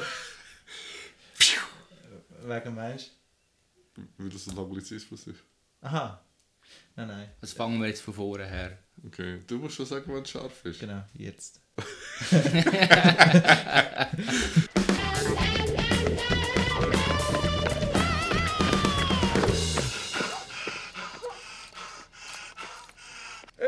Wegen 2.46 2.74
meinst 2.74 3.12
Weil 4.18 4.28
das 4.28 4.46
ein 4.48 4.58
Anglizismus 4.58 5.26
ist. 5.26 5.40
Aha. 5.80 6.22
Nein, 6.96 7.08
nein. 7.08 7.30
Also 7.40 7.56
fangen 7.56 7.80
wir 7.80 7.88
jetzt 7.88 8.02
von 8.02 8.14
vorne 8.14 8.46
her. 8.46 8.78
Okay. 9.06 9.40
Du 9.46 9.58
musst 9.58 9.76
schon 9.76 9.86
sagen, 9.86 10.12
wenn 10.14 10.22
es 10.22 10.30
scharf 10.30 10.64
ist. 10.64 10.80
Genau, 10.80 11.02
jetzt. 11.14 11.60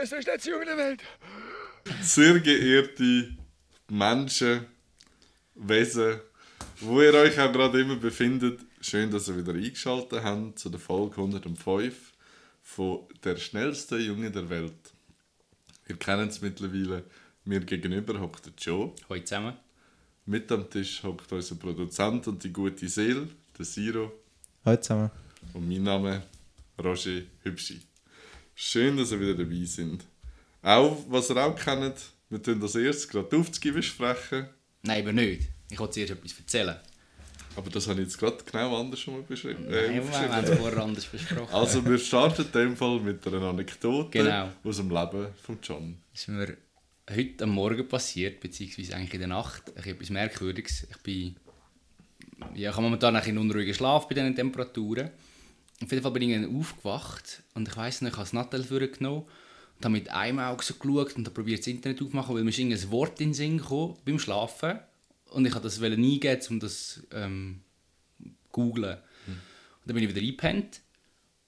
Es 0.03 0.13
ist 0.13 0.27
letzte 0.27 0.51
Junge 0.51 0.67
der 0.67 0.77
Welt. 0.77 1.03
Sehr 2.03 2.39
geehrte 2.39 3.35
Menschen, 3.91 4.67
Wesen, 5.57 6.21
wo 6.81 7.01
ihr 7.01 7.15
euch 7.15 7.39
auch 7.41 7.51
gerade 7.51 7.81
immer 7.81 7.97
befindet, 7.97 8.61
schön, 8.81 9.11
dass 9.11 9.29
ihr 9.29 9.39
wieder 9.39 9.55
eingeschaltet 9.55 10.23
habt 10.23 10.59
zu 10.59 10.69
der 10.69 10.79
Folge 10.79 11.17
105 11.17 12.13
von 12.63 13.07
Der 13.25 13.37
schnellste 13.37 13.97
Junge 13.97 14.31
der 14.31 14.51
Welt. 14.51 14.93
Ihr 15.89 15.97
kennt 15.97 16.31
es 16.31 16.43
mittlerweile. 16.43 17.05
Mir 17.45 17.61
gegenüber 17.61 18.21
hockt 18.21 18.47
der 18.47 18.53
Joe. 18.59 18.93
Heute 19.09 19.25
zusammen. 19.25 19.57
Mit 20.27 20.51
am 20.53 20.69
Tisch 20.69 21.03
hockt 21.03 21.33
unser 21.33 21.55
Produzent 21.55 22.27
und 22.27 22.43
die 22.43 22.53
gute 22.53 22.89
Seele, 22.89 23.29
der 23.57 23.65
Siro. 23.65 24.13
Heute 24.65 24.83
zusammen. 24.83 25.11
Und 25.55 25.69
mein 25.69 25.83
Name 25.85 26.23
Roger 26.83 27.23
Hübschi. 27.45 27.81
Schön, 28.55 28.97
dass 28.97 29.13
ihr 29.13 29.21
wieder 29.21 29.35
dabei 29.35 29.65
sind. 29.65 30.05
Auch, 30.61 31.05
was 31.09 31.31
ihr 31.31 31.37
auch 31.37 31.57
kennt, 31.57 31.95
wir 32.29 32.43
tun 32.43 32.61
das 32.61 32.75
erst 32.75 33.09
gerade 33.09 33.29
die 33.31 33.37
Aufzüge 33.37 33.73
besprechen. 33.73 34.49
Nein, 34.87 35.03
aber 35.03 35.13
nicht. 35.13 35.49
Ich 35.71 35.79
wollte 35.79 35.95
zuerst 35.95 36.13
etwas 36.13 36.39
erzählen. 36.39 36.77
Aber 37.57 37.71
das 37.71 37.89
habe 37.89 38.01
ich 38.03 38.09
jetzt 38.09 38.19
gerade 38.19 38.37
genau 38.51 38.79
anders 38.81 39.01
schon 39.01 39.15
mal 39.15 39.23
beschrieben. 39.23 39.65
Nein, 39.69 39.75
Äh, 39.75 39.95
wir 39.95 40.31
haben 40.33 40.45
es 40.45 40.51
vorher 40.59 40.83
anders 40.83 41.07
besprochen. 41.07 41.55
also 41.55 41.85
wir 41.85 41.99
starten 41.99 42.43
in 42.43 42.53
dem 42.53 42.77
Fall 42.77 43.01
mit 43.01 43.27
einer 43.27 43.43
Anekdote 43.43 44.11
Genau. 44.11 44.51
aus 44.63 44.77
dem 44.77 44.91
Leben 44.91 45.29
von 45.43 45.59
John. 45.63 45.97
Das 46.13 46.21
ist 46.23 46.29
mir 46.29 46.57
heute 47.11 47.45
am 47.45 47.51
Morgen 47.51 47.89
passiert, 47.89 48.41
beziehungsweise 48.41 48.95
eigentlich 48.95 49.15
in 49.15 49.21
der 49.21 49.29
Nacht. 49.29 49.63
Ich 49.75 49.81
habe 49.83 49.91
etwas 49.91 50.11
Merkwürdiges. 50.11 50.87
Ich 50.91 50.99
bin... 50.99 51.37
Ja, 52.55 52.69
ich 52.71 52.77
habe 52.77 52.83
momentan 52.83 53.17
einen 53.17 53.39
unruhigen 53.39 53.73
Schlaf 53.73 54.07
bei 54.09 54.15
diesen 54.15 54.35
Temperaturen. 54.35 55.11
Auf 55.83 55.91
jeden 55.91 56.03
Fall 56.03 56.13
bin 56.13 56.23
ich 56.29 56.35
dann 56.35 56.55
aufgewacht 56.59 57.43
und 57.55 57.69
ich 57.69 57.77
weiss 57.77 58.03
nicht, 58.03 58.13
ich 58.13 58.17
habe 58.19 58.25
das 58.25 58.33
Nattel 58.35 58.65
vorgenommen 58.65 59.23
und 59.23 59.27
habe 59.85 59.93
mit 59.93 60.11
einem 60.11 60.39
Auge 60.39 60.65
so 60.65 60.75
geschaut 60.75 61.17
und 61.17 61.33
probiert 61.35 61.61
das 61.61 61.67
Internet 61.67 62.01
aufzumachen, 62.01 62.35
weil 62.35 62.45
mir 62.45 62.51
ist 62.51 62.59
irgendein 62.59 62.91
Wort 62.91 63.21
in 63.21 63.29
den 63.29 63.35
Sinn 63.35 63.59
gekommen 63.59 63.97
beim 64.05 64.19
Schlafen 64.19 64.79
und 65.31 65.47
ich 65.47 65.53
wollte 65.53 65.65
das 65.65 65.83
eingeben, 65.83 66.43
um 66.51 66.61
das 66.61 67.03
ähm, 67.13 67.61
googlen. 68.53 68.97
Und 69.27 69.87
dann 69.87 69.95
bin 69.95 70.05
ich 70.05 70.15
wieder 70.15 70.23
eingepennt 70.23 70.81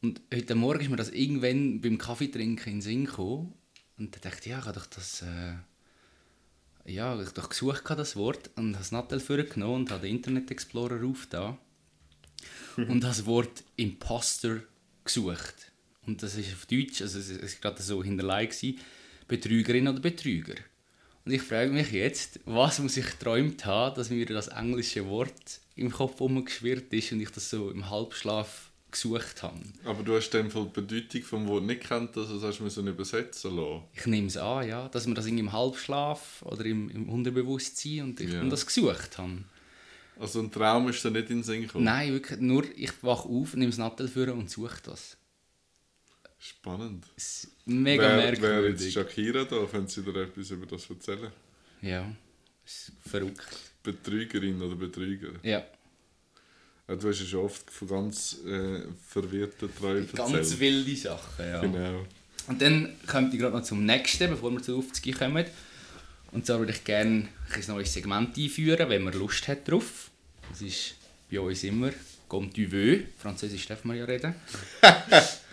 und 0.03 0.21
heute 0.33 0.55
Morgen 0.55 0.81
ist 0.81 0.91
mir 0.91 0.97
das 0.97 1.11
irgendwann 1.11 1.81
beim 1.81 1.99
Kaffeetrinken 1.99 2.67
in 2.67 2.79
den 2.79 2.83
Sinn 2.83 3.05
gekommen 3.07 3.55
und 3.99 4.15
dann 4.15 4.23
dachte 4.23 4.41
ich, 4.43 4.47
ja, 4.47 4.59
ich 4.59 4.65
habe 4.65 4.79
doch 4.79 4.87
das... 4.87 5.23
Äh, 5.23 5.55
ja, 6.85 7.13
ich 7.21 7.27
habe 7.27 7.35
doch 7.35 7.51
gesucht, 7.51 7.85
das 7.91 8.17
Wort, 8.17 8.51
und 8.57 8.75
habe 8.75 8.79
das 8.79 8.93
Nattel 8.93 9.21
vorgenommen 9.21 9.83
und 9.83 9.91
habe 9.91 10.07
den 10.07 10.17
Internet 10.17 10.51
Explorer 10.51 11.05
aufgetan 11.05 11.59
und 12.77 13.01
das 13.03 13.27
Wort 13.27 13.65
Imposter 13.77 14.61
gesucht. 15.05 15.68
Und 16.09 16.23
das 16.23 16.37
ist 16.37 16.53
auf 16.55 16.65
Deutsch, 16.65 17.03
also 17.03 17.19
es 17.19 17.29
ist 17.29 17.61
gerade 17.61 17.83
so 17.83 18.03
hinterlegt, 18.03 18.65
Betrügerin 19.29 19.87
oder 19.89 20.01
Betrüger. 20.01 20.55
Und 21.27 21.33
ich 21.33 21.43
frage 21.43 21.71
mich 21.71 21.93
jetzt, 21.93 22.41
was 22.47 22.79
muss 22.79 22.97
ich 22.97 23.05
geträumt 23.05 23.67
haben, 23.67 23.95
dass 23.95 24.09
mir 24.09 24.25
das 24.25 24.49
englische 24.49 25.07
Wort 25.07 25.61
im 25.77 25.93
Kopf 25.93 26.19
umgeschwirrt 26.23 26.91
ist 26.95 27.13
und 27.13 27.21
ich 27.21 27.29
das 27.29 27.51
so 27.51 27.71
im 27.71 27.91
Halbschlaf 27.91 28.71
gesucht 28.91 29.43
habe. 29.43 29.61
Aber 29.85 30.03
du 30.03 30.17
hast 30.17 30.31
Fall 30.31 30.49
die 30.75 30.81
Bedeutung 30.81 31.23
vom 31.23 31.47
Wort 31.47 31.65
nicht 31.65 31.83
kennt, 31.83 32.17
also 32.17 32.37
das 32.37 32.43
hast 32.43 32.59
du 32.61 32.63
müssen 32.65 32.87
übersetzen 32.87 33.55
lassen. 33.55 33.83
Ich 33.93 34.07
nehme 34.07 34.29
es 34.29 34.39
an, 34.39 34.67
ja, 34.67 34.89
dass 34.89 35.07
wir 35.07 35.13
das 35.13 35.27
irgendwie 35.27 35.45
im 35.45 35.53
Halbschlaf 35.53 36.41
oder 36.47 36.65
im, 36.65 36.89
im 36.89 37.11
Unterbewusstsein 37.11 38.01
und 38.05 38.21
ich 38.21 38.33
Ja. 38.33 38.41
und 38.41 38.49
das 38.49 38.65
gesucht 38.65 39.19
habe. 39.19 39.45
Also 40.19 40.41
ein 40.41 40.51
Traum 40.51 40.89
ist 40.89 41.05
dir 41.05 41.11
nicht 41.11 41.29
in 41.29 41.37
den 41.39 41.43
Sinn 41.43 41.61
gekommen. 41.63 41.85
Nein, 41.85 42.15
wirklich, 42.15 42.41
nur 42.41 42.65
ich 42.75 42.93
wache 43.03 43.29
auf, 43.29 43.55
nehme 43.55 43.69
das 43.71 43.79
Nattel 43.79 44.09
vor 44.09 44.33
und 44.33 44.49
suche 44.49 44.81
das. 44.83 45.18
Spannend. 46.39 47.05
Es 47.17 47.45
ist 47.45 47.51
mega 47.67 48.03
wer, 48.03 48.17
wer 48.19 48.29
jetzt 48.31 48.41
merkwürdig. 48.41 48.93
Shakira 48.95 49.45
da, 49.45 49.67
wenn 49.73 49.87
sie 49.89 50.03
dir 50.03 50.23
etwas 50.23 50.51
über 50.51 50.67
das 50.67 50.89
erzählen? 50.89 51.33
Ja, 51.83 52.11
ist 52.65 52.93
verrückt. 53.07 53.49
Betrügerin 53.83 54.61
oder 54.63 54.77
Betrüger? 54.77 55.31
Ja, 55.43 55.65
Ja, 56.89 56.97
du 56.97 57.09
hast 57.09 57.21
ja 57.21 57.27
schon 57.27 57.45
oft 57.45 57.71
von 57.71 57.89
ganz 57.89 58.39
äh, 58.47 58.81
verwirrten 59.09 59.69
Träumen 59.77 60.09
ganz 60.13 60.33
erzählt. 60.33 60.61
wilde 60.61 60.97
Sachen, 60.97 61.45
ja. 61.45 61.61
Genau. 61.61 62.07
Und 62.47 62.63
dann 62.63 62.97
kommt 63.07 63.35
ich 63.35 63.41
gerade 63.41 63.57
noch 63.57 63.65
zum 63.65 63.85
nächsten, 63.85 64.31
bevor 64.31 64.51
wir 64.53 64.63
zu 64.63 64.81
50 64.81 65.19
kommen. 65.19 65.45
Und 66.33 66.47
zwar 66.47 66.59
würde 66.61 66.73
ich 66.73 66.85
gerne 66.85 67.29
ein 67.53 67.65
neues 67.69 67.93
Segment 67.93 68.37
einführen, 68.39 68.89
wenn 68.89 69.03
man 69.03 69.13
Lust 69.15 69.49
hat 69.49 69.69
drauf. 69.69 70.11
Das 70.51 70.63
ist 70.63 70.95
bei 71.31 71.41
uns 71.41 71.63
immer 71.65 71.91
«Comme 72.29 72.51
tu 72.51 72.71
veux». 72.71 73.05
Französisch 73.19 73.67
darf 73.67 73.85
man 73.85 73.97
ja 73.97 74.05
reden. 74.05 74.35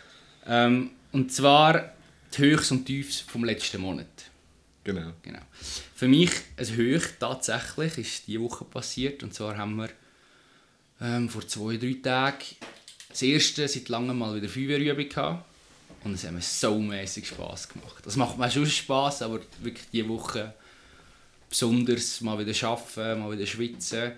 ähm, 0.48 0.92
und 1.12 1.32
zwar 1.32 1.94
die 2.36 2.42
Höchst 2.42 2.72
und 2.72 2.86
Tiefs 2.86 3.22
vom 3.22 3.44
letzten 3.44 3.82
Monat. 3.82 4.08
Genau. 4.84 5.14
Genau. 5.24 5.40
Für 5.96 6.08
mich 6.08 6.32
ein 6.58 6.76
Höch 6.76 7.04
tatsächlich 7.20 7.98
ist 7.98 8.28
diese 8.28 8.42
Woche 8.42 8.66
passiert. 8.66 9.24
Und 9.24 9.34
zwar 9.34 9.58
haben 9.58 9.76
wir 9.78 9.90
ähm, 11.02 11.28
vor 11.28 11.48
zwei, 11.48 11.78
drei 11.78 11.96
Tagen 12.02 12.44
das 13.10 13.22
erste 13.22 13.68
seit 13.68 13.90
langem 13.90 14.18
mal 14.20 14.36
wieder 14.36 14.48
Feuerwehrübung 14.48 15.10
gehabt. 15.10 15.46
Und 16.04 16.14
es 16.14 16.24
hat 16.24 16.34
mir 16.34 16.42
so 16.42 16.78
mäßig 16.78 17.28
Spass 17.28 17.68
gemacht. 17.68 18.06
Das 18.06 18.16
macht 18.16 18.38
mir 18.38 18.52
schon 18.52 18.68
Spass, 18.68 19.24
aber 19.24 19.40
wirklich 19.62 19.88
diese 19.92 20.08
Woche 20.08 20.54
besonders 21.50 22.22
mal 22.22 22.38
wieder 22.38 22.68
arbeiten, 22.68 23.20
mal 23.20 23.32
wieder 23.32 23.48
schwitzen. 23.48 24.12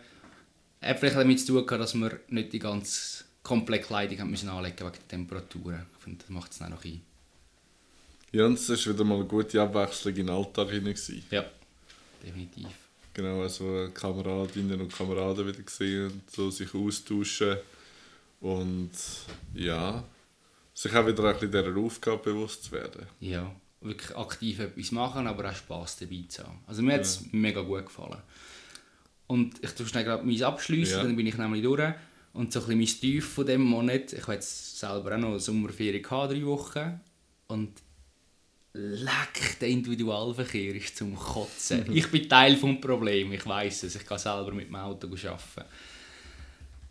Hat 0.81 0.99
vielleicht 0.99 1.15
damit 1.15 1.39
zu 1.39 1.47
tun 1.47 1.65
gehabt, 1.65 1.81
dass 1.81 1.93
wir 1.93 2.19
nicht 2.27 2.51
die 2.51 2.59
ganze 2.59 3.23
komplette 3.47 3.85
Kleidung 3.87 4.19
haben 4.19 4.31
müssen 4.31 4.49
anlegen 4.49 4.77
wegen 4.79 4.91
der 4.91 5.07
Temperaturen. 5.07 5.85
Ich 5.97 6.03
finde, 6.03 6.19
das 6.19 6.29
macht 6.29 6.51
es 6.51 6.57
dann 6.59 6.71
noch 6.71 6.83
ein. 6.83 7.01
Ja, 8.31 8.45
und 8.45 8.53
es 8.59 8.69
war 8.69 8.93
wieder 8.93 9.03
mal 9.05 9.15
eine 9.15 9.25
gute 9.25 9.61
Abwechslung 9.61 10.15
in 10.15 10.27
den 10.27 10.35
Alltag 10.35 10.69
hinein. 10.69 10.95
Ja, 11.31 11.45
definitiv. 12.23 12.67
Genau, 13.13 13.41
also 13.41 13.89
Kameradinnen 13.93 14.79
und 14.81 14.93
Kameraden 14.93 15.47
wieder 15.47 15.61
gesehen 15.63 16.07
und 16.11 16.29
so 16.31 16.51
sich 16.51 16.73
austauschen. 16.73 17.57
Und 18.41 18.91
ja, 19.55 20.03
sich 20.73 20.93
auch 20.93 21.07
wieder 21.07 21.23
ein 21.23 21.33
bisschen 21.33 21.51
dieser 21.51 21.75
Aufgabe 21.77 22.23
bewusst 22.31 22.65
zu 22.65 22.71
werden. 22.73 23.07
Ja, 23.19 23.49
wirklich 23.81 24.15
aktiv 24.15 24.59
etwas 24.59 24.91
machen, 24.91 25.25
aber 25.25 25.49
auch 25.49 25.55
Spass 25.55 25.97
dabei 25.97 26.23
zu 26.27 26.43
haben. 26.43 26.59
Also 26.67 26.83
mir 26.83 26.93
hat 26.95 27.01
es 27.01 27.21
mega 27.31 27.61
gut 27.61 27.85
gefallen. 27.85 28.21
Und 29.25 29.63
ich 29.63 29.71
tue 29.71 29.87
schnell 29.87 30.03
gerade 30.03 30.23
meins 30.23 30.41
abschliessen, 30.43 30.97
Ja. 30.97 31.03
dann 31.03 31.15
bin 31.15 31.25
ich 31.27 31.37
nämlich 31.37 31.63
durch. 31.63 31.93
Und 32.37 32.53
so 32.53 32.59
ein 32.59 32.77
bisschen 32.77 32.77
mein 32.77 33.01
Tief 33.01 33.29
von 33.29 33.45
diesem 33.47 33.63
Monat, 33.63 34.13
ich 34.13 34.21
habe 34.21 34.33
jetzt 34.33 34.77
selber 34.77 35.15
auch 35.15 35.19
noch 35.19 35.29
eine 35.29 35.39
Sommerferien 35.39 36.03
gehabt, 36.03 36.31
drei 36.31 36.45
Wochen. 36.45 36.99
Und 37.47 37.71
leck, 38.73 39.59
der 39.59 39.69
Individualverkehr 39.69 40.75
ist 40.75 40.95
zum 40.95 41.15
Kotzen. 41.15 41.91
ich 41.91 42.05
bin 42.11 42.29
Teil 42.29 42.55
des 42.55 42.79
Problems, 42.79 43.33
ich 43.33 43.43
weiß 43.43 43.83
es, 43.83 43.95
ich 43.95 44.05
kann 44.05 44.19
selber 44.19 44.51
mit 44.51 44.67
dem 44.67 44.75
Auto 44.75 45.07
arbeiten. 45.07 45.67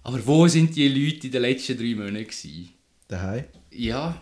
Aber 0.02 0.26
wo 0.26 0.48
sind 0.48 0.74
die 0.74 0.88
Leute 0.88 1.28
in 1.28 1.32
den 1.32 1.42
letzten 1.42 1.78
drei 1.78 1.94
Monaten? 1.94 2.24
Gewesen? 2.24 2.70
Daheim. 3.06 3.44
Ja, 3.70 4.20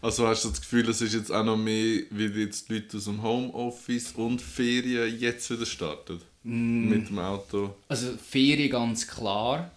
Also 0.00 0.28
hast 0.28 0.44
du 0.44 0.50
das 0.50 0.60
Gefühl, 0.60 0.88
es 0.90 1.00
ist 1.00 1.14
jetzt 1.14 1.32
auch 1.32 1.44
noch 1.44 1.56
mehr, 1.56 2.02
wie 2.10 2.26
jetzt 2.26 2.68
die 2.68 2.74
Leute 2.74 2.98
aus 2.98 3.04
dem 3.06 3.20
Homeoffice 3.20 4.12
und 4.12 4.40
Ferien 4.40 5.18
jetzt 5.18 5.50
wieder 5.50 5.66
starten? 5.66 6.20
Mit 6.44 7.08
dem 7.08 7.18
Auto. 7.18 7.74
Also 7.88 8.16
Ferien 8.16 8.70
ganz 8.70 9.06
klar. 9.06 9.70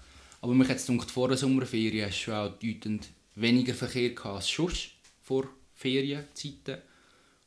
Aber 0.45 0.53
mich 0.53 0.69
hat 0.69 0.77
es 0.77 0.85
gedacht, 0.85 1.09
vor 1.09 1.27
der 1.27 1.37
Sommerferien 1.37 2.07
hast 2.07 2.23
du 2.23 2.31
auch 2.31 2.51
bedeutend 2.51 3.09
weniger 3.33 3.73
Verkehr 3.73 4.11
gehabt 4.11 4.35
als 4.35 4.47
sonst 4.47 4.91
vor 5.23 5.49
Ferienzeiten. 5.73 6.77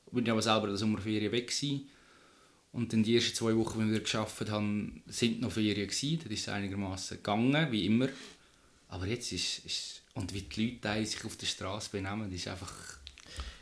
Ich 0.07 0.13
bin 0.13 0.29
aber 0.29 0.43
selber 0.43 0.65
in 0.65 0.71
der 0.71 0.79
Sommerferien 0.79 1.31
weg 1.31 1.47
gewesen. 1.47 1.89
Und 2.73 2.93
dann 2.93 3.05
die 3.05 3.15
ersten 3.15 3.37
zwei 3.37 3.55
Wochen, 3.55 3.87
die 3.87 3.93
wir 3.93 4.01
gearbeitet 4.01 4.51
haben, 4.51 5.05
sind 5.07 5.41
noch 5.41 5.53
Ferien 5.53 5.87
gewesen. 5.87 6.19
Das 6.25 6.33
ist 6.33 6.49
einigermaßen 6.49 7.19
gegangen, 7.19 7.71
wie 7.71 7.87
immer. 7.87 8.09
Aber 8.89 9.07
jetzt 9.07 9.31
ist, 9.31 9.65
ist 9.65 10.03
und 10.15 10.35
wie 10.35 10.43
die 10.43 10.79
Leute 10.83 11.07
sich 11.07 11.25
auf 11.25 11.37
der 11.37 11.47
Straße 11.47 11.91
benehmen, 11.93 12.33
ist 12.33 12.49
einfach 12.49 12.99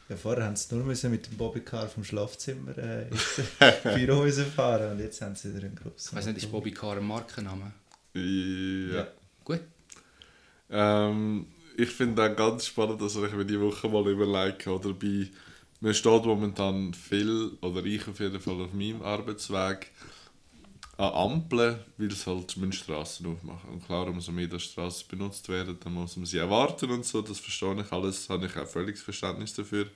Ja, 0.08 0.16
vorher 0.16 0.46
haben 0.46 0.56
sie 0.56 0.74
nur 0.74 0.82
müssen 0.82 1.10
mit 1.10 1.26
dem 1.26 1.36
Bobbycar 1.36 1.88
vom 1.88 2.04
Schlafzimmer 2.04 2.78
äh, 2.78 3.08
ins 3.10 3.42
Büro 3.82 4.26
fahren 4.54 4.92
und 4.92 5.00
jetzt 5.00 5.20
haben 5.20 5.36
sie 5.36 5.54
wieder 5.54 5.66
einen 5.66 5.76
grossen. 5.76 6.08
ich 6.08 6.14
weiß 6.14 6.24
nicht, 6.24 6.38
ist 6.38 6.50
Bobby 6.50 6.70
Car 6.70 6.96
ein 6.96 7.06
Markenname? 7.06 7.74
Ja. 8.14 8.94
Ja. 8.94 9.08
Gut. 9.46 9.60
Ähm, 10.70 11.46
ich 11.76 11.90
finde 11.90 12.24
auch 12.24 12.36
ganz 12.36 12.66
spannend, 12.66 13.00
dass 13.00 13.14
ich 13.14 13.32
mir 13.32 13.44
die 13.44 13.60
Woche 13.60 13.88
mal 13.88 14.04
überlege, 14.08 14.70
oder 14.70 14.92
bei 14.92 15.28
mir 15.80 15.94
steht 15.94 16.24
momentan 16.24 16.92
viel, 16.92 17.52
oder 17.62 17.84
ich 17.84 18.08
auf 18.08 18.18
jeden 18.18 18.40
Fall 18.40 18.60
auf 18.60 18.72
meinem 18.72 19.02
Arbeitsweg, 19.02 19.92
an 20.96 21.12
Ampeln, 21.12 21.78
weil 21.96 22.08
es 22.08 22.26
halt 22.26 22.56
Straßen 22.72 23.26
aufmachen. 23.26 23.70
Und 23.70 23.86
klar, 23.86 24.08
umso 24.08 24.32
mehr 24.32 24.48
die 24.48 24.58
Straßen 24.58 25.06
benutzt 25.08 25.48
werden, 25.48 25.78
dann 25.78 25.92
muss 25.92 26.16
man 26.16 26.26
sie 26.26 26.38
erwarten 26.38 26.90
und 26.90 27.04
so. 27.04 27.22
Das 27.22 27.38
verstehe 27.38 27.80
ich 27.80 27.92
alles, 27.92 28.28
habe 28.28 28.46
ich 28.46 28.56
auch 28.56 28.66
völliges 28.66 29.02
Verständnis 29.02 29.54
dafür. 29.54 29.86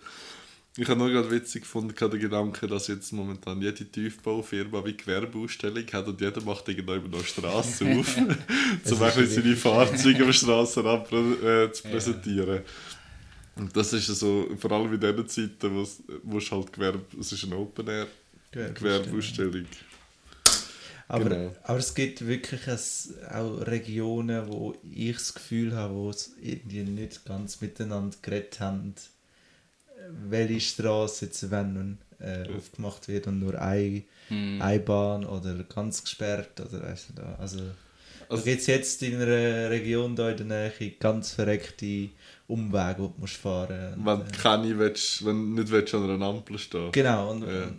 Ich 0.81 0.89
habe 0.89 0.99
nur 0.99 1.11
gerade 1.11 1.31
witzig 1.31 1.65
gefunden, 1.65 1.95
den 1.95 2.21
Gedanken, 2.21 2.67
dass 2.71 2.87
jetzt 2.87 3.13
momentan 3.13 3.61
jede 3.61 3.85
Tiefbaufirma 3.85 4.83
wie 4.83 4.97
Gewerbeausstellung 4.97 5.85
hat 5.93 6.09
und 6.09 6.19
jeder 6.19 6.41
macht 6.41 6.67
irgendwann 6.71 7.11
noch 7.11 7.23
Straßen 7.23 7.99
auf, 8.01 8.17
um 8.17 8.35
seine 8.83 9.57
Fahrzeuge 9.57 10.25
am 10.25 10.33
Strassenrand 10.33 11.13
äh, 11.13 11.71
zu 11.71 11.83
präsentieren. 11.83 12.63
Ja. 12.65 13.63
Und 13.63 13.77
das 13.77 13.93
ist 13.93 14.07
so, 14.07 14.49
vor 14.59 14.73
allem 14.73 14.95
in 14.95 15.01
diesen 15.01 15.29
Zeiten, 15.29 15.87
wo 16.23 16.39
es 16.39 16.51
halt 16.51 16.73
Gewerbe, 16.73 17.05
es 17.21 17.31
ist 17.31 17.45
eine 17.45 17.57
Open-Air 17.57 18.07
Gewerbeausstellung. 18.51 19.67
Aber, 21.09 21.25
genau. 21.29 21.55
aber 21.65 21.79
es 21.79 21.95
gibt 21.95 22.27
wirklich 22.27 22.63
auch 23.31 23.67
Regionen, 23.67 24.49
wo 24.49 24.75
ich 24.83 25.13
das 25.13 25.35
Gefühl 25.35 25.77
habe, 25.77 25.93
wo 25.93 26.09
es 26.09 26.33
irgendwie 26.41 26.85
nicht 26.85 27.27
ganz 27.27 27.61
miteinander 27.61 28.17
geredet 28.23 28.61
haben, 28.61 28.95
welche 30.29 30.61
Straße 30.61 31.27
jetzt 31.27 31.51
wenn 31.51 31.99
äh, 32.21 32.47
aufgemacht 32.57 33.09
wird 33.09 33.27
und 33.27 33.39
nur 33.39 33.61
eine, 33.61 34.03
hm. 34.29 34.61
eine 34.61 34.81
Bahn 34.81 35.25
oder 35.25 35.55
ganz 35.65 36.03
gesperrt 36.03 36.61
oder 36.61 36.83
weißt 36.83 37.13
du, 37.17 37.23
also, 37.39 37.61
also 38.29 38.45
gibt 38.45 38.61
es 38.61 38.67
jetzt 38.67 39.03
in 39.03 39.17
einer 39.17 39.71
Region 39.71 40.15
da 40.15 40.31
in 40.31 40.49
der 40.49 40.71
Nähe 40.79 40.91
ganz 40.99 41.33
verreckte 41.33 42.11
Umwege, 42.47 42.97
die 42.99 43.03
du 43.03 43.15
musst 43.19 43.37
fahren 43.37 43.95
musst. 43.97 44.07
Wenn, 44.07 44.21
äh, 44.21 44.39
keine 44.43 44.79
willst, 44.79 45.25
wenn 45.25 45.57
du 45.57 45.63
nicht 45.63 45.73
willst, 45.73 45.95
an 45.95 46.11
einer 46.11 46.27
Ampel 46.27 46.59
stehen 46.59 46.93
Genau. 46.93 47.31
Und, 47.31 47.43
ja. 47.43 47.71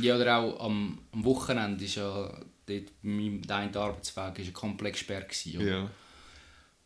ja, 0.00 0.16
oder 0.16 0.38
auch 0.38 0.64
am, 0.64 0.98
am 1.12 1.24
Wochenende 1.24 1.84
ist 1.84 1.96
ja 1.96 2.32
dort 2.66 2.86
bei 3.02 3.08
meinem 3.08 3.42
einen 3.48 3.76
Arbeitsweg 3.76 4.38
ist 4.38 4.52
komplett 4.52 4.94
gesperrt 4.94 5.28
gewesen, 5.28 5.66
ja. 5.66 5.90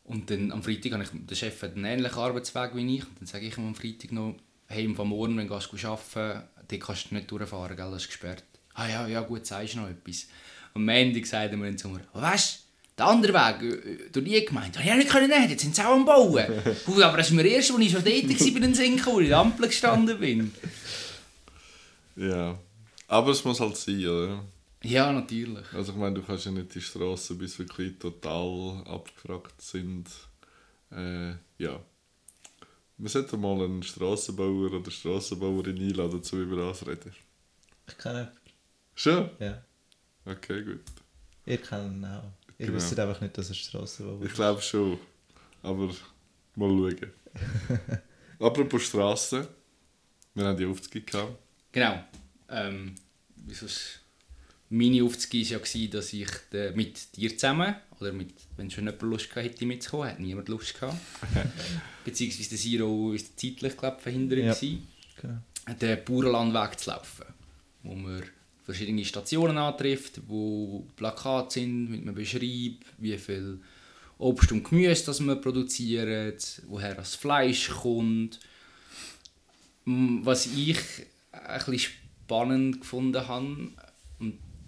Und 0.04 0.30
dann 0.30 0.52
am 0.52 0.62
Freitag 0.62 0.92
habe 0.92 1.02
ich, 1.02 1.08
der 1.12 1.34
Chef 1.34 1.62
hat 1.62 1.76
einen 1.76 1.86
ähnlichen 1.86 2.18
Arbeitsweg 2.18 2.74
wie 2.74 2.96
ich 2.96 3.04
und 3.04 3.20
dann 3.20 3.26
sage 3.26 3.46
ich 3.46 3.56
ihm 3.56 3.68
am 3.68 3.74
Freitag 3.74 4.12
noch, 4.12 4.34
hey, 4.74 4.92
am 4.96 5.08
Morgen, 5.08 5.36
wenn 5.36 5.46
du 5.46 5.54
arbeiten 5.54 6.42
dort 6.68 6.80
kannst 6.80 7.10
du 7.10 7.14
nicht 7.14 7.30
durchfahren, 7.30 7.76
gell, 7.76 7.90
das 7.90 8.02
ist 8.02 8.08
gesperrt. 8.08 8.44
Ah 8.74 8.88
ja, 8.88 9.06
ja 9.06 9.20
gut, 9.20 9.46
sagst 9.46 9.74
du 9.74 9.78
noch 9.78 9.88
etwas. 9.88 10.26
Und 10.74 10.82
am 10.82 10.88
Ende 10.88 11.24
sagt 11.24 11.52
er 11.52 11.56
mir 11.56 11.66
dann 11.66 11.78
zu 11.78 11.88
mir, 11.88 12.00
weißt 12.12 12.60
der 12.96 13.06
andere 13.06 13.32
Weg, 13.32 13.62
äh, 13.62 14.10
durch 14.10 14.24
die 14.24 14.44
Gemeinde, 14.44 14.78
habe 14.78 14.88
ich 14.88 14.96
nicht 14.96 15.10
können 15.10 15.28
nehmen, 15.28 15.48
jetzt 15.48 15.62
sind 15.62 15.74
sie 15.74 15.82
auch 15.82 15.94
am 15.94 16.04
Bauen. 16.04 16.44
aber 17.02 17.16
das 17.16 17.28
ist 17.28 17.32
mir 17.32 17.44
erst, 17.44 17.72
als 17.72 17.80
ich 17.80 17.92
schon 17.92 18.04
dort 18.04 18.28
war, 18.28 18.52
bei 18.52 18.60
den 18.60 18.74
Sinken, 18.74 19.06
wo 19.06 19.18
ich 19.20 19.24
in 19.24 19.30
der 19.30 19.38
Ampel 19.38 19.66
gestanden 19.66 20.18
bin. 20.18 20.52
Ja, 22.16 22.58
aber 23.08 23.30
es 23.30 23.44
muss 23.44 23.60
halt 23.60 23.76
sein, 23.76 24.06
oder? 24.06 24.44
Ja, 24.82 25.12
natürlich. 25.12 25.64
Also 25.72 25.92
ich 25.92 25.98
meine, 25.98 26.14
du 26.14 26.22
kannst 26.22 26.44
ja 26.44 26.52
nicht 26.52 26.74
die 26.74 26.80
Straßen 26.80 27.38
bis 27.38 27.58
wirklich 27.58 27.98
total 27.98 28.82
abgefragt 28.86 29.60
sind. 29.60 30.08
Äh, 30.92 31.30
ja. 31.58 31.80
Wir 32.96 33.08
sollten 33.08 33.40
mal 33.40 33.62
einen 33.64 33.82
Strassenbauer 33.82 34.72
oder 34.72 34.90
Strassenbauerin 34.90 35.76
einladen, 35.76 36.22
zu 36.22 36.40
über 36.40 36.56
das 36.56 36.86
reden. 36.86 37.12
Ich 37.88 37.98
kann 37.98 38.16
nicht. 38.16 38.32
Schon? 38.94 39.30
Ja. 39.40 39.62
Okay, 40.24 40.62
gut. 40.62 40.80
Ihr 41.46 41.58
kennt 41.58 41.96
ihn 41.96 42.04
auch. 42.04 42.22
Ihr 42.58 42.66
genau. 42.66 42.76
wisst 42.76 42.98
einfach 42.98 43.20
nicht, 43.20 43.36
dass 43.36 43.48
er 43.48 43.54
Strassenbauer 43.54 44.22
ist. 44.22 44.30
Ich 44.30 44.34
glaube 44.34 44.62
schon. 44.62 44.98
Aber 45.62 45.88
mal 46.54 46.90
schauen. 46.90 47.10
Apropos 48.38 48.82
Strassen. 48.82 49.46
Wir 50.34 50.44
haben 50.44 50.56
die 50.56 50.66
Aufzüge 50.66 51.00
gehabt. 51.00 51.38
Genau. 51.72 52.04
Ähm, 52.48 52.94
wieso 53.36 53.66
meine 54.70 55.04
Aufzüge 55.04 55.50
war 55.50 55.60
ja, 55.80 55.88
dass 55.88 56.12
ich 56.12 56.28
mit 56.74 57.16
dir 57.16 57.30
zusammen, 57.36 57.74
oder 58.00 58.12
mit, 58.12 58.32
wenn 58.56 58.70
schon 58.70 58.84
jemand 58.84 59.02
Lust 59.02 59.30
hatte, 59.30 59.42
hätte 59.42 59.66
mitzukommen, 59.66 60.08
hat 60.08 60.20
niemand 60.20 60.48
Lust 60.48 60.78
gehabt. 60.78 60.98
Beziehungsweise 62.04 62.50
der 62.50 62.58
Zero 62.58 63.12
war 63.12 63.18
zeitlich 63.36 63.76
glaub, 63.76 64.00
verhindert, 64.00 64.62
ja. 64.62 64.78
genau. 65.20 65.74
den 65.80 66.04
Bauernlandweg 66.04 66.78
zu 66.78 66.90
laufen, 66.90 67.26
wo 67.82 67.94
man 67.94 68.22
verschiedene 68.64 69.04
Stationen 69.04 69.58
antrifft, 69.58 70.22
wo 70.26 70.86
Plakate 70.96 71.60
sind 71.60 71.90
mit 71.90 72.02
einem 72.02 72.14
Beschreib, 72.14 72.84
wie 72.98 73.18
viel 73.18 73.60
Obst 74.18 74.52
und 74.52 74.64
Gemüse 74.64 75.06
das 75.06 75.20
man 75.20 75.40
produziert, 75.40 76.62
woher 76.66 76.94
das 76.94 77.14
Fleisch 77.14 77.68
kommt. 77.68 78.40
Was 79.84 80.46
ich 80.46 80.78
ein 81.32 81.58
bisschen 81.58 81.78
spannend 82.24 82.80
gefunden 82.80 83.28
habe, 83.28 83.70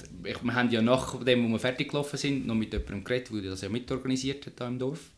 und 0.03 0.45
wir 0.45 0.55
haben 0.55 0.71
ja 0.71 0.83
nachdem, 0.83 1.51
wir 1.51 1.59
fertig 1.59 1.91
gelaufen 1.91 2.17
sind, 2.17 2.47
noch 2.47 2.55
mit 2.55 2.73
jemandem 2.73 3.05
geredet, 3.05 3.33
der 3.33 3.51
das 3.51 3.61
ja 3.61 3.69
mitorganisiert 3.69 4.47
hat 4.47 4.55
hier 4.59 4.67
im 4.67 4.79
Dorf. 4.79 5.11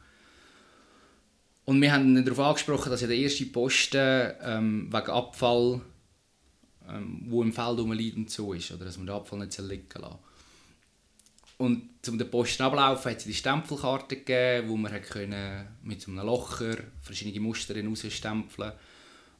Und 1.65 1.83
wir 1.83 1.93
haben 1.93 2.25
darauf 2.25 2.41
angesprochen, 2.41 2.91
dass 2.91 3.03
ja 3.03 3.07
der 3.07 3.17
erste 3.17 3.45
Posten 3.47 4.33
ähm, 4.43 4.93
wegen 4.93 5.11
Abfall, 5.11 5.83
ähm, 6.89 7.27
wo 7.27 7.43
im 7.43 7.53
Feld 7.53 7.79
rumliegt 7.79 8.17
und 8.17 8.31
so 8.31 8.55
ist, 8.55 8.71
oder 8.73 8.87
dass 8.87 8.97
man 8.97 9.07
den 9.07 9.17
Abfall 9.17 9.41
nicht 9.41 9.59
liegen 9.59 9.87
lassen 10.01 10.19
Und 11.59 11.91
um 12.09 12.19
den 12.19 12.31
Posten 12.31 12.63
ablaufen, 12.63 13.11
hat 13.11 13.19
es 13.19 13.25
die 13.25 13.35
Stempelkarte 13.35 14.17
gegeben, 14.17 14.69
wo 14.69 14.77
man 14.79 14.93
mit 15.83 16.01
so 16.01 16.11
einem 16.11 16.25
Locher 16.25 16.77
verschiedene 17.03 17.41
Muster 17.41 17.75
rausstempeln 17.85 18.73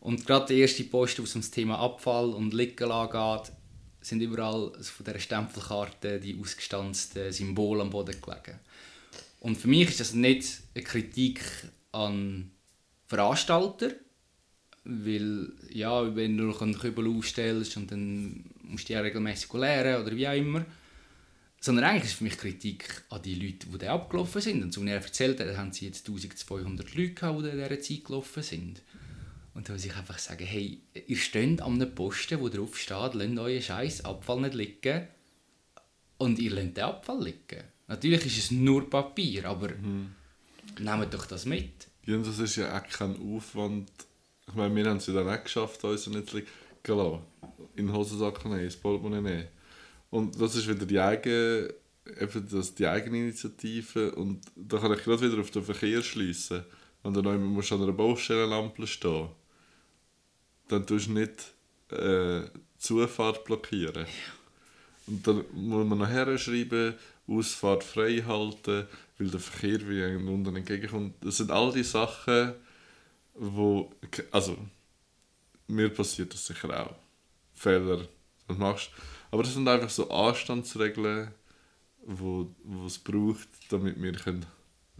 Und 0.01 0.27
gerade 0.27 0.49
der 0.49 0.57
erste 0.59 0.85
Post, 0.85 1.21
um 1.21 1.27
das 1.27 1.51
Thema 1.51 1.79
Abfall 1.79 2.29
und 2.31 2.53
Liegen 2.53 2.77
geht, 2.77 3.53
sind 4.01 4.21
überall 4.21 4.73
von 4.83 5.05
dieser 5.05 5.19
Stempelkarte 5.19 6.21
die 6.21 6.39
ausgestanzten 6.41 7.33
Symbole 7.33 7.83
am 7.83 7.91
Boden 7.91 8.21
gelegen. 8.21 8.59
Und 9.41 9.57
für 9.57 9.69
mich 9.69 9.89
ist 9.89 10.01
das 10.01 10.15
nicht 10.15 10.63
eine 10.75 10.85
Kritik 10.85 11.41
an 11.93 12.51
Veranstalter, 13.07 13.93
weil 14.85 15.53
ja, 15.71 16.15
wenn 16.17 16.37
du 16.37 16.45
noch 16.45 16.63
einen 16.63 16.79
Kübel 16.79 17.09
aufstellst 17.09 17.77
und 17.77 17.91
dann 17.91 18.45
musst 18.63 18.89
du 18.89 18.95
ja 18.95 19.01
regelmäßig 19.01 19.53
lernen 19.53 20.03
oder 20.03 20.17
wie 20.17 20.29
auch 20.29 20.35
immer, 20.35 20.65
sondern 21.61 21.85
eigentlich 21.85 22.13
ist 22.13 22.19
für 22.19 22.25
mich 22.25 22.39
Kritik 22.39 23.03
an 23.11 23.23
die 23.23 23.35
Leute, 23.35 23.67
die 23.67 23.79
da 23.79 23.95
abgelaufen 23.95 24.41
sind. 24.41 24.63
Und 24.63 24.85
wie 24.85 24.91
er 24.91 24.97
erzählt 24.97 25.41
hat, 25.41 25.57
haben 25.57 25.73
sie 25.73 25.87
jetzt 25.87 26.07
1200 26.09 26.95
Leute 26.95 27.15
gehabt, 27.15 27.45
die 27.45 27.49
in 27.49 27.57
dieser 27.57 27.81
Zeit 27.81 28.05
gelaufen 28.05 28.43
sind. 28.43 28.83
Und 29.59 29.69
da 29.69 29.73
muss 29.73 29.85
ich 29.85 29.97
einfach 29.97 30.21
sagen, 30.21 30.47
hey, 30.47 30.81
ihr 31.09 31.17
steht 31.17 31.61
an 31.63 31.83
einem 31.83 31.93
Posten, 31.93 32.39
wo 32.39 32.49
drauf 32.49 32.79
steht, 32.79 33.15
lasst 33.15 33.39
euren 33.39 33.61
Scheiß 33.61 34.05
Abfall 34.05 34.43
nicht 34.43 34.55
liegen. 34.55 35.09
Und 36.17 36.39
ihr 36.39 36.53
lasst 36.53 36.77
den 36.77 36.85
Abfall 36.85 37.25
liegen. 37.25 37.65
Natürlich 37.89 38.25
ist 38.25 38.39
es 38.39 38.51
nur 38.53 38.89
Papier, 38.89 39.47
aber 39.47 39.71
mhm. 39.71 40.15
nehmt 40.79 41.13
doch 41.13 41.27
das 41.27 41.45
mit. 41.45 41.89
Ja, 42.07 42.15
und 42.15 42.25
das 42.25 42.39
ist 42.39 42.55
ja 42.55 42.79
auch 42.79 42.87
kein 42.89 43.17
Aufwand. 43.21 43.91
Ich 44.47 44.55
meine, 44.55 44.77
wir 44.77 44.89
haben 44.89 44.99
es 44.99 45.09
ja 45.09 45.15
dann 45.15 45.29
auch 45.29 45.43
geschafft, 45.43 45.83
uns 45.83 46.07
nicht 46.07 46.31
zu 46.31 46.37
liegen. 46.37 47.21
In 47.75 47.89
den 47.89 47.93
Hosensack 47.93 48.45
nehmen, 48.45 48.61
ins 48.61 48.77
Portemonnaie 48.77 49.23
nehmen. 49.23 49.49
Und 50.11 50.41
das 50.41 50.55
ist 50.55 50.69
wieder 50.69 50.87
die 50.87 51.01
eigene, 51.01 51.75
eben 52.21 52.49
das, 52.49 52.77
die 52.77 52.87
eigene 52.87 53.19
Initiative. 53.19 54.15
Und 54.15 54.41
da 54.55 54.79
kann 54.79 54.93
ich 54.93 55.03
gerade 55.03 55.21
wieder 55.21 55.41
auf 55.41 55.51
den 55.51 55.65
Verkehr 55.65 56.01
schließen. 56.01 56.63
Wenn 57.03 57.13
du 57.13 57.23
noch 57.23 57.37
musst 57.37 57.73
an 57.73 57.83
einer 57.83 57.93
Baustellenlampe 57.93 58.87
stehen 58.87 59.31
dann 60.69 60.87
tust 60.87 61.09
du 61.09 61.13
nicht 61.13 61.53
äh, 61.91 62.43
Zufahrt 62.79 63.45
blockieren. 63.45 64.07
Und 65.07 65.27
dann 65.27 65.45
muss 65.53 65.87
man 65.87 65.99
nachher 65.99 66.37
schreiben, 66.39 66.95
Ausfahrt 67.27 67.85
frei 67.85 68.23
halten, 68.27 68.87
weil 69.19 69.29
der 69.29 69.41
Verkehr 69.41 69.81
wie 69.89 70.17
unten 70.17 70.57
entgegenkommt. 70.57 71.15
Das 71.21 71.37
sind 71.37 71.51
all 71.51 71.73
die 71.73 71.83
Sachen, 71.83 72.55
wo, 73.35 73.93
also, 74.31 74.57
mir 75.67 75.91
passiert 75.91 76.33
das 76.33 76.47
sicher 76.47 76.87
auch. 76.87 76.95
Fehler, 77.53 78.09
das 78.47 78.57
machst 78.57 78.91
Aber 79.31 79.43
das 79.43 79.53
sind 79.53 79.69
einfach 79.69 79.91
so 79.91 80.11
Anstandsregeln, 80.11 81.33
wo, 82.07 82.55
wo 82.65 82.87
es 82.87 82.99
braucht, 82.99 83.49
damit 83.69 84.01
wir 84.01 84.13
können 84.13 84.47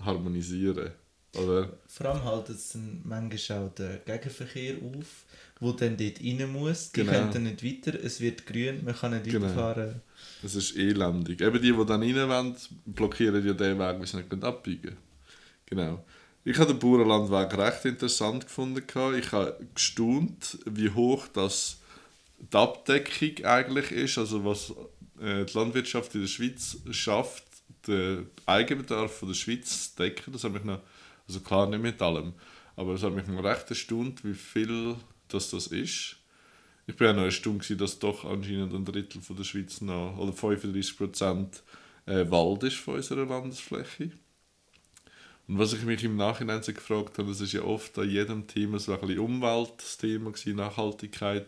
harmonisieren 0.05 0.75
können. 0.75 1.08
Oder? 1.35 1.79
Vor 1.87 2.07
allem 2.07 2.25
haltet 2.25 2.57
es 2.57 2.71
dann 2.71 3.03
manchmal 3.05 3.67
auch 3.67 3.75
den 3.75 4.01
Gegenverkehr 4.05 4.77
auf, 4.77 5.25
der 5.61 5.73
dann 5.73 5.97
dort 5.97 6.21
rein 6.21 6.53
muss. 6.53 6.93
Die 6.93 7.01
genau. 7.01 7.13
können 7.13 7.33
dann 7.33 7.43
nicht 7.45 7.65
weiter, 7.65 7.99
es 8.03 8.21
wird 8.21 8.47
grün, 8.47 8.85
man 8.85 8.97
kann 8.97 9.13
nicht 9.13 9.25
genau. 9.25 9.47
weiterfahren. 9.47 10.01
Das 10.43 10.55
ist 10.55 10.77
elendig. 10.77 11.41
Eben 11.41 11.61
die, 11.61 11.73
die 11.73 11.87
dann 11.87 12.03
rein 12.03 12.29
wollen, 12.29 12.57
blockieren 12.87 13.47
ja 13.47 13.53
den 13.53 13.79
Weg, 13.79 13.99
weil 13.99 14.07
sie 14.07 14.17
nicht 14.17 14.45
abbiegen 14.45 14.83
können. 14.83 14.97
Genau. 15.67 16.05
Ich 16.45 16.57
habe 16.57 16.73
den 16.73 16.79
Bauernlandweg 16.79 17.59
recht 17.59 17.85
interessant 17.85 18.47
gefunden. 18.47 18.83
Ich 19.19 19.33
habe 19.33 19.59
gestaunt, 19.75 20.59
wie 20.65 20.91
hoch 20.91 21.29
das 21.29 21.79
die 22.39 22.57
Abdeckung 22.57 23.45
eigentlich 23.45 23.91
ist, 23.91 24.17
also 24.17 24.45
was 24.45 24.73
äh, 25.21 25.45
die 25.45 25.59
Landwirtschaft 25.59 26.15
in 26.15 26.23
der 26.23 26.29
Schweiz 26.29 26.79
schafft, 26.91 27.45
den 27.87 28.29
Eigenbedarf 28.47 29.21
der 29.27 29.35
Schweiz 29.35 29.91
zu 29.91 30.03
decken. 30.03 30.33
Das 30.33 30.45
habe 30.45 30.59
ich 30.59 30.65
noch 30.65 30.81
also 31.29 31.41
klar 31.41 31.69
nicht 31.69 31.83
mit 31.83 32.01
allem. 32.03 32.33
Aber 32.77 32.95
es 32.95 33.03
hat 33.03 33.13
mich 33.13 33.27
mal 33.27 33.47
recht 33.47 33.69
erstaunt, 33.71 34.25
wie 34.25 34.35
viel 34.35 34.97
das, 35.29 35.51
das 35.51 35.67
ist. 35.69 36.17
ich 36.87 36.97
bin 36.97 37.09
auch 37.09 37.15
noch 37.15 37.25
erstaunt, 37.25 37.81
dass 37.81 37.99
doch 37.99 38.25
anscheinend 38.25 38.73
ein 38.73 38.85
Drittel 38.85 39.21
von 39.21 39.37
der 39.37 39.45
Schweiz 39.45 39.81
noch, 39.81 40.17
oder 40.19 40.33
35 40.33 40.97
Prozent 40.97 41.63
äh, 42.07 42.31
Wald 42.31 42.63
ist 42.63 42.77
von 42.77 42.95
unserer 42.95 43.27
Landesfläche. 43.27 44.13
Und 45.49 45.59
was 45.59 45.73
ich 45.73 45.83
mich 45.83 46.05
im 46.05 46.17
Nachhinein 46.17 46.63
so 46.63 46.73
gefragt 46.73 47.19
habe, 47.19 47.29
das 47.29 47.41
ist 47.41 47.53
ja 47.53 47.63
oft 47.63 47.99
an 47.99 48.09
jedem 48.09 48.47
Thema 48.47 48.79
so 48.79 48.93
ein 48.93 49.01
bisschen 49.01 49.19
Umwelt 49.19 49.73
das 49.79 49.97
Thema 49.97 50.33
Nachhaltigkeit. 50.47 51.47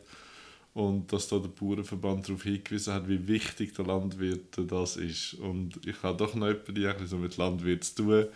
Und 0.73 1.13
dass 1.13 1.29
da 1.29 1.39
der 1.39 1.49
Bauernverband 1.49 2.29
darauf 2.29 2.45
hingewiesen 2.45 2.95
hat, 2.95 3.09
wie 3.09 3.27
wichtig 3.27 3.75
der 3.75 3.87
Landwirt 3.87 4.57
das 4.69 4.97
ist. 4.97 5.35
Und 5.35 5.85
ich 5.85 6.03
habe 6.03 6.17
doch 6.17 6.35
noch 6.35 6.47
jemanden, 6.47 6.75
die 6.75 7.07
so 7.07 7.19
mit 7.19 7.37
Landwirt 7.37 7.85
zu 7.85 7.95
tun. 7.97 8.27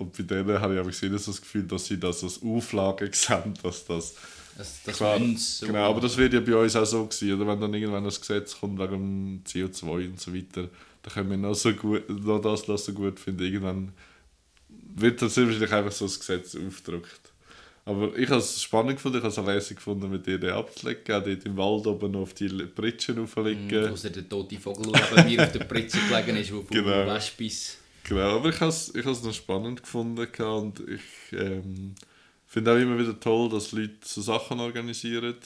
Und 0.00 0.16
bei 0.16 0.22
denen 0.22 0.58
habe 0.60 0.74
ich 0.74 0.80
aber 0.80 0.88
gesehen, 0.88 1.12
das 1.12 1.40
Gefühl, 1.40 1.64
dass 1.64 1.84
sie 1.84 2.00
das 2.00 2.24
als 2.24 2.40
Auflage 2.42 3.10
sehen, 3.12 3.54
dass 3.62 3.84
das 3.84 4.14
Das, 4.56 4.82
das 4.84 4.96
Klar, 4.96 5.20
so 5.36 5.66
genau, 5.66 5.90
aber 5.90 6.00
das 6.00 6.16
wird 6.16 6.32
ja 6.32 6.40
bei 6.40 6.56
uns 6.56 6.74
auch 6.74 6.86
so 6.86 7.04
gewesen, 7.04 7.34
oder 7.34 7.46
wenn 7.46 7.60
dann 7.60 7.74
irgendwann 7.74 8.04
das 8.04 8.20
Gesetz 8.20 8.58
kommt 8.58 8.78
wegen 8.78 9.42
dem 9.42 9.44
CO2 9.46 10.06
und 10.10 10.20
so 10.20 10.34
weiter, 10.34 10.68
dann 11.02 11.12
können 11.14 11.30
wir 11.30 11.36
noch 11.36 11.54
so 11.54 11.72
gut, 11.72 12.08
noch 12.08 12.40
das, 12.40 12.64
das 12.64 12.84
so 12.86 12.92
gut 12.92 13.20
finden, 13.20 13.44
irgendwann 13.44 13.92
wird 14.96 15.20
das 15.22 15.36
wahrscheinlich 15.36 15.72
einfach 15.72 15.92
so 15.92 16.06
das 16.06 16.18
Gesetz 16.18 16.56
aufgedrückt. 16.56 17.20
Aber 17.84 18.16
ich 18.16 18.28
habe 18.28 18.40
es 18.40 18.62
spannend 18.62 18.96
gefunden, 18.96 19.18
ich 19.18 19.22
habe 19.22 19.32
es 19.32 19.38
auch 19.38 19.46
lässig 19.46 19.76
gefunden, 19.76 20.10
mit 20.10 20.26
dir 20.26 20.38
den 20.38 20.50
abzulegen, 20.50 21.14
auch 21.14 21.24
dort 21.24 21.44
im 21.44 21.56
Wald 21.56 21.86
oben 21.86 22.16
auf 22.16 22.34
die 22.34 22.48
Pritschen 22.48 23.18
auflegen. 23.18 23.92
Außer 23.92 24.10
der 24.10 24.28
tote 24.28 24.58
Vogel, 24.58 24.92
der 24.92 25.24
neben 25.24 25.36
mir 25.36 25.44
auf 25.44 25.52
der 25.52 25.64
Pritze 25.64 25.98
gelegen 26.08 26.36
ist, 26.36 26.48
Genau. 26.50 26.64
genau. 26.70 27.06
Wespis... 27.14 27.76
Genau, 28.04 28.36
aber 28.36 28.48
ich 28.48 28.60
habe 28.60 28.70
es 28.70 28.94
ich 28.94 29.04
noch 29.04 29.34
spannend 29.34 29.82
gefunden 29.82 30.26
und 30.42 30.80
ich 30.80 31.32
ähm, 31.32 31.94
finde 32.46 32.72
auch 32.72 32.76
immer 32.76 32.98
wieder 32.98 33.18
toll, 33.18 33.48
dass 33.48 33.72
Leute 33.72 33.98
so 34.02 34.20
Sachen 34.20 34.58
organisieren 34.60 35.36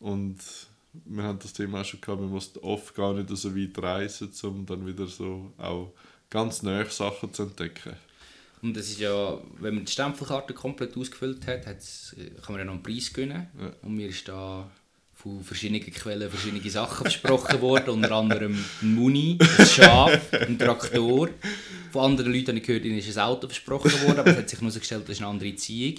und 0.00 0.38
wir 1.04 1.22
haben 1.22 1.38
das 1.38 1.52
Thema 1.52 1.80
auch 1.80 1.84
schon 1.84 2.00
gehabt, 2.00 2.20
man 2.20 2.30
muss 2.30 2.52
oft 2.62 2.94
gar 2.94 3.14
nicht 3.14 3.28
so 3.36 3.54
weit 3.54 3.78
reisen, 3.78 4.30
um 4.42 4.66
dann 4.66 4.86
wieder 4.86 5.06
so 5.06 5.52
auch 5.58 5.92
ganz 6.30 6.62
neue 6.62 6.86
Sachen 6.86 7.32
zu 7.32 7.44
entdecken. 7.44 7.94
Und 8.62 8.76
das 8.76 8.88
ist 8.88 9.00
ja, 9.00 9.38
wenn 9.60 9.74
man 9.74 9.84
die 9.84 9.92
Stempelkarte 9.92 10.52
komplett 10.52 10.96
ausgefüllt 10.96 11.46
hat, 11.46 11.66
äh, 11.66 12.30
kann 12.42 12.54
man 12.54 12.58
ja 12.58 12.64
noch 12.64 12.72
einen 12.72 12.82
Preis 12.82 13.12
gewinnen. 13.12 13.46
Ja. 13.58 13.72
Und 13.82 13.94
mir 13.94 14.08
ist 14.08 14.26
da 14.26 14.68
von 15.22 15.42
verschiedenen 15.42 15.82
Quellen 15.82 16.30
verschiedene 16.30 16.70
Sachen 16.70 17.02
versprochen 17.02 17.60
worden, 17.60 17.90
unter 17.90 18.12
anderem 18.12 18.64
ein 18.82 18.94
Muni, 18.94 19.36
ein 19.40 19.66
Schaf, 19.66 20.32
ein 20.32 20.56
Traktor. 20.56 21.30
Von 21.90 22.04
anderen 22.04 22.32
Leuten 22.32 22.48
habe 22.48 22.58
ich 22.58 22.64
gehört, 22.64 22.84
ihnen 22.84 22.98
ist 22.98 23.18
ein 23.18 23.24
Auto 23.24 23.48
versprochen 23.48 23.90
worden, 24.02 24.20
aber 24.20 24.30
es 24.30 24.36
hat 24.36 24.48
sich 24.48 24.60
herausgestellt, 24.60 25.08
das 25.08 25.16
ist 25.16 25.22
eine 25.22 25.30
andere 25.30 25.56
Ziehung. 25.56 25.96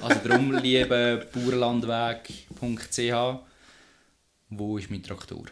Also 0.00 0.20
darum, 0.26 0.56
liebe 0.56 1.28
bauerlandweg.ch, 1.34 3.40
wo 4.48 4.78
ist 4.78 4.90
mein 4.90 5.02
Traktor? 5.02 5.44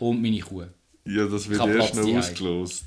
Und 0.00 0.20
meine 0.20 0.40
Kuh. 0.40 0.64
Ja, 1.04 1.28
das 1.28 1.48
wird 1.48 1.60
erst 1.60 1.92
Platz 1.92 1.94
noch 1.94 2.18
ausgelost. 2.18 2.86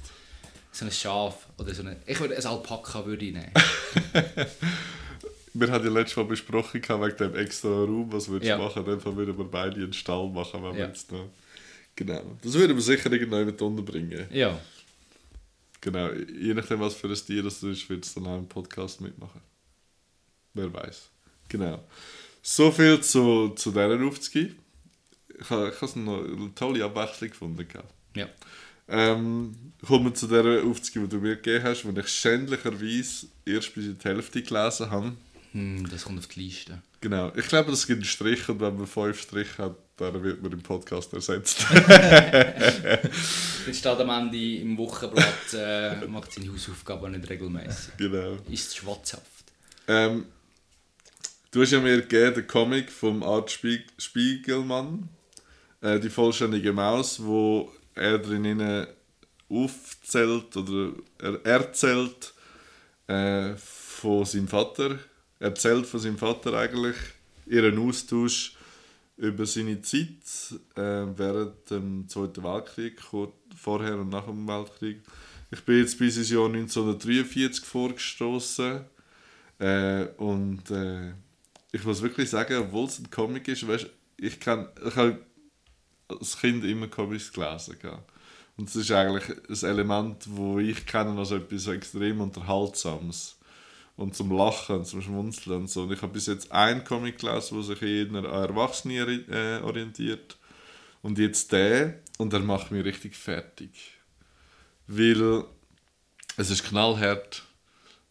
So 0.73 0.83
ein 0.83 0.91
Schaf 0.91 1.47
oder 1.57 1.73
so 1.73 1.83
eine... 1.83 1.95
Ich 2.05 2.19
würde 2.19 2.35
ein 2.35 2.45
Alpaka 2.45 3.05
würde 3.05 3.25
ich 3.25 3.33
nehmen. 3.33 3.51
Wir 5.59 5.71
haben 5.71 5.83
ja 5.85 5.91
letztes 5.91 6.17
Mal 6.17 6.25
besprochen 6.25 6.81
wegen 6.83 7.17
dem 7.17 7.35
extra 7.35 7.69
Raum, 7.69 8.11
was 8.11 8.27
würdest 8.29 8.45
du 8.45 8.49
Ja. 8.49 8.57
machen? 8.57 8.83
In 8.85 8.91
dem 8.91 8.99
Fall 8.99 9.15
würden 9.15 9.37
wir 9.37 9.45
beide 9.45 9.75
einen 9.81 9.93
Stall 9.93 10.29
machen, 10.29 10.63
wenn 10.63 10.73
wir 10.73 10.81
Ja. 10.81 10.87
jetzt 10.87 11.11
noch... 11.11 11.29
Genau. 11.95 12.37
Das 12.43 12.53
würden 12.53 12.75
wir 12.77 12.81
sicher 12.83 13.11
irgendwann 13.11 13.45
mit 13.47 13.59
unterbringen. 13.61 14.27
Ja. 14.31 14.59
Genau, 15.81 16.11
je 16.11 16.53
nachdem, 16.53 16.79
was 16.79 16.93
für 16.93 17.07
ein 17.07 17.15
Tier 17.15 17.41
das 17.43 17.63
ist, 17.63 17.89
wird 17.89 18.05
es 18.05 18.13
dann 18.13 18.27
auch 18.27 18.37
im 18.37 18.47
Podcast 18.47 19.01
mitmachen. 19.01 19.41
Wer 20.53 20.71
weiß. 20.73 21.09
Genau. 21.49 21.83
So 22.41 22.71
viel 22.71 22.99
zu, 23.01 23.49
zu 23.55 23.71
dieser 23.71 24.03
Aufzüge. 24.05 24.53
Ich 25.39 25.49
habe 25.49 25.73
eine 25.95 26.51
tolle 26.55 26.83
Abwechslung 26.85 27.29
gefunden. 27.29 27.67
Ja. 28.15 28.27
Ähm, 28.89 29.55
kommen 29.85 30.05
wir 30.05 30.13
zu 30.13 30.27
dieser 30.27 30.63
Aufzüge, 30.63 31.01
die 31.07 31.09
du 31.09 31.17
mir 31.17 31.35
gegeben 31.35 31.63
hast, 31.65 31.83
die 31.83 31.99
ich 31.99 32.07
schändlicherweise 32.07 33.27
erst 33.45 33.73
bis 33.75 33.85
in 33.85 33.97
die 33.97 34.03
Hälfte 34.07 34.41
gelesen 34.41 34.89
habe. 34.89 35.13
Hm, 35.51 35.89
das 35.89 36.05
kommt 36.05 36.19
auf 36.19 36.27
die 36.27 36.41
Liste. 36.41 36.81
Genau. 37.01 37.31
Ich 37.35 37.47
glaube, 37.47 37.71
es 37.71 37.87
gibt 37.87 37.99
einen 37.99 38.05
Strich 38.05 38.47
und 38.49 38.59
wenn 38.59 38.77
man 38.77 38.87
fünf 38.87 39.21
Striche 39.21 39.63
hat, 39.63 39.75
dann 39.97 40.23
wird 40.23 40.41
man 40.41 40.51
im 40.51 40.61
Podcast 40.61 41.13
ersetzt. 41.13 41.65
Jetzt 43.65 43.79
steht 43.79 43.85
am 43.87 44.09
Ende 44.09 44.59
im 44.59 44.77
Wochenblatt, 44.77 45.53
äh, 45.53 46.05
macht 46.07 46.31
seine 46.31 46.51
Hausaufgaben 46.51 47.11
nicht 47.11 47.29
regelmäßig. 47.29 47.97
genau. 47.97 48.37
Ist 48.49 48.75
schwatzhaft. 48.77 49.25
Ähm, 49.87 50.25
du 51.51 51.61
hast 51.61 51.71
ja 51.71 51.79
mir 51.79 52.01
gegeben, 52.01 52.35
den 52.35 52.47
Comic 52.47 52.91
vom 52.91 53.23
Art 53.23 53.49
Spieg 53.49 53.85
Spiegelmann, 53.97 55.09
äh, 55.81 55.99
die 55.99 56.09
vollständige 56.09 56.73
Maus, 56.73 57.23
wo 57.23 57.71
er 57.95 58.19
drinnen 58.19 58.85
aufzählt 59.49 60.55
oder 60.57 60.91
er 61.19 61.45
erzählt 61.45 62.33
äh, 63.07 63.55
von 63.55 64.25
seinem 64.25 64.47
Vater, 64.47 64.99
erzählt 65.39 65.85
von 65.85 65.99
seinem 65.99 66.17
Vater 66.17 66.53
eigentlich 66.53 66.95
ihren 67.45 67.77
Austausch 67.79 68.55
über 69.17 69.45
seine 69.45 69.81
Zeit 69.81 70.59
äh, 70.75 71.05
während 71.17 71.69
dem 71.69 72.07
Zweiten 72.07 72.43
Weltkrieg, 72.43 73.01
vorher 73.55 73.97
und 73.97 74.09
nach 74.09 74.25
dem 74.25 74.47
Weltkrieg. 74.47 75.01
Ich 75.49 75.63
bin 75.63 75.79
jetzt 75.79 75.97
bis 75.97 76.17
ins 76.17 76.29
Jahr 76.29 76.45
1943 76.45 77.65
vorgestoßen 77.65 78.81
äh, 79.59 80.05
und 80.17 80.69
äh, 80.69 81.13
ich 81.71 81.83
muss 81.83 82.01
wirklich 82.01 82.29
sagen, 82.29 82.57
obwohl 82.57 82.85
es 82.85 82.99
ein 82.99 83.09
Comic 83.09 83.47
ist, 83.47 83.67
weißt, 83.67 83.87
ich 84.17 84.39
kann, 84.39 84.67
ich 84.85 84.95
habe 84.95 85.19
als 86.07 86.37
Kind 86.39 86.63
immer 86.63 86.87
Comics 86.87 87.31
gelesen. 87.31 87.77
gell. 87.81 87.99
Und 88.57 88.69
es 88.69 88.75
ist 88.75 88.91
eigentlich 88.91 89.29
ein 89.29 89.69
Element, 89.69 90.25
wo 90.27 90.59
ich 90.59 90.85
kenne 90.85 91.17
als 91.17 91.31
etwas 91.31 91.67
extrem 91.67 92.21
Unterhaltsames. 92.21 93.36
Und 93.97 94.15
zum 94.15 94.31
Lachen, 94.31 94.85
zum 94.85 95.01
Schmunzeln 95.01 95.61
und 95.61 95.69
so. 95.69 95.83
Und 95.83 95.91
ich 95.91 96.01
habe 96.01 96.13
bis 96.13 96.27
jetzt 96.27 96.51
einen 96.51 96.83
Comic 96.83 97.17
gelesen, 97.19 97.55
der 97.55 97.63
sich 97.63 97.81
eher 97.81 98.07
an 98.09 98.25
Erwachsene 98.25 99.03
ori- 99.03 99.29
äh, 99.29 99.59
orientiert. 99.63 100.37
Und 101.01 101.17
jetzt 101.17 101.51
der, 101.51 101.99
und 102.19 102.31
er 102.31 102.39
macht 102.41 102.71
mich 102.71 102.85
richtig 102.85 103.15
fertig. 103.15 103.71
Weil 104.87 105.43
es 106.37 106.49
ist 106.51 106.63
knallhart. 106.63 107.43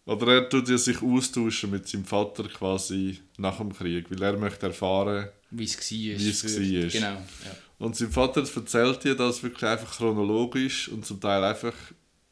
Oder 0.07 0.35
er 0.35 0.49
tut 0.49 0.69
ja 0.69 0.77
sich 0.79 1.01
austauschen 1.03 1.71
mit 1.71 1.89
seinem 1.89 2.05
Vater 2.05 2.45
quasi 2.49 3.21
nach 3.39 3.59
dem 3.59 3.73
Krieg, 3.73 4.11
weil 4.11 4.23
er 4.23 4.37
möchte 4.37 4.67
erfahren, 4.67 5.29
Wie 5.51 5.65
es 5.65 5.77
war. 5.77 5.89
Wie 5.91 6.29
es 6.31 6.43
war. 6.45 6.91
Genau. 6.93 7.07
Ja. 7.45 7.57
und 7.79 7.97
sein 7.97 8.11
Vater 8.11 8.41
erzählt 8.55 9.05
dir 9.05 9.15
das 9.15 9.43
wirklich 9.43 9.65
einfach 9.65 9.97
chronologisch 9.97 10.89
und 10.89 11.05
zum 11.07 11.21
Teil 11.21 11.43
einfach, 11.45 11.75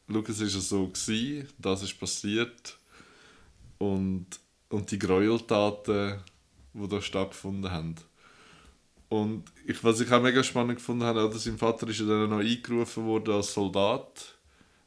schau, 0.09 0.19
es 0.27 0.39
ist 0.41 0.55
ja 0.55 0.59
so 0.61 0.87
gewesen, 0.87 1.47
das 1.57 1.83
ist 1.83 1.99
passiert 1.99 2.77
und, 3.77 4.27
und 4.69 4.91
die 4.91 4.99
Gräueltaten, 4.99 6.19
die 6.73 6.87
da 6.87 7.01
stattgefunden 7.01 7.71
haben. 7.71 7.95
Und 9.09 9.45
ich, 9.65 9.83
was 9.83 9.99
ich 9.99 10.11
auch 10.11 10.21
mega 10.21 10.43
spannend 10.43 10.77
gefunden 10.77 11.03
habe, 11.03 11.25
oder 11.25 11.37
sein 11.37 11.57
Vater 11.57 11.87
ist 11.87 11.99
ja 11.99 12.05
dann 12.05 12.29
noch 12.29 12.39
eingerufen 12.39 13.05
worden 13.05 13.35
als 13.35 13.53
Soldat, 13.53 14.35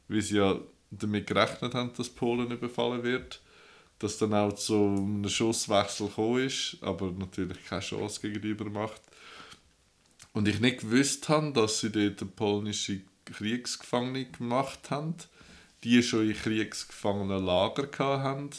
weil 0.07 0.21
sie 0.21 0.37
ja 0.37 0.59
damit 0.91 1.27
gerechnet 1.27 1.73
haben, 1.73 1.91
dass 1.95 2.09
Polen 2.09 2.51
überfallen 2.51 3.03
wird. 3.03 3.41
Dass 3.99 4.17
dann 4.17 4.33
auch 4.33 4.53
zu 4.53 4.75
einem 4.75 5.27
Schusswechsel 5.27 6.07
gekommen 6.07 6.45
ist, 6.45 6.77
aber 6.81 7.11
natürlich 7.11 7.65
keine 7.65 7.81
Chance 7.81 8.21
gegenüber 8.21 8.69
macht. 8.69 9.01
Und 10.31 10.47
ich 10.47 10.59
nicht 10.59 10.81
gewusst 10.81 11.27
habe, 11.27 11.51
dass 11.51 11.79
sie 11.79 11.91
dort 11.91 12.35
polnische 12.35 13.01
Kriegsgefangene 13.25 14.25
gemacht 14.25 14.89
haben, 14.89 15.15
die 15.83 16.01
schon 16.01 16.29
in 16.29 16.35
Kriegsgefangenenlager 16.35 17.89
hatten 18.23 18.51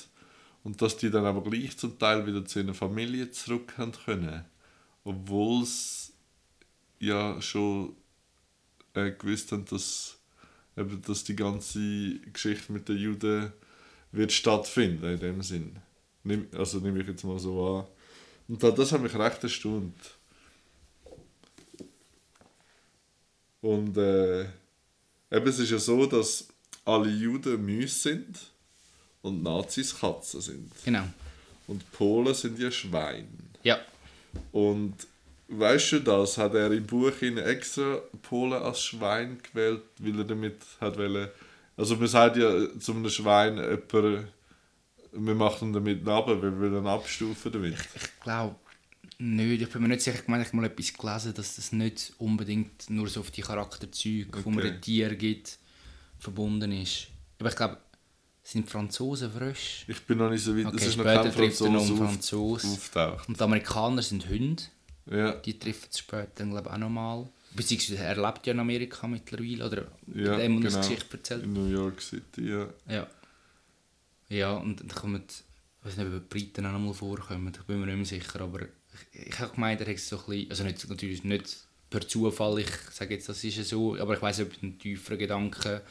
und 0.63 0.81
dass 0.83 0.97
die 0.97 1.11
dann 1.11 1.25
aber 1.25 1.43
gleich 1.43 1.77
zum 1.79 1.99
Teil 1.99 2.27
wieder 2.27 2.45
zu 2.45 2.61
ihren 2.61 2.75
Familien 2.75 3.33
zurück 3.33 3.75
können. 4.05 4.45
Obwohl 5.05 5.63
es 5.63 6.13
ja 6.99 7.41
schon 7.41 7.97
äh, 8.95 9.11
gewusst 9.13 9.53
haben, 9.53 9.65
dass, 9.67 10.19
eben, 10.77 11.01
dass 11.03 11.25
die 11.25 11.37
ganze 11.37 12.21
Geschichte 12.33 12.73
mit 12.73 12.89
den 12.89 12.99
Juden 12.99 13.53
wird 14.13 14.33
stattfinden, 14.33 15.05
in 15.15 15.21
dem 15.21 15.43
Sinn. 15.43 15.77
Nimm, 16.25 16.49
also 16.57 16.79
nehme 16.81 17.01
ich 17.01 17.09
jetzt 17.09 17.25
mal 17.25 17.39
so 17.39 17.79
an. 17.79 17.87
Und 18.49 18.63
da- 18.63 18.71
das 18.73 18.93
hat 18.93 19.01
mich 19.03 19.15
recht 19.15 19.43
erstaunt. 19.43 20.19
Und 23.61 23.97
äh, 23.97 24.43
eben, 25.31 25.47
es 25.47 25.59
ist 25.59 25.71
ja 25.71 25.79
so, 25.79 26.07
dass 26.07 26.49
alle 26.85 27.11
Juden 27.11 27.65
Mäuse 27.65 27.89
sind 27.95 28.39
und 29.23 29.43
Nazis 29.43 29.99
Katzen 29.99 30.41
sind. 30.41 30.73
Genau. 30.85 31.05
Und 31.67 31.91
Polen 31.93 32.35
sind 32.35 32.59
ja 32.59 32.71
Schweine. 32.71 33.29
Ja. 33.63 33.79
Und 34.53 34.95
weißt 35.49 35.93
du 35.93 36.01
das, 36.01 36.39
hat 36.39 36.55
er 36.55 36.71
im 36.73 36.87
Buch 36.87 37.21
in 37.21 37.39
extra 37.39 38.01
Polen 38.23 38.63
als 38.63 38.83
Schwein 38.83 39.39
gewählt, 39.43 39.83
weil 39.99 40.19
er 40.19 40.25
damit 40.25 40.57
hat 40.81 40.97
wollen, 40.97 41.29
also 41.77 41.97
man 41.97 42.09
sagt 42.09 42.37
ja 42.37 42.79
zu 42.79 42.93
einem 42.93 43.09
Schwein, 43.09 43.57
jemand, 43.57 44.29
wir 45.13 45.35
machen 45.35 45.73
damit 45.73 46.07
runter, 46.07 46.41
wir 46.41 46.59
wollen 46.59 46.77
ihn 46.77 46.87
abstufen 46.87 47.53
damit. 47.53 47.75
Ich 47.95 48.21
glaube, 48.21 48.57
nicht. 49.19 49.63
Ich 49.63 49.69
bin 49.69 49.83
mir 49.83 49.89
nicht 49.89 50.03
sicher, 50.03 50.19
ich 50.21 50.29
meine, 50.29 50.43
ich 50.43 50.49
habe 50.49 50.59
mal 50.59 50.67
etwas 50.67 50.93
gelesen, 50.93 51.35
dass 51.35 51.57
das 51.57 51.73
nicht 51.73 52.13
unbedingt 52.19 52.89
nur 52.89 53.09
so 53.09 53.21
auf 53.21 53.31
die 53.31 53.43
Charakterzüge, 53.43 54.31
okay. 54.31 54.43
die 54.45 54.51
man 54.51 54.65
den 54.65 54.81
Tieren 54.81 55.19
gibt, 55.19 55.59
verbunden 56.19 56.73
ist. 56.73 57.09
Aber 57.39 57.51
ich 57.51 57.57
glaube, 57.57 57.79
sind 58.51 58.69
Franzosen 58.69 59.31
frisch? 59.31 59.85
Ich 59.87 60.01
bin 60.03 60.19
noch 60.19 60.31
nicht 60.31 60.43
so 60.43 60.57
weit. 60.57 60.67
Okay, 60.67 60.77
es 60.77 60.87
ist 60.89 60.97
noch 60.97 61.05
später 61.05 61.23
kein 61.23 61.33
trifft 61.33 61.61
er 61.61 61.69
noch 61.71 61.87
Franzose 61.87 62.03
auf, 62.03 62.11
Franzose. 62.11 62.67
auftaucht. 62.67 63.29
Und 63.29 63.39
die 63.39 63.45
Amerikaner 63.45 64.03
sind 64.03 64.29
Hunde. 64.29 64.63
Ja, 65.11 65.33
Die 65.33 65.59
treffen 65.59 65.89
es 65.91 65.99
später, 65.99 66.45
glaube 66.45 66.69
ich, 66.69 66.75
auch 66.75 66.79
nochmal. 66.79 67.29
Beziehungsweise 67.55 67.99
er 67.99 68.17
lebt 68.17 68.47
ja 68.47 68.53
in 68.53 68.61
Amerika 68.61 69.07
mittlerweile. 69.07 69.67
Oder 69.67 69.87
ja 70.15 70.37
dem 70.37 70.61
genau. 70.61 70.79
Geschichte 70.79 71.17
erzählt. 71.17 71.45
In 71.45 71.53
New 71.53 71.67
York 71.67 72.01
City, 72.01 72.49
ja. 72.49 72.69
Ja. 72.89 73.07
Ja, 74.29 74.53
und 74.55 74.81
dann 74.81 74.89
kommen, 74.89 75.23
ich 75.27 75.87
weiß 75.87 75.97
nicht, 75.97 76.07
ob 76.07 76.13
die 76.13 76.29
Briten 76.29 76.67
auch 76.67 76.73
noch 76.73 76.79
mal 76.79 76.95
vorkommen, 76.95 77.53
ich 77.53 77.67
bin 77.67 77.81
mir 77.81 77.87
nicht 77.87 77.97
mehr 77.97 78.21
sicher, 78.21 78.41
aber 78.41 78.63
ich, 78.63 79.27
ich 79.29 79.39
habe 79.41 79.53
gemeint, 79.53 79.81
er 79.81 79.89
hat 79.89 79.99
so 79.99 80.17
ein 80.19 80.25
bisschen, 80.27 80.51
also 80.51 80.65
nicht, 80.65 80.89
natürlich 80.89 81.25
nicht 81.25 81.57
per 81.89 82.07
Zufall, 82.07 82.61
ich 82.61 82.71
sage 82.93 83.15
jetzt, 83.15 83.29
das 83.29 83.43
ist 83.43 83.57
ja 83.57 83.65
so, 83.65 83.97
aber 83.99 84.15
ich 84.15 84.23
weiß 84.23 84.39
nicht, 84.39 84.57
ob 84.57 84.63
ein 84.63 84.79
tieferer 84.79 85.17
Gedanke 85.17 85.83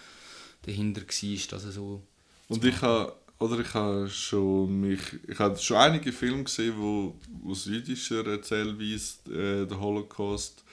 dahinter 0.61 1.01
war, 1.01 1.47
dass 1.49 1.65
er 1.65 1.71
so... 1.71 2.03
Und 2.49 2.65
ich 2.65 2.81
habe, 2.81 3.13
oder 3.37 3.59
ich 3.59 3.73
habe 3.75 4.09
schon 4.09 4.81
mich, 4.81 4.99
ich 5.27 5.37
habe 5.37 5.57
schon 5.57 5.77
einige 5.77 6.11
Filme 6.11 6.43
gesehen, 6.43 6.73
wo 6.77 7.15
aus 7.47 7.65
jüdischer 7.65 8.25
Erzählweise 8.25 9.19
äh, 9.27 9.65
den 9.67 9.79
Holocaust 9.79 10.63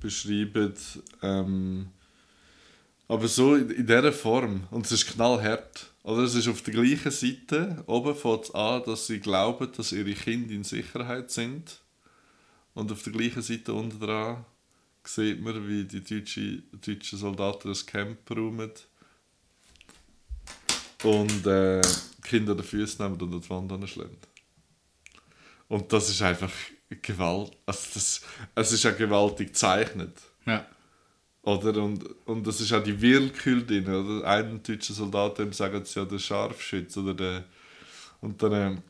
beschreiben. 0.00 0.74
Ähm, 1.22 1.88
aber 3.06 3.28
so 3.28 3.54
in, 3.54 3.68
in 3.70 3.86
dieser 3.86 4.12
Form. 4.12 4.66
Und 4.70 4.86
es 4.86 4.92
ist 4.92 5.12
knallhart. 5.12 5.92
Oder 6.02 6.22
es 6.22 6.34
ist 6.34 6.48
auf 6.48 6.62
der 6.62 6.72
gleichen 6.72 7.10
Seite. 7.10 7.84
Oben 7.86 8.14
fängt 8.14 8.44
es 8.44 8.54
an, 8.54 8.82
dass 8.86 9.06
sie 9.06 9.20
glauben, 9.20 9.70
dass 9.76 9.92
ihre 9.92 10.14
Kinder 10.14 10.54
in 10.54 10.64
Sicherheit 10.64 11.30
sind. 11.30 11.80
Und 12.72 12.90
auf 12.90 13.02
der 13.02 13.12
gleichen 13.12 13.42
Seite 13.42 13.74
unten 13.74 14.00
dran 14.00 14.46
sieht 15.04 15.42
man, 15.42 15.68
wie 15.68 15.84
die 15.84 16.02
deutschen, 16.02 16.62
deutschen 16.72 17.18
Soldaten 17.18 17.68
das 17.68 17.84
Camp 17.84 18.18
räumen 18.30 18.70
und 21.02 21.46
äh, 21.46 21.82
Kinder 22.22 22.54
den 22.54 22.64
Füße 22.64 23.02
nehmen 23.02 23.20
und 23.20 23.22
an 23.22 23.40
die 23.40 23.50
Wand 23.50 23.72
anschlagen. 23.72 24.16
Und 25.68 25.92
das 25.92 26.10
ist 26.10 26.22
einfach 26.22 26.52
Gewalt. 27.02 27.56
Also 27.64 27.88
das, 27.94 28.20
es 28.54 28.72
ist 28.72 28.82
ja 28.82 28.90
gewaltig 28.90 29.48
gezeichnet. 29.48 30.16
Ja. 30.44 30.66
Oder? 31.42 31.82
Und, 31.82 32.04
und 32.26 32.46
das 32.46 32.60
ist 32.60 32.72
auch 32.72 32.82
die 32.82 33.00
Willkür 33.00 33.62
drin. 33.62 33.86
Oder? 33.86 34.26
Einen 34.26 34.62
deutschen 34.62 34.94
Soldat, 34.94 35.38
dem 35.38 35.52
sagen 35.52 35.84
sie 35.84 36.00
ja 36.00 36.04
der 36.04 36.18
Scharfschütz. 36.18 36.96
Oder 36.96 37.14
der, 37.14 37.44
und, 38.20 38.42
dann, 38.42 38.52
ähm, 38.52 38.82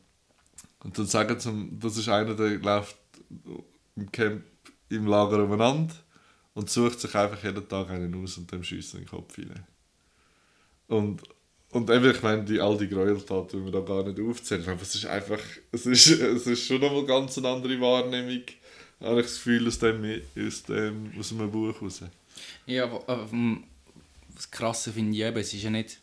und 0.83 0.97
dann 0.97 1.05
sagen 1.05 1.39
sie, 1.39 1.69
das 1.79 1.97
ist 1.97 2.09
einer, 2.09 2.33
der 2.33 2.57
läuft 2.57 2.97
im 3.95 4.11
Camp 4.11 4.43
im 4.89 5.05
Lager 5.05 5.43
umeinander 5.43 5.93
und 6.53 6.69
sucht 6.69 6.99
sich 6.99 7.15
einfach 7.15 7.41
jeden 7.43 7.67
Tag 7.67 7.89
einen 7.89 8.21
aus 8.21 8.37
und 8.37 8.51
dem 8.51 8.63
schießt 8.63 8.95
in 8.95 9.01
den 9.01 9.07
Kopf 9.07 9.37
rein. 9.37 9.65
Und, 10.87 11.21
und 11.71 11.89
eben, 11.89 12.11
ich 12.11 12.21
meine, 12.21 12.43
die, 12.43 12.59
all 12.59 12.77
die 12.77 12.87
Gräueltaten, 12.87 13.59
die 13.59 13.65
wir 13.65 13.71
da 13.71 13.79
gar 13.81 14.03
nicht 14.03 14.19
aufzählen, 14.19 14.67
aber 14.67 14.81
es 14.81 14.95
ist 14.95 15.05
einfach, 15.05 15.39
es 15.71 15.85
ist, 15.85 16.07
es 16.09 16.47
ist 16.47 16.65
schon 16.65 16.81
nochmal 16.81 17.05
ganz 17.05 17.37
eine 17.37 17.49
andere 17.49 17.79
Wahrnehmung, 17.79 18.43
habe 18.99 19.19
ich 19.21 19.25
das 19.25 19.35
Gefühl, 19.35 19.67
aus 19.67 19.79
dem, 19.79 20.21
aus 20.37 20.63
dem, 20.63 21.11
aus 21.17 21.31
einem 21.31 21.49
Buch 21.51 21.81
raus. 21.81 22.01
Ja, 22.65 22.83
aber, 22.85 23.29
ähm, 23.31 23.63
das 24.35 24.49
Krasse 24.49 24.91
finde 24.91 25.17
ich 25.17 25.23
eben, 25.23 25.37
es 25.37 25.53
ist 25.53 25.63
ja 25.63 25.69
nicht 25.69 25.99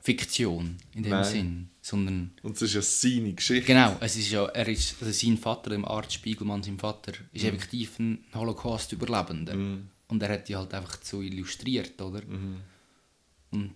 Fiktion 0.00 0.76
in 0.94 1.02
dem 1.04 1.10
Nein. 1.10 1.24
Sinn, 1.24 1.68
sondern 1.80 2.32
Und 2.42 2.56
es 2.56 2.62
ist 2.62 2.74
ja 2.74 2.82
seine 2.82 3.32
Geschichte. 3.34 3.66
Genau, 3.66 3.96
es 4.00 4.16
ist 4.16 4.30
ja, 4.32 4.44
er 4.46 4.66
ist, 4.68 4.96
also 5.00 5.12
sein 5.12 5.38
Vater, 5.38 5.70
dem 5.70 5.84
Arzt 5.84 6.14
Spiegelmann, 6.14 6.62
sein 6.62 6.78
Vater, 6.78 7.12
ist 7.32 7.42
Mhm. 7.44 7.48
effektiv 7.50 7.98
ein 8.00 8.24
Holocaust-Überlebender. 8.34 9.54
Und 9.54 10.22
er 10.22 10.28
hat 10.28 10.48
die 10.48 10.56
halt 10.56 10.74
einfach 10.74 10.98
so 11.02 11.22
illustriert, 11.22 12.00
oder? 12.02 12.20
Mhm. 12.24 12.56
Und 13.52 13.72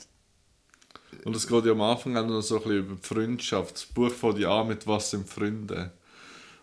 Und 1.24 1.34
es 1.34 1.46
geht 1.46 1.64
ja 1.64 1.72
am 1.72 1.80
Anfang 1.80 2.16
auch 2.16 2.26
noch 2.26 2.40
so 2.40 2.56
ein 2.56 2.62
bisschen 2.62 2.78
über 2.78 2.94
die 2.94 3.06
Freundschaft. 3.06 3.74
Das 3.74 3.86
Buch 3.86 4.12
fängt 4.12 4.38
ja 4.38 4.60
an 4.60 4.68
mit 4.68 4.86
«Was 4.86 5.10
sind 5.10 5.28
Freunde?» 5.28 5.92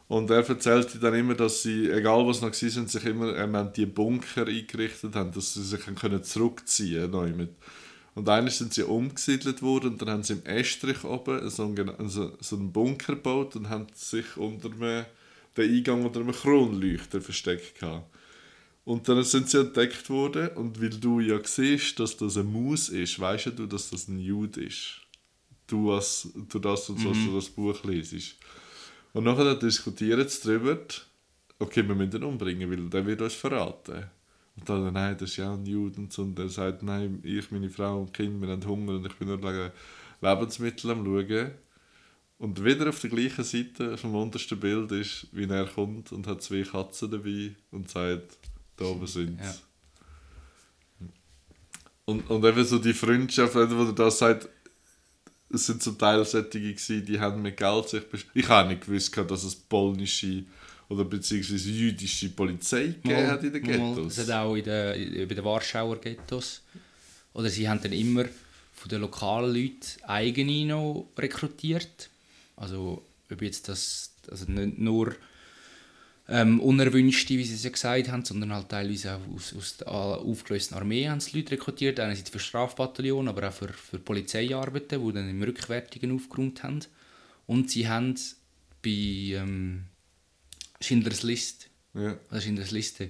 Und 0.08 0.30
er 0.30 0.48
erzählt 0.48 1.02
dann 1.02 1.13
immer, 1.13 1.34
dass 1.34 1.63
sie, 1.63 1.89
egal 1.89 2.28
was 2.28 2.41
noch 2.41 2.54
sind, 2.54 2.89
sich 2.89 3.06
immer 3.06 3.36
ähm, 3.36 3.70
die 3.76 3.86
Bunker 3.86 4.46
eingerichtet 4.46 5.15
haben, 5.15 5.32
dass 5.32 5.54
sie 5.54 5.63
sich 5.63 5.80
können 5.96 6.24
zurückziehen 6.24 7.12
können. 7.12 7.56
Und 8.15 8.30
eines 8.30 8.60
sind 8.60 8.74
sie 8.74 8.84
umgesiedelt 8.84 9.62
worden 9.62 9.94
und 9.94 10.02
dann 10.02 10.10
haben 10.10 10.24
sie 10.24 10.34
im 10.34 10.46
Estrich 10.46 11.04
oben 11.04 11.50
so 11.50 11.63
einen, 11.63 12.10
so 12.10 12.56
einen 12.56 12.72
Bunker 12.72 13.15
gebaut 13.15 13.56
und 13.56 13.70
haben 13.70 13.88
sich 13.96 14.38
unter 14.38 14.70
einem, 14.70 15.06
den 15.58 15.76
Eingang 15.78 16.06
unter 16.06 16.20
einem 16.20 16.32
Kronleuchter 16.32 17.22
versteckt 17.22 17.80
gehabt. 17.80 18.06
Und 18.86 19.08
dann 19.08 19.24
sind 19.24 19.50
sie 19.50 19.60
entdeckt 19.60 20.10
worden 20.10 20.50
und 20.56 20.82
weil 20.82 20.89
du 20.89 21.19
ja 21.22 21.39
siehst, 21.43 22.00
dass 22.00 22.17
das 22.17 22.36
eine 22.36 22.50
Maus 22.50 22.89
ist, 22.89 23.17
weißt 23.17 23.58
du, 23.58 23.65
dass 23.65 23.89
das 23.89 24.08
ein 24.10 24.19
Jude 24.19 24.63
ist. 24.63 25.00
Du, 25.67 25.93
als, 25.93 26.28
du 26.50 26.60
das 26.60 26.89
und 26.89 27.00
so, 27.00 27.10
dass 27.10 27.17
du 27.26 27.36
das 27.36 27.50
Buch 27.50 27.84
lesest. 27.86 28.36
Und 29.13 29.24
nachher 29.24 29.56
diskutieren 29.56 30.28
sie 30.28 30.41
darüber, 30.43 30.80
okay, 31.60 31.88
wir 31.88 31.96
müssen 31.96 32.17
ihn 32.17 32.24
umbringen, 32.24 32.69
weil 32.69 32.89
der 32.89 33.06
wird 33.06 33.22
uns 33.22 33.34
verraten. 33.34 34.06
Und 34.56 34.69
dann, 34.69 34.91
nein, 34.91 35.15
das 35.17 35.30
ist 35.32 35.38
ja 35.38 35.54
ein 35.54 35.65
Jude 35.65 36.02
und 36.02 36.12
so. 36.12 36.24
Und 36.24 36.38
er 36.38 36.50
sagt, 36.50 36.84
nein, 36.84 37.19
ich, 37.24 37.52
meine 37.52 37.69
Frau 37.69 38.02
und 38.02 38.13
Kind, 38.13 38.41
wir 38.41 38.50
haben 38.50 38.65
Hunger 38.65 38.96
und 38.96 39.06
ich 39.06 39.15
bin 39.15 39.30
nur 39.30 39.41
wegen 39.41 39.72
Lebensmittel 40.22 40.91
am 40.91 41.06
schauen. 41.06 41.52
Und 42.38 42.63
wieder 42.63 42.89
auf 42.89 43.00
der 43.00 43.10
gleichen 43.10 43.43
Seite 43.43 43.98
vom 43.98 44.15
untersten 44.15 44.60
Bild 44.60 44.91
ist, 44.91 45.28
wie 45.32 45.46
er 45.46 45.65
kommt 45.65 46.12
und 46.12 46.28
hat 46.28 46.41
zwei 46.41 46.63
Katzen 46.63 47.10
dabei 47.10 47.56
und 47.72 47.89
sagt, 47.89 48.38
da 48.78 48.86
oben 48.86 49.08
sind 49.08 49.40
sie. 49.40 49.46
Ja. 49.46 49.56
Und, 52.06 52.30
und 52.30 52.44
eben 52.44 52.66
so 52.66 52.80
die 52.80 52.94
Freundschaft, 52.94 53.56
wo 53.56 53.86
du 53.86 53.92
da 53.94 54.12
sagt, 54.12 54.50
es 55.50 55.66
sind 55.68 55.82
zum 55.82 55.98
Teil 55.98 56.24
solche 56.26 56.50
gewesen, 56.50 57.06
die 57.06 57.20
haben 57.20 57.42
mit 57.42 57.58
Geld 57.58 57.90
sich 57.90 58.04
Ich 58.34 58.48
habe 58.50 58.70
nicht 58.70 58.86
gewusst, 58.86 59.16
dass 59.16 59.44
es 59.44 59.56
polnische 59.56 60.44
oder 60.90 61.06
beziehungsweise 61.06 61.70
jüdische 61.70 62.30
Polizei 62.30 62.88
gegeben 62.88 63.28
hat 63.28 63.44
in 63.44 63.54
den 63.54 63.64
Ghettos. 63.64 64.18
Es 64.18 64.28
hat 64.28 64.36
auch 64.36 64.56
in 64.56 64.64
den, 64.64 65.14
in- 65.14 65.28
bei 65.28 65.36
den 65.36 65.44
Warschauer 65.46 66.00
Ghettos. 66.02 66.62
Oder 67.34 67.50
sie 67.50 67.68
haben 67.70 67.82
dann 67.82 67.94
immer 67.94 68.26
von 68.74 68.90
den 68.90 69.02
lokalen 69.02 69.54
Leuten 69.56 70.04
eigene 70.04 70.66
noch 70.66 71.08
rekrutiert. 71.18 72.10
Also 72.58 73.02
ob 73.32 73.42
jetzt 73.42 73.70
das, 73.70 74.12
also 74.30 74.46
nicht 74.52 74.78
nur 74.78 75.16
ähm, 76.30 76.60
unerwünschte, 76.62 77.38
wie 77.38 77.44
sie 77.44 77.56
es 77.56 77.64
ja 77.64 77.70
gesagt 77.70 78.10
haben, 78.10 78.24
sondern 78.24 78.54
halt 78.54 78.70
teilweise 78.70 79.16
auch 79.16 79.36
aus, 79.36 79.54
aus 79.56 79.78
der 79.78 79.88
aufgelösten 79.90 80.76
Armee 80.78 81.08
haben 81.10 81.20
sie 81.20 81.38
Leute 81.38 81.52
rekrutiert, 81.52 82.00
einerseits 82.00 82.30
für 82.30 82.40
Strafbataillon, 82.40 83.28
aber 83.28 83.50
auch 83.50 83.54
für, 83.54 83.68
für 83.70 84.00
Polizeiarbeiten, 84.00 85.06
die 85.06 85.14
dann 85.14 85.30
im 85.30 85.44
Rückwärtigen 85.44 86.16
aufgeräumt 86.16 86.64
haben. 86.64 86.80
Und 87.46 87.70
sie 87.72 87.88
haben 87.88 88.16
bei 88.82 88.90
ähm, 88.90 89.84
Schindlers 90.80 91.24
List, 91.24 91.70
Ja. 91.94 92.18
also 92.30 92.42
Schindlers 92.44 92.72
Liste, 92.72 93.10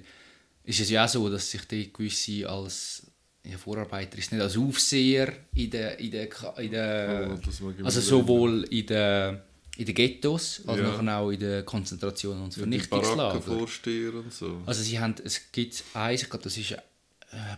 ist 0.64 0.80
es 0.80 0.90
ja 0.90 1.04
auch 1.04 1.08
so, 1.08 1.28
dass 1.30 1.50
sich 1.50 1.64
die 1.66 1.92
gewisse 1.92 2.48
als 2.48 3.06
ja, 3.44 3.58
Vorarbeiter 3.58 4.18
ist 4.18 4.32
nicht 4.32 4.40
als 4.40 4.56
Aufseher 4.56 5.32
in 5.54 5.70
der, 5.70 5.98
in 5.98 6.10
der, 6.10 6.58
in 6.58 6.70
der 6.70 7.38
Oh, 7.62 7.84
also 7.84 8.00
sowohl 8.00 8.64
in 8.70 8.86
den 8.86 9.38
in 9.76 9.86
den 9.86 9.94
Ghettos 9.94 10.62
als 10.66 10.78
Ja. 10.78 11.02
nachher 11.02 11.18
auch 11.18 11.30
in 11.30 11.40
den 11.40 11.64
Konzentrationen 11.64 12.42
und 12.44 12.54
Vernichtungslagern. 12.54 13.42
Und 13.42 14.32
so. 14.32 14.62
Also 14.66 14.82
sie 14.82 14.98
haben, 15.00 15.14
es 15.24 15.50
gibt 15.52 15.82
eins, 15.94 16.22
ich 16.22 16.30
glaube 16.30 16.44
das 16.44 16.56
ist 16.56 16.72
äh, 16.72 16.76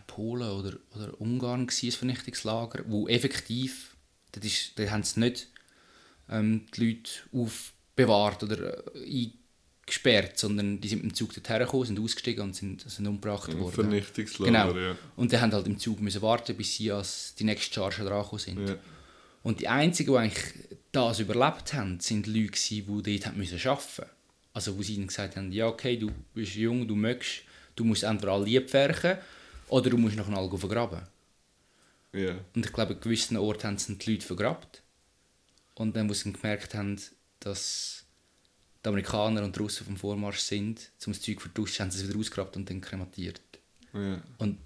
Polen 0.06 0.48
oder, 0.50 0.76
oder 0.94 1.20
Ungarn 1.20 1.66
gewesen, 1.66 1.86
ein 1.88 1.92
Vernichtungslager, 1.92 2.84
wo 2.88 3.06
effektiv, 3.08 3.94
das 4.32 4.44
ist, 4.44 4.78
da 4.78 4.88
haben 4.90 5.02
sie 5.02 5.20
nicht 5.20 5.48
ähm, 6.30 6.66
die 6.74 6.86
Leute 6.86 7.10
aufbewahrt 7.32 8.42
oder 8.42 8.94
äh, 8.94 9.30
eingesperrt, 9.84 10.38
sondern 10.38 10.80
die 10.80 10.88
sind 10.88 11.02
mit 11.02 11.12
dem 11.12 11.14
Zug 11.14 11.34
dorthin 11.34 11.58
gekommen, 11.58 11.84
sind 11.84 12.00
ausgestiegen 12.00 12.42
und 12.44 12.56
sind, 12.56 12.88
sind 12.90 13.06
umgebracht 13.06 13.56
worden. 13.58 13.72
Vernichtungslager, 13.74 14.72
Genau. 14.72 14.76
ja. 14.78 14.96
Und 15.16 15.32
die 15.32 15.38
haben 15.38 15.52
halt 15.52 15.66
im 15.66 15.78
Zug 15.78 16.00
müssen 16.00 16.22
warten, 16.22 16.56
bis 16.56 16.74
sie 16.76 16.90
als 16.90 17.34
die 17.34 17.44
nächste 17.44 17.74
Charge 17.74 18.04
dran 18.04 18.24
sind. 18.38 18.68
Ja. 18.68 18.76
Und 19.42 19.60
die 19.60 19.68
einzigen, 19.68 20.12
die 20.12 20.18
eigentlich 20.18 20.44
das 20.96 21.20
überlebt 21.20 21.72
haben, 21.74 22.00
sind 22.00 22.26
Leute, 22.26 22.46
gewesen, 22.52 23.02
die 23.04 23.18
dort 23.18 23.26
haben 23.26 23.38
müssen 23.38 23.58
arbeiten 23.58 23.82
mussten. 23.84 24.06
Also 24.52 24.78
wo 24.78 24.82
sie 24.82 24.94
ihnen 24.94 25.06
gesagt 25.06 25.36
haben, 25.36 25.52
ja 25.52 25.66
okay, 25.66 25.96
du 25.96 26.10
bist 26.34 26.54
jung, 26.54 26.88
du 26.88 26.94
möchtest, 26.94 27.42
du 27.74 27.84
musst 27.84 28.04
entweder 28.04 28.32
alle 28.32 28.46
lieb 28.46 28.70
pferchen 28.70 29.18
oder 29.68 29.90
du 29.90 29.98
musst 29.98 30.16
nachher 30.16 30.36
alle 30.36 30.56
vergraben. 30.56 31.02
ja. 32.12 32.36
Und 32.54 32.64
ich 32.64 32.72
glaube, 32.72 32.94
an 32.94 33.00
gewissen 33.00 33.36
Orten 33.36 33.64
haben 33.64 33.78
sie 33.78 33.96
die 33.96 34.12
Leute 34.12 34.26
vergrabt. 34.26 34.82
Und 35.74 35.94
dann, 35.94 36.08
wo 36.08 36.14
sie 36.14 36.32
gemerkt 36.32 36.74
haben, 36.74 36.98
dass 37.40 38.04
die 38.82 38.88
Amerikaner 38.88 39.44
und 39.44 39.54
die 39.54 39.60
Russen 39.60 39.84
vom 39.84 39.96
Vormarsch 39.96 40.38
sind, 40.38 40.90
um 41.04 41.12
das 41.12 41.20
Zeug 41.20 41.42
vertuschen, 41.42 41.84
haben 41.84 41.90
sie 41.90 42.00
es 42.02 42.08
wieder 42.08 42.18
ausgegrabt 42.18 42.56
und 42.56 42.70
dann 42.70 42.80
krematiert. 42.80 43.42
ja. 43.92 44.22
Und 44.38 44.58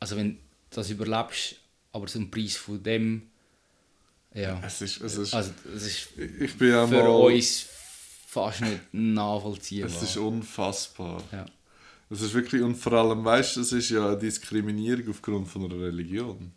also 0.00 0.16
wenn 0.16 0.32
du 0.32 0.40
das 0.70 0.90
überlebst, 0.90 1.56
aber 1.92 2.06
zum 2.06 2.30
Preis 2.30 2.56
von 2.56 2.82
dem, 2.82 3.30
ja, 4.36 4.60
Es 4.64 4.82
ist, 4.82 5.00
es 5.00 5.16
ist, 5.16 5.34
also 5.34 5.50
es 5.74 5.86
ist 5.86 6.08
ich 6.16 6.58
bin 6.58 6.68
ja 6.68 6.86
für 6.86 7.02
mal... 7.02 7.08
uns 7.08 7.66
fast 8.26 8.60
nicht 8.60 8.80
nachvollziehbar. 8.92 9.90
Es 9.90 10.02
ist 10.02 10.16
unfassbar. 10.16 11.22
Ja. 11.32 11.46
Es 12.10 12.20
ist 12.20 12.34
wirklich, 12.34 12.62
und 12.62 12.76
vor 12.76 12.92
allem, 12.92 13.24
weißt 13.24 13.56
du, 13.56 13.60
es 13.62 13.72
ist 13.72 13.90
ja 13.90 14.08
eine 14.08 14.18
Diskriminierung 14.18 15.08
aufgrund 15.10 15.48
von 15.48 15.64
einer 15.64 15.80
Religion. 15.80 16.52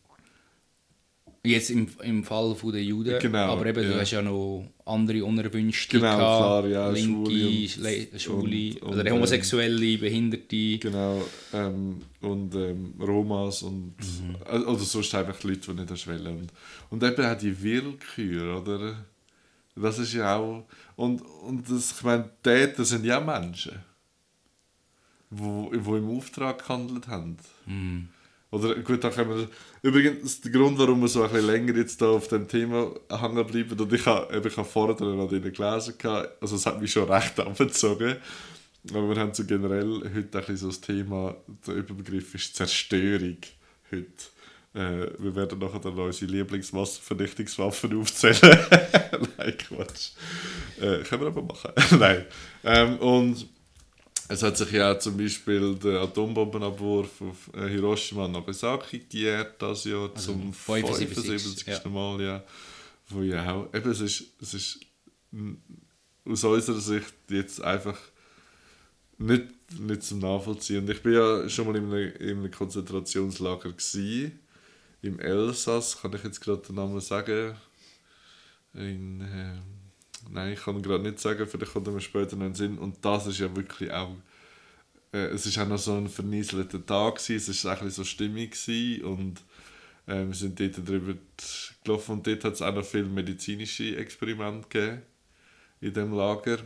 Jetzt 1.42 1.70
im, 1.70 1.88
im 2.04 2.24
Fall 2.26 2.54
von 2.54 2.74
der 2.74 2.84
Juden, 2.84 3.18
Genau, 3.20 3.54
aber 3.54 3.66
eben, 3.68 3.82
ja. 3.84 3.90
du 3.94 4.00
hast 4.02 4.12
ja 4.12 4.22
noch 4.22 4.68
andere 4.86 5.24
Unerwünschte, 5.24 5.98
Genau, 5.98 6.18
gehabt, 6.18 6.68
klar, 6.68 6.68
ja, 6.68 6.90
Linke, 6.90 7.32
Schwule 7.32 8.08
und- 8.12 8.22
Schwule, 8.22 8.74
und- 8.74 8.82
und, 8.82 8.94
oder 8.94 9.06
ähm, 9.06 9.14
Homosexuelle, 9.14 9.98
Behinderte. 9.98 10.78
Genau, 10.80 11.22
ähm, 11.54 12.02
und 12.20 12.54
ähm, 12.56 12.94
Romas 13.00 13.62
und 13.64 13.94
Mhm. 14.00 14.36
äh, 14.52 14.58
oder 14.58 14.80
sonst 14.80 15.16
einfach 15.16 15.42
Leute, 15.44 15.74
die 15.74 15.82
nicht 15.94 16.08
wollen. 16.08 16.28
Und, 16.28 16.52
und 16.90 17.04
eben 17.04 17.26
auch 17.26 17.38
die 17.38 17.64
Willkür, 17.64 18.62
oder? 18.62 19.06
Das 19.78 19.98
ist 19.98 20.14
ja 20.14 20.36
auch. 20.36 20.66
Und, 20.98 21.22
und 21.22 21.70
das, 21.72 21.94
ich 21.94 22.04
meine, 22.04 22.30
Täter 22.44 22.84
sind 22.84 23.06
ja 23.06 23.18
Menschen, 23.22 23.80
wo, 25.30 25.72
wo 25.74 25.96
im 25.96 26.10
Auftrag 26.18 26.60
gehandelt 26.60 27.08
haben. 27.08 27.38
Mhm. 27.66 28.10
Oder 28.52 28.76
gut, 28.76 29.04
da 29.04 29.10
können 29.10 29.30
wir. 29.30 29.48
Übrigens, 29.82 30.42
der 30.42 30.52
Grund, 30.52 30.78
warum 30.80 31.02
wir 31.02 31.08
so 31.08 31.24
ein 31.24 31.30
bisschen 31.30 31.48
länger 31.48 31.76
jetzt 31.76 32.02
da 32.02 32.08
auf 32.08 32.28
dem 32.28 32.48
Thema 32.48 32.92
hängen 33.10 33.46
bleiben, 33.46 33.80
und 33.80 33.94
ich 33.94 34.06
habe, 34.06 34.48
ich 34.48 34.58
habe 34.58 34.68
vorher 34.68 34.96
dann 34.96 35.18
noch 35.18 35.30
drinnen 35.30 35.54
gelesen, 35.54 35.94
also 36.42 36.56
es 36.56 36.66
hat 36.66 36.82
mich 36.82 36.92
schon 36.92 37.10
recht 37.12 37.40
abgezogen. 37.40 38.16
Aber 38.92 39.10
wir 39.10 39.22
haben 39.22 39.34
so 39.34 39.44
generell 39.44 40.02
heute 40.02 40.18
ein 40.18 40.30
bisschen 40.30 40.58
so 40.58 40.68
das 40.68 40.82
Thema, 40.82 41.36
der 41.68 41.76
Überbegriff 41.76 42.34
ist 42.34 42.56
Zerstörung 42.56 43.38
heute. 43.92 44.08
Äh, 44.74 45.12
wir 45.18 45.36
werden 45.36 45.60
nachher 45.60 45.80
dann 45.80 45.98
unsere 45.98 46.32
Lieblingswasservernichtungswaffen 46.32 48.00
aufzählen. 48.00 48.40
Nein, 49.38 49.58
Quatsch. 49.58 50.12
Äh, 50.80 51.04
können 51.04 51.22
wir 51.22 51.28
aber 51.28 51.42
machen. 51.42 51.72
Nein. 52.00 52.26
Ähm, 52.64 52.98
und 52.98 53.48
es 54.32 54.44
hat 54.44 54.58
sich 54.58 54.72
ja 54.72 54.98
zum 55.00 55.18
Beispiel 55.18 55.74
der 55.76 56.02
Atombombenabwurf 56.02 57.22
auf 57.22 57.50
äh, 57.56 57.68
Hiroshima 57.68 58.26
und 58.26 58.34
Nagasaki 58.34 59.00
gejährt 59.10 59.60
das 59.60 59.86
Jahr 59.86 60.14
zum 60.14 60.54
75. 60.54 61.10
75. 61.10 61.68
ja. 61.68 61.90
Mal, 61.90 62.22
ja. 62.22 62.44
Wo 63.10 63.24
ja 63.24 63.52
auch, 63.52 63.74
eben, 63.74 63.90
es 63.90 64.02
ist, 64.02 64.26
es 64.40 64.54
ist 64.54 64.80
aus 66.26 66.44
unserer 66.44 66.80
Sicht 66.80 67.14
jetzt 67.32 67.60
einfach 67.64 67.98
nicht, 69.18 69.48
nicht 69.80 70.04
zum 70.04 70.20
Nachvollziehen. 70.20 70.88
Ich 70.88 71.02
bin 71.02 71.14
ja 71.14 71.50
schon 71.50 71.66
mal 71.66 71.76
in 71.76 71.92
einem, 71.92 72.14
in 72.20 72.38
einem 72.38 72.52
Konzentrationslager 72.52 73.72
gewesen, 73.72 74.40
im 75.02 75.20
Elsass, 75.20 76.00
kann 76.02 76.14
ich 76.14 76.24
jetzt 76.24 76.40
gerade 76.40 76.62
den 76.62 76.76
Namen 76.76 77.00
sagen. 77.02 77.56
In, 78.76 79.22
ähm, 79.22 79.79
nein, 80.32 80.54
ich 80.54 80.64
kann 80.64 80.82
gerade 80.82 81.04
nicht 81.04 81.20
sagen, 81.20 81.48
vielleicht 81.48 81.74
kommt 81.74 81.88
mir 81.88 82.02
später 82.02 82.36
noch 82.36 82.46
in 82.46 82.52
den 82.52 82.56
Sinn. 82.56 82.78
Und 82.78 83.04
das 83.04 83.28
ist 83.28 83.40
ja 83.40 83.56
wirklich 83.56 83.92
auch, 83.92 84.16
äh, 85.14 85.28
es 85.28 85.46
ist 85.46 85.58
auch 85.58 85.68
noch 85.68 85.78
so 85.78 85.96
ein 85.96 86.08
vernieselter 86.08 86.86
Tag 86.86 87.16
gewesen, 87.16 87.52
es 87.52 87.66
war 87.66 87.78
auch 87.78 87.82
ein 87.82 87.90
so 87.90 88.04
stimmig 88.04 88.56
und 89.04 89.42
äh, 90.08 90.26
wir 90.26 90.34
sind 90.34 90.60
dort 90.60 90.88
drüber 90.88 91.16
gelaufen 91.84 92.12
und 92.14 92.28
dort 92.28 92.44
hat 92.44 92.54
es 92.54 92.62
auch 92.62 92.74
noch 92.74 92.86
viele 92.86 93.06
medizinische 93.06 93.96
Experimente 93.96 94.68
gegeben 94.70 95.02
in 95.82 95.94
dem 95.94 96.14
Lager. 96.14 96.60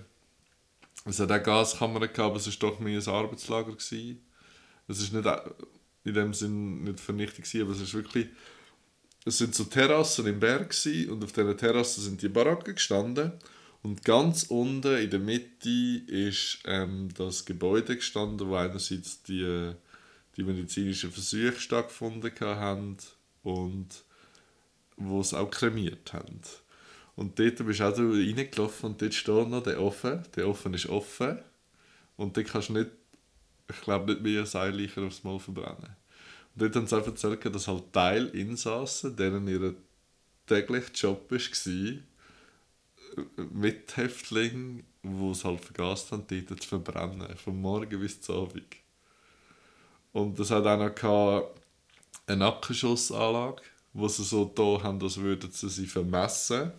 Es 1.06 1.20
hat 1.20 1.32
auch 1.32 1.44
Gaskammern 1.44 2.02
gehabt, 2.02 2.20
aber 2.20 2.38
es 2.38 2.48
war 2.48 2.70
doch 2.70 2.80
mehr 2.80 3.00
ein 3.00 3.08
Arbeitslager. 3.08 3.72
Gewesen. 3.72 4.22
Es 4.88 5.02
ist 5.02 5.14
nicht 5.14 5.26
äh, 5.26 5.40
in 6.06 6.14
dem 6.14 6.34
Sinn 6.34 6.84
nicht 6.84 7.00
vernichtet 7.00 7.46
gewesen, 7.46 7.62
aber 7.62 7.72
es 7.72 7.82
ist 7.82 7.94
wirklich 7.94 8.28
es 9.26 9.38
sind 9.38 9.56
so 9.56 9.64
Terrassen 9.64 10.28
im 10.28 10.40
Berg 10.40 10.76
und 11.10 11.24
auf 11.24 11.32
diesen 11.32 11.58
Terrassen 11.58 12.04
sind 12.04 12.22
die 12.22 12.28
Baracken 12.28 12.76
gestanden 12.76 13.32
und 13.84 14.06
ganz 14.06 14.44
unten 14.44 14.96
in 14.96 15.10
der 15.10 15.20
Mitte 15.20 15.70
ist 16.08 16.60
ähm, 16.64 17.10
das 17.16 17.44
Gebäude 17.44 17.98
gestanden, 17.98 18.48
wo 18.48 18.56
einerseits 18.56 19.24
die, 19.24 19.74
die 20.38 20.44
medizinischen 20.44 21.12
Versuche 21.12 21.60
stattgefunden 21.60 22.32
haben 22.40 22.98
und 23.44 23.90
wo 24.96 25.20
es 25.20 25.34
auch 25.34 25.52
kremiert 25.52 26.14
haben. 26.14 26.40
Und 27.18 27.38
dort 27.38 27.66
bist 27.66 27.82
du 27.82 27.84
auch 27.84 27.98
reingelaufen 27.98 28.92
und 28.92 29.02
dort 29.02 29.14
steht 29.14 29.50
noch 29.50 29.64
der 29.64 29.82
Ofen. 29.82 30.24
Der 30.36 30.48
Ofen 30.48 30.74
ist 30.74 30.88
offen. 30.88 31.40
Und 32.16 32.38
dort 32.38 32.48
kannst 32.48 32.70
du 32.70 32.74
nicht, 32.74 32.90
ich 33.70 33.82
glaube, 33.82 34.14
nicht 34.14 34.24
mehr 34.24 34.46
Seilleichen 34.46 35.06
aufs 35.06 35.24
Mal 35.24 35.40
verbrennen. 35.40 35.96
Und 36.56 36.62
dort 36.62 36.76
haben 36.76 36.88
sie 36.88 36.98
auch 36.98 37.06
erzählt, 37.06 37.54
dass 37.54 37.68
halt 37.68 37.92
Teil 37.92 38.28
Insassen, 38.30 39.16
deren 39.16 39.48
ihr 39.48 39.76
täglicher 40.48 40.92
Job 40.94 41.30
war, 41.30 41.40
Mithäftlinge, 43.52 44.84
die 45.04 45.32
es 45.32 45.44
halt 45.44 45.62
vergast 45.62 46.12
haben, 46.12 46.26
dort 46.28 46.62
zu 46.62 46.68
verbrennen. 46.68 47.36
Von 47.38 47.62
morgen 47.62 48.00
bis 48.00 48.22
zum 48.22 48.36
Abend. 48.44 48.66
Und 50.12 50.40
das 50.40 50.52
hat 50.52 50.66
auch 50.66 50.78
noch 50.78 51.54
eine 52.28 52.38
Nackenschussanlage, 52.38 53.62
wo 53.94 54.08
sie 54.08 54.24
so 54.24 54.46
da 54.46 54.84
haben, 54.84 55.02
als 55.02 55.18
würden 55.18 55.52
sie 55.52 55.70
sie 55.70 55.88
vermessen. 55.88 56.72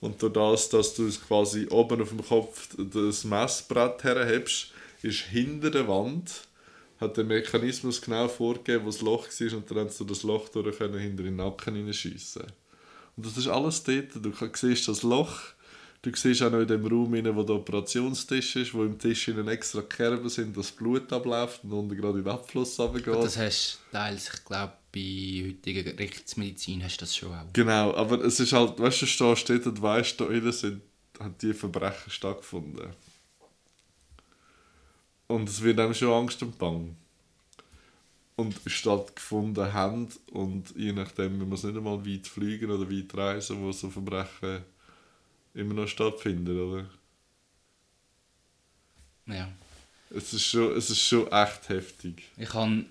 Und 0.00 0.20
durch 0.20 0.32
das, 0.32 0.68
dass 0.68 0.94
du 0.94 1.06
es 1.06 1.20
quasi 1.20 1.66
oben 1.70 2.02
auf 2.02 2.10
dem 2.10 2.24
Kopf 2.24 2.76
das 2.76 3.24
Messbrett 3.24 4.04
herhebst, 4.04 4.72
ist 5.02 5.20
hinter 5.20 5.70
der 5.70 5.88
Wand 5.88 6.46
hat 7.00 7.16
der 7.16 7.24
Mechanismus 7.24 8.00
genau 8.00 8.28
vorgegeben, 8.28 8.84
wo 8.84 8.90
das 8.90 9.02
Loch 9.02 9.28
war 9.28 9.56
und 9.56 9.70
dann 9.70 9.88
sie 9.88 10.04
durch 10.04 10.18
das 10.18 10.22
Loch 10.22 10.48
durch 10.48 10.78
hinter 10.78 11.22
den 11.22 11.36
Nacken 11.36 11.74
hineinschiessen. 11.74 12.44
Und 13.16 13.26
das 13.26 13.36
ist 13.36 13.48
alles 13.48 13.82
dort. 13.82 14.14
Du 14.14 14.32
siehst 14.54 14.88
das 14.88 15.02
Loch, 15.02 15.38
du 16.06 16.16
siehst 16.16 16.42
auch 16.42 16.50
noch 16.50 16.60
in 16.60 16.68
dem 16.68 16.86
Raum, 16.86 17.12
rein, 17.12 17.34
wo 17.34 17.42
der 17.42 17.56
Operationstisch 17.56 18.56
ist, 18.56 18.74
wo 18.74 18.84
im 18.84 18.98
Tisch 18.98 19.28
innen 19.28 19.48
extra 19.48 19.82
Kerben 19.82 20.28
sind, 20.28 20.56
dass 20.56 20.70
Blut 20.70 21.12
abläuft 21.12 21.64
und 21.64 21.72
unten 21.72 21.96
gerade 21.96 22.18
in 22.18 22.24
den 22.24 22.32
Abfluss 22.32 22.78
runtergeht. 22.78 23.14
Das 23.14 23.36
hast 23.36 23.80
du 23.90 23.96
teils, 23.96 24.30
ich 24.32 24.44
glaube, 24.44 24.72
bei 24.92 25.44
heutiger 25.48 25.98
Rechtsmedizin 25.98 26.82
hast 26.84 26.98
du 26.98 27.04
das 27.04 27.16
schon 27.16 27.32
auch. 27.32 27.52
Genau, 27.52 27.94
aber 27.94 28.24
es 28.24 28.40
ist 28.40 28.52
halt, 28.52 28.78
weißt 28.78 29.02
du, 29.02 29.06
stehst 29.06 29.48
dort 29.48 29.66
und 29.66 29.82
weißt, 29.82 30.20
da 30.20 30.28
innen 30.28 30.52
sind, 30.52 30.82
haben 31.18 31.34
die 31.40 31.54
Verbrechen 31.54 32.10
stattgefunden. 32.10 32.90
Und 35.26 35.48
es 35.48 35.60
wird 35.62 35.80
einem 35.80 35.94
schon 35.94 36.12
Angst 36.12 36.42
und 36.42 36.56
Bang. 36.58 36.96
Und 38.36 38.54
stattgefunden 38.66 39.72
haben 39.72 40.08
und 40.30 40.76
je 40.76 40.92
nachdem, 40.92 41.38
man 41.38 41.48
muss 41.48 41.64
nicht 41.64 41.76
einmal 41.76 42.04
weit 42.06 42.26
fliegen 42.26 42.70
oder 42.70 42.90
weit 42.90 43.16
reisen, 43.16 43.62
wo 43.62 43.72
so 43.72 43.88
Verbrechen 43.88 44.62
immer 45.56 45.74
noch 45.74 45.88
stattfinden, 45.88 46.60
oder? 46.60 46.86
Ja. 49.26 49.48
Es 50.10 50.32
ist 50.32 50.46
schon, 50.46 50.76
es 50.76 50.90
ist 50.90 51.00
schon 51.00 51.30
echt 51.32 51.68
heftig. 51.68 52.22
Ich 52.36 52.52
habe, 52.54 52.84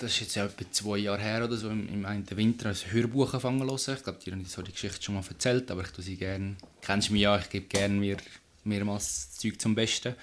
das 0.00 0.10
ist 0.12 0.20
jetzt 0.20 0.34
ja 0.34 0.46
etwa 0.46 0.64
zwei 0.72 0.98
Jahre 0.98 1.20
her 1.20 1.44
oder 1.44 1.56
so, 1.56 1.70
im, 1.70 1.88
im 1.88 2.04
einen 2.04 2.28
Winter 2.36 2.70
ein 2.70 2.74
Hörbuch 2.74 3.34
angefangen 3.34 3.60
zu 3.78 3.86
hören. 3.86 3.98
Ich 3.98 4.04
glaube, 4.04 4.18
dir 4.18 4.32
habe 4.32 4.42
ich 4.42 4.48
so 4.48 4.62
die 4.62 4.72
Geschichte 4.72 5.02
schon 5.02 5.14
mal 5.14 5.24
erzählt, 5.28 5.70
aber 5.70 5.82
ich 5.82 5.90
tue 5.90 6.02
sie 6.02 6.16
gerne. 6.16 6.56
Kennst 6.80 7.08
du 7.08 7.12
mich 7.12 7.22
ja, 7.22 7.38
ich 7.38 7.48
gebe 7.50 7.66
gerne 7.66 7.94
mir 7.94 8.16
mehrmals 8.64 9.28
das 9.28 9.38
Zeug 9.38 9.60
zum 9.60 9.74
Besten. 9.74 10.14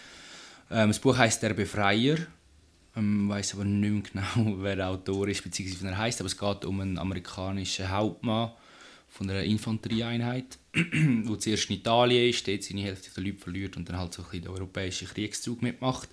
Ähm, 0.69 0.89
das 0.89 0.99
Buch 0.99 1.17
heißt 1.17 1.41
Der 1.43 1.53
Befreier. 1.53 2.17
Ähm, 2.97 3.29
weiß 3.29 3.53
aber 3.53 3.65
nicht 3.65 4.13
mehr 4.13 4.25
genau, 4.35 4.57
wer 4.61 4.75
der 4.75 4.89
Autor 4.89 5.27
ist, 5.27 5.43
beziehungsweise 5.43 5.83
wie 5.83 5.87
er 5.87 5.97
heißt, 5.97 6.19
aber 6.19 6.27
es 6.27 6.37
geht 6.37 6.65
um 6.65 6.81
einen 6.81 6.97
amerikanischen 6.97 7.89
Hauptmann 7.89 8.51
von 9.15 9.29
einer 9.29 9.43
Infanterieeinheit, 9.43 10.59
der 10.75 11.39
zuerst 11.39 11.69
in 11.69 11.77
Italien 11.77 12.29
ist, 12.29 12.45
dort 12.45 12.63
seine 12.63 12.81
Hälfte 12.81 13.09
der 13.15 13.23
Leute 13.23 13.37
verliert 13.37 13.77
und 13.77 13.87
dann 13.87 13.97
halt 13.97 14.13
so 14.13 14.23
ein 14.23 14.41
den 14.41 14.49
europäischen 14.49 15.07
Kriegszug 15.07 15.61
mitmacht. 15.61 16.09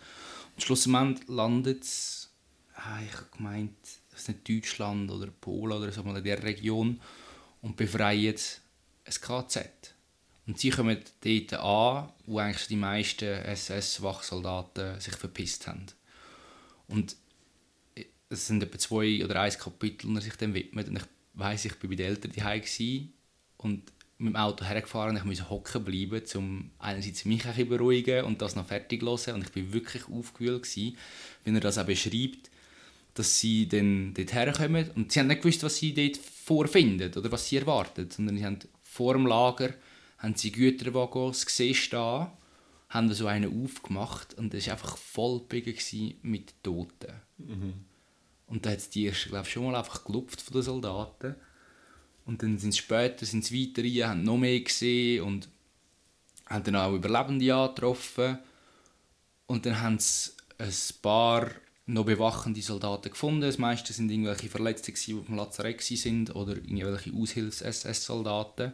Und 0.55 0.63
schlussendlich 0.63 1.27
landet 1.29 1.83
es, 1.83 2.31
ah, 2.77 3.01
ich 3.05 3.13
habe 3.13 3.27
gemeint, 3.37 3.75
ist 4.15 4.29
nicht 4.29 4.49
Deutschland 4.49 5.11
oder 5.11 5.27
Polen 5.27 5.79
oder 5.79 5.91
so 5.91 6.05
mal 6.05 6.17
in 6.17 6.23
der 6.23 6.45
Region 6.45 7.01
und 7.61 7.77
befreit 7.77 8.61
ein 9.05 9.15
KZ. 9.21 9.95
Und 10.47 10.61
sie 10.61 10.71
kommen 10.71 10.99
dort 11.25 11.53
an, 11.55 12.13
wo 12.27 12.39
eigentlich 12.39 12.69
die 12.69 12.77
meisten 12.77 13.25
SS-Wachsoldaten 13.25 15.01
sich 15.01 15.15
verpisst 15.15 15.67
haben. 15.67 15.87
Und 16.87 17.17
es 18.29 18.47
sind 18.47 18.63
etwa 18.63 18.79
zwei 18.79 19.25
oder 19.25 19.41
ein 19.41 19.53
Kapitel, 19.53 20.15
er 20.15 20.21
sich 20.21 20.37
dem 20.37 20.55
widmet. 20.55 20.89
Und 20.89 20.97
ich 20.99 21.05
weiss, 21.35 21.65
ich 21.65 21.83
war 21.83 21.91
bei 21.91 21.97
den 21.97 22.07
Eltern 22.07 22.33
daheim 22.35 22.63
und 23.59 23.93
mit 24.19 24.35
dem 24.35 24.37
Auto 24.37 24.65
hergefahren. 24.65 25.17
Ich 25.17 25.25
musste 25.25 25.51
hocken 25.51 25.85
bleiben, 25.85 26.23
um 26.35 26.71
einerseits 26.79 27.25
mich 27.25 27.45
ein 27.47 27.69
beruhigen 27.69 28.25
und 28.25 28.41
das 28.41 28.57
noch 28.57 28.67
fertig 28.67 29.01
zu 29.01 29.07
hören. 29.07 29.41
Und 29.41 29.51
ich 29.51 29.57
war 29.57 29.73
wirklich 29.73 30.09
aufgewühlt, 30.09 30.63
gewesen, 30.63 30.97
wenn 31.45 31.55
er 31.55 31.61
das 31.61 31.79
auch 31.79 31.87
beschreibt, 31.87 32.51
dass 33.15 33.39
sie 33.39 33.69
dann 33.69 34.15
dort 34.15 34.33
herkommen. 34.33 34.91
Und 34.95 35.13
sie 35.13 35.21
haben 35.21 35.27
nicht 35.27 35.43
gewusst, 35.43 35.63
was 35.63 35.77
sie 35.77 35.93
dort 35.93 36.17
vorfinden 36.17 37.13
oder 37.15 37.33
was 37.33 37.49
sie 37.49 37.57
erwarten, 37.57 38.11
sondern 38.11 38.37
sie 38.37 38.45
haben 38.45 38.59
vor 38.83 39.15
dem 39.15 39.27
Lager 39.27 39.75
haben 40.19 40.37
sie 40.37 40.53
Güterwaggons 40.53 41.45
gesehen 41.45 41.75
stehen, 41.75 42.27
haben 42.89 43.13
so 43.13 43.27
einen 43.27 43.65
aufgemacht 43.65 44.35
und 44.35 44.55
es 44.55 44.67
war 44.67 44.75
einfach 44.75 44.97
voll 44.97 45.43
mit 46.23 46.55
Toten. 46.63 47.13
Und 48.53 48.67
da 48.67 48.71
hat 48.71 48.79
es 48.81 48.91
die 48.91 49.11
glaube 49.11 49.49
schon 49.49 49.65
mal 49.65 49.77
einfach 49.77 50.05
gelupft 50.05 50.43
von 50.43 50.53
den 50.53 50.63
Soldaten. 50.63 51.35
Und 52.27 52.43
dann 52.43 52.59
sind 52.59 52.73
sie 52.73 52.81
später 52.81 53.25
sind 53.25 53.47
sie 53.47 53.67
weiter 53.67 53.83
rein, 53.83 54.11
haben 54.11 54.25
noch 54.25 54.37
mehr 54.37 54.61
gesehen 54.61 55.23
und 55.23 55.49
haben 56.45 56.63
dann 56.63 56.77
auch 56.77 56.93
Überlebende 56.93 57.55
angetroffen 57.55 58.39
und 59.47 59.65
dann 59.65 59.81
haben 59.81 59.99
sie 59.99 60.33
ein 60.59 60.71
paar 61.01 61.51
noch 61.87 62.05
bewachende 62.05 62.61
Soldaten 62.61 63.09
gefunden. 63.09 63.41
Das 63.41 63.57
meiste 63.57 63.95
sind 63.95 64.11
irgendwelche 64.11 64.51
Verletzte, 64.51 64.93
die 64.93 65.15
auf 65.15 65.25
dem 65.25 65.37
Lazarett 65.37 65.81
sind 65.81 66.37
oder 66.37 66.53
irgendwelche 66.57 67.11
Aushilfs-SS-Soldaten. 67.11 68.73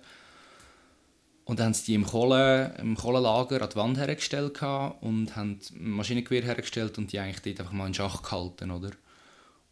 Und 1.44 1.60
dann 1.60 1.66
haben 1.66 1.74
sie 1.74 1.84
die 1.84 1.94
im, 1.94 2.04
Kohle, 2.04 2.74
im 2.78 2.96
Kohlenlager 2.96 3.62
an 3.62 3.70
die 3.70 3.76
Wand 3.76 3.96
hergestellt 3.96 4.60
und 5.02 5.36
haben 5.36 5.60
Maschinengewehr 5.78 6.42
hergestellt 6.42 6.98
und 6.98 7.12
die 7.12 7.20
eigentlich 7.20 7.42
dort 7.42 7.60
einfach 7.60 7.72
mal 7.72 7.86
in 7.86 7.94
Schach 7.94 8.22
gehalten, 8.22 8.72
oder? 8.72 8.90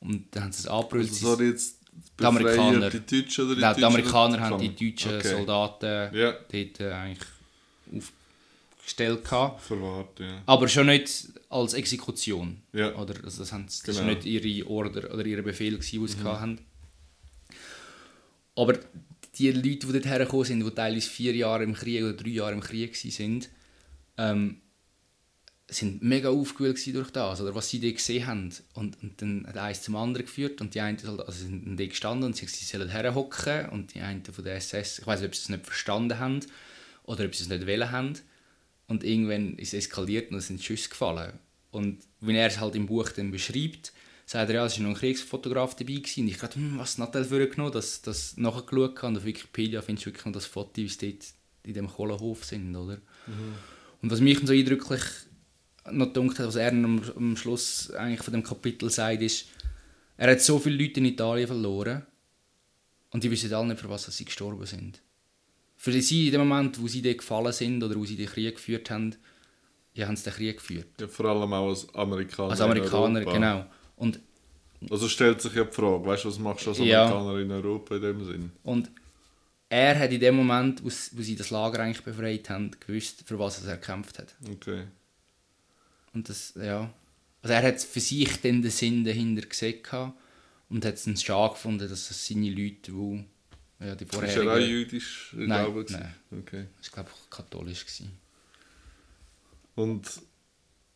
Und 0.00 0.26
dann 0.30 0.44
haben 0.44 0.52
sie 0.52 0.60
es 0.60 0.66
angebrüllt. 0.66 1.08
Also 1.08 1.34
soll 1.36 1.46
jetzt 1.46 1.78
die 2.20 2.24
Amerikaner, 2.24 2.90
die 2.90 3.00
Deutschen 3.22 3.46
oder 3.46 3.54
die, 3.54 3.60
Nein, 3.60 3.76
die 3.76 3.84
Amerikaner 3.84 4.40
haben 4.40 4.58
die 4.60 4.90
deutschen 4.90 5.16
Okay. 5.16 5.28
Soldaten 5.28 6.16
Ja. 6.16 6.32
dort 6.32 6.80
äh, 6.80 6.92
eigentlich 6.92 7.28
aufgestellt 8.78 9.24
gehabt. 9.24 9.62
Verwahrt, 9.62 10.20
ja. 10.20 10.42
Aber 10.46 10.68
schon 10.68 10.86
nicht 10.86 11.28
als 11.48 11.74
Exekution. 11.74 12.62
Ja. 12.72 12.94
Oder, 12.94 13.14
also 13.24 13.38
das, 13.40 13.52
haben, 13.52 13.66
das 13.66 13.82
Genau. 13.82 13.98
war 13.98 14.04
nicht 14.06 14.24
ihre 14.24 14.68
Order 14.68 15.12
oder 15.12 15.24
ihre 15.24 15.42
Befehl, 15.42 15.72
gewesen, 15.74 16.00
die 16.02 16.08
sie 16.08 16.18
gehabt 16.18 16.40
haben. 16.40 16.58
Aber 18.54 18.74
die 19.38 19.50
Leute, 19.50 19.62
die 19.86 19.92
dort 19.92 20.06
hergekommen 20.06 20.44
sind, 20.46 20.64
die 20.64 20.70
teilweise 20.70 21.08
vier 21.10 21.34
Jahre 21.34 21.64
im 21.64 21.74
Krieg 21.74 22.02
oder 22.02 22.14
drei 22.14 22.28
Jahre 22.30 22.52
im 22.52 22.60
Krieg 22.60 22.94
waren, 22.94 23.44
ähm, 24.18 24.60
sind 25.68 26.02
mega 26.02 26.28
aufgewühlt 26.28 26.94
durch 26.94 27.10
das, 27.10 27.40
oder 27.40 27.54
was 27.54 27.68
sie 27.68 27.80
dort 27.80 27.96
gesehen 27.96 28.26
haben. 28.26 28.50
Und, 28.74 29.02
und 29.02 29.20
dann 29.20 29.46
hat 29.46 29.56
eins 29.56 29.82
zum 29.82 29.96
anderen 29.96 30.26
geführt 30.26 30.60
und 30.60 30.74
die 30.74 30.80
einen 30.80 30.98
also 30.98 31.32
sie 31.32 31.44
sind 31.44 31.78
dort 31.78 31.90
gestanden 31.90 32.24
und 32.24 32.36
sie, 32.36 32.46
sie 32.46 32.64
sollen 32.64 32.88
herhocken 32.88 33.68
und 33.70 33.94
die 33.94 34.00
einen 34.00 34.24
von 34.24 34.44
der 34.44 34.56
SS, 34.56 35.00
ich 35.00 35.06
weiß 35.06 35.20
nicht, 35.20 35.28
ob 35.28 35.34
sie 35.34 35.42
es 35.42 35.48
nicht 35.48 35.66
verstanden 35.66 36.18
haben 36.18 36.40
oder 37.04 37.24
ob 37.24 37.34
sie 37.34 37.42
es 37.42 37.48
nicht 37.48 37.66
wollen 37.66 37.90
haben. 37.90 38.14
Und 38.86 39.02
irgendwann 39.02 39.58
ist 39.58 39.74
es 39.74 39.86
eskaliert 39.86 40.30
und 40.30 40.38
es 40.38 40.46
sind 40.46 40.62
Schüsse 40.62 40.88
gefallen. 40.88 41.32
Und 41.72 41.98
wenn 42.20 42.36
er 42.36 42.46
es 42.46 42.60
halt 42.60 42.76
im 42.76 42.86
Buch 42.86 43.08
dann 43.10 43.32
beschreibt, 43.32 43.92
sagt 44.24 44.48
er, 44.50 44.56
ja, 44.56 44.66
es 44.66 44.78
war 44.78 44.84
noch 44.84 44.94
ein 44.94 44.96
Kriegsfotograf 44.96 45.74
dabei 45.74 45.94
gewesen. 45.94 46.22
Und 46.22 46.28
ich 46.28 46.38
dachte, 46.38 46.56
hm, 46.56 46.78
was 46.78 46.92
hat 46.92 46.98
Nattel 46.98 47.24
für 47.24 47.48
genommen, 47.48 47.72
dass 47.72 48.02
das 48.02 48.36
nachgeschaut 48.36 48.98
habe. 48.98 49.08
Und 49.08 49.16
auf 49.18 49.24
Wikipedia 49.24 49.82
findest 49.82 50.06
du 50.06 50.10
wirklich 50.10 50.24
noch 50.26 50.32
das 50.32 50.46
Foto, 50.46 50.76
wie 50.76 50.88
sie 50.88 51.12
dort 51.12 51.26
in 51.64 51.74
dem 51.74 51.88
Kohlenhof 51.88 52.44
sind, 52.44 52.74
oder? 52.76 52.98
Und 54.02 54.10
was 54.10 54.20
mich 54.20 54.38
so 54.38 54.52
eindrücklich 54.52 55.02
noch 55.92 56.12
gedacht 56.12 56.38
hat, 56.38 56.46
was 56.48 56.56
er 56.56 56.70
am, 56.72 57.00
am 57.16 57.36
Schluss 57.36 57.90
eigentlich 57.92 58.22
von 58.22 58.32
dem 58.32 58.42
Kapitel 58.42 58.90
sagt, 58.90 59.22
ist, 59.22 59.46
er 60.16 60.30
hat 60.30 60.40
so 60.40 60.58
viele 60.58 60.82
Leute 60.82 61.00
in 61.00 61.06
Italien 61.06 61.46
verloren 61.46 62.04
und 63.10 63.22
die 63.22 63.30
wissen 63.30 63.52
alle 63.52 63.68
nicht, 63.68 63.80
für 63.80 63.88
was 63.88 64.04
sie 64.04 64.24
gestorben 64.24 64.64
sind. 64.66 65.00
Für 65.76 65.92
sie 65.92 66.26
in 66.26 66.32
dem 66.32 66.48
Moment, 66.48 66.80
wo 66.80 66.88
sie 66.88 67.02
dort 67.02 67.18
gefallen 67.18 67.52
sind 67.52 67.82
oder 67.82 67.94
wo 67.96 68.04
sie 68.04 68.16
den 68.16 68.26
Krieg 68.26 68.54
geführt 68.54 68.90
haben, 68.90 69.14
ja, 69.94 70.06
haben 70.06 70.16
sie 70.16 70.24
den 70.24 70.32
Krieg 70.32 70.56
geführt. 70.56 70.86
ja. 71.00 71.06
Vor 71.08 71.26
allem 71.26 71.52
auch 71.52 71.68
als 71.68 71.94
Amerikaner. 71.94 72.50
Als 72.50 72.60
Amerikaner, 72.60 73.24
genau. 73.24 73.66
Und, 73.96 74.20
Also 74.90 75.08
stellt 75.08 75.40
sich 75.40 75.54
ja 75.54 75.64
die 75.64 75.72
Frage, 75.72 76.04
weißt 76.04 76.24
du, 76.24 76.28
was 76.28 76.38
machst 76.38 76.66
du 76.66 76.70
als 76.70 76.78
Ja. 76.78 77.04
Amerikaner 77.06 77.38
in 77.40 77.50
Europa 77.50 77.96
in 77.96 78.02
dem 78.02 78.24
Sinn? 78.24 78.52
und 78.62 78.90
er 79.68 79.98
hat 79.98 80.12
in 80.12 80.20
dem 80.20 80.36
Moment, 80.36 80.80
wo 80.84 80.88
sie 81.22 81.34
das 81.34 81.50
Lager 81.50 81.80
eigentlich 81.80 82.04
befreit 82.04 82.48
haben, 82.50 82.70
gewusst, 82.78 83.24
für 83.26 83.36
was 83.36 83.64
er 83.66 83.76
gekämpft 83.76 84.16
hat. 84.20 84.32
Okay. 84.48 84.84
Und 86.16 86.30
das, 86.30 86.54
ja. 86.56 86.90
Also 87.42 87.52
er 87.52 87.62
hat 87.62 87.78
für 87.82 88.00
sich 88.00 88.40
dann 88.40 88.62
den 88.62 88.70
Sinn 88.70 89.04
dahinter 89.04 89.46
gesehen 89.46 89.82
und 90.70 90.84
hat 90.84 90.94
es 90.94 91.22
schade 91.22 91.52
gefunden, 91.52 91.86
dass 91.90 92.08
das 92.08 92.26
seine 92.26 92.48
Leute, 92.48 92.90
die 92.90 93.24
ja, 93.78 93.94
die 93.94 94.04
Ist 94.04 94.36
er 94.36 94.54
auch 94.54 94.56
jüdisch 94.56 95.34
in 95.34 95.48
Nein, 95.48 95.64
Glaube 95.66 95.84
nein. 95.90 96.14
Okay. 96.40 96.66
Das 96.78 96.90
war, 96.96 97.04
glaube 97.04 97.10
ich, 97.22 97.30
katholisch. 97.30 97.84
Gewesen. 97.84 98.12
Und, 99.74 100.22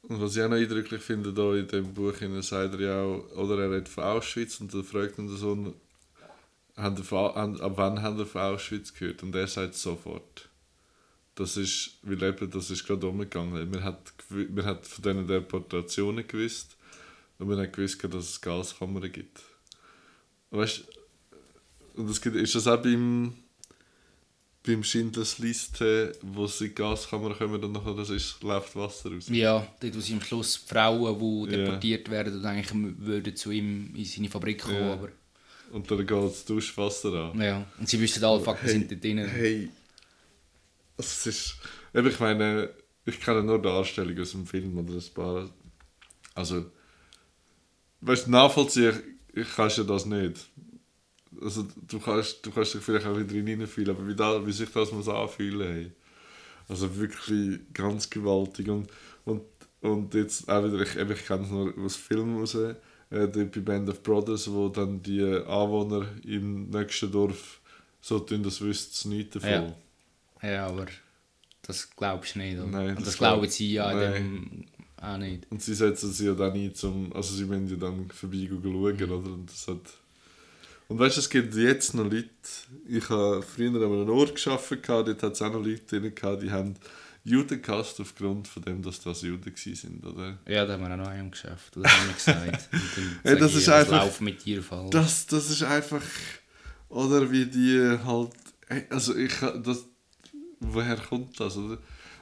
und 0.05 0.21
was 0.23 0.35
ich 0.35 0.43
auch 0.43 0.49
noch 0.49 0.57
eindrücklich 0.57 1.03
finde, 1.03 1.35
da 1.35 1.55
in 1.55 1.69
dem 1.69 1.93
Buch 1.93 2.15
sagt 2.41 2.75
er 2.77 2.81
ja 2.81 3.03
auch, 3.03 3.31
oder 3.37 3.63
er 3.63 3.71
redet 3.73 3.91
von 3.91 4.05
Auschwitz 4.05 4.59
und 4.61 4.73
dann 4.73 4.85
fragt 4.85 5.19
ihn 5.19 5.29
der 5.29 5.37
Sohn, 5.37 5.75
ab 6.77 6.97
wann 7.77 8.01
haben 8.01 8.19
ihr 8.19 8.25
von 8.25 8.41
Auschwitz 8.41 8.95
gehört? 8.95 9.23
Und 9.23 9.35
er 9.35 9.47
sagt 9.47 9.75
sofort. 9.75 10.50
Das 11.35 11.57
ist, 11.57 11.93
weil 12.03 12.23
eben, 12.23 12.51
das 12.51 12.71
ist 12.71 12.87
gerade 12.87 13.07
umgegangen. 13.07 13.71
Man 13.71 13.85
hat, 13.85 14.13
man 14.29 14.65
hat 14.65 14.87
von 14.87 15.03
diesen 15.03 15.27
Deportationen 15.27 16.27
gewusst 16.27 16.77
und 17.39 17.49
man 17.49 17.59
hat 17.59 17.73
gewusst, 17.73 18.03
dass 18.05 18.31
es 18.31 18.41
Gaskammern 18.41 19.11
gibt. 19.11 19.41
Weißt 20.51 20.85
und 21.97 22.09
das 22.09 22.21
gibt, 22.21 22.37
ist 22.37 22.55
das 22.55 22.67
auch 22.67 22.81
beim, 22.83 23.33
beim 24.65 24.83
Schindlers 24.85 25.39
Liste, 25.39 26.13
wo 26.23 26.47
sie 26.47 26.65
in 26.67 26.71
die 26.71 26.75
Gaskammer 26.77 27.35
kommen 27.35 27.63
und 27.63 27.73
nachher 27.73 27.95
das 27.95 28.11
ist, 28.11 28.43
läuft 28.43 28.77
Wasser 28.77 29.11
raus? 29.13 29.27
Ja, 29.29 29.67
dort, 29.81 29.97
wo 29.97 30.01
sie 30.01 30.15
am 30.15 30.21
Schluss 30.23 30.61
die 30.63 30.69
Frauen, 30.69 31.47
die 31.47 31.57
deportiert 31.57 32.11
werden, 32.11 32.35
und 32.39 32.45
eigentlich 32.45 32.71
würden 32.99 33.37
zu 33.37 33.51
ihm 33.51 33.95
in 33.95 34.05
seine 34.05 34.29
Fabrik 34.29 34.61
kommen. 34.63 34.77
Ja. 34.81 34.93
Aber, 34.95 35.09
Und 35.73 35.91
dann 35.91 35.99
geht 35.99 36.11
das 36.11 36.45
Duschwasser 36.45 37.13
an. 37.33 37.41
ja. 37.41 37.67
Und 37.79 37.89
sie 37.89 38.01
wissen 38.01 38.23
alle, 38.25 38.41
fuck, 38.41 38.57
wir 38.63 38.69
Hey, 38.69 38.73
sind 38.73 38.91
dort 38.91 39.05
drin. 39.05 39.19
Hey, 39.19 39.69
es 40.97 41.27
ist. 41.27 41.57
Ich 41.93 42.21
meine, 42.21 42.71
ich 43.05 43.21
kenne 43.21 43.43
nur 43.43 43.61
Darstellungen 43.61 44.23
aus 44.23 44.33
dem 44.33 44.47
Film 44.47 44.79
oder 44.79 44.95
ein 44.95 45.15
paar. 45.15 45.49
Also, 46.35 46.67
weißt 48.01 48.27
du, 48.27 48.31
nachvollziehen 48.31 49.03
ich 49.33 49.49
kannst 49.55 49.79
ja 49.79 49.85
das 49.85 50.07
nicht. 50.07 50.49
Also, 51.41 51.67
du 51.87 52.01
kannst, 52.01 52.45
du 52.45 52.51
kannst 52.51 52.75
dich 52.75 52.83
vielleicht 52.83 53.07
auch 53.07 53.17
wieder 53.17 53.33
hineinfühlen, 53.33 53.97
aber 53.97 54.07
wie, 54.07 54.15
da, 54.15 54.45
wie 54.45 54.53
sich 54.53 54.71
das 54.71 54.93
muss 54.93 55.09
anfühlen, 55.09 55.73
hey. 55.73 55.93
Also 56.69 56.97
wirklich 56.97 57.61
ganz 57.73 58.09
gewaltig. 58.11 58.69
Und, 58.69 58.89
und, 59.25 59.43
und 59.81 60.15
jetzt 60.15 60.49
auch 60.49 60.65
wieder, 60.65 60.81
ich, 60.81 60.97
ich 60.97 61.27
kenne 61.27 61.45
es 61.45 61.51
nur 61.51 61.77
aus 61.79 61.97
Film 61.97 62.39
raus, 62.39 62.55
äh, 62.55 62.75
bei 63.11 63.45
Band 63.45 63.89
of 63.89 64.03
Brothers, 64.03 64.51
wo 64.51 64.69
dann 64.69 65.03
die 65.03 65.23
Anwohner 65.23 66.07
im 66.25 66.71
nächsten 66.71 67.11
Dorf 67.11 67.61
so 68.01 68.21
tun, 68.21 68.43
das 68.43 68.61
wüssten 68.61 68.95
sie 68.95 69.17
nicht 69.17 69.35
davon. 69.35 69.51
Ja. 69.51 69.75
Ja, 70.43 70.67
aber 70.67 70.87
das 71.63 71.91
glaubst 71.95 72.35
du 72.35 72.39
nicht. 72.41 72.59
Oder? 72.59 72.67
Nein, 72.67 72.89
und 72.91 72.99
das 72.99 73.05
das 73.05 73.19
glaub- 73.19 73.35
glauben 73.35 73.51
sie 73.51 73.73
ja 73.73 73.93
dem 74.13 74.65
auch 75.01 75.17
nicht. 75.17 75.47
Und 75.51 75.63
sie 75.63 75.75
setzen 75.75 76.13
sie 76.13 76.27
ja 76.27 76.35
dann 76.35 76.53
ein 76.53 76.75
zum, 76.75 77.13
also 77.15 77.35
sie 77.35 77.49
wollen 77.49 77.67
ja 77.69 77.77
dann 77.77 78.11
vorbei 78.11 78.47
schauen, 78.49 78.73
oder? 79.11 79.33
Und, 79.33 79.51
das 79.51 79.67
hat 79.69 79.81
und 80.89 80.99
weißt 80.99 81.17
du, 81.17 81.21
es 81.21 81.31
gibt 81.31 81.55
jetzt 81.55 81.95
noch 81.95 82.05
Leute, 82.05 82.29
ich 82.89 83.09
habe 83.09 83.43
früher 83.43 83.69
an 83.71 83.77
einem 83.83 84.11
Ort 84.11 84.35
gearbeitet, 84.43 84.89
dort 84.89 85.23
hat 85.23 85.33
es 85.35 85.43
auch 85.43 85.53
noch 85.53 85.65
Leute 85.65 86.01
drin 86.01 86.15
gehabt, 86.15 86.43
die 86.43 86.51
haben 86.51 86.75
Juden 87.23 87.63
gehasst 87.63 88.01
aufgrund 88.01 88.49
von 88.49 88.63
dem, 88.65 88.83
dass 88.83 89.01
das 89.01 89.23
Juden 89.23 89.53
sind, 89.55 90.05
oder? 90.05 90.39
Ja, 90.49 90.65
da 90.67 90.73
haben 90.73 90.83
wir 90.83 90.93
auch 90.93 90.97
noch 90.97 91.07
einen 91.09 91.31
geschafft. 91.31 91.77
Das 91.77 91.85
haben 91.93 92.09
wir 92.09 92.15
gesagt. 92.15 92.69
Und 92.73 92.83
dann 92.97 93.21
Hey, 93.23 93.33
sag 93.35 93.39
das 93.41 93.51
ich, 93.53 93.57
ist 93.59 93.67
ja, 93.69 93.77
einfach- 93.77 93.93
Lauf 94.05 94.21
mit 94.21 94.45
dir 94.45 94.63
falsch. 94.63 94.91
Das, 94.91 95.27
das 95.27 95.51
ist 95.51 95.63
einfach, 95.63 96.03
oder 96.89 97.31
wie 97.31 97.47
die 97.47 97.99
halt, 98.05 98.33
also 98.91 99.15
ich, 99.17 99.35
das, 99.39 99.85
woher 100.61 100.97
kommt 100.97 101.39
das, 101.41 101.57
oder? 101.57 101.79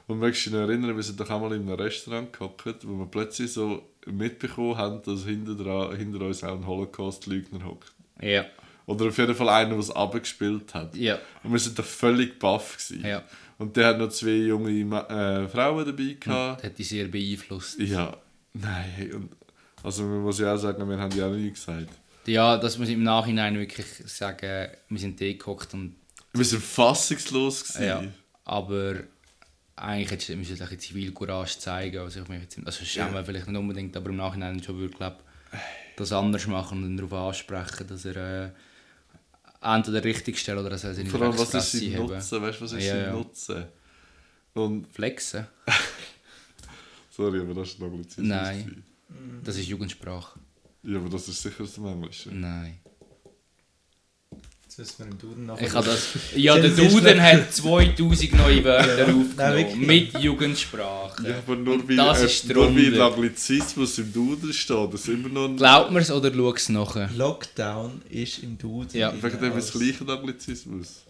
Und 0.07 0.17
möchtest 0.19 0.47
du 0.47 0.49
dich 0.51 0.59
noch 0.59 0.67
erinnern, 0.67 0.95
wir 0.95 1.03
sind 1.03 1.19
doch 1.19 1.29
einmal 1.29 1.53
in 1.53 1.61
einem 1.61 1.79
Restaurant 1.79 2.33
gehockt, 2.33 2.87
wo 2.87 2.97
wir 2.97 3.05
plötzlich 3.05 3.53
so 3.53 3.83
mitbekommen 4.07 4.75
haben, 4.77 5.01
dass 5.03 5.23
hinter, 5.25 5.53
dran, 5.55 5.95
hinter 5.95 6.25
uns 6.25 6.43
auch 6.43 6.55
ein 6.55 6.65
Holocaust-Leugner 6.65 7.63
hockt. 7.63 7.91
Ja, 8.21 8.45
Oder 8.87 9.07
auf 9.09 9.17
jeden 9.17 9.35
Fall 9.35 9.49
einer, 9.49 9.69
der 9.69 9.79
es 9.79 9.91
abgespielt 9.91 10.73
hat. 10.73 10.95
ja, 10.95 11.19
Und 11.43 11.51
wir 11.51 11.59
sind 11.59 11.77
da 11.77 11.83
völlig 11.83 12.39
baff 12.39 12.75
gewesen. 12.77 13.05
ja. 13.05 13.23
Und 13.59 13.75
der 13.75 13.87
hat 13.87 13.97
noch 13.99 14.07
zwei 14.09 14.29
junge 14.47 14.71
äh, 14.71 15.47
Frauen 15.49 15.85
dabei 15.85 16.15
gehabt. 16.17 16.59
Das 16.59 16.63
hat 16.71 16.77
dich 16.79 16.87
sehr 16.87 17.09
beeinflusst. 17.09 17.77
Ja, 17.79 18.15
nein. 18.53 19.11
Und, 19.13 19.29
also 19.83 20.03
man 20.03 20.21
muss 20.21 20.39
ja 20.39 20.53
auch 20.53 20.57
sagen, 20.57 20.89
wir 20.89 20.97
haben 20.97 21.15
ja 21.15 21.27
auch 21.27 21.33
nie 21.35 21.51
gesagt. 21.51 21.89
Ja, 22.25 22.57
das 22.57 22.77
muss 22.77 22.87
ich 22.87 22.93
im 22.93 23.03
Nachhinein 23.03 23.57
wirklich 23.59 23.85
sagen. 24.05 24.69
Wir 24.87 24.99
sind 24.99 25.19
da 25.19 25.31
gehockt 25.33 25.73
und 25.73 25.95
Wir 26.33 26.45
sind 26.45 26.63
fassungslos 26.63 27.65
gewesen. 27.65 27.83
ja, 27.85 28.03
aber 28.49 28.95
eigentlich 29.75 30.25
du 30.25 30.35
müssen 30.35 30.57
du 30.57 30.63
ein 30.63 30.79
Zivilcourage 30.79 31.59
zeigen. 31.59 31.99
Also, 31.99 32.21
ich 32.21 32.27
mich 32.27 32.41
jetzt, 32.41 32.59
also 32.65 32.83
schämen 32.83 33.13
wir 33.13 33.23
vielleicht 33.23 33.47
nicht 33.47 33.57
unbedingt, 33.57 33.95
aber 33.95 34.09
im 34.09 34.15
Nachhinein 34.15 34.61
schon 34.63 34.79
würde 34.79 34.95
glaub, 34.95 35.23
das 35.95 36.11
anders 36.11 36.47
machen 36.47 36.83
und 36.83 36.89
ihn 36.89 36.97
darauf 36.97 37.13
ansprechen, 37.13 37.85
dass 37.87 38.05
er 38.05 38.15
äh, 38.45 38.51
entweder 39.61 40.03
richtig 40.03 40.39
stellt 40.39 40.57
oder 40.57 40.71
dass 40.71 40.83
er 40.83 40.95
seine 40.95 41.09
Vor 41.09 41.21
allem, 41.21 41.37
was 41.37 41.53
ist 41.53 41.71
sein. 41.73 41.93
Nutzen? 41.93 42.41
Weißt 42.41 42.59
du, 42.59 42.63
was 42.63 42.71
ist 42.71 42.83
Ja, 42.83 42.95
sein 42.95 43.05
ja. 43.05 43.11
Nutzen? 43.11 43.65
Und, 44.55 44.87
Flexen? 44.87 45.45
sorry, 47.11 47.39
aber 47.39 47.53
das 47.53 47.69
ist 47.69 47.79
noch 47.79 47.87
Anglizismus. 47.87 48.27
Nein. 48.27 48.83
Das 49.43 49.57
ist 49.57 49.67
Jugendsprache. 49.67 50.39
Ja, 50.81 50.97
aber 50.97 51.09
das 51.09 51.27
ist 51.27 51.43
sicher 51.43 51.63
aus 51.63 51.75
dem 51.75 51.85
Englischen. 51.85 52.39
Nein. 52.39 52.79
Jetzt 54.69 54.77
müssen 54.77 54.99
wir 54.99 55.05
im 55.07 55.17
Duden 55.17 55.45
nach. 55.47 55.59
Ich 55.59 55.71
das. 55.71 56.09
Ja, 56.35 56.55
der 56.55 56.69
Duden 56.75 57.17
noch- 57.17 57.23
hat 57.23 57.51
2000 57.51 58.33
neue 58.33 58.63
Wörter 58.63 59.01
aufgenommen. 59.15 59.85
mit 59.87 60.19
Jugendsprache. 60.19 61.27
Ja, 61.27 61.37
aber 61.39 61.55
nur 61.55 61.89
weil, 61.89 61.95
das 61.95 62.21
äh, 62.21 62.25
ist 62.27 62.47
nur 62.49 62.75
weil. 62.75 63.01
Anglizismus 63.01 63.97
im 63.97 64.13
Duden 64.13 64.53
steht, 64.53 64.93
das 64.93 65.01
ist 65.01 65.07
immer 65.09 65.29
noch. 65.29 65.55
Glaubt 65.57 65.91
mir 65.91 66.01
es 66.01 66.11
oder 66.11 66.31
schau 66.31 66.53
es 66.53 66.69
nachher? 66.69 67.09
Lockdown 67.17 68.03
ist 68.11 68.43
im 68.43 68.59
Duden. 68.59 68.95
Ja. 68.95 69.11
Wegen 69.19 69.41
dem 69.41 69.57
ist 69.57 69.71
gleiche 69.73 70.07
Anglizismus. 70.07 71.01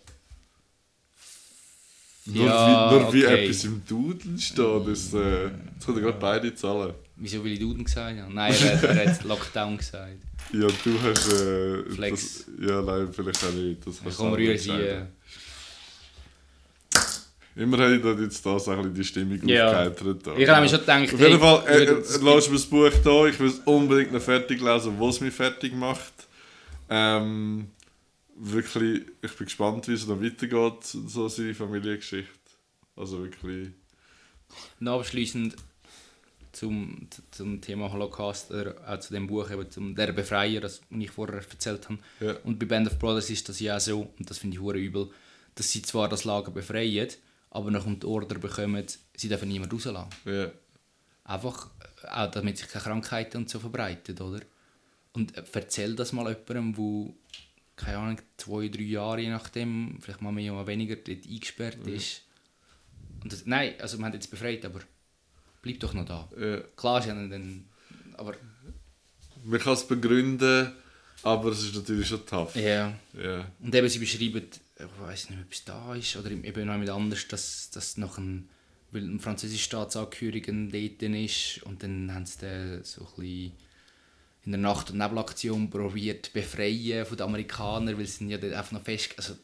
Nur, 2.27 2.45
Ja, 2.45 2.91
wie, 2.91 2.95
nur 3.03 3.13
wie 3.13 3.25
okay. 3.25 3.43
etwas 3.45 3.63
im 3.65 3.81
Duden 3.85 4.39
steht, 4.39 4.87
das, 4.87 5.13
äh, 5.13 5.47
jetzt 5.47 5.85
können 5.85 6.01
gerade 6.01 6.17
beide 6.17 6.55
zahlen. 6.55 6.93
Wieso 7.21 7.43
will 7.43 7.51
ich 7.51 7.59
Duden 7.59 7.83
gesagt 7.83 8.17
haben? 8.19 8.33
Nein, 8.33 8.53
er, 8.53 8.73
hat- 8.81 8.83
er 8.83 9.11
hat 9.13 9.23
Lockdown 9.25 9.77
gesagt. 9.77 10.17
Ja, 10.53 10.67
du 10.83 11.01
hast. 11.03 11.31
Äh, 11.33 11.83
Flex. 11.91 12.45
Das, 12.45 12.69
ja, 12.69 12.81
nein, 12.81 13.09
vielleicht 13.11 13.43
auch 13.43 13.51
nicht. 13.51 13.85
Das 13.85 13.97
komme 13.99 14.11
selber 14.13 14.37
rühren 14.37 14.57
sie. 14.57 14.71
Äh, 14.71 15.05
Immerhin 17.55 18.01
hat 18.03 18.19
jetzt 18.19 18.45
das 18.45 18.67
ein 18.69 18.77
bisschen 18.77 18.93
die 18.93 19.03
Stimmung 19.03 19.47
Ja. 19.47 19.67
aufgeheitert. 19.67 20.27
ich 20.37 20.47
habe 20.47 20.61
nämlich 20.61 20.71
schon 20.71 20.79
gedacht, 20.79 21.03
Auf 21.13 21.19
jeden 21.19 21.31
hey, 21.31 21.39
Fall, 21.39 21.67
äh, 21.67 21.83
ich 21.83 21.89
äh, 21.89 22.19
lass 22.23 22.47
mir 22.47 22.55
das 22.55 22.65
Buch 22.65 22.91
da. 23.03 23.25
Ich 23.25 23.39
will 23.39 23.47
es 23.49 23.59
unbedingt 23.65 24.13
noch 24.13 24.21
fertig 24.21 24.61
lesen, 24.61 24.95
was 24.99 25.15
es 25.15 25.21
mich 25.21 25.33
fertig 25.33 25.73
macht. 25.75 26.13
Ähm, 26.89 27.67
wirklich, 28.37 29.01
ich 29.21 29.31
bin 29.33 29.45
gespannt, 29.45 29.87
wie 29.89 29.93
es 29.93 30.07
noch 30.07 30.21
weitergeht, 30.21 30.83
so 30.83 31.27
seine 31.27 31.53
Familiengeschichte. 31.53 32.29
Also 32.95 33.19
wirklich. 33.23 33.69
noch 34.79 34.99
abschließend 34.99 35.55
zum, 36.51 37.07
zum 37.31 37.61
Thema 37.61 37.91
Holocaust 37.91 38.51
oder 38.51 38.75
auch 38.87 38.99
zu 38.99 39.13
dem 39.13 39.27
Buch, 39.27 39.49
eben 39.51 39.69
zum 39.69 39.95
Der 39.95 40.11
Befreier, 40.11 40.61
das 40.61 40.81
ich 40.89 41.11
vorher 41.11 41.37
erzählt 41.37 41.89
habe. 41.89 41.99
Ja. 42.19 42.35
Und 42.43 42.59
bei 42.59 42.65
Band 42.65 42.87
of 42.87 42.99
Brothers 42.99 43.29
ist 43.29 43.47
das 43.49 43.59
ja 43.59 43.77
auch 43.77 43.79
so, 43.79 44.13
und 44.17 44.29
das 44.29 44.37
finde 44.39 44.55
ich 44.55 44.61
hure 44.61 44.77
übel, 44.77 45.09
dass 45.55 45.71
sie 45.71 45.81
zwar 45.81 46.09
das 46.09 46.23
Lager 46.23 46.51
befreien, 46.51 47.09
aber 47.51 47.71
nach 47.71 47.85
die 47.85 48.05
Order 48.05 48.37
bekommen, 48.39 48.85
sie 49.15 49.29
dürfen 49.29 49.49
niemand 49.49 49.73
rauslassen. 49.73 50.09
Ja. 50.25 50.51
Einfach, 51.23 51.69
äh, 52.03 52.07
auch 52.07 52.31
damit 52.31 52.57
sich 52.57 52.67
keine 52.67 52.83
Krankheiten 52.83 53.37
und 53.37 53.49
so 53.49 53.59
verbreiten, 53.59 54.17
oder? 54.19 54.41
Und 55.13 55.37
äh, 55.37 55.43
erzähl 55.53 55.95
das 55.95 56.13
mal 56.13 56.27
jemandem, 56.29 56.77
wo 56.77 57.13
keine 57.79 57.97
Ahnung, 57.97 58.21
zwei, 58.35 58.67
drei 58.67 58.81
Jahre, 58.81 59.21
je 59.21 59.29
nachdem, 59.29 59.99
vielleicht 60.01 60.21
mal 60.21 60.33
mehr, 60.33 60.51
mal 60.51 60.67
weniger, 60.67 60.97
dort 60.97 61.25
eingesperrt 61.25 61.87
ist. 61.87 62.23
Und 63.23 63.31
das, 63.31 63.45
nein, 63.45 63.75
also 63.79 63.97
wir 63.97 64.05
haben 64.05 64.13
jetzt 64.13 64.29
befreit, 64.29 64.65
aber 64.65 64.81
bleib 65.61 65.79
doch 65.79 65.93
noch 65.93 66.05
da. 66.05 66.27
Ja. 66.39 66.57
Klar, 66.75 67.05
haben 67.05 67.29
dann, 67.29 67.65
aber 68.17 68.35
Man 69.43 69.59
kann 69.59 69.73
es 69.73 69.87
begründen, 69.87 70.71
aber 71.23 71.51
es 71.51 71.63
ist 71.63 71.75
natürlich 71.75 72.07
schon 72.07 72.25
tough. 72.25 72.55
ja. 72.55 72.93
Ja. 73.13 73.45
Und 73.61 73.73
eben, 73.73 73.89
sie 73.89 73.99
beschreiben, 73.99 74.43
ich 74.77 75.01
weiß 75.01 75.29
nicht, 75.31 75.39
ob 75.41 75.51
es 75.51 75.65
da 75.65 75.95
ist, 75.95 76.15
oder 76.15 76.31
eben 76.31 76.65
noch 76.65 76.77
mit 76.77 76.89
anders, 76.89 77.27
dass, 77.27 77.69
dass 77.71 77.97
noch 77.97 78.17
ein, 78.17 78.47
weil 78.91 79.03
ein 79.03 79.19
französischer 79.19 79.63
Staatsangehöriger 79.65 80.53
dort 80.53 81.01
ist 81.03 81.61
und 81.63 81.83
dann 81.83 82.13
haben 82.13 82.25
sie 82.25 82.39
den 82.39 82.83
so 82.83 83.01
ein 83.01 83.07
bisschen 83.17 83.51
in 84.45 84.51
der 84.53 84.61
Nacht- 84.61 84.89
und 84.91 84.97
Nebelaktion 84.97 85.69
probiert 85.69 86.27
zu 86.27 86.31
befreien 86.31 87.05
von 87.05 87.17
den 87.17 87.25
Amerikanern, 87.27 87.97
weil 87.97 88.05
sie 88.05 88.17
sind 88.19 88.29
ja 88.29 88.37
dort 88.37 88.53
einfach 88.53 88.71
noch 88.71 88.81
fest, 88.83 89.13
also 89.17 89.35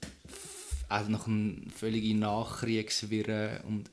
auch 0.87 1.07
noch 1.09 1.27
eine 1.27 1.57
völlige 1.75 2.15
Nachkriegswirre 2.15 3.61
und 3.67 3.89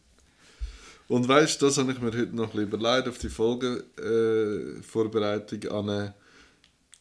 Und 1.12 1.28
weißt 1.28 1.60
du, 1.60 1.66
das 1.66 1.76
habe 1.76 1.92
ich 1.92 2.00
mir 2.00 2.06
heute 2.06 2.34
noch 2.34 2.54
ein 2.54 2.70
bisschen 2.70 3.06
auf 3.06 3.18
die 3.18 3.28
Folgenvorbereitung 3.28 5.62
äh, 5.62 5.68
an. 5.68 6.14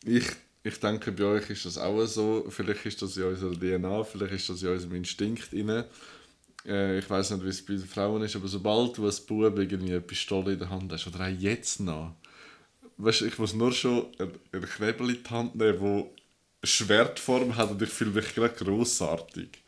Ich, 0.04 0.26
ich 0.64 0.80
denke, 0.82 1.14
bei 1.14 1.24
euch 1.24 1.50
ist 1.50 1.66
das 1.66 1.78
auch 1.78 2.06
so. 2.06 2.46
Vielleicht 2.50 2.86
ist 2.86 3.02
das 3.02 3.16
in 3.16 3.24
unserer 3.24 3.54
DNA, 3.54 4.04
vielleicht 4.04 4.34
ist 4.34 4.50
das 4.50 4.64
in 4.64 4.68
unserem 4.68 4.96
Instinkt 4.96 5.54
inne. 5.54 5.86
Äh, 6.68 7.00
ich 7.00 7.10
weiß 7.10 7.32
nicht, 7.32 7.46
wie 7.46 7.50
es 7.50 7.66
bei 7.66 7.76
den 7.76 7.86
Frauen 7.86 8.22
ist, 8.24 8.36
aber 8.36 8.50
sobald 8.50 8.98
du 8.98 9.06
als 9.06 9.22
Bub 9.22 9.58
irgendwie 9.58 9.92
eine 9.92 10.02
Pistole 10.02 10.52
in 10.52 10.60
der 10.60 10.70
Hand 10.70 10.92
hast, 10.92 11.08
oder 11.08 11.22
auch 11.22 11.40
jetzt 11.40 11.80
noch, 11.80 12.14
weißt, 12.98 13.22
du, 13.22 13.28
ich 13.28 13.40
muss 13.40 13.54
nur 13.54 13.72
schon 13.72 14.08
ein, 14.20 14.32
ein 14.52 14.64
Knebel 14.64 15.12
in 15.12 15.24
die 15.24 15.30
Hand 15.30 15.56
nehmen, 15.56 15.80
wo 15.80 16.14
Schwertform 16.64 17.56
hat 17.56 17.72
und 17.72 17.82
ich 17.82 17.90
fühle 17.90 18.12
mich 18.12 18.36
gerade 18.36 18.56
grossartig. 18.56 19.64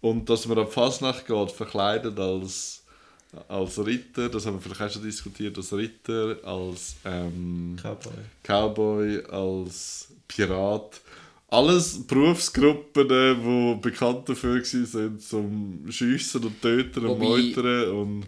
Und 0.00 0.28
dass 0.28 0.46
man 0.46 0.58
am 0.58 0.68
Fasnacht 0.68 1.28
geht, 1.28 1.52
verkleidet 1.52 2.18
als, 2.18 2.82
als 3.48 3.78
Ritter, 3.84 4.28
das 4.28 4.46
haben 4.46 4.54
wir 4.56 4.60
vielleicht 4.60 4.80
auch 4.80 4.90
schon 4.90 5.02
diskutiert, 5.02 5.56
als 5.56 5.72
Ritter, 5.72 6.36
als 6.44 6.96
ähm, 7.04 7.76
Cowboy. 7.80 8.12
Cowboy, 8.42 9.22
als 9.30 10.08
Pirat. 10.26 11.00
Alles 11.50 12.06
Berufsgruppen, 12.06 13.08
die 13.08 13.78
bekannt 13.80 14.28
dafür 14.28 14.56
waren, 14.62 15.18
zum 15.18 15.84
Schiessen 15.90 16.44
und 16.44 16.60
Töten 16.60 17.06
und 17.06 17.18
Meutern. 17.18 17.90
Und 17.90 18.26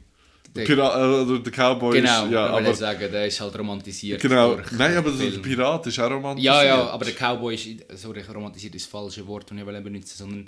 Der- 0.54 0.64
Pirat, 0.64 1.28
äh, 1.28 1.38
der 1.38 1.52
Cowboy 1.52 2.00
genau, 2.00 2.24
ist, 2.26 2.32
ja, 2.32 2.46
aber, 2.46 2.74
sagen, 2.74 3.12
der 3.12 3.26
ist 3.26 3.40
halt 3.40 3.58
romantisiert. 3.58 4.20
genau. 4.20 4.58
Nein, 4.72 4.96
aber 4.96 5.10
der. 5.12 5.38
Pirat 5.38 5.86
ist 5.86 5.98
auch 5.98 6.10
romantisiert. 6.10 6.54
Ja, 6.54 6.64
ja, 6.64 6.86
aber 6.90 7.04
der 7.04 7.14
Cowboy 7.14 7.54
ist, 7.54 7.68
sorry, 8.00 8.22
romantisiert 8.22 8.74
ist 8.74 8.86
das 8.86 8.90
falsche 8.90 9.26
Wort, 9.26 9.50
das 9.50 9.58
ich 9.58 9.64
benutzen 9.64 10.16
sondern 10.16 10.46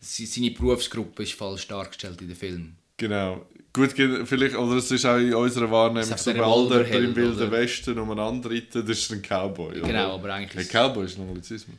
se- 0.00 0.26
seine 0.26 0.50
Berufsgruppe 0.52 1.24
ist 1.24 1.34
falsch 1.34 1.66
dargestellt 1.68 2.20
in 2.22 2.28
dem 2.28 2.36
Film. 2.36 2.72
Genau. 2.96 3.44
Gut, 3.78 3.92
vielleicht, 3.92 4.56
oder 4.56 4.76
es 4.76 4.90
ist 4.90 5.06
auch 5.06 5.18
in 5.18 5.32
unserer 5.32 5.70
Wahrnehmung 5.70 6.16
so, 6.18 6.32
der 6.32 6.42
sobald 6.44 6.88
jemand 6.88 7.04
im 7.04 7.14
Wilden 7.14 7.36
oder? 7.36 7.50
Westen 7.52 7.96
umeinander 7.96 8.50
reitet, 8.50 8.88
das 8.88 8.98
ist 8.98 9.12
ein 9.12 9.22
Cowboy. 9.22 9.74
Genau, 9.74 9.88
oder? 9.88 10.06
aber 10.14 10.34
eigentlich 10.34 10.56
Ein 10.56 10.62
ist 10.62 10.72
Cowboy 10.72 11.04
ist 11.04 11.16
ein 11.16 11.28
Anglizismus. 11.28 11.76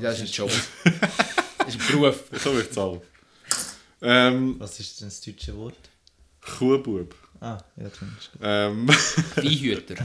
das 0.00 0.20
ist 0.20 0.20
ein 0.20 0.26
Job. 0.32 0.50
das 0.84 1.74
ist 1.74 1.80
ein 1.80 1.98
Beruf. 1.98 2.24
Ich 2.30 2.44
habe 2.44 2.56
mich 2.56 2.70
zahlen. 2.70 3.00
Ähm, 4.02 4.54
Was 4.60 4.78
ist 4.78 5.00
denn 5.00 5.08
das 5.08 5.20
deutsche 5.20 5.56
Wort? 5.56 5.90
Kuhbub. 6.42 7.12
Ah, 7.40 7.58
ja, 7.76 7.88
gut. 7.88 8.30
Ähm, 8.40 8.88
Viehhüter. 9.40 9.96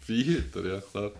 Viehhüter, 0.00 0.64
ja 0.66 0.80
klar. 0.80 1.12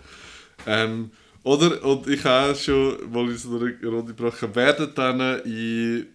Ähm, 0.67 1.11
oder, 1.43 1.85
und 1.85 2.09
ich 2.09 2.25
habe 2.25 2.55
schon, 2.55 2.97
weil 3.13 3.33
ich 3.33 3.41
so 3.43 3.59
eine 3.59 3.77
Runde 3.85 4.15
gebracht 4.15 4.41
habe, 4.41 4.55
werden 4.55 4.91
dann 4.95 5.41
in, 5.41 6.07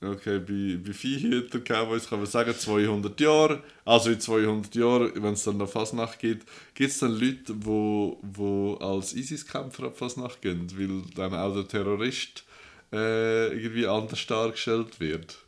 okay, 0.00 0.38
bei, 0.38 0.78
bei 0.84 0.92
Viehhüter 0.92 1.60
Cowboys 1.60 2.08
kann 2.08 2.20
man 2.20 2.26
sagen 2.26 2.54
200 2.56 3.20
Jahre, 3.20 3.62
also 3.84 4.10
in 4.10 4.20
200 4.20 4.74
Jahren, 4.74 5.12
wenn 5.22 5.34
es 5.34 5.44
dann 5.44 5.58
noch 5.58 5.68
Fasnacht 5.68 6.18
gibt, 6.18 6.46
gibt 6.74 6.90
es 6.90 6.98
dann 6.98 7.12
Leute, 7.12 7.54
die 7.54 7.64
wo, 7.66 8.18
wo 8.22 8.74
als 8.76 9.14
ISIS-Kämpfer 9.14 9.88
auf 9.88 9.98
Fasnacht 9.98 10.42
gehen, 10.42 10.66
weil 10.76 11.02
dann 11.14 11.34
auch 11.34 11.54
der 11.54 11.68
Terrorist 11.68 12.44
äh, 12.92 13.48
irgendwie 13.48 13.86
anders 13.86 14.26
dargestellt 14.26 14.98
wird. 15.00 15.38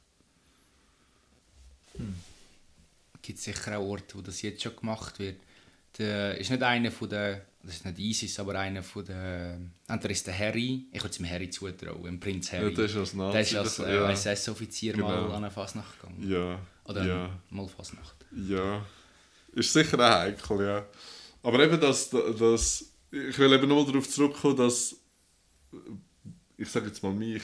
gibt 3.22 3.38
sicher 3.38 3.78
auch 3.78 3.88
Orte, 3.88 4.16
wo 4.16 4.20
das 4.20 4.42
jetzt 4.42 4.62
schon 4.62 4.76
gemacht 4.76 5.18
wird. 5.18 5.36
Der 5.98 6.36
ist 6.38 6.50
nicht 6.50 6.62
einer 6.62 6.90
von 6.90 7.08
der, 7.08 7.46
das 7.64 7.74
ist 7.76 7.84
nicht 7.84 7.98
ISIS, 7.98 8.38
aber 8.40 8.58
einer 8.58 8.82
von 8.82 9.04
der, 9.04 9.58
entweder 9.88 10.12
ist 10.12 10.26
der 10.26 10.38
Harry, 10.38 10.86
ich 10.92 11.00
würde 11.00 11.10
es 11.10 11.16
dem 11.16 11.28
Harry 11.30 11.48
zutrauen, 11.50 12.02
dem 12.02 12.18
Prinz 12.20 12.52
Harry. 12.52 12.70
Ja, 12.70 12.76
der 12.76 12.84
ist 12.86 12.96
als 12.96 13.14
Nazi 13.14 13.32
Der 13.32 13.40
ist 13.42 13.54
als 13.56 13.78
äh, 13.78 13.94
ja. 13.94 14.10
SS-Offizier 14.10 14.92
Genau. 14.94 15.06
mal 15.08 15.24
an 15.26 15.32
eine 15.44 15.50
Fasnacht 15.50 16.00
gegangen. 16.00 16.28
Ja, 16.28 16.58
Oder 16.84 17.04
ja. 17.06 17.40
mal 17.50 17.68
Fasnacht. 17.68 18.16
Ja, 18.34 18.84
ist 19.52 19.72
sicher 19.72 19.98
auch 19.98 20.20
heikel, 20.20 20.66
ja. 20.66 20.86
Aber 21.42 21.60
eben, 21.62 21.80
dass, 21.80 22.10
dass 22.10 22.84
ich 23.10 23.38
will 23.38 23.52
eben 23.52 23.68
nur 23.68 23.86
darauf 23.86 24.08
zurückkommen, 24.08 24.56
dass, 24.56 24.96
ich 26.56 26.68
sage 26.68 26.86
jetzt 26.86 27.02
mal 27.02 27.12
mich, 27.12 27.42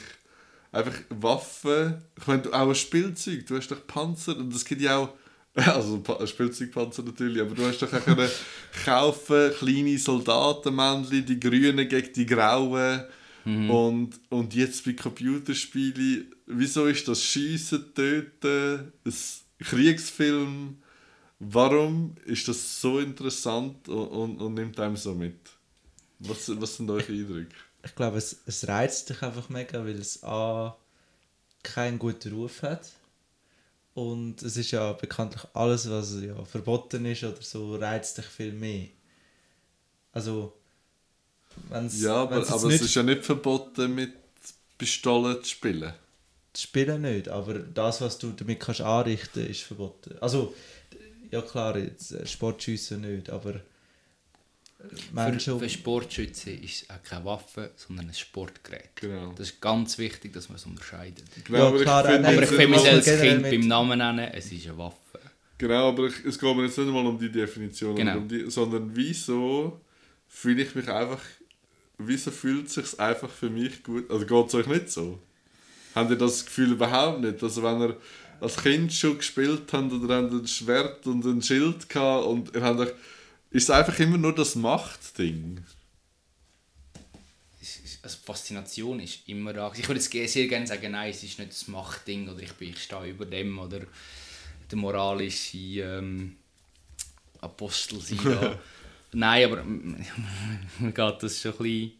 einfach 0.71 0.95
Waffen, 1.09 2.03
ich 2.17 2.27
meine, 2.27 2.45
auch 2.53 2.69
ein 2.69 2.75
Spielzeug, 2.75 3.45
du 3.45 3.57
hast 3.57 3.69
doch 3.69 3.85
Panzer 3.87 4.35
und 4.37 4.53
es 4.53 4.65
gibt 4.65 4.81
ja 4.81 4.97
auch, 4.97 5.13
also 5.67 5.99
Pa- 5.99 6.25
Spielzeugpanzer 6.25 7.03
natürlich, 7.03 7.41
aber 7.41 7.55
du 7.55 7.65
hast 7.65 7.81
doch 7.81 7.89
können 7.89 8.29
kaufen, 8.85 9.51
kleine 9.57 9.97
Soldatenmännchen, 9.97 11.25
die 11.25 11.39
grünen 11.39 11.87
gegen 11.87 12.13
die 12.13 12.25
grauen 12.25 13.03
und, 13.45 14.11
und 14.29 14.53
jetzt 14.53 14.85
bei 14.85 14.93
Computerspielen, 14.93 16.35
wieso 16.45 16.85
ist 16.85 17.07
das 17.07 17.23
Schießen, 17.23 17.95
Töten, 17.95 18.91
ein 19.03 19.13
Kriegsfilm, 19.59 20.77
warum 21.39 22.15
ist 22.25 22.47
das 22.47 22.79
so 22.81 22.99
interessant 22.99 23.87
und, 23.87 24.07
und, 24.07 24.41
und 24.41 24.53
nimmt 24.53 24.79
einem 24.79 24.97
so 24.97 25.15
mit? 25.15 25.39
Was, 26.19 26.51
was 26.61 26.75
sind 26.75 26.89
eure 26.91 27.11
Eindrücke? 27.11 27.55
Ich 27.83 27.95
glaube, 27.95 28.17
es, 28.17 28.41
es 28.45 28.67
reizt 28.67 29.09
dich 29.09 29.21
einfach 29.23 29.49
mega, 29.49 29.83
weil 29.83 29.97
es 29.97 30.21
A. 30.23 30.75
keinen 31.63 31.97
guten 31.97 32.33
Ruf 32.33 32.61
hat. 32.61 32.91
Und 33.93 34.41
es 34.43 34.57
ist 34.57 34.71
ja 34.71 34.93
bekanntlich 34.93 35.43
alles, 35.53 35.89
was 35.89 36.15
ja 36.21 36.43
verboten 36.45 37.05
ist 37.05 37.23
oder 37.23 37.41
so, 37.41 37.75
reizt 37.75 38.17
dich 38.17 38.25
viel 38.25 38.53
mehr. 38.53 38.87
Also, 40.11 40.53
wenn's, 41.69 42.01
Ja, 42.01 42.15
aber, 42.23 42.37
wenn's 42.37 42.51
aber 42.51 42.67
nicht 42.67 42.81
es 42.81 42.81
ist 42.81 42.95
ja 42.95 43.03
nicht 43.03 43.25
verboten, 43.25 43.93
mit 43.95 44.13
Pistolen 44.77 45.43
zu 45.43 45.49
spielen. 45.49 45.93
das 46.53 46.61
Spielen 46.63 47.01
nicht, 47.01 47.27
aber 47.29 47.59
das, 47.59 48.01
was 48.01 48.17
du 48.17 48.31
damit 48.31 48.59
kannst 48.59 48.81
anrichten, 48.81 49.45
ist 49.47 49.61
verboten. 49.63 50.15
Also, 50.21 50.55
ja 51.31 51.41
klar, 51.41 51.77
jetzt 51.77 52.11
äh, 52.11 52.25
Sportschiessen 52.27 53.01
nicht, 53.01 53.29
aber 53.29 53.61
äh, 54.79 54.95
Für, 54.95 55.13
Menschen... 55.13 55.59
für 55.59 55.69
Sportschützen 55.69 56.61
ist 56.63 56.83
es 56.83 56.89
auch 56.89 57.01
keine 57.03 57.25
Waffe, 57.25 57.71
sondern 57.75 58.07
ein 58.07 58.13
Sportgerät. 58.13 58.89
Genau. 58.95 59.33
Das 59.37 59.49
ist 59.51 59.61
ganz 59.61 59.97
wichtig, 59.97 60.33
dass 60.33 60.49
man 60.49 60.55
es 60.57 60.65
unterscheidet. 60.65 61.23
Genau, 61.45 61.67
aber 61.67 61.77
ich 61.77 61.83
klar, 61.83 62.03
finde 62.05 62.21
nein, 62.21 62.33
Aber 62.35 62.43
ich 62.43 62.49
kann 62.57 62.69
mich 62.69 62.83
mal- 62.83 62.89
als 62.89 63.05
Kind 63.05 63.41
mit- 63.41 63.51
beim 63.51 63.67
Namen 63.67 63.97
nennen, 63.99 64.31
es 64.33 64.51
ist 64.51 64.65
eine 64.67 64.77
Waffe. 64.77 64.95
Genau, 65.57 65.89
aber 65.89 66.07
ich, 66.07 66.23
es 66.25 66.39
geht 66.39 66.55
mir 66.55 66.63
jetzt 66.65 66.77
nicht 66.77 66.87
mal 66.89 67.05
um 67.05 67.19
die 67.19 67.29
Definition, 67.31 67.95
Genau. 67.95 68.17
um 68.17 68.27
die, 68.27 68.49
sondern 68.49 68.89
wieso 68.95 69.81
fühle 70.27 70.63
ich 70.63 70.73
mich 70.75 70.87
einfach, 70.87 71.19
wieso 71.97 72.31
fühlt 72.31 72.67
es 72.67 72.75
sich 72.75 72.99
einfach 72.99 73.29
für 73.29 73.49
mich 73.49 73.83
gut, 73.83 74.09
also 74.09 74.25
geht 74.25 74.47
es 74.47 74.55
euch 74.55 74.67
nicht 74.67 74.89
so? 74.89 75.19
Habt 75.95 76.11
ihr 76.11 76.15
das 76.17 76.45
Gefühl 76.45 76.71
überhaupt 76.71 77.19
nicht? 77.21 77.43
Also 77.43 77.61
wenn 77.63 77.81
ihr 77.81 77.97
als 78.39 78.55
Kind 78.55 78.93
schon 78.93 79.17
gespielt 79.17 79.63
habt 79.73 79.91
oder 79.91 80.15
habt 80.23 80.31
ein 80.31 80.47
Schwert 80.47 81.05
und 81.07 81.25
ein 81.25 81.41
Schild 81.41 81.89
gehabt 81.89 82.25
und 82.25 82.55
ihr 82.55 82.61
habt 82.61 82.79
euch, 82.79 82.93
ist 83.51 83.63
es 83.63 83.69
einfach 83.69 83.97
immer 83.99 84.17
nur 84.17 84.33
das 84.33 84.55
Machtding? 84.55 85.63
Also 88.01 88.17
Faszination 88.23 88.99
ist 88.99 89.27
immer 89.27 89.51
da. 89.51 89.71
Ich 89.75 89.87
würde 89.87 89.99
jetzt 89.99 90.11
sehr 90.11 90.47
gerne 90.47 90.67
sagen, 90.67 90.91
nein, 90.91 91.11
es 91.11 91.23
ist 91.23 91.37
nicht 91.37 91.51
das 91.51 91.67
Machtding 91.67 92.29
oder 92.29 92.41
ich, 92.41 92.53
bin, 92.53 92.69
ich 92.69 92.81
stehe 92.81 93.09
über 93.09 93.25
dem 93.25 93.59
oder 93.59 93.81
der 94.71 94.77
moralische 94.77 95.57
ähm, 95.57 96.37
Apostel 97.41 97.99
sein. 97.99 98.57
nein, 99.11 99.45
aber 99.45 99.63
mir 100.79 100.91
geht 100.91 101.23
das 101.23 101.41
schon 101.41 101.51
ein 101.51 101.57
bisschen 101.57 101.91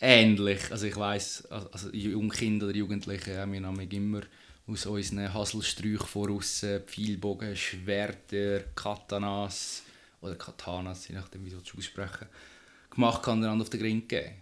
ähnlich. 0.00 0.60
Also 0.70 0.86
ich 0.86 0.96
weiss, 0.96 1.44
also 1.46 1.90
Jungkinder 1.90 2.68
oder 2.68 2.76
Jugendliche 2.76 3.38
haben 3.38 3.52
wir 3.52 3.60
nämlich 3.60 3.92
immer 3.92 4.22
aus 4.66 4.86
unseren 4.86 5.34
Haselsträuchen 5.34 6.06
voraus 6.06 6.64
Pfeilbogen, 6.86 7.56
Schwerter, 7.56 8.60
Katanas 8.74 9.82
oder 10.20 10.34
Katanas, 10.34 11.08
je 11.08 11.14
nachdem 11.14 11.44
wie 11.44 11.50
du 11.50 11.58
es 11.58 11.76
aussprechen 11.76 12.26
gemacht 12.90 13.22
kann 13.22 13.40
dann 13.40 13.60
auf 13.60 13.70
den 13.70 13.80
Grind 13.80 14.08
geben. 14.08 14.32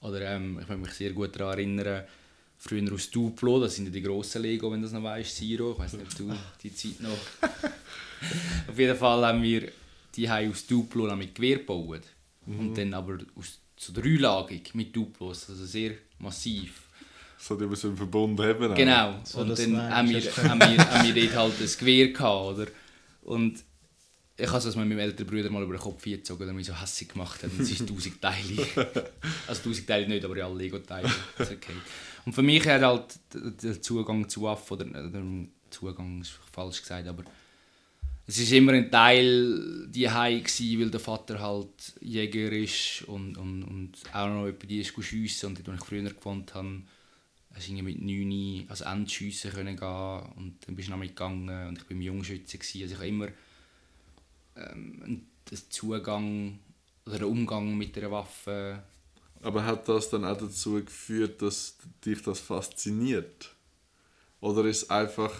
Oder 0.00 0.20
ähm, 0.22 0.58
ich 0.60 0.66
kann 0.66 0.80
mich 0.80 0.92
sehr 0.92 1.12
gut 1.12 1.34
daran 1.34 1.58
erinnern, 1.58 2.04
früher 2.56 2.92
aus 2.92 3.10
Duplo, 3.10 3.60
das 3.60 3.74
sind 3.74 3.86
ja 3.86 3.90
die 3.90 4.02
grossen 4.02 4.42
Lego, 4.42 4.70
wenn 4.70 4.80
du 4.80 4.86
das 4.86 4.92
noch 4.92 5.02
weißt, 5.02 5.36
Siro, 5.36 5.72
ich 5.72 5.78
weiß 5.78 5.94
nicht, 5.94 6.06
ob 6.06 6.16
du 6.16 6.32
die 6.62 6.74
Zeit 6.74 7.00
noch... 7.00 7.10
auf 8.68 8.78
jeden 8.78 8.96
Fall 8.96 9.26
haben 9.26 9.42
wir 9.42 9.72
die 10.16 10.28
haben 10.28 10.50
aus 10.50 10.66
Duplo 10.66 11.14
mit 11.14 11.34
Gewehr 11.34 11.58
gebaut. 11.58 12.02
Mhm. 12.46 12.58
Und 12.58 12.78
dann 12.78 12.94
aber 12.94 13.18
aus, 13.38 13.58
so 13.76 13.92
dreilagig 13.92 14.74
mit 14.74 14.94
Duplos, 14.94 15.50
also 15.50 15.64
sehr 15.66 15.92
massiv. 16.18 16.82
So, 17.38 17.54
die 17.54 17.68
wir 17.68 17.76
so 17.76 17.88
im 17.88 17.96
Verbund 17.96 18.40
haben. 18.40 18.74
Genau, 18.74 19.20
so, 19.22 19.40
und 19.40 19.58
dann 19.58 19.94
haben 19.94 20.08
wir, 20.08 20.20
haben, 20.20 20.60
wir, 20.60 20.90
haben 20.90 21.14
wir 21.14 21.28
dort 21.28 21.36
halt 21.36 21.60
ein 21.60 21.78
Gewehr 21.78 22.08
gehabt, 22.08 22.58
oder? 22.58 22.66
Und 23.24 23.62
ich 24.38 24.48
habe 24.48 24.58
es 24.58 24.76
mit 24.76 24.88
meinem 24.88 24.98
älteren 24.98 25.26
Bruder 25.26 25.50
mal 25.50 25.62
über 25.62 25.74
den 25.74 25.80
Kopf 25.80 26.02
gezogen, 26.04 26.44
der 26.44 26.52
mich 26.52 26.66
so 26.66 26.78
hässlich 26.78 27.08
gemacht 27.08 27.42
hat. 27.42 27.50
Und 27.50 27.60
es 27.60 27.70
ist 27.70 27.88
tausend 27.88 28.20
Teile. 28.20 28.66
also 29.46 29.62
tausend 29.62 29.86
Teile 29.86 30.06
nicht, 30.06 30.24
aber 30.24 30.36
ja, 30.36 30.48
Lego-Teile. 30.48 31.10
Okay. 31.38 31.72
Und 32.26 32.32
für 32.32 32.42
mich 32.42 32.66
hat 32.66 32.82
halt 32.82 33.18
der 33.32 33.80
Zugang 33.80 34.28
zu 34.28 34.42
Waffen, 34.42 34.74
oder 34.74 34.84
der 34.84 35.22
Zugang 35.70 36.20
ist 36.20 36.38
falsch 36.52 36.80
gesagt, 36.82 37.08
aber 37.08 37.24
es 38.26 38.38
ist 38.38 38.52
immer 38.52 38.72
ein 38.72 38.90
Teil 38.90 39.86
die 39.88 40.08
gsi, 40.42 40.80
weil 40.80 40.90
der 40.90 41.00
Vater 41.00 41.40
halt 41.40 41.94
Jäger 42.00 42.50
ist 42.50 43.04
und, 43.06 43.38
und, 43.38 43.62
und 43.62 43.92
auch 44.12 44.28
noch 44.28 44.48
über 44.48 44.66
die 44.66 44.80
ist 44.80 44.92
schiessen 45.00 45.50
und 45.50 45.58
dort, 45.58 45.68
wo 45.68 45.72
ich 45.72 45.84
früher 45.84 46.10
gewohnt 46.10 46.52
habe, 46.54 46.82
hast 47.54 47.68
du 47.68 47.74
mit 47.74 48.02
9 48.02 48.66
als 48.68 48.80
Endschiessen 48.80 49.52
können 49.52 49.76
gehen 49.76 50.22
und 50.36 50.56
dann 50.66 50.74
bist 50.74 50.88
du 50.88 50.92
noch 50.92 50.98
mitgegangen 50.98 51.68
und 51.68 51.78
ich 51.78 51.88
war 51.88 51.96
Jungschütze 51.96 52.58
gewesen. 52.58 52.82
also 52.82 52.94
ich 52.94 52.98
habe 52.98 53.08
immer 53.08 53.28
ähm, 54.56 55.02
einen 55.02 55.70
Zugang 55.70 56.58
oder 57.04 57.16
einen 57.16 57.24
Umgang 57.24 57.76
mit 57.76 57.96
der 57.96 58.10
Waffe. 58.10 58.82
Aber 59.42 59.64
hat 59.64 59.88
das 59.88 60.10
dann 60.10 60.24
auch 60.24 60.36
dazu 60.36 60.84
geführt, 60.84 61.42
dass 61.42 61.76
dich 62.04 62.22
das 62.22 62.40
fasziniert? 62.40 63.54
Oder 64.40 64.64
ist 64.64 64.84
es 64.84 64.90
einfach... 64.90 65.32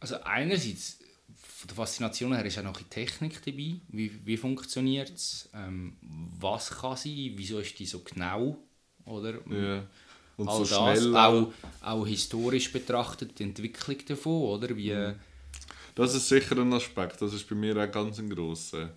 Also 0.00 0.22
einerseits 0.22 0.98
von 1.34 1.68
der 1.68 1.76
Faszination 1.76 2.34
her 2.34 2.44
ist 2.44 2.58
auch 2.58 2.62
noch 2.62 2.76
die 2.76 2.84
Technik 2.84 3.42
dabei. 3.44 3.76
Wie, 3.88 4.12
wie 4.24 4.36
funktioniert 4.36 5.10
es? 5.10 5.48
Ähm, 5.54 5.96
was 6.38 6.70
kann 6.70 6.96
sie? 6.96 7.32
Wieso 7.36 7.58
ist 7.58 7.78
die 7.78 7.86
so 7.86 8.00
genau? 8.00 8.58
Oder? 9.04 9.34
Ja. 9.50 9.84
Und 10.36 10.48
All 10.48 10.64
so 10.64 10.86
das, 10.86 10.98
schnell. 10.98 11.16
Auch, 11.16 11.52
auch 11.80 12.06
historisch 12.06 12.70
betrachtet, 12.70 13.38
die 13.38 13.44
Entwicklung 13.44 13.96
davon, 14.06 14.42
oder? 14.42 14.76
Wie, 14.76 14.92
mhm. 14.92 15.14
Das 15.96 16.14
ist 16.14 16.28
sicher 16.28 16.58
ein 16.58 16.72
Aspekt, 16.74 17.22
das 17.22 17.32
ist 17.32 17.48
bei 17.48 17.54
mir 17.54 17.74
auch 17.76 17.90
ganz 17.90 18.18
ein 18.18 18.28
grosser. 18.28 18.94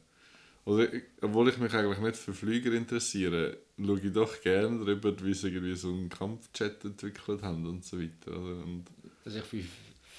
Oder, 0.65 0.89
obwohl 1.21 1.47
ich 1.47 1.57
mich 1.57 1.73
eigentlich 1.73 1.99
nicht 1.99 2.17
für 2.17 2.33
Flüger 2.33 2.73
interessiere, 2.73 3.57
schaue 3.77 4.01
ich 4.01 4.11
doch 4.11 4.41
gerne 4.41 4.85
darüber, 4.85 5.15
wie 5.23 5.33
sie 5.33 5.47
irgendwie 5.47 5.75
so 5.77 5.87
einen 5.87 6.09
Kampfjet 6.09 6.83
entwickelt 6.83 7.41
haben 7.41 7.65
und 7.65 7.85
so 7.85 7.97
weiter. 7.99 8.35
Und 8.37 8.83
also 9.23 9.39
ich 9.39 9.45
bin 9.45 9.69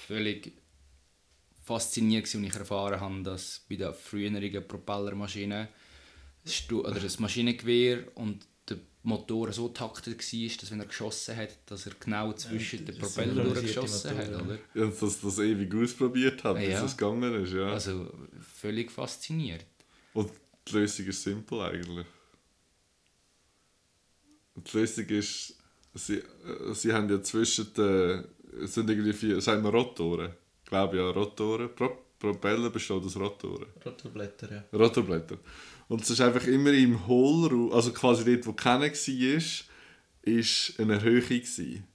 völlig 0.07 0.53
fasziniert, 1.63 2.23
als 2.23 2.33
ich 2.33 2.55
erfahren 2.55 2.99
habe, 2.99 3.21
dass 3.21 3.63
bei 3.69 3.75
der 3.75 3.93
früheren 3.93 4.67
Propellermaschine 4.67 5.69
oder 6.71 6.99
das 6.99 7.19
Maschinengewehr 7.19 8.05
und 8.15 8.47
Motor 9.03 9.51
so 9.51 9.69
taktet 9.69 10.19
war, 10.19 10.57
dass 10.59 10.71
wenn 10.71 10.79
er 10.79 10.85
geschossen 10.85 11.35
hat, 11.35 11.57
dass 11.65 11.85
er 11.87 11.93
genau 11.99 12.33
zwischen 12.33 12.79
ja, 12.79 12.85
den 12.85 12.97
Propeller 12.99 13.43
durchgeschossen 13.43 14.17
hat. 14.17 14.29
Oder? 14.29 14.57
Ja, 14.75 14.85
dass 14.85 15.21
das 15.21 15.39
ewig 15.39 15.73
ausprobiert 15.73 16.43
hat, 16.43 16.57
bis 16.57 16.79
es 16.79 16.97
gegangen 16.97 17.43
ist. 17.43 17.53
Ja. 17.53 17.71
Also 17.71 18.11
völlig 18.39 18.91
fasziniert. 18.91 19.65
Und 20.13 20.29
die 20.67 20.73
Lösung 20.73 21.05
ist 21.07 21.23
simpel 21.23 21.61
eigentlich. 21.61 22.05
Die 24.55 24.77
Lösung 24.77 25.05
ist, 25.05 25.55
sie, 25.95 26.17
äh, 26.17 26.73
sie 26.73 26.93
haben 26.93 27.09
ja 27.09 27.21
zwischen 27.23 27.73
den, 27.73 28.25
es 28.61 28.73
sind 28.73 28.89
irgendwie 28.89 29.13
vier, 29.13 29.41
sagen 29.41 29.63
wir 29.63 29.71
Rotoren 29.71 30.33
glaube 30.71 30.97
ja, 30.97 31.09
Rotoren. 31.11 31.69
Pro 31.75 31.97
Propeller 32.21 32.69
besteht 32.69 33.03
aus 33.03 33.17
Rotoren. 33.17 33.65
Rotorblätter, 33.85 34.51
ja. 34.51 34.63
Rotorblätter. 34.77 35.37
Und 35.87 36.01
es 36.01 36.11
ist 36.11 36.21
einfach 36.21 36.45
immer 36.45 36.71
im 36.71 37.07
Hohlraum, 37.07 37.73
also 37.73 37.91
quasi 37.91 38.23
dort, 38.23 38.45
wo 38.45 38.53
keiner 38.53 38.85
war, 38.85 39.41
ist 40.21 40.79
eine 40.79 40.93
Erhöhung. 40.93 41.27
Gewesen. 41.27 41.87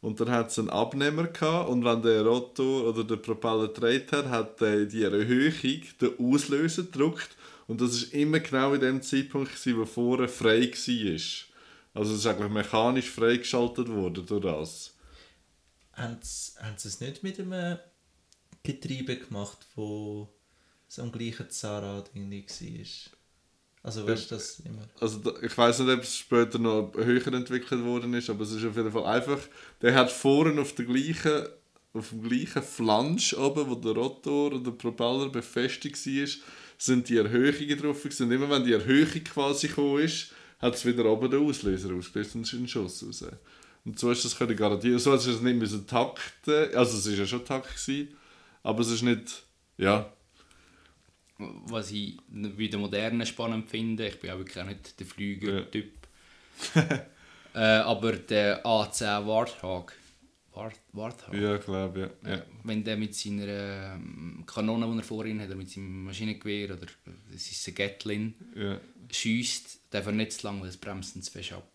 Und 0.00 0.20
dann 0.20 0.30
hat 0.30 0.50
es 0.50 0.58
einen 0.58 0.70
Abnehmer 0.70 1.28
gehabt, 1.28 1.68
und 1.70 1.84
wenn 1.84 2.02
der 2.02 2.26
Rotor 2.26 2.88
oder 2.88 3.04
der 3.04 3.16
Propeller 3.16 3.68
gedreht 3.68 4.12
hat, 4.12 4.28
hat 4.28 4.60
der 4.60 4.86
die 4.86 5.02
Erhöhung 5.02 5.82
den 6.00 6.18
Auslöser 6.18 6.82
gedrückt. 6.82 7.36
Und 7.66 7.80
das 7.80 7.94
ist 7.94 8.12
immer 8.12 8.40
genau 8.40 8.74
in 8.74 8.80
dem 8.80 9.02
Zeitpunkt, 9.02 9.50
gewesen, 9.52 9.78
wo 9.78 9.86
vorher 9.86 10.28
frei 10.28 10.60
war. 10.62 11.20
Also 11.94 12.12
es 12.12 12.18
ist 12.18 12.26
eigentlich 12.26 12.50
mechanisch 12.50 13.10
freigeschaltet 13.10 13.88
worden 13.88 14.26
durch 14.26 14.42
das. 14.42 14.94
Haben 15.92 16.18
sie 16.22 16.88
es 16.88 17.00
nicht 17.00 17.22
mit 17.22 17.38
einem 17.38 17.78
Getriebe 18.64 19.16
gemacht, 19.16 19.58
wo 19.76 20.28
so 20.88 21.02
am 21.02 21.12
gleichen 21.12 21.48
Zahnrad 21.50 22.10
irgendwie 22.14 22.44
war. 22.46 23.12
Also 23.84 24.08
weißt 24.08 24.30
du 24.30 24.34
das 24.34 24.60
immer? 24.60 24.88
Also 24.98 25.20
ich 25.42 25.56
weiß 25.56 25.80
nicht, 25.80 25.90
ob 25.90 26.02
es 26.02 26.16
später 26.16 26.58
noch 26.58 26.92
höher 26.96 27.26
entwickelt 27.34 27.84
worden 27.84 28.14
ist, 28.14 28.30
aber 28.30 28.42
es 28.42 28.52
ist 28.52 28.64
auf 28.64 28.76
jeden 28.76 28.90
Fall 28.90 29.04
einfach, 29.04 29.38
der 29.82 29.94
hat 29.94 30.10
vorne 30.10 30.60
auf 30.60 30.74
der 30.74 30.86
gleichen 30.86 31.46
auf 31.92 32.08
dem 32.08 32.28
gleichen 32.28 32.62
Flansch 32.62 33.34
oben, 33.34 33.70
wo 33.70 33.76
der 33.76 33.92
Rotor 33.92 34.48
oder 34.48 34.58
der 34.58 34.72
Propeller 34.72 35.28
befestigt 35.28 35.94
war, 35.94 36.28
sind 36.76 37.08
die 37.08 37.16
Erhöhungen 37.16 37.78
drauf. 37.78 38.04
Und 38.04 38.32
immer 38.32 38.50
wenn 38.50 38.64
die 38.64 38.72
Erhöhung 38.72 39.22
quasi 39.24 39.68
gekommen 39.68 40.02
ist, 40.02 40.32
hat 40.58 40.74
es 40.74 40.84
wieder 40.84 41.04
oben 41.04 41.30
den 41.30 41.46
Auslöser 41.46 41.94
ausgelöst 41.94 42.34
und 42.34 42.42
ist 42.42 42.52
ein 42.52 42.66
Schuss 42.66 43.04
raus. 43.04 43.24
Und 43.84 43.98
so 43.98 44.10
ist 44.10 44.24
das 44.24 44.36
können 44.36 44.56
garantieren. 44.56 44.98
So 44.98 45.12
hast 45.12 45.26
du 45.26 45.30
es 45.30 45.40
nicht 45.40 45.56
müssen 45.56 45.86
takten, 45.86 46.74
also 46.74 46.98
es 46.98 47.06
war 47.06 47.14
ja 47.14 47.26
schon 47.26 47.44
Takt 47.44 47.68
gewesen, 47.68 48.08
aber 48.64 48.80
es 48.80 48.90
ist 48.90 49.02
nicht, 49.02 49.44
ja. 49.78 50.12
Was 51.38 51.92
ich 51.92 52.16
wie 52.28 52.68
der 52.68 52.80
Moderne 52.80 53.26
spannend 53.26 53.68
finde, 53.68 54.08
ich 54.08 54.18
bin 54.18 54.30
auch 54.30 54.38
wirklich 54.38 54.58
auch 54.58 54.66
nicht 54.66 54.98
der 54.98 55.06
Flüger-Typ. 55.06 55.92
Äh, 57.54 57.58
aber 57.58 58.14
der 58.14 58.66
A10 58.66 59.26
Warthog, 59.28 59.92
Warthog. 60.92 61.34
Ja, 61.34 61.56
glaube 61.58 62.10
ja. 62.24 62.30
ja. 62.30 62.42
Wenn 62.64 62.82
der 62.82 62.96
mit 62.96 63.14
seiner 63.14 63.94
ähm, 63.94 64.42
Kanone, 64.44 64.90
die 64.90 64.98
er 64.98 65.04
vorhin 65.04 65.40
hat, 65.40 65.46
oder 65.46 65.56
mit 65.56 65.70
seinem 65.70 66.04
Maschinengewehr, 66.04 66.74
oder 66.74 66.86
es 67.32 67.50
ist 67.50 67.68
ein 67.68 67.76
Gatlin, 67.76 68.34
ja. 68.56 68.80
schießt, 69.08 69.82
darf 69.90 70.06
er 70.06 70.12
nicht 70.12 70.32
zu 70.32 70.48
lange, 70.48 70.62
weil 70.62 70.68
es 70.68 70.76
bremst 70.76 71.14
ihn 71.14 71.22
zu 71.22 71.30
fest 71.30 71.52
ab. 71.52 71.73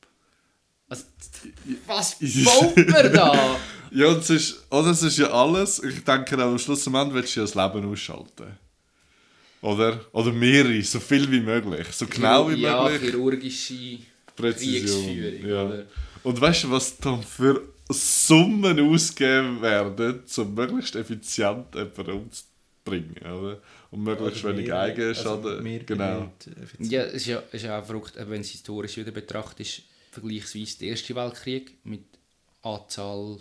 Was, 0.90 1.06
was 1.86 2.16
baut 2.44 2.76
man 2.78 3.14
da? 3.14 3.60
ja, 3.92 4.14
das 4.14 4.30
ist, 4.32 4.66
oh, 4.72 4.82
das 4.82 5.04
ist 5.04 5.20
ja 5.20 5.30
alles. 5.30 5.82
Ich 5.84 6.04
denke, 6.04 6.42
am 6.42 6.58
Schluss 6.58 6.88
am 6.88 6.96
Ende 6.96 7.14
willst 7.14 7.36
du 7.36 7.42
ja 7.42 7.46
das 7.46 7.54
Leben 7.54 7.92
ausschalten. 7.92 8.58
Oder? 9.62 10.00
Oder 10.14 10.32
mehrere, 10.32 10.82
so 10.82 11.00
viel 11.00 11.30
wie 11.32 11.42
möglich. 11.42 11.88
So 11.92 12.08
genau 12.08 12.50
wie 12.50 12.56
ja, 12.56 12.84
möglich. 12.84 13.02
Ja, 13.02 13.10
chirurgische 13.12 14.00
Präzision. 14.36 15.06
Kriegsführung. 15.06 15.50
Ja. 15.50 15.66
Oder? 15.66 15.86
Und 16.24 16.42
weißt 16.42 16.64
du, 16.64 16.72
was 16.72 16.98
dann 16.98 17.22
für 17.22 17.62
Summen 17.90 18.80
ausgegeben 18.80 19.62
werden, 19.62 20.24
um 20.38 20.54
möglichst 20.56 20.96
effizient 20.96 21.76
jemanden 21.76 22.12
umzubringen? 22.12 23.32
Oder? 23.32 23.62
Und 23.92 24.04
möglichst 24.04 24.44
also 24.44 24.58
wenig 24.58 24.74
Eigenschaden. 24.74 25.68
Also 25.68 25.86
genau. 25.86 26.32
Ja, 26.80 27.04
es 27.04 27.14
ist 27.14 27.26
ja, 27.28 27.44
ist 27.52 27.64
ja 27.64 27.80
auch 27.80 27.86
verrückt, 27.86 28.14
wenn 28.16 28.30
du 28.30 28.40
es 28.40 28.50
historisch 28.50 28.98
wieder 28.98 29.12
betrachtest 29.12 29.84
vergleichsweise 30.12 30.80
der 30.80 30.90
Erste 30.90 31.16
Weltkrieg 31.16 31.78
mit 31.84 32.04
Anzahl 32.62 33.40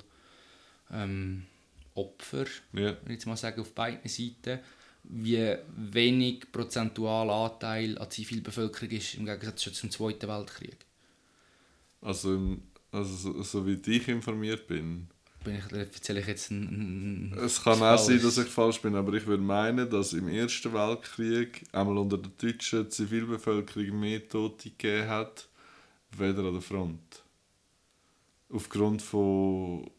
ähm, 0.92 1.46
Opfer, 1.94 2.46
ja. 2.72 2.96
jetzt 3.08 3.26
mal 3.26 3.36
sagen, 3.36 3.60
auf 3.60 3.74
beiden 3.74 4.08
Seiten, 4.08 4.60
wie 5.04 5.56
wenig 5.76 6.52
prozentualer 6.52 7.52
Anteil 7.52 7.98
an 7.98 8.10
Zivilbevölkerung 8.10 8.90
ist 8.90 9.14
im 9.14 9.26
Gegensatz 9.26 9.72
zum 9.72 9.90
Zweiten 9.90 10.28
Weltkrieg. 10.28 10.76
Also 12.00 12.58
Also, 12.90 13.14
so, 13.14 13.42
so 13.42 13.66
wie 13.66 13.80
ich 13.86 14.08
informiert 14.08 14.66
bin. 14.66 15.08
Bin 15.44 15.56
ich, 15.56 15.72
erzähle 15.72 16.20
ich 16.20 16.26
jetzt 16.26 16.50
ein, 16.50 17.32
ein 17.32 17.38
Es 17.38 17.62
kann 17.62 17.82
auch 17.82 17.98
sein, 17.98 18.20
dass 18.20 18.38
ich 18.38 18.48
falsch 18.48 18.80
bin, 18.80 18.96
aber 18.96 19.12
ich 19.14 19.26
würde 19.26 19.42
meinen, 19.42 19.88
dass 19.88 20.12
im 20.12 20.28
Ersten 20.28 20.72
Weltkrieg 20.72 21.64
einmal 21.72 21.98
unter 21.98 22.18
der 22.18 22.30
deutschen 22.38 22.90
Zivilbevölkerung 22.90 24.00
mehr 24.00 24.26
Tote 24.26 24.70
gegeben 24.70 25.08
hat, 25.08 25.48
weder 26.16 26.44
an 26.44 26.52
der 26.52 26.62
Front. 26.62 27.22
Aufgrund 28.50 29.02
von, 29.02 29.90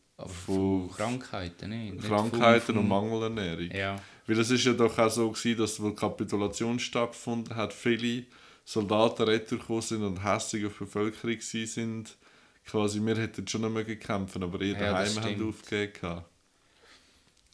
von 0.45 0.89
Krankheiten, 0.91 1.69
nee, 1.69 1.91
nicht 1.91 2.07
Krankheiten 2.07 2.77
und 2.77 2.87
Mangelernährung. 2.87 3.69
Ja. 3.71 4.01
Weil 4.25 4.39
es 4.39 4.49
ist 4.51 4.63
ja 4.65 4.73
doch 4.73 4.97
auch 4.97 5.09
so 5.09 5.29
gewesen, 5.31 5.57
dass 5.59 5.81
wo 5.81 5.89
die 5.89 5.95
Kapitulation 5.95 6.79
stattgefunden 6.79 7.55
hat, 7.55 7.73
viele 7.73 8.25
Soldaten 8.65 9.23
retourgekommen 9.23 9.81
sind 9.81 10.03
und 10.03 10.23
hässlich 10.23 10.65
auf 10.65 10.73
die 10.73 10.83
Bevölkerung 10.85 11.39
sind. 11.41 12.17
Quasi, 12.65 12.99
wir 13.03 13.15
hätten 13.17 13.47
schon 13.47 13.61
noch 13.61 13.69
mögen 13.69 13.99
kämpfen, 13.99 14.43
aber 14.43 14.61
ihr 14.61 14.77
Ja, 14.79 14.97
haben 14.99 15.07
stimmt. 15.07 15.41
aufgegeben. 15.41 16.21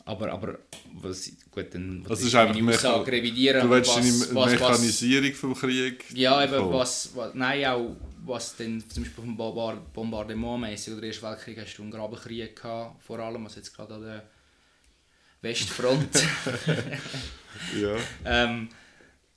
Aber, 0.07 0.31
aber 0.31 0.59
was, 0.93 1.31
gut, 1.49 1.73
dann 1.73 2.03
Das 2.03 2.11
was 2.11 2.21
ist 2.21 2.35
einfach 2.35 2.53
meine 2.55 2.75
Aussage 2.75 3.11
revidieren. 3.11 3.61
Du 3.61 3.69
willst 3.71 3.89
was, 3.89 3.95
deine 3.95 4.11
was, 4.11 4.35
was, 4.35 4.51
Mechanisierung 4.51 5.33
vom 5.33 5.55
Krieg. 5.55 6.05
Ja, 6.13 6.43
eben, 6.43 6.53
Voll. 6.53 6.73
was, 6.73 7.09
was, 7.15 7.33
nein, 7.33 7.65
auch 7.65 7.95
was 8.23 8.55
denn 8.55 8.87
zum 8.87 9.03
Beispiel 9.03 9.23
vom 9.23 9.35
Bombard 9.35 9.93
Bombardement 9.93 10.61
mäßig 10.61 10.93
oder 10.93 11.07
Ersten 11.07 11.25
Weltkrieg 11.25 11.59
hast 11.59 11.75
du 11.77 11.81
einen 11.83 11.91
Grabenkrieg 11.91 12.55
gehabt, 12.55 13.03
vor 13.03 13.19
allem, 13.19 13.45
was 13.45 13.55
jetzt 13.55 13.75
gerade 13.75 13.95
an 13.95 14.01
der 14.03 14.23
Westfront. 15.41 16.09
Ja. 17.79 17.95
ähm, 18.25 18.67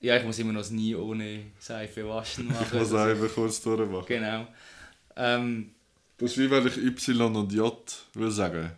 ja, 0.01 0.17
ich 0.17 0.25
muss 0.25 0.39
immer 0.39 0.53
noch 0.53 0.69
nie 0.71 0.95
ohne 0.95 1.45
Seife 1.59 2.07
waschen 2.09 2.49
machen. 2.49 2.67
Ich 2.67 2.73
muss 2.73 2.93
Also, 2.93 2.97
einfach 2.99 3.33
kurz 3.35 3.61
durchmachen. 3.63 4.07
Genau. 4.07 4.47
Ähm, 5.17 5.71
Das 6.19 6.33
ist 6.33 6.39
wie 6.39 6.51
wenn 6.51 6.67
ich 6.67 6.77
Y 6.77 7.37
und 7.37 7.53
J 7.53 8.07
will 8.15 8.31
sagen. 8.31 8.73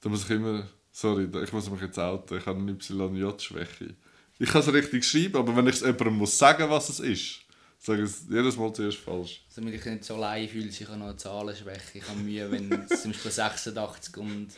Da 0.00 0.08
muss 0.08 0.24
ich 0.24 0.30
immer. 0.30 0.66
Sorry, 1.00 1.28
ich 1.44 1.52
muss 1.52 1.70
mich 1.70 1.80
jetzt 1.80 1.96
outen. 1.96 2.38
Ich 2.38 2.46
habe 2.46 2.58
eine 2.58 2.72
Y-J-Schwäche. 2.72 3.94
Ich 4.40 4.48
kann 4.48 4.62
es 4.62 4.72
richtig 4.72 5.04
schreiben, 5.04 5.36
aber 5.36 5.54
wenn 5.54 5.68
ich 5.68 5.76
es 5.76 5.82
jemandem 5.82 6.16
muss 6.16 6.36
sagen, 6.36 6.68
was 6.68 6.88
es 6.88 6.98
ist, 6.98 7.38
sage 7.78 8.02
ich 8.02 8.10
es 8.10 8.24
jedes 8.28 8.56
Mal 8.56 8.72
zuerst 8.72 8.98
falsch. 8.98 9.42
damit 9.54 9.74
ich 9.74 9.84
nicht 9.84 10.02
so 10.02 10.16
allein 10.16 10.48
fühle, 10.48 10.66
ich 10.66 10.88
habe 10.88 10.98
noch 10.98 11.06
eine 11.06 11.16
Zahlenschwäche. 11.16 11.98
Ich 11.98 12.08
habe 12.08 12.18
Mühe, 12.18 12.50
wenn 12.50 12.72
es 12.72 13.02
zum 13.02 13.12
Beispiel 13.12 13.30
86 13.30 14.16
und 14.16 14.48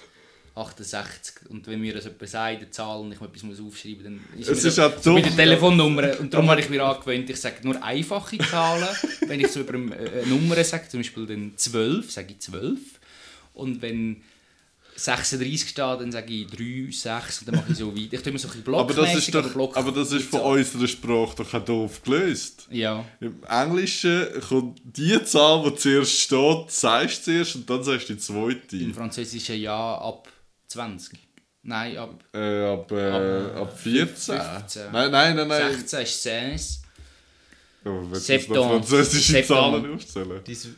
68 0.55 1.51
und 1.51 1.67
wenn 1.67 1.79
mir 1.79 1.93
das 1.93 2.05
jemand 2.05 2.27
sagt, 2.27 2.57
eine 2.57 2.71
Zahl 2.71 3.01
und 3.01 3.13
ich 3.13 3.21
mir 3.21 3.27
etwas 3.27 3.43
muss 3.43 3.61
aufschreiben 3.61 4.15
muss, 4.15 4.23
dann 4.39 4.41
Es 4.41 4.63
mir 4.63 4.69
ist 4.71 4.79
auch 4.79 4.99
so 4.99 5.13
mit 5.13 5.27
der 5.27 5.37
Telefonnummer. 5.37 6.19
Und 6.21 6.33
darum 6.33 6.49
habe 6.49 6.63
ich 6.63 6.71
mir 6.71 6.83
angewöhnt, 6.83 7.29
ich 7.29 7.39
sage 7.39 7.57
nur 7.65 7.85
einfache 7.85 8.39
Zahlen. 8.39 8.89
wenn 9.27 9.41
ich 9.41 9.49
so 9.49 9.61
über 9.61 9.75
eine 9.75 9.95
äh, 9.95 10.25
Nummer 10.25 10.65
sage, 10.65 10.89
zum 10.89 11.01
Beispiel 11.01 11.27
dann 11.27 11.53
12, 11.55 12.11
sage 12.11 12.29
ich 12.33 12.41
12. 12.41 12.79
Und 13.53 13.83
wenn 13.83 14.23
36 15.05 15.69
steht, 15.71 15.79
dann 15.79 16.13
sage 16.13 16.33
ich 16.33 16.47
3, 16.47 16.91
6 16.93 17.39
und 17.41 17.49
dann 17.49 17.55
mache 17.57 17.73
ich 17.73 17.79
so 17.79 17.95
weiter. 17.97 18.13
Ich 18.15 18.21
tue 18.23 18.31
immer 18.31 18.39
so 18.39 18.49
ein 18.49 18.55
bisschen 18.63 18.75
Aber 18.75 18.95
das 18.95 19.15
ist, 19.15 19.35
doch, 19.35 19.53
Block 19.53 19.77
aber 19.77 19.93
das 19.93 20.13
ist 20.13 20.27
von 20.29 20.41
unserer 20.41 20.87
Sprache 20.89 21.37
doch 21.37 21.55
auch 21.55 21.65
doof 21.65 22.03
gelöst. 22.03 22.67
Ja, 22.71 23.05
Im 23.21 23.43
Englischen 23.49 24.27
kommt 24.49 24.81
die 24.85 25.23
Zahl, 25.25 25.63
die 25.71 25.77
zuerst 25.77 26.13
steht, 26.21 26.71
sagst 26.71 27.19
du 27.27 27.33
zuerst 27.33 27.57
und 27.57 27.71
dann 27.71 27.83
sagst 27.83 28.09
du 28.09 28.15
die 28.15 28.19
zweite. 28.21 28.77
im 28.77 28.95
Französischen 28.95 29.61
ja 29.61 29.95
ab 29.99 30.29
20. 30.69 31.19
Nein, 31.63 31.97
ab 31.99 32.25
Äh, 32.33 32.65
ab, 32.65 32.91
äh, 32.93 33.53
Ab, 33.57 33.63
ab 33.63 33.79
14. 33.79 34.37
15. 34.41 34.93
Nein, 34.93 35.11
nein, 35.11 35.37
nein, 35.37 35.49
nein. 35.49 35.73
16 35.73 36.01
ist 36.03 36.23
16. 36.23 36.83
Oh, 37.85 38.03
willst 38.11 38.29
du 38.29 38.39
französische 38.55 39.33
Septembre. 39.33 39.81
Zahlen 39.81 39.95
aufzählen? 39.95 40.41
Dies, 40.47 40.69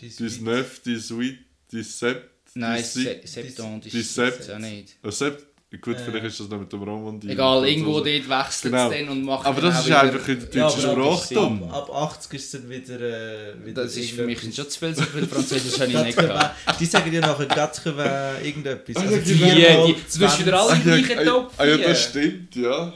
dies, 0.00 0.16
Dies 0.16 0.40
neuf, 0.40 0.80
dies 0.84 1.10
huit, 1.10 1.38
dies 1.70 1.98
sept, 1.98 2.28
Nein, 2.54 2.76
dies 2.78 2.92
si- 2.94 3.02
Se 3.04 3.26
Septembre 3.26 3.80
die 3.90 3.98
ist 3.98 4.18
es 4.18 4.46
ja 4.46 4.58
nicht. 4.58 4.96
äh, 5.02 5.10
sept. 5.10 5.46
Gut, 5.80 5.96
Äh. 5.96 6.00
vielleicht 6.04 6.26
ist 6.26 6.38
das 6.40 6.48
noch 6.50 6.60
mit 6.60 6.70
dem 6.70 6.82
Romandie. 6.82 7.30
Egal, 7.30 7.66
irgendwo 7.66 8.00
dort 8.00 8.06
Franzose. 8.24 8.28
wechselt 8.44 8.72
Genau. 8.74 8.90
es 8.90 8.98
dann 8.98 9.08
und 9.08 9.24
macht 9.24 9.46
Aber 9.46 9.60
dann 9.62 9.70
das 9.72 9.86
ist 9.86 9.92
einfach 9.92 10.28
in 10.28 10.38
der 10.52 10.64
deutschen 10.68 10.80
Sprache 10.82 11.34
dumm. 11.34 11.62
ab, 11.70 11.88
ab 11.90 11.94
80 12.12 12.32
ist 12.34 12.44
es 12.44 12.50
dann 12.60 12.68
wieder, 12.68 13.00
äh, 13.00 13.64
wieder 13.64 13.82
Das 13.84 13.96
ist 13.96 14.10
für 14.10 14.26
mich 14.26 14.38
schon 14.42 14.52
zu 14.52 14.66
viel, 14.78 14.94
so 14.94 15.02
viel 15.02 15.26
Französisch 15.26 15.80
habe 15.80 15.90
ich 15.90 15.98
nicht 16.04 16.18
gehabt. 16.18 16.56
Die 16.78 16.84
sagen 16.84 17.10
dir 17.10 17.22
nachher 17.22 17.46
«Gatrewe» 17.46 18.34
irgendetwas. 18.44 18.96
Also 19.02 19.16
ja, 19.16 19.22
Die, 19.22 19.38
genau. 19.38 19.86
die, 19.86 20.20
wirst 20.20 20.38
du 20.40 20.44
wieder 20.44 20.60
alle 20.60 20.72
Ah, 20.72 20.76
gleichen 20.76 21.18
ah, 21.20 21.24
Topf 21.24 21.54
Ah 21.56 21.64
ja, 21.64 21.76
das 21.78 22.02
stimmt, 22.02 22.54
ja. 22.56 22.92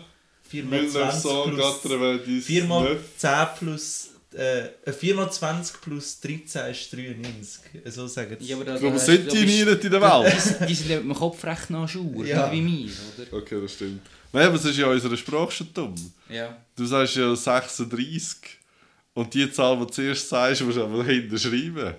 4 0.48 0.64
mal 0.64 0.86
20 0.86 1.22
plus, 1.22 1.32
1980, 1.32 2.44
4 2.44 2.64
mal 2.64 2.84
neuf. 2.84 2.98
10 3.16 3.30
plus 3.58 4.08
äh, 4.36 4.92
4 4.92 5.14
mal 5.14 5.30
20 5.30 5.80
plus 5.80 6.20
13 6.20 6.70
ist 6.70 6.92
93. 6.92 7.60
So 7.86 8.06
sagen 8.06 8.36
sie. 8.38 8.46
Ja, 8.46 8.56
aber 8.56 8.64
da, 8.66 8.74
Darum 8.74 8.92
da- 8.92 8.98
sind 8.98 9.32
die 9.32 9.44
nie 9.46 9.60
in 9.60 9.66
der 9.66 10.00
Welt. 10.00 10.60
Die, 10.60 10.66
die 10.66 10.74
sind 10.74 10.90
ja 10.90 10.96
mit 10.96 11.04
dem 11.06 11.14
Kopf 11.14 11.42
recht 11.44 11.70
nach 11.70 11.88
Schur, 11.88 12.24
Ja. 12.26 12.50
wie 12.52 12.60
mir, 12.60 12.90
oder? 13.18 13.32
Okay, 13.38 13.60
das 13.60 13.72
stimmt. 13.74 14.02
Nein, 14.32 14.46
aber 14.46 14.56
es 14.56 14.64
ist 14.64 14.76
ja 14.76 14.86
in 14.86 14.92
unserer 14.92 15.16
Sprache 15.16 15.50
schon 15.52 15.72
dumm. 15.72 15.94
Ja. 16.28 16.56
Du 16.76 16.84
sagst 16.84 17.16
ja 17.16 17.34
36. 17.34 18.26
Und 19.14 19.32
die 19.32 19.50
Zahl, 19.50 19.76
die 19.78 19.86
du 19.86 19.90
zuerst 19.90 20.28
sagst, 20.28 20.60
musst 20.62 20.76
du 20.76 20.84
aber 20.84 21.02
hinten 21.04 21.38
schreiben. 21.38 21.94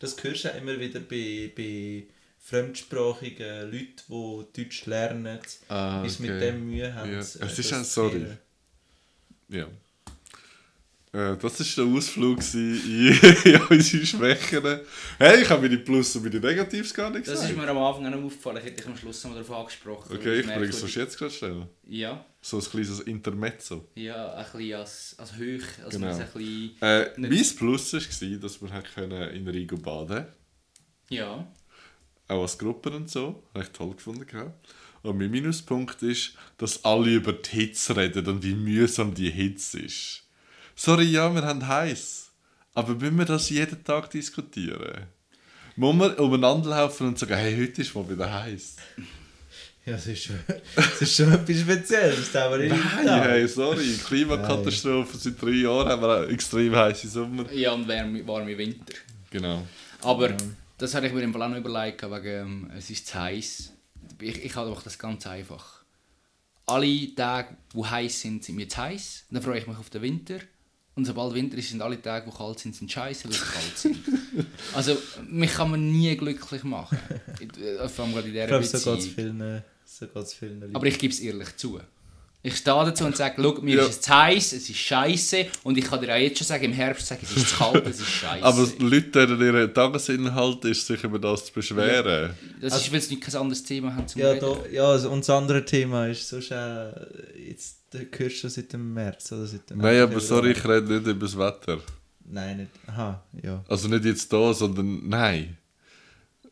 Das 0.00 0.16
hörst 0.22 0.44
du 0.44 0.50
auch 0.50 0.56
immer 0.56 0.78
wieder 0.80 1.00
bei, 1.00 1.50
bei 1.54 2.04
fremdsprachigen 2.40 3.70
Leuten, 3.70 4.46
die 4.56 4.62
Deutsch 4.64 4.86
lernen, 4.86 5.38
Ah, 5.68 6.02
ist 6.06 6.20
mit 6.20 6.30
dem 6.40 6.66
Mühe 6.70 6.94
haben. 6.94 7.10
Ja. 7.10 7.18
äh, 7.18 7.20
Es 7.20 7.36
ist 7.58 7.68
zu 7.68 7.84
sorry. 7.84 8.24
lernen. 9.48 9.76
Ja. 11.12 11.32
Äh, 11.32 11.36
das 11.38 11.78
war 11.78 11.84
der 11.84 11.94
Ausflug 11.94 12.38
in, 12.54 13.18
in 13.44 13.60
unsere 13.70 14.04
Schwächen. 14.06 14.80
Hey, 15.18 15.42
ich 15.42 15.48
habe 15.50 15.62
meine 15.62 15.78
Plus 15.78 16.14
und 16.16 16.24
meine 16.24 16.38
Negatives 16.40 16.92
gar 16.92 17.10
nicht 17.10 17.26
Das 17.26 17.34
gesagt. 17.34 17.50
ist 17.50 17.56
mir 17.56 17.68
am 17.68 17.78
Anfang 17.78 18.12
auch 18.12 18.24
aufgefallen, 18.24 18.58
ich 18.58 18.64
hätte 18.64 18.76
dich 18.76 18.86
am 18.86 18.96
Schluss 18.96 19.24
noch 19.24 19.32
darauf 19.32 19.50
angesprochen. 19.52 20.16
okay, 20.16 20.40
ich 20.40 20.46
bringe 20.46 20.66
es 20.66 20.94
jetzt 20.94 21.18
gerade 21.18 21.30
schnell. 21.32 21.66
Ja, 21.86 22.24
So 22.40 22.58
ein 22.58 22.64
kleines 22.64 23.00
Intermezzo. 23.00 23.88
ja, 23.94 24.34
ein 24.34 24.44
bisschen 24.52 24.74
als, 24.74 25.14
als 25.18 25.32
hoch, 25.32 25.84
als 25.84 25.94
Genau. 25.94 26.06
ein 26.08 26.18
bisschen... 26.18 26.76
Äh, 26.80 27.10
mein 27.16 27.30
Plus 27.56 27.92
war, 27.94 28.38
dass 28.38 28.60
wir 28.62 28.82
können 28.94 29.30
in 29.30 29.48
Rigo 29.48 29.76
baden 29.76 30.26
Ja, 31.10 31.46
Auch 32.28 32.42
als 32.42 32.58
Gruppe 32.58 32.90
und 32.90 33.10
so. 33.10 33.42
Habe 33.54 33.64
ich 33.64 33.70
toll 33.70 33.94
gefunden. 33.94 34.26
gehabt. 34.26 34.68
Und 35.02 35.16
mein 35.16 35.30
Minuspunkt 35.30 36.02
ist, 36.02 36.32
dass 36.58 36.84
alle 36.84 37.14
über 37.14 37.32
die 37.32 37.48
Hitze 37.50 37.96
reden 37.96 38.26
und 38.26 38.42
wie 38.42 38.54
mühsam 38.54 39.14
die 39.14 39.30
Hitze 39.30 39.78
ist. 39.80 40.24
Sorry, 40.80 41.06
ja, 41.06 41.34
wir 41.34 41.42
haben 41.42 41.66
heiß. 41.66 42.30
Aber 42.72 42.94
müssen 42.94 43.18
wir 43.18 43.24
das 43.24 43.50
jeden 43.50 43.82
Tag 43.82 44.10
diskutieren? 44.10 45.08
Muss 45.74 45.96
man 45.96 46.14
umeinander 46.14 46.70
laufen 46.70 47.08
und 47.08 47.18
sagen, 47.18 47.34
hey, 47.34 47.56
heute 47.58 47.82
ist 47.82 47.92
mal 47.96 48.08
wieder 48.08 48.32
heiß. 48.32 48.76
Ja, 49.84 49.94
das 49.94 50.06
ist 50.06 50.22
schon, 50.22 50.38
das 50.76 51.02
ist 51.02 51.16
schon 51.16 51.32
etwas 51.32 51.60
Spezielles. 51.62 52.30
Das 52.30 52.44
haben 52.44 52.60
wir 52.60 52.68
nicht 52.68 53.04
Nein, 53.04 53.22
hey, 53.24 53.48
sorry. 53.48 53.92
Klimakatastrophe 54.06 55.18
seit 55.18 55.42
drei 55.42 55.50
Jahren 55.50 55.88
haben 55.88 56.00
wir 56.00 56.20
auch 56.20 56.30
extrem 56.30 56.76
heiße 56.76 57.08
Sommer. 57.08 57.52
ja 57.52 57.72
und 57.72 57.88
warme, 57.88 58.24
warme 58.24 58.56
Winter. 58.56 58.94
Genau. 59.30 59.66
Aber 60.02 60.32
das 60.78 60.94
habe 60.94 61.08
ich 61.08 61.12
mir 61.12 61.22
im 61.22 61.32
noch 61.32 61.56
überlegt, 61.56 62.04
wegen 62.04 62.24
ähm, 62.24 62.70
es 62.78 62.88
ist 62.88 63.08
zu 63.08 63.18
heiß. 63.18 63.72
Ich, 64.20 64.44
ich 64.44 64.54
habe 64.54 64.70
einfach 64.70 64.84
das 64.84 64.96
ganz 64.96 65.26
einfach. 65.26 65.82
Alle 66.66 67.12
Tage, 67.16 67.56
die 67.74 67.84
heiß 67.84 68.20
sind, 68.20 68.44
sind 68.44 68.54
mir 68.54 68.68
zu 68.68 68.76
heiß. 68.76 69.24
Dann 69.28 69.42
freue 69.42 69.58
ich 69.58 69.66
mich 69.66 69.76
auf 69.76 69.90
den 69.90 70.02
Winter. 70.02 70.38
Und 70.98 71.04
sobald 71.04 71.32
Winter 71.32 71.56
ist, 71.56 71.68
sind 71.70 71.80
alle 71.80 72.02
Tage, 72.02 72.28
die 72.28 72.36
kalt 72.36 72.58
sind, 72.58 72.74
sind 72.74 72.90
scheiße, 72.90 73.28
weil 73.28 73.32
sie 73.32 73.38
kalt 73.38 73.78
sind. 73.78 73.98
Also, 74.74 74.96
mich 75.28 75.52
kann 75.52 75.70
man 75.70 75.92
nie 75.92 76.16
glücklich 76.16 76.64
machen. 76.64 76.98
Äh, 77.40 77.88
Vor 77.88 78.04
allem 78.04 78.14
gerade 78.14 78.28
in 78.28 78.34
Ich 78.34 78.40
dieser 78.40 78.46
glaube, 78.48 78.64
so 78.66 78.90
geht 78.90 78.98
es 79.00 79.06
vielen, 79.06 79.62
so 79.84 80.06
vielen 80.24 80.60
Leuten. 80.60 80.74
Aber 80.74 80.86
ich 80.86 80.98
gebe 80.98 81.14
es 81.14 81.20
ehrlich 81.20 81.56
zu. 81.56 81.80
Ich 82.48 82.56
stehe 82.56 82.74
dazu 82.84 83.04
und 83.04 83.16
sage, 83.16 83.34
schau, 83.40 83.60
mir 83.62 83.76
Ja. 83.76 83.82
ist 83.82 83.90
es 83.90 84.00
zu 84.00 84.10
heiß, 84.16 84.52
es 84.52 84.68
ist 84.70 84.76
scheiße 84.78 85.46
und 85.64 85.78
ich 85.78 85.84
kann 85.84 86.00
dir 86.00 86.12
auch 86.14 86.18
jetzt 86.18 86.38
schon 86.38 86.46
sagen, 86.46 86.64
im 86.64 86.72
Herbst 86.72 87.06
sage 87.06 87.20
ich, 87.22 87.30
es 87.30 87.36
ist 87.42 87.48
zu 87.50 87.56
kalt, 87.56 87.86
es 87.86 88.00
ist 88.00 88.08
scheiße. 88.08 88.44
Aber 88.44 88.66
Leute, 88.78 89.26
deren 89.26 89.40
ihr 89.56 89.72
Tagesinhalt 89.72 90.64
ist, 90.64 90.86
sich 90.86 91.02
über 91.04 91.18
das 91.18 91.46
zu 91.46 91.52
beschweren. 91.52 92.30
das 92.60 92.80
ist, 92.80 92.92
weil 92.92 93.00
sie 93.00 93.14
nicht 93.14 93.24
kein 93.24 93.36
anderes 93.36 93.62
Thema 93.62 93.94
haben 93.94 94.08
zum 94.08 94.20
ja, 94.20 94.30
Reden. 94.30 94.40
da, 94.40 94.68
ja, 94.70 94.84
also, 94.88 95.10
und 95.10 95.20
das 95.20 95.30
andere 95.30 95.64
Thema 95.64 96.06
ist 96.08 96.28
sonst 96.28 96.52
auch, 96.52 96.92
jetzt 97.36 97.76
du 97.90 97.98
hörst 98.18 98.44
du 98.44 98.48
seit 98.48 98.72
dem 98.72 98.92
März 98.94 99.32
oder 99.32 99.46
seit 99.46 99.70
dem 99.70 99.78
Nein, 99.78 100.00
aber 100.02 100.20
sorry, 100.20 100.52
ich 100.52 100.64
rede 100.64 100.92
nicht 100.92 101.06
über 101.06 101.26
das 101.26 101.38
Wetter. 101.38 101.78
Nein, 102.30 102.56
nicht. 102.58 102.70
Aha, 102.86 103.22
ja. 103.42 103.64
Also 103.68 103.88
nicht 103.88 104.04
jetzt 104.04 104.30
da, 104.32 104.52
sondern 104.52 105.08
nein. 105.08 105.56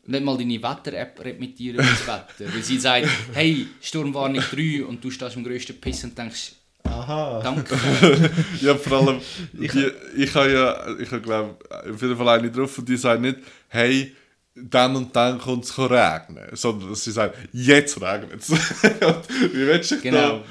Nicht 0.07 0.23
mal 0.23 0.37
deine 0.37 0.61
Wetter-App 0.63 1.19
redet 1.23 1.39
mit 1.39 1.59
dir 1.59 1.73
über 1.73 1.83
das 1.83 2.07
Wetter. 2.07 2.53
Weil 2.53 2.63
sie 2.63 2.79
sagt, 2.79 3.07
hey, 3.33 3.67
Sturmwarnung 3.81 4.41
3 4.41 4.83
und 4.85 5.03
du 5.03 5.11
stehst 5.11 5.35
im 5.35 5.43
grössten 5.43 5.79
Piss 5.81 6.03
und 6.05 6.17
denkst, 6.17 6.53
Aha. 6.83 7.41
danke. 7.43 7.75
Ja, 8.61 8.75
vor 8.75 9.05
allem, 9.07 9.19
ich, 9.59 9.71
die, 9.71 9.91
ich 10.15 10.33
habe 10.33 10.51
ja, 10.53 10.97
ich 10.97 11.11
habe 11.11 11.21
glaube 11.21 11.57
auf 11.69 12.01
jeden 12.01 12.15
Fall 12.17 12.39
eine 12.39 12.49
drauf 12.49 12.77
und 12.77 12.87
die 12.87 12.95
sagt 12.97 13.21
nicht, 13.21 13.37
hey, 13.67 14.15
dann 14.55 14.95
und 14.95 15.15
dann 15.15 15.37
kommt 15.37 15.65
es 15.65 15.77
regnen, 15.77 16.47
sondern 16.53 16.95
sie 16.95 17.11
sagt, 17.11 17.37
jetzt 17.51 18.01
regnet 18.01 18.39
es. 18.41 18.49
Wie 18.51 19.53
willst 19.67 19.91
du 19.91 19.95
dich 19.95 20.03
Genau. 20.05 20.41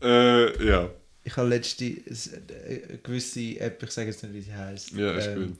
da? 0.00 0.08
Äh, 0.08 0.66
ja. 0.66 0.88
Ich 1.24 1.36
habe 1.36 1.48
letzte 1.48 1.84
s- 2.06 2.28
äh, 2.32 2.82
eine 2.88 2.98
gewisse 2.98 3.60
App, 3.60 3.80
ich 3.82 3.90
sage 3.92 4.08
jetzt 4.08 4.22
nicht, 4.24 4.34
wie 4.34 4.40
sie 4.40 4.54
heisst. 4.54 4.90
Ja, 4.92 5.12
ist 5.12 5.34
gut. 5.34 5.50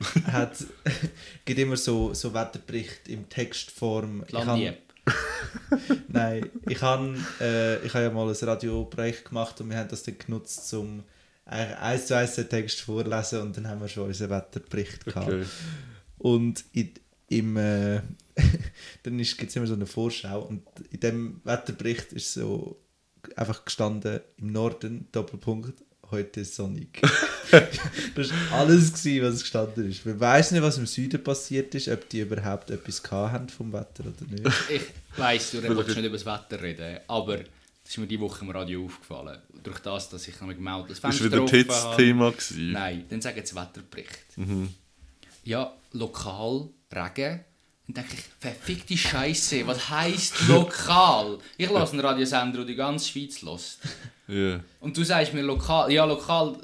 hat, 0.26 0.64
gibt 1.44 1.58
immer 1.58 1.76
so, 1.76 2.14
so 2.14 2.32
Wetterbericht 2.32 3.08
im 3.08 3.28
Textform. 3.28 4.24
Landi-App. 4.28 4.82
Nein, 6.08 6.50
ich 6.68 6.82
habe 6.82 7.16
äh, 7.40 7.84
ich 7.84 7.94
hab 7.94 8.02
ja 8.02 8.10
mal 8.10 8.28
ein 8.28 8.34
Radioprojekt 8.34 9.26
gemacht 9.26 9.60
und 9.60 9.70
wir 9.70 9.78
haben 9.78 9.88
das 9.88 10.02
dann 10.02 10.18
genutzt, 10.18 10.72
um 10.74 11.02
eins 11.46 12.06
zu 12.06 12.14
eins 12.14 12.34
den 12.34 12.48
Text 12.48 12.82
vorzulesen 12.82 13.40
und 13.40 13.56
dann 13.56 13.68
haben 13.68 13.80
wir 13.80 13.88
schon 13.88 14.06
unseren 14.08 14.30
Wetterbericht 14.30 15.06
gehabt. 15.06 15.28
Okay. 15.28 15.44
Und 16.18 16.64
in, 16.72 16.92
im, 17.28 17.56
äh, 17.56 18.02
dann 19.02 19.16
gibt 19.16 19.42
es 19.42 19.56
immer 19.56 19.66
so 19.66 19.74
eine 19.74 19.86
Vorschau 19.86 20.42
und 20.42 20.62
in 20.90 21.00
dem 21.00 21.40
Wetterbericht 21.44 22.12
ist 22.12 22.34
so 22.34 22.78
einfach 23.36 23.64
gestanden, 23.64 24.20
im 24.36 24.52
Norden, 24.52 25.08
Doppelpunkt, 25.12 25.82
heute 26.10 26.40
ist 26.40 26.54
sonnig. 26.54 27.00
das 28.14 28.30
war 28.30 28.60
alles, 28.60 28.92
gewesen, 28.92 29.24
was 29.24 29.40
gestanden 29.40 29.90
ist. 29.90 30.04
Man 30.04 30.18
weiß 30.18 30.52
nicht, 30.52 30.62
was 30.62 30.78
im 30.78 30.86
Süden 30.86 31.22
passiert 31.22 31.74
ist, 31.74 31.88
ob 31.88 32.08
die 32.08 32.20
überhaupt 32.20 32.70
etwas 32.70 33.02
haben 33.10 33.48
vom 33.48 33.72
Wetter 33.72 34.04
oder 34.04 34.30
nicht. 34.30 34.46
Ich 34.68 34.82
weiss, 35.18 35.50
du 35.50 35.62
willst 35.62 35.96
nicht 35.96 36.04
über 36.04 36.16
das 36.16 36.26
Wetter 36.26 36.62
reden, 36.62 36.98
aber 37.08 37.38
das 37.38 37.94
ist 37.94 37.98
mir 37.98 38.06
diese 38.06 38.20
Woche 38.20 38.44
im 38.44 38.50
Radio 38.50 38.84
aufgefallen. 38.84 39.38
Durch 39.62 39.78
das, 39.78 40.10
dass 40.10 40.28
ich 40.28 40.36
dem 40.36 40.68
Auto 40.68 40.88
das 40.88 41.00
Das 41.00 41.18
Fenster 41.18 41.24
war 41.24 41.32
wieder 41.32 41.40
habe. 41.40 41.50
Tits-Thema. 41.50 42.30
gewesen. 42.32 42.72
Nein, 42.72 43.04
dann 43.08 43.20
sagen 43.22 43.40
sie 43.44 43.54
Wetterbericht. 43.56 44.36
Mhm. 44.36 44.68
Ja, 45.44 45.72
lokal 45.92 46.68
Regen. 46.92 47.40
Dann 47.86 47.94
denke 47.94 48.16
ich, 48.16 48.24
verfickte 48.38 48.96
Scheiße, 48.96 49.66
was 49.66 49.88
heisst 49.88 50.46
lokal? 50.48 51.38
Ich 51.56 51.70
lasse 51.70 51.92
einen 51.92 52.00
Radiosender, 52.00 52.58
der 52.58 52.66
die 52.66 52.74
ganze 52.74 53.08
Schweiz 53.08 53.40
lässt. 53.40 53.78
Ja. 54.28 54.60
Und 54.80 54.94
du 54.94 55.02
sagst 55.04 55.32
mir 55.32 55.40
lokal, 55.40 55.90
ja 55.90 56.04
lokal, 56.04 56.54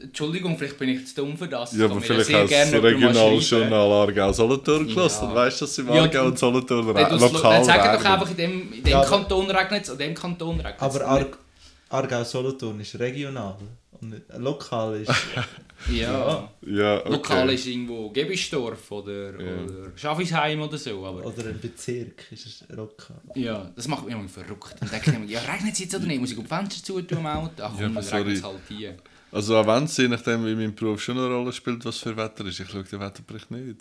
Entschuldigung, 0.00 0.56
vielleicht 0.56 0.78
bin 0.78 0.88
ich 0.88 1.06
zu 1.06 1.16
dumm 1.16 1.36
für 1.36 1.46
das. 1.46 1.72
Ja, 1.72 1.84
Ich 1.84 1.90
aber 1.90 2.00
vielleicht 2.00 2.32
hast 2.32 2.48
du 2.48 2.48
schreiben. 2.48 2.84
Regionaljournal 2.86 3.92
Aargau-Solothurn 3.92 4.86
gelassen. 4.88 5.24
Ja. 5.24 5.26
Dann 5.28 5.36
weißt 5.36 5.60
du, 5.60 5.64
dass 5.66 5.78
im 5.78 5.88
Ja, 5.88 6.00
Aargau 6.00 6.24
und 6.24 6.38
Solothurn 6.38 6.86
lokal 6.86 7.10
dann 7.10 7.64
sag 7.64 7.98
doch 7.98 8.10
einfach, 8.10 8.30
in 8.30 8.36
dem, 8.36 8.72
in 8.72 8.82
dem 8.82 8.90
Ja, 8.90 9.04
Kanton 9.04 9.50
regnet 9.50 9.82
es, 9.84 9.90
und 9.90 10.00
in 10.00 10.08
dem 10.08 10.14
Kanton 10.14 10.56
regnet 10.60 10.76
es. 10.76 10.82
Aber 10.82 11.06
Ar 11.06 11.26
Aargau-Solothurn 11.90 12.80
ist 12.80 12.98
regional 12.98 13.56
lokal 14.38 15.00
ist... 15.02 15.12
Ja. 15.90 16.52
Ja, 16.66 16.98
okay. 16.98 17.10
Lokal 17.10 17.50
ist 17.54 17.66
irgendwo 17.66 18.10
Gebisdorf 18.10 18.90
oder, 18.92 19.30
Ja. 19.40 19.62
oder 19.64 19.96
Schaffisheim 19.96 20.60
oder 20.60 20.76
so. 20.76 21.06
Aber 21.06 21.24
Oder 21.24 21.46
ein 21.46 21.58
Bezirk 21.58 22.30
ist 22.30 22.44
es 22.44 22.64
lokal. 22.68 23.16
ja, 23.34 23.70
das 23.74 23.88
macht 23.88 24.04
mich 24.04 24.14
immer 24.14 24.28
verrückt. 24.28 24.74
Dann 24.78 24.90
denke 24.90 25.10
ich 25.10 25.18
mir, 25.18 25.24
ja, 25.24 25.40
regnet 25.40 25.72
es 25.72 25.78
jetzt 25.78 25.94
oder 25.94 26.04
nicht? 26.04 26.20
Muss 26.20 26.32
ich 26.32 26.36
auf 26.36 26.44
die 26.44 26.48
Fenster 26.50 26.84
zutun 26.84 27.18
im 27.20 27.26
Auto? 27.26 27.62
Ach 27.62 27.72
komm, 27.72 27.80
Ja, 27.80 27.88
dann 27.88 28.04
regnet 28.04 28.36
es 28.36 28.42
halt 28.44 28.60
hier. 28.68 28.96
Also 29.32 29.56
auch 29.56 29.66
wenn 29.66 29.84
es 29.84 29.96
je 29.96 30.08
nachdem, 30.08 30.44
wie 30.44 30.54
mein 30.54 30.74
Beruf 30.74 31.00
schon 31.00 31.16
eine 31.16 31.28
Rolle 31.28 31.50
spielt, 31.52 31.82
was 31.86 31.96
für 31.96 32.14
Wetter 32.14 32.44
ist, 32.44 32.60
ich 32.60 32.68
schaue 32.68 32.84
den 32.84 33.00
Wetterbericht 33.00 33.50
nicht. 33.50 33.80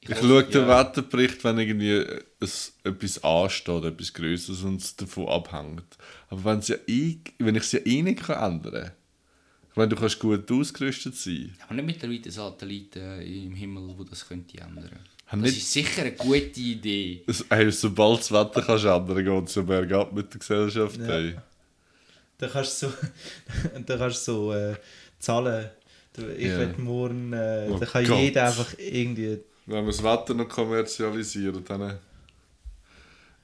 Ich 0.00 0.10
hoffe, 0.10 0.20
schaue 0.28 0.44
den 0.44 0.68
ja. 0.68 0.80
Wetterbericht, 0.80 1.42
wenn 1.44 1.58
irgendwie 1.60 2.04
es, 2.40 2.74
etwas 2.84 3.24
ansteht, 3.24 3.84
etwas 3.84 4.12
Größeres 4.12 4.62
und 4.64 4.82
es 4.82 4.94
davon 4.96 5.28
abhängt. 5.28 5.96
Aber 6.34 6.44
wenn's 6.52 6.68
ja 6.68 6.76
eh, 6.86 7.16
wenn 7.38 7.54
ich 7.54 7.62
es 7.62 7.72
ja 7.72 7.80
eh 7.84 8.02
nicht 8.02 8.22
kann 8.22 8.52
ändern 8.54 8.72
kann, 8.72 8.92
ich 9.70 9.76
meine, 9.76 9.88
du 9.88 9.96
kannst 9.96 10.18
gut 10.20 10.50
ausgerüstet 10.50 11.16
sein. 11.16 11.54
Aber 11.64 11.74
nicht 11.74 11.86
mittlerweile 11.86 12.30
Satelliten 12.30 13.20
im 13.22 13.54
Himmel, 13.54 13.94
die 13.98 14.04
das 14.10 14.26
könnte 14.28 14.58
ändern. 14.58 14.90
Haben 15.26 15.42
Das 15.42 15.52
ist 15.52 15.72
sicher 15.72 16.02
eine 16.02 16.12
gute 16.12 16.60
Idee. 16.60 17.22
Es- 17.26 17.44
Hey, 17.48 17.70
sobald 17.72 18.20
das 18.20 18.30
Wetter 18.32 18.62
kannst 18.62 18.84
ändern 18.84 19.24
geht 19.24 19.48
es 19.48 19.54
ja 19.54 19.62
bergab 19.62 20.12
mit 20.12 20.32
der 20.32 20.38
Gesellschaft. 20.38 20.96
Ja. 20.98 21.06
Hey. 21.06 21.34
Da 22.38 22.48
kannst 22.48 22.82
du 22.82 22.88
so, 22.88 22.92
da 23.86 23.96
kannst 23.96 24.28
du 24.28 24.32
so 24.32 24.52
äh, 24.52 24.74
zahlen. 25.18 25.70
Du, 26.12 26.22
Ich 26.36 26.48
will 26.48 26.74
morgen, 26.78 27.32
äh, 27.32 27.68
Oh 27.70 27.78
da 27.78 27.86
kann 27.86 28.04
Gott. 28.04 28.18
jeder 28.20 28.46
einfach 28.46 28.74
irgendwie. 28.78 29.38
Wenn 29.66 29.84
wir 29.86 29.92
das 29.92 30.02
Wetter 30.02 30.34
noch 30.34 30.48
kommerzialisieren, 30.48 31.64
dann... 31.64 31.98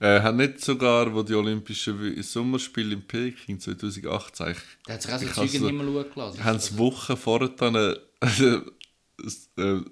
Äh, 0.03 0.21
haben 0.23 0.39
nicht 0.39 0.61
sogar, 0.65 1.15
wo 1.15 1.23
die 1.23 1.35
Olympischen 1.35 2.23
Sommerspiele 2.23 2.95
in 2.95 3.03
Peking 3.03 3.61
2018 3.61 4.47
eigentlich 4.47 4.63
Da 4.87 4.95
hat 4.95 5.03
sich 5.03 5.13
auch 5.13 5.19
so 5.19 5.25
Ich 5.27 5.33
Zeug 5.35 5.45
hasse- 5.45 5.67
Himmel 5.67 5.87
schauen 5.93 6.11
gelassen. 6.15 6.45
haben 6.45 6.59
sie 6.59 6.79
Wochen 6.79 7.17
vorher 7.19 7.49
dann 7.51 7.75
äh, 7.75 7.97
äh, 8.23 8.61
äh, 9.63 9.83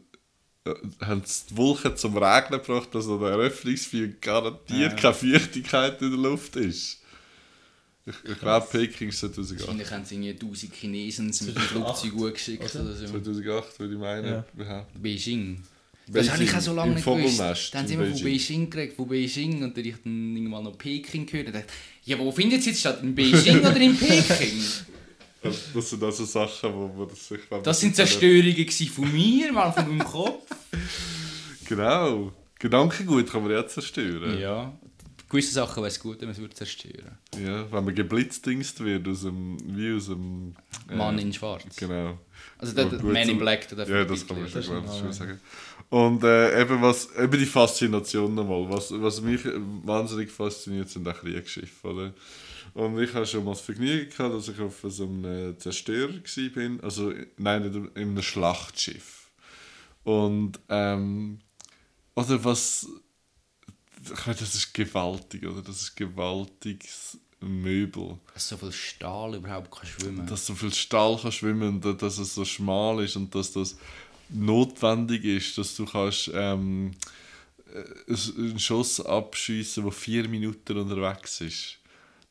haben 1.02 1.22
sie 1.24 1.42
die 1.50 1.56
Wolken 1.56 1.96
zum 1.96 2.16
Regnen 2.16 2.60
gebracht, 2.62 2.88
dass 2.94 3.06
an 3.06 3.20
der 3.20 3.30
Eröffnungsfeier 3.30 4.08
garantiert 4.20 4.96
keine 4.96 5.14
Feuchtigkeit 5.14 6.00
in 6.00 6.10
der 6.10 6.18
Luft 6.18 6.56
ist. 6.56 7.02
Ich, 8.06 8.14
ich 8.30 8.38
glaube, 8.38 8.66
Peking 8.70 9.10
ist 9.10 9.18
2008. 9.20 9.60
Wahrscheinlich 9.60 9.90
haben 9.90 10.04
sie 10.06 10.14
irgendwie 10.14 10.30
1000 10.46 10.72
Chinesen 10.74 11.26
mit 11.26 11.38
dem 11.54 11.56
Flugzeug 11.62 12.32
geschickt 12.34 12.74
oder? 12.74 12.84
oder 12.84 12.94
so. 12.96 13.06
2008 13.06 13.78
würde 13.80 13.92
ich 13.94 14.00
meinen. 14.00 14.44
Ja. 14.56 14.86
Beijing. 14.98 15.62
Das 16.10 16.30
habe 16.30 16.42
ich 16.44 16.54
auch 16.54 16.60
so 16.60 16.74
lange 16.74 16.94
nicht 16.94 17.04
gewusst. 17.04 17.38
Dann 17.74 17.80
haben 17.80 17.88
sie 17.88 17.94
in 17.94 18.00
immer 18.00 18.10
von 18.14 18.22
Beijing. 18.24 18.70
Geredet, 18.70 18.96
von 18.96 19.08
Beijing. 19.08 19.52
Und 19.62 19.76
dann 19.76 19.84
habe 19.84 19.88
ich 19.88 19.94
dann 20.02 20.36
irgendwann 20.36 20.64
noch 20.64 20.78
Peking 20.78 21.26
gehört. 21.26 21.48
Und 21.48 21.54
dachte, 21.56 21.66
ja, 22.04 22.18
wo 22.18 22.32
findet 22.32 22.60
es 22.60 22.66
jetzt 22.66 22.80
statt? 22.80 23.02
In 23.02 23.14
Beijing 23.14 23.60
oder 23.60 23.76
in 23.80 23.96
Peking? 23.96 24.62
Das, 25.40 25.72
das 25.72 25.90
sind 25.90 26.02
also 26.02 26.24
Sachen, 26.24 26.74
wo 26.74 26.88
man 26.88 27.10
sich... 27.14 27.30
wenn 27.48 27.58
man 27.58 27.62
Das 27.62 27.78
sind 27.80 27.94
sich- 27.94 28.04
Zerstörungen 28.06 28.68
von 28.68 29.12
mir, 29.12 29.52
mal 29.52 29.70
von 29.70 29.86
meinem 29.86 30.04
Kopf. 30.04 30.50
Genau. 31.66 32.32
Gedankengut 32.58 33.30
kann 33.30 33.42
man 33.42 33.52
ja 33.52 33.64
zerstören. 33.66 34.38
Ja. 34.40 34.72
Gewisse 35.28 35.52
Sachen 35.52 35.76
wäre 35.76 35.88
es 35.88 36.00
gut, 36.00 36.20
wenn 36.20 36.28
man 36.28 36.34
es 36.34 36.40
würde 36.40 36.54
zerstören 36.54 37.18
Ja, 37.40 37.70
wenn 37.70 37.84
man 37.84 37.94
geblitzdingst 37.94 38.80
wird 38.82 39.06
aus 39.06 39.22
dem... 39.22 39.58
Wie 39.76 39.94
aus 39.94 40.06
dem... 40.06 40.54
äh, 40.90 40.96
Mann 40.96 41.18
in 41.18 41.32
Schwarz. 41.32 41.76
Genau. 41.76 42.18
Also 42.56 42.74
der, 42.74 42.86
der 42.86 43.02
Man 43.04 43.28
in 43.28 43.38
Black, 43.38 43.68
der 43.68 43.78
darf 43.78 43.88
Ja, 43.88 44.04
das 44.04 44.26
kann 44.26 44.40
man 44.40 44.48
schon 44.50 45.12
sagen. 45.12 45.40
Und 45.90 46.22
äh, 46.22 46.60
eben, 46.60 46.82
was, 46.82 47.08
eben 47.16 47.38
die 47.38 47.46
Faszination 47.46 48.34
nochmal. 48.34 48.68
Was, 48.68 48.92
was 48.92 49.22
mich 49.22 49.40
wahnsinnig 49.84 50.30
fasziniert, 50.30 50.90
sind 50.90 51.08
auch 51.08 51.14
Kriegsschiffe. 51.14 51.88
Oder? 51.88 52.14
Und 52.74 52.98
ich 53.00 53.12
hatte 53.14 53.26
schon 53.26 53.44
mal 53.44 53.52
das 53.52 53.62
Vergnügen, 53.62 54.10
gehabt, 54.10 54.34
dass 54.34 54.48
ich 54.48 54.60
auf 54.60 54.84
so 54.86 55.04
einem 55.04 55.58
Zerstörer 55.58 56.12
war. 56.12 56.84
Also, 56.84 57.12
nein, 57.38 57.62
nicht 57.62 57.74
in 57.74 58.10
einem 58.10 58.22
Schlachtschiff. 58.22 59.30
Und, 60.04 60.60
ähm, 60.68 61.40
oder 62.14 62.44
was. 62.44 62.86
Ich 64.04 64.26
meine, 64.26 64.38
das 64.38 64.54
ist 64.54 64.74
gewaltig, 64.74 65.46
oder? 65.46 65.62
Das 65.62 65.82
ist 65.82 65.96
gewaltiges 65.96 67.18
Möbel 67.40 68.18
Dass 68.34 68.48
so 68.48 68.56
viel 68.56 68.72
Stahl 68.72 69.36
überhaupt 69.36 69.70
kann 69.70 69.86
schwimmen 69.86 70.26
dass 70.26 70.46
so 70.46 70.54
viel 70.54 70.72
Stahl 70.72 71.18
kann 71.20 71.30
schwimmen 71.30 71.80
und 71.82 72.02
dass 72.02 72.18
es 72.18 72.34
so 72.34 72.44
schmal 72.44 73.04
ist 73.04 73.16
und 73.16 73.34
dass 73.34 73.52
das 73.52 73.76
notwendig 74.30 75.24
ist, 75.24 75.58
dass 75.58 75.76
du 75.76 75.84
kannst 75.86 76.30
ähm, 76.34 76.92
äh, 77.74 78.14
einen 78.38 78.58
Schuss 78.58 79.00
abschießen, 79.00 79.82
der 79.82 79.92
vier 79.92 80.28
Minuten 80.28 80.78
unterwegs 80.78 81.40
ist. 81.40 81.78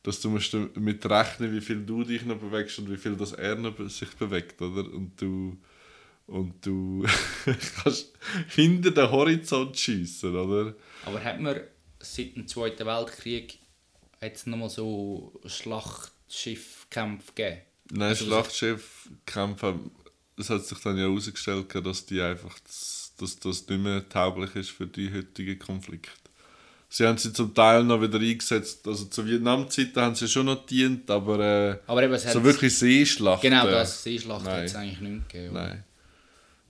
Dass 0.02 0.20
du 0.20 0.30
musst 0.30 0.54
damit 0.54 1.04
rechnen, 1.06 1.52
wie 1.52 1.60
viel 1.60 1.84
du 1.84 2.04
dich 2.04 2.24
noch 2.24 2.38
bewegst 2.38 2.78
und 2.78 2.90
wie 2.90 2.96
viel 2.96 3.16
das 3.16 3.32
er 3.32 3.56
noch 3.56 3.76
sich 3.88 4.10
bewegt, 4.10 4.60
oder? 4.62 4.84
Und 4.92 5.20
du 5.20 5.58
und 6.28 6.64
du 6.64 7.06
kannst 7.82 8.12
hinter 8.50 8.90
den 8.90 9.10
Horizont 9.10 9.76
schießen, 9.76 10.34
oder? 10.36 10.74
Aber 11.04 11.24
hat 11.24 11.40
man 11.40 11.60
seit 11.98 12.36
dem 12.36 12.46
Zweiten 12.46 12.86
Weltkrieg 12.86 13.58
jetzt 14.20 14.46
nochmal 14.46 14.68
so 14.68 15.32
Schlachtschiffkämpfe 15.46 17.32
gegeben? 17.34 17.62
Nein, 17.90 18.08
Also, 18.10 18.26
Schlachtschiffkämpfe, 18.26 19.80
es 20.38 20.50
hat 20.50 20.64
sich 20.64 20.78
dann 20.78 20.96
ja 20.96 21.04
herausgestellt, 21.04 21.74
dass 21.74 22.06
die 22.06 22.20
einfach 22.20 22.58
das, 22.60 23.12
dass 23.18 23.38
das 23.38 23.68
nicht 23.68 23.80
mehr 23.80 24.08
tauglich 24.08 24.54
ist 24.56 24.70
für 24.70 24.86
die 24.86 25.12
heutigen 25.12 25.58
Konflikte. 25.58 26.10
Sie 26.90 27.06
haben 27.06 27.18
sie 27.18 27.32
zum 27.32 27.54
Teil 27.54 27.84
noch 27.84 28.00
wieder 28.00 28.18
eingesetzt, 28.18 28.88
also 28.88 29.04
zu 29.04 29.26
Vietnamzeiten 29.26 30.00
haben 30.00 30.14
sie 30.14 30.26
schon 30.26 30.46
noch 30.46 30.66
gedient, 30.66 31.10
aber, 31.10 31.38
äh, 31.38 31.78
Aber 31.86 32.02
eben, 32.02 32.16
so 32.18 32.42
wirklich 32.42 32.74
Seeschlachten. 32.76 33.50
Genau, 33.50 33.66
das 33.66 34.02
Seeschlacht 34.02 34.44
Nein. 34.44 34.56
hat 34.56 34.64
es 34.64 34.74
eigentlich 34.74 35.00
nicht 35.00 35.28
gegeben. 35.28 35.54
Nein. 35.54 35.84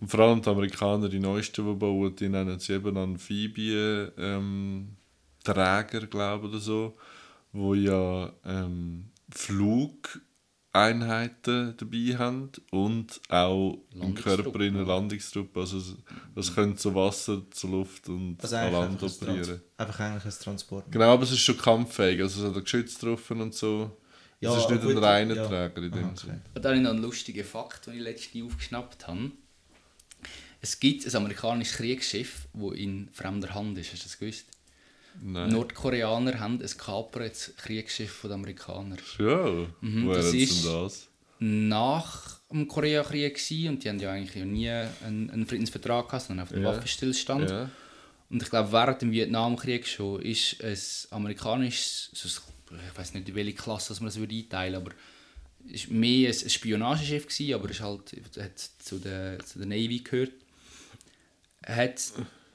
Und 0.01 0.09
vor 0.09 0.21
allem 0.21 0.43
die 0.43 0.49
Amerikaner, 0.49 1.09
die 1.09 1.21
neuesten, 1.21 1.65
die 1.65 1.75
bauen, 1.75 2.15
die 2.17 2.29
nennen 2.29 2.59
sie 2.59 2.75
eben 2.75 2.97
Amphibien 2.97 4.11
ähm, 4.17 4.97
Träger, 5.45 6.07
glaube 6.07 6.47
ich, 6.47 6.53
oder 6.53 6.61
so, 6.61 6.97
wo 7.53 7.75
ja 7.75 8.33
ähm, 8.45 9.11
Flugeinheiten 10.73 11.75
dabei 11.77 12.17
haben 12.19 12.51
und 12.71 13.21
auch 13.29 13.79
im 13.95 14.15
Körper 14.15 14.61
in 14.61 14.75
eine 14.75 14.79
ja. 14.83 14.89
Landungstruppe. 14.89 15.61
Also 15.61 15.79
es- 15.79 15.97
das 16.35 16.55
können 16.55 16.77
zu 16.77 16.95
Wasser, 16.95 17.43
zu 17.51 17.69
Luft 17.69 18.09
und 18.09 18.37
Also 18.43 18.57
an 18.57 18.73
Land 18.73 19.03
einfach, 19.03 19.07
ein 19.07 19.29
operieren. 19.29 19.45
Trans 19.45 19.61
einfach 19.79 20.01
eigentlich 20.01 20.25
ein 20.25 20.41
Transport. 20.45 20.93
Genau, 20.93 21.13
aber 21.13 21.23
es 21.25 21.33
ist 21.33 21.41
schon 21.41 21.59
kampffähig, 21.59 22.21
also 22.21 22.43
es 22.43 22.49
hat 22.51 22.57
ein 22.57 22.63
Geschütz 22.65 22.99
drauf 22.99 23.31
und 23.31 23.55
so. 23.55 23.97
Ja, 24.41 24.53
es 24.57 24.63
ist 24.65 24.71
nicht 24.71 24.83
ein 24.85 24.99
reiner 24.99 25.35
ja. 25.35 25.47
Träger 25.47 25.83
in 25.83 25.91
dem 25.91 26.05
Aha, 26.05 26.11
okay. 26.13 26.21
Sinne. 26.21 26.43
Und 26.55 26.65
dann 26.65 26.71
habe 26.71 26.77
ich 26.77 26.83
noch 26.83 26.91
einen 26.91 27.03
lustigen 27.03 27.45
Fakt, 27.45 27.87
den 27.87 27.95
ich 27.95 28.01
letztens 28.03 28.45
aufgeschnappt 28.45 29.09
habe. 29.09 29.33
Es 30.61 30.79
gibt 30.79 31.07
ein 31.07 31.17
amerikanisches 31.17 31.77
Kriegsschiff, 31.77 32.47
das 32.53 32.73
in 32.75 33.09
fremder 33.13 33.55
Hand 33.55 33.79
ist. 33.79 33.93
Hast 33.93 34.05
du 34.05 34.09
das 34.09 34.19
gewusst? 34.19 34.47
Nein. 35.21 35.51
Nordkoreaner 35.51 36.39
haben 36.39 36.61
ein 36.61 36.79
kapertes 36.79 37.55
Kriegsschiff 37.57 38.13
von 38.13 38.31
den 38.31 38.41
Amerikanern. 38.41 38.99
Ja, 39.19 39.67
Mhm, 39.81 40.07
woher 40.07 40.17
das 40.23 40.33
ist- 40.35 40.65
das? 40.65 41.09
Nach 41.41 42.39
am 42.51 42.67
Koreakrieg 42.67 43.35
und 43.69 43.85
die 43.85 43.89
haben 43.89 43.99
ja 44.01 44.11
eigentlich 44.13 44.45
nie 44.45 44.69
einen, 44.71 45.31
einen 45.31 45.47
Friedensvertrag 45.47 46.07
gehabt, 46.09 46.27
sondern 46.27 46.45
auf 46.47 46.53
dem 46.53 46.63
Ja. 46.63 46.69
Waffenstillstand. 46.71 47.51
Ja. 47.51 47.71
Und 48.31 48.43
ich 48.43 48.51
glaube, 48.51 48.73
während 48.73 49.03
dem 49.03 49.13
Vietnamkrieg 49.13 49.87
schon 49.87 50.21
ist 50.23 50.63
ein 50.63 50.77
amerikanisches, 51.11 52.11
so 52.13 52.29
ein- 52.71 52.81
ich 52.91 52.99
weiß 52.99 53.15
nicht, 53.15 53.29
in 53.29 53.35
welche 53.35 53.53
Klasse 53.55 53.95
man 53.95 54.07
das 54.07 54.19
würde 54.19 54.35
einteilen 54.35 54.75
aber 54.77 54.91
es 55.73 55.89
war 55.89 55.97
mehr 55.97 56.31
ein 56.31 56.51
Spionageschiff, 56.51 57.27
gewesen, 57.27 57.55
aber 57.55 57.65
es 57.67 57.77
ist 57.77 57.81
halt, 57.83 58.13
hat 58.41 58.59
zu 58.59 58.99
der, 58.99 59.39
zu 59.41 59.59
der 59.59 59.67
Navy 59.69 59.99
gehört. 59.99 60.33
Hat, 61.67 62.01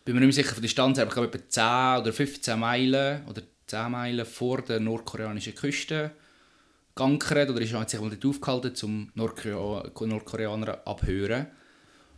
bin 0.06 0.16
mir 0.16 0.22
nicht 0.22 0.36
mehr 0.36 0.44
sicher 0.44 0.56
von 0.56 0.62
der 0.62 0.68
Distanz, 0.68 1.00
aber 1.00 1.10
ich 1.10 1.14
glaube 1.14 1.38
etwa 1.38 1.50
10 1.98 2.02
oder 2.02 2.14
15 2.14 2.60
Meilen 2.60 3.26
oder 3.28 3.42
10 3.68 3.92
Meilen 3.92 4.26
vor 4.26 4.62
der 4.62 4.80
nordkoreanischen 4.80 5.56
Küste 5.56 6.12
geankert 6.96 7.50
oder 7.50 7.62
ist 7.62 7.74
hat 7.74 7.90
sich 7.90 8.00
dort 8.00 8.26
aufgehalten, 8.26 8.74
um 8.84 9.12
Nordkorea 9.16 9.92
Nordkoreaner 10.00 10.86
abhören. 10.86 11.48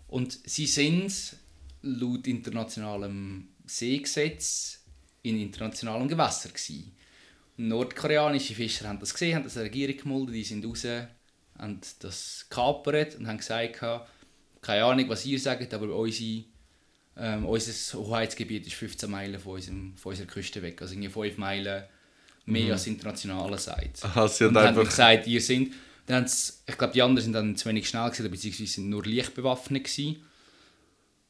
Und 0.08 0.40
sie 0.46 0.68
sind 0.68 1.38
laut 1.82 2.28
internationalem 2.28 3.50
Seegesetz 3.66 4.84
in 5.24 5.40
internationalem 5.40 6.08
Gewässer 6.08 6.50
gewesen. 6.50 6.92
Nordkoreanische 7.58 8.54
Fischer 8.54 8.88
haben 8.88 9.00
das 9.00 9.14
gesehen, 9.14 9.36
haben 9.36 9.44
das 9.44 9.54
der 9.54 9.64
Regierung 9.64 9.98
gemeldet, 9.98 10.36
die 10.36 10.44
sind 10.44 10.66
raus, 10.66 10.86
haben 11.58 11.80
das 12.00 12.46
gekapert 12.50 13.16
und 13.16 13.28
haben 13.28 13.38
gesagt, 13.38 13.80
keine 14.62 14.84
Ahnung, 14.84 15.10
was 15.10 15.26
ihr 15.26 15.40
sagt, 15.40 15.74
aber 15.74 15.96
unsere, 15.96 16.44
ähm, 17.18 17.46
unser 17.46 17.98
Hoheitsgebiet 18.00 18.68
ist 18.68 18.76
15 18.76 19.10
Meilen 19.10 19.40
von, 19.40 19.54
unserem, 19.54 19.96
von 19.98 20.12
unserer 20.12 20.28
Küste 20.28 20.62
weg. 20.62 20.82
Also 20.82 20.94
irgendwie 20.94 21.10
5 21.10 21.38
Meilen 21.38 21.84
mehr 22.46 22.74
als 22.74 22.88
internationale 22.88 23.58
sagt. 23.58 24.04
Aha, 24.04 24.28
sie 24.28 24.46
und 24.46 24.56
haben 24.58 24.68
einfach- 24.68 24.84
gesagt, 24.86 25.28
ihr 25.28 25.42
sind. 25.42 25.74
Dann 26.08 26.26
ich 26.68 26.78
glaube, 26.78 26.94
die 26.94 27.02
anderen 27.02 27.24
sind 27.24 27.34
dann 27.34 27.56
zu 27.56 27.68
wenig 27.68 27.90
schnell 27.90 28.10
gewesen, 28.12 28.30
beziehungsweise 28.30 28.72
sind 28.74 28.90
nur 28.90 29.04
leicht 29.06 29.34
bewaffnet 29.34 29.86
gewesen. 29.86 30.18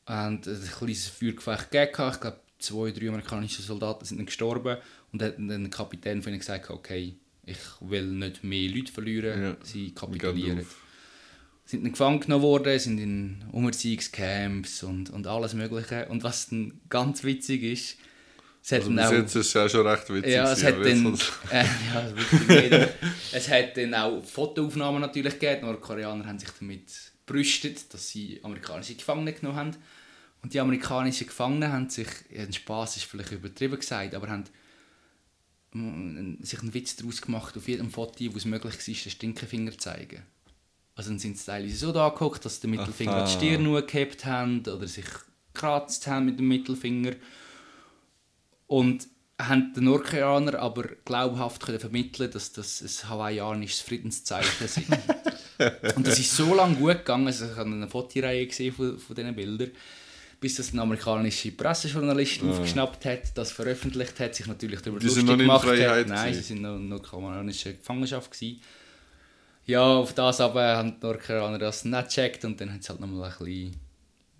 Und 0.07 0.47
ein 0.47 0.69
kleines 0.77 1.07
Feuergefecht 1.07 1.71
gegeben. 1.71 2.09
Ich 2.13 2.19
glaube, 2.19 2.39
zwei, 2.59 2.91
drei 2.91 3.07
amerikanische 3.07 3.61
Soldaten 3.61 4.05
sind 4.05 4.17
dann 4.17 4.25
gestorben. 4.25 4.77
Und 5.11 5.21
dann 5.21 5.31
hat 5.31 5.61
der 5.61 5.69
Kapitän 5.69 6.21
von 6.21 6.31
ihnen 6.33 6.39
gesagt, 6.39 6.69
okay, 6.69 7.15
ich 7.45 7.57
will 7.79 8.03
nicht 8.07 8.43
mehr 8.43 8.69
Leute 8.69 8.91
verlieren, 8.91 9.41
Ja. 9.41 9.57
sie 9.63 9.93
kapitulieren. 9.93 10.65
Sind 11.65 11.83
dann 11.83 11.91
gefangen 11.91 12.19
genommen 12.19 12.43
worden, 12.43 12.77
sind 12.79 12.99
in 12.99 13.43
Umerziehungscamps 13.51 14.83
und, 14.83 15.09
und 15.09 15.25
alles 15.25 15.53
mögliche. 15.55 16.07
Und 16.09 16.23
was 16.23 16.49
dann 16.49 16.79
ganz 16.89 17.23
witzig 17.23 17.63
ist, 17.63 17.97
es 18.65 18.71
hat 18.71 18.79
Also 18.79 18.95
dann 18.95 19.05
auch... 19.05 19.11
jetzt 19.11 19.35
ist 19.35 19.47
es 19.47 19.53
ja 19.53 19.69
schon 19.69 19.85
recht 19.85 20.09
witzig. 20.09 20.33
Ja, 20.33 20.51
es 20.51 20.63
hat 20.63 20.75
dann, 20.83 21.19
äh, 21.51 21.65
ja, 22.71 22.87
es 23.31 23.47
hat 23.47 23.77
dann 23.77 23.93
auch 23.93 24.23
Fotoaufnahmen 24.23 25.01
natürlich 25.01 25.37
gegeben. 25.39 25.67
Nordkoreaner 25.67 26.25
haben 26.25 26.39
sich 26.39 26.49
damit 26.59 26.91
brüstet, 27.27 27.93
dass 27.93 28.09
sie 28.09 28.39
amerikanische 28.43 28.95
Gefangene 28.95 29.33
genommen 29.33 29.57
haben. 29.57 29.75
Und 30.41 30.53
die 30.53 30.59
amerikanischen 30.59 31.27
Gefangenen 31.27 31.71
haben 31.71 31.89
sich, 31.89 32.07
ja, 32.31 32.41
ein 32.41 32.53
Spass 32.53 32.97
ist 32.97 33.05
vielleicht 33.05 33.31
übertrieben 33.31 33.79
gesagt, 33.79 34.15
aber 34.15 34.29
haben 34.29 34.45
mm, 35.71 36.43
sich 36.43 36.59
einen 36.59 36.73
Witz 36.73 36.95
daraus 36.95 37.21
gemacht, 37.21 37.55
auf 37.55 37.67
jedem 37.67 37.91
Foto, 37.91 38.33
wo 38.33 38.37
es 38.37 38.45
möglich 38.45 38.73
war, 38.73 38.83
den 38.83 39.11
Stinkefinger 39.11 39.71
zu 39.73 39.77
zeigen. 39.77 40.23
Also 40.95 41.09
dann 41.09 41.19
sind 41.19 41.37
sie 41.37 41.45
teilweise 41.45 41.75
so 41.75 41.91
da 41.91 42.09
gehockt, 42.09 42.45
dass 42.45 42.55
sie 42.55 42.61
den 42.61 42.71
Mittelfinger 42.71 43.15
Aha. 43.15 43.25
die 43.25 43.31
Stirn 43.31 43.85
gehabt 43.85 44.25
haben 44.25 44.59
oder 44.61 44.87
sich 44.87 45.05
gekratzt 45.53 46.07
haben 46.07 46.25
mit 46.25 46.39
dem 46.39 46.47
Mittelfinger. 46.47 47.13
Und 48.67 49.07
haben 49.39 49.73
den 49.73 49.83
Nordkoreaner 49.83 50.59
aber 50.59 50.83
glaubhaft 51.03 51.61
können 51.61 51.79
vermitteln, 51.79 52.31
dass 52.31 52.53
das 52.53 52.81
ein 52.81 53.09
hawaiianisches 53.09 53.81
Friedenszeichen 53.81 54.67
sind. 54.67 54.87
und 55.95 56.07
das 56.07 56.19
ist 56.19 56.35
so 56.35 56.55
lange 56.55 56.75
gut 56.75 56.99
gegangen, 56.99 57.27
also 57.27 57.45
ich 57.45 57.55
habe 57.55 57.69
eine 57.69 57.87
Fotoreihe 57.89 58.47
gesehen 58.47 58.73
von, 58.73 58.97
von 58.97 59.15
diesen 59.15 59.35
Bildern, 59.35 59.71
bis 60.39 60.55
das 60.55 60.71
ein 60.71 60.79
amerikanischer 60.79 61.51
Pressejournalist 61.51 62.43
aufgeschnappt 62.43 63.03
hat, 63.03 63.37
das 63.37 63.51
veröffentlicht 63.51 64.17
hat, 64.19 64.35
sich 64.35 64.47
natürlich 64.47 64.81
darüber 64.81 64.99
Die 64.99 65.07
lustig 65.07 65.25
noch 65.25 65.37
gemacht 65.37 65.67
hat. 65.67 66.07
Nein, 66.07 66.33
sie 66.33 66.41
sind 66.41 66.61
noch 66.61 66.77
in 66.77 66.87
nordkoreanischer 66.87 67.73
Gefangenschaft 67.73 68.31
gewesen. 68.31 68.61
Ja, 69.65 69.83
auf 69.83 70.13
das 70.13 70.39
aber 70.41 70.77
haben 70.77 70.95
die 70.99 71.05
Nordkoreaner 71.05 71.57
das 71.57 71.85
nicht 71.85 72.05
gecheckt 72.09 72.45
und 72.45 72.59
dann 72.61 72.71
hat 72.73 72.81
es 72.81 72.89
halt 72.89 72.99
nochmal 72.99 73.31
ein 73.31 73.37
bisschen 73.45 73.75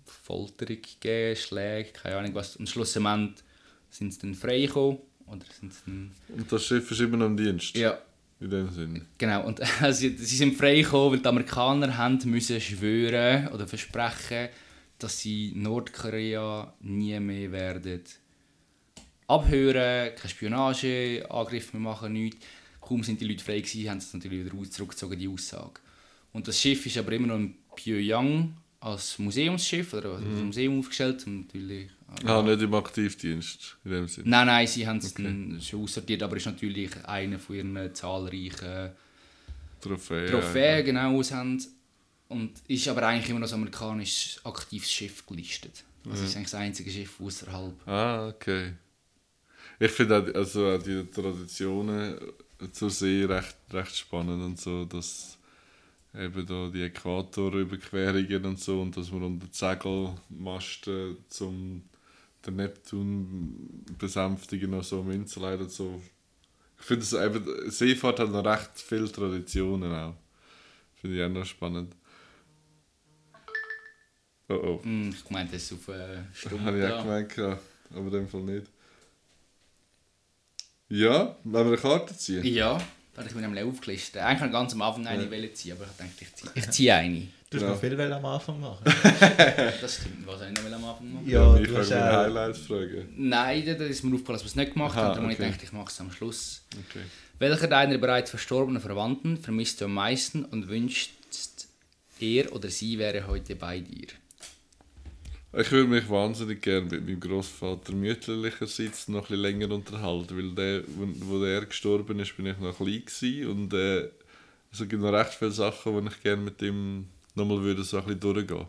Folterung 0.04 0.78
gegeben, 0.80 1.36
Schläge, 1.36 1.90
keine 1.90 2.16
Ahnung 2.16 2.34
was. 2.34 2.56
Und 2.56 2.68
schlussendlich 2.68 3.42
sind 3.90 4.12
sie 4.12 4.20
dann 4.20 4.34
frei 4.34 4.66
gekommen. 4.66 4.98
Oder 5.26 5.44
sind 5.58 5.72
sie 5.72 5.80
dann... 5.86 6.10
Und 6.28 6.50
das 6.52 6.64
Schiff 6.64 6.90
ist 6.90 7.00
immer 7.00 7.16
noch 7.16 7.26
im 7.26 7.36
Dienst. 7.36 7.76
Ja, 7.76 7.98
In 8.40 8.50
dem 8.50 8.70
Sinn. 8.70 9.04
genau. 9.18 9.44
Und 9.46 9.60
äh, 9.60 9.92
sie, 9.92 10.16
sie 10.16 10.36
sind 10.36 10.56
frei 10.56 10.82
gekommen, 10.82 11.12
weil 11.14 11.20
die 11.20 11.28
Amerikaner 11.28 11.96
haben 11.96 12.18
müssen 12.26 12.60
schwören 12.60 13.48
oder 13.48 13.66
versprechen, 13.66 14.48
dass 14.98 15.18
sie 15.18 15.52
Nordkorea 15.56 16.72
nie 16.80 17.18
mehr 17.18 17.50
werden 17.50 18.02
abhören, 19.28 20.14
keine 20.14 20.28
Spionage, 20.30 21.26
Angriffe 21.28 21.76
mehr 21.76 21.90
machen, 21.92 22.12
nichts. 22.12 22.44
Kaum 22.86 23.02
sind 23.02 23.20
die 23.20 23.26
Leute 23.26 23.42
frei 23.42 23.60
gewesen, 23.60 23.90
haben 23.90 24.00
sie 24.00 24.06
es 24.06 24.14
natürlich 24.14 24.44
wieder 24.44 24.70
zurückgezogen, 24.70 25.18
die 25.18 25.28
Aussage. 25.28 25.80
Und 26.32 26.46
das 26.46 26.60
Schiff 26.60 26.86
ist 26.86 26.96
aber 26.98 27.12
immer 27.12 27.28
noch 27.28 27.36
in 27.36 27.54
Pyongyang 27.74 28.56
als 28.80 29.18
Museumsschiff 29.18 29.94
oder 29.94 30.14
als 30.16 30.24
Museum 30.24 30.78
aufgestellt. 30.78 31.26
Und 31.26 31.46
natürlich, 31.46 31.88
Ah, 32.24 32.40
nicht 32.42 32.62
im 32.62 32.72
Aktivdienst. 32.74 33.76
In 33.84 33.90
dem 33.90 34.06
Sinn. 34.08 34.24
Nein, 34.26 34.46
nein, 34.46 34.66
sie 34.68 34.86
haben 34.86 34.98
es 34.98 35.12
dann 35.14 35.60
schon 35.60 35.82
aussortiert, 35.82 36.22
aber 36.22 36.36
ist 36.36 36.46
natürlich 36.46 36.90
einer 37.04 37.38
von 37.38 37.56
ihren 37.56 37.94
zahlreichen 37.94 38.92
Trophäe. 39.80 40.30
Trophäen 40.30 40.84
genau 40.84 41.18
aus 41.18 41.32
haben. 41.32 41.60
Und 42.28 42.52
ist 42.68 42.86
aber 42.88 43.06
eigentlich 43.06 43.30
immer 43.30 43.40
noch 43.40 43.46
als 43.46 43.52
amerikanisches 43.52 44.44
aktives 44.44 44.90
Schiff 44.92 45.26
gelistet. 45.26 45.84
Also 46.08 46.22
es 46.22 46.30
ist 46.30 46.36
eigentlich 46.36 46.50
das 46.50 46.60
einzige 46.60 46.90
Schiff 46.90 47.20
außerhalb. 47.20 47.88
Ah, 47.88 48.28
okay. 48.28 48.72
Ich 49.78 49.90
finde 49.90 50.32
also 50.34 50.68
auch 50.70 50.82
die 50.82 51.04
Traditionen 51.10 52.18
zur 52.72 52.90
See 52.90 53.24
recht, 53.24 53.56
recht 53.72 53.96
spannend 53.96 54.42
und 54.42 54.58
so, 54.58 54.84
dass 54.84 55.38
eben 56.14 56.46
da 56.46 56.68
die 56.68 56.82
Äquatorüberquerungen 56.82 58.44
und 58.44 58.60
so 58.60 58.80
und 58.80 58.96
dass 58.96 59.10
man 59.10 59.22
unter 59.22 59.46
Segelmasten 59.50 61.18
zum 61.28 61.82
den 62.46 62.56
Neptun 62.56 63.84
besänftigen 63.98 64.72
und 64.72 64.84
so 64.84 65.02
Münzen 65.02 65.42
und 65.42 65.70
so. 65.70 66.00
Ich 66.78 66.84
finde 66.84 67.02
es 67.02 67.12
eben, 67.12 67.70
Seefahrt 67.70 68.20
hat 68.20 68.30
noch 68.30 68.44
recht 68.44 68.70
viele 68.76 69.10
Traditionen 69.10 69.92
auch. 69.92 70.14
Finde 70.94 71.16
ich 71.16 71.22
auch 71.24 71.28
noch 71.28 71.44
spannend. 71.44 71.94
Oh 74.48 74.54
oh. 74.54 74.82
Hm, 74.82 75.10
ich 75.10 75.30
meinte, 75.30 75.54
das 75.54 75.64
ist 75.64 75.72
auf 75.72 75.88
äh, 75.88 76.22
Stunde. 76.32 76.64
Habe 76.64 76.78
ich 76.78 76.92
auch 76.92 77.02
gemeint, 77.02 77.36
ja. 77.36 77.58
aber 77.90 78.06
in 78.06 78.10
dem 78.10 78.28
Fall 78.28 78.42
nicht. 78.42 78.66
Ja, 80.88 81.36
wollen 81.44 81.66
wir 81.66 81.72
eine 81.72 81.76
Karte 81.76 82.16
ziehen? 82.16 82.44
Ja, 82.44 82.78
da 83.14 83.18
habe 83.18 83.28
ich 83.28 83.34
mir 83.34 83.42
nämlich 83.42 83.64
aufgelistet. 83.64 84.22
Eigentlich 84.22 84.40
wollte 84.40 84.46
ich 84.46 84.52
ganz 84.52 84.72
am 84.74 84.82
Anfang 84.82 85.06
eine 85.06 85.30
wollen 85.30 85.54
ziehen, 85.54 85.72
aber 85.72 85.84
ich 85.84 85.96
dachte, 85.96 86.12
ich 86.20 86.34
ziehe, 86.34 86.52
ich 86.54 86.70
ziehe 86.70 86.94
eine. 86.94 87.28
Du 87.48 87.58
hast 87.58 87.62
Genau. 87.62 87.72
noch 87.74 87.80
viel 87.80 88.12
am 88.12 88.24
Anfang 88.24 88.60
machen. 88.60 88.84
Das 89.80 89.94
stimmt. 89.96 90.26
Was 90.26 90.42
ich 90.42 90.50
noch 90.50 90.64
am 90.72 90.84
Anfang 90.84 91.12
machen? 91.12 91.28
Ja, 91.28 91.56
ich 91.56 91.68
du 91.68 91.74
kann 91.74 91.88
meine. 91.88 92.16
Highlights 92.16 92.58
fragen. 92.58 93.08
Nein, 93.16 93.64
da 93.64 93.84
ist 93.84 94.02
mir 94.04 94.14
aufgefallen, 94.14 94.34
dass 94.36 94.42
wir 94.44 94.48
es 94.48 94.56
nicht 94.56 94.72
gemacht 94.72 94.96
haben. 94.96 95.08
Darum 95.08 95.24
habe 95.24 95.32
okay. 95.34 95.42
ich 95.44 95.48
gedacht, 95.52 95.62
ich 95.62 95.72
mache 95.72 95.90
es 95.90 96.00
am 96.00 96.10
Schluss. 96.10 96.62
Okay. 96.88 97.04
Welcher 97.38 97.68
deiner 97.68 97.98
bereits 97.98 98.30
verstorbenen 98.30 98.80
Verwandten 98.80 99.36
vermisst 99.36 99.80
du 99.80 99.86
am 99.86 99.94
meisten 99.94 100.44
und 100.44 100.68
wünschst 100.68 101.10
er 102.18 102.52
oder 102.52 102.68
sie 102.68 102.98
wäre 102.98 103.26
heute 103.26 103.56
bei 103.56 103.80
dir? 103.80 104.08
Ich 105.58 105.72
würde 105.72 105.88
mich 105.88 106.06
wahnsinnig 106.10 106.60
gerne 106.60 106.86
mit 106.86 107.06
meinem 107.06 107.18
Großvater 107.18 107.94
mütterlicherseits 107.94 109.08
noch 109.08 109.22
ein 109.22 109.22
bisschen 109.22 109.40
länger 109.40 109.74
unterhalten, 109.74 110.36
weil 110.36 110.54
der, 110.54 110.84
wo, 110.86 111.42
der 111.42 111.64
gestorben 111.64 112.20
ist, 112.20 112.36
bin 112.36 112.44
ich 112.44 112.58
noch 112.58 112.76
klein 112.76 113.02
gewesen 113.06 113.48
und 113.48 113.72
äh, 113.72 114.10
es 114.70 114.80
gibt 114.80 115.00
noch 115.00 115.14
recht 115.14 115.32
viele 115.32 115.52
Sachen, 115.52 115.94
wo 115.94 116.00
ich 116.06 116.22
gerne 116.22 116.42
mit 116.42 116.60
ihm 116.60 117.08
nochmal 117.34 117.62
würde 117.62 117.84
so 117.84 117.96
ein 117.96 118.04
bisschen 118.04 118.20
durchgehen. 118.20 118.66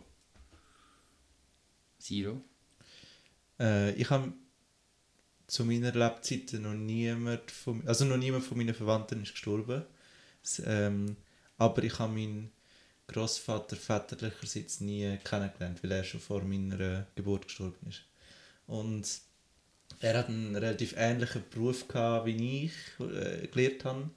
Siro? 1.98 2.40
Äh, 3.60 3.92
ich 3.92 4.08
habe 4.08 4.32
zu 5.46 5.66
meiner 5.66 5.92
Lebzeit 5.92 6.54
noch 6.54 6.72
niemand 6.72 7.50
von, 7.50 7.86
also 7.86 8.06
noch 8.06 8.16
niemand 8.16 8.44
von 8.44 8.56
meinen 8.56 8.74
Verwandten 8.74 9.22
ist 9.22 9.32
gestorben. 9.32 9.84
Ähm, 10.64 11.16
aber 11.58 11.82
ich 11.82 11.98
habe 11.98 12.14
meinen 12.14 12.50
Großvater 13.08 13.76
väterlicherseits 13.76 14.80
nie 14.80 15.18
kennengelernt, 15.24 15.82
weil 15.82 15.92
er 15.92 16.04
schon 16.04 16.20
vor 16.20 16.42
meiner 16.42 17.06
Geburt 17.14 17.46
gestorben 17.46 17.88
ist. 17.88 18.02
Und 18.66 19.20
er 20.00 20.18
hat 20.18 20.28
einen 20.28 20.54
relativ 20.54 20.94
ähnlichen 20.96 21.42
Beruf 21.50 21.88
gehabt, 21.88 22.26
wie 22.26 22.66
ich 22.66 22.72
äh, 23.00 23.46
gelernt 23.48 23.84
habe. 23.84 24.10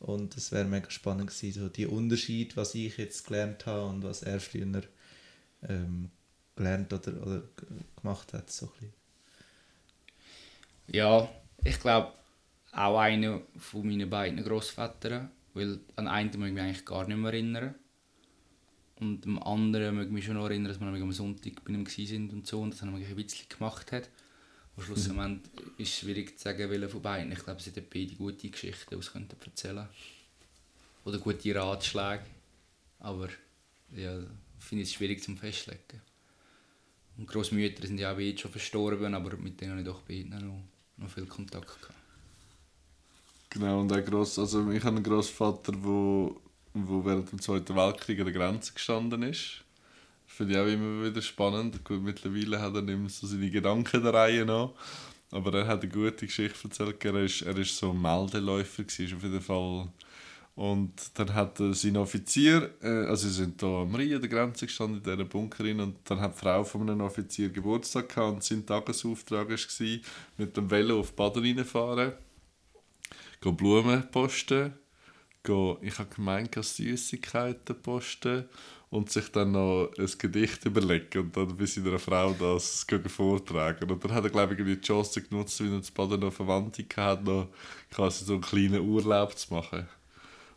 Und 0.00 0.36
es 0.36 0.50
wäre 0.50 0.64
mega 0.64 0.90
spannend 0.90 1.28
gewesen, 1.28 1.60
so 1.60 1.68
die 1.68 1.86
Unterschied, 1.86 2.56
was 2.56 2.74
ich 2.74 2.96
jetzt 2.96 3.26
gelernt 3.26 3.66
habe 3.66 3.86
und 3.86 4.02
was 4.02 4.22
er 4.22 4.40
früher 4.40 4.82
ähm, 5.68 6.10
gelernt 6.56 6.92
oder, 6.92 7.22
oder 7.22 7.42
gemacht 8.00 8.32
hat. 8.32 8.50
So 8.50 8.72
ein. 8.80 8.92
Ja, 10.86 11.28
ich 11.62 11.78
glaube 11.78 12.12
auch 12.72 12.98
einer 12.98 13.42
von 13.58 13.86
meinen 13.86 14.08
beiden 14.08 14.42
Großvätern, 14.42 15.30
weil 15.52 15.80
an 15.96 16.08
einen 16.08 16.30
muss 16.38 16.48
ich 16.48 16.54
mich 16.54 16.62
eigentlich 16.62 16.86
gar 16.86 17.06
nicht 17.06 17.18
mehr 17.18 17.32
erinnern. 17.32 17.74
Und 19.00 19.24
dem 19.24 19.42
anderen 19.42 19.94
möchte 19.94 20.08
ich 20.08 20.14
mich 20.14 20.24
schon 20.26 20.34
noch 20.34 20.44
erinnern, 20.44 20.68
dass 20.68 20.80
wir 20.80 20.86
am 20.86 21.12
Sonntag 21.12 21.64
bei 21.64 21.72
ihm 21.72 21.86
sind 21.86 22.32
und 22.32 22.46
so 22.46 22.60
und 22.60 22.72
dass 22.72 22.82
er 22.82 22.88
ein 22.88 23.16
Witzchen 23.16 23.48
gemacht 23.48 23.92
hat. 23.92 24.10
Aber 24.76 24.84
schlussendlich 24.84 25.54
mhm. 25.54 25.72
ist 25.78 25.88
es 25.88 25.98
schwierig 25.98 26.38
zu 26.38 26.44
sagen, 26.44 26.70
welcher 26.70 26.88
von 26.88 27.02
beiden. 27.02 27.32
Ich 27.32 27.42
glaube, 27.42 27.60
sie 27.62 27.70
hätten 27.70 27.86
beide 27.92 28.14
gute 28.14 28.50
Geschichten 28.50 28.94
aus 28.94 29.12
könnten 29.12 29.36
erzählen 29.44 29.88
Oder 31.04 31.18
gute 31.18 31.54
Ratschläge. 31.54 32.24
Aber 32.98 33.28
ja, 33.96 34.18
finde 34.58 34.82
ich 34.82 34.90
es 34.90 34.94
schwierig 34.94 35.22
zum 35.22 35.36
Festlegen. 35.38 36.02
Und 37.16 37.26
Großmütter 37.26 37.86
sind 37.86 37.98
ja 37.98 38.12
auch 38.12 38.16
beide 38.16 38.38
schon 38.38 38.50
verstorben, 38.50 39.14
aber 39.14 39.36
mit 39.36 39.60
denen 39.60 39.72
habe 39.72 39.80
ich 39.80 39.86
doch 39.86 40.02
beide 40.02 40.28
noch, 40.28 40.62
noch 40.98 41.10
viel 41.10 41.26
Kontakt 41.26 41.80
gehabt. 41.80 41.94
Genau, 43.50 43.80
und 43.80 43.92
ein 43.92 44.04
Gross, 44.04 44.38
also 44.38 44.70
ich 44.70 44.84
habe 44.84 44.96
einen 44.96 45.04
Großvater, 45.04 45.72
der 45.72 46.30
wo, 46.74 47.04
während 47.04 47.30
dem 47.32 47.40
Zweiten 47.40 47.76
Weltkrieg 47.76 48.18
an 48.20 48.26
der 48.26 48.34
Grenze 48.34 48.72
gestanden 48.72 49.22
ist. 49.22 49.64
Finde 50.26 50.54
ich 50.54 50.58
auch 50.58 50.66
immer 50.66 51.04
wieder 51.04 51.22
spannend. 51.22 51.84
Gut, 51.84 52.02
mittlerweile 52.02 52.60
hat 52.60 52.74
er 52.74 52.82
nicht 52.82 52.98
mehr 52.98 53.08
so 53.08 53.26
seine 53.26 53.50
Gedanken 53.50 54.02
der 54.02 54.14
Reihe 54.14 54.44
noch. 54.44 54.74
Aber 55.30 55.52
er 55.54 55.66
hat 55.66 55.82
eine 55.82 55.90
gute 55.90 56.26
Geschichte 56.26 56.58
erzählt. 56.64 57.04
Er 57.04 57.14
ist, 57.16 57.42
er 57.42 57.56
ist 57.56 57.76
so 57.76 57.90
ein 57.90 58.00
Meldeläufer, 58.00 58.84
gewesen, 58.84 59.16
auf 59.16 59.22
jeden 59.22 59.40
Fall. 59.40 59.88
Und 60.56 60.92
dann 61.14 61.32
hat 61.34 61.58
sein 61.58 61.96
Offizier, 61.96 62.74
äh, 62.82 63.06
also 63.06 63.28
sie 63.28 63.34
sind 63.34 63.60
hier 63.60 63.68
am 63.68 63.94
Rhein 63.94 64.14
an 64.14 64.20
der 64.20 64.28
Grenze 64.28 64.66
gestanden, 64.66 64.98
in 64.98 65.02
dieser 65.02 65.24
Bunkerin, 65.24 65.80
und 65.80 65.96
dann 66.04 66.20
hat 66.20 66.34
die 66.34 66.40
Frau 66.40 66.64
von 66.64 66.82
einem 66.82 67.00
Offizier 67.00 67.48
Geburtstag 67.48 68.08
gehabt 68.08 68.34
und 68.34 68.44
sein 68.44 68.66
Tagesauftrag 68.66 69.48
war, 69.48 69.98
mit 70.36 70.56
dem 70.56 70.70
Velo 70.70 71.00
auf 71.00 71.14
Baden 71.14 71.44
reinfahren 71.44 72.12
Blumen 73.40 74.10
posten, 74.10 74.74
go, 75.42 75.78
ich 75.80 75.98
habe 75.98 76.14
gemeint, 76.14 76.54
Süßigkeiten 76.54 77.80
posten 77.82 78.44
und 78.90 79.10
sich 79.10 79.30
dann 79.30 79.52
noch 79.52 79.90
ein 79.96 80.10
Gedicht 80.18 80.64
überlegen 80.64 81.22
und 81.22 81.36
dann 81.36 81.56
bei 81.56 81.66
seiner 81.66 81.98
Frau 81.98 82.32
das 82.32 82.84
vortragen. 83.06 83.90
Und 83.90 84.04
dann 84.04 84.12
hat 84.12 84.24
er, 84.24 84.30
glaube 84.30 84.54
ich, 84.54 84.64
die 84.64 84.80
Chance 84.80 85.22
genutzt, 85.22 85.62
wie 85.62 85.72
er 85.72 85.78
das 85.78 85.90
Baden 85.90 86.20
noch 86.20 86.32
Verwandte 86.32 86.84
hatte, 86.96 87.22
noch 87.22 87.48
quasi 87.90 88.24
so 88.24 88.34
einen 88.34 88.42
kleinen 88.42 88.80
Urlaub 88.80 89.38
zu 89.38 89.54
machen. 89.54 89.88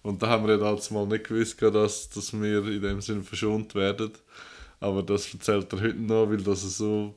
Und 0.02 0.22
da 0.22 0.28
haben 0.28 0.46
wir 0.46 0.56
ja 0.56 0.60
damals 0.60 0.92
mal 0.92 1.08
nicht 1.08 1.26
gewusst, 1.26 1.62
dass, 1.62 2.10
dass 2.10 2.34
wir 2.34 2.68
in 2.68 2.82
dem 2.82 3.02
Sinne 3.02 3.24
verschont 3.24 3.74
werden. 3.76 4.12
Aber 4.80 5.02
das 5.02 5.34
erzählt 5.34 5.72
er 5.72 5.82
heute 5.82 6.02
noch, 6.02 6.30
weil 6.30 6.38
das 6.38 6.62
so 6.78 7.16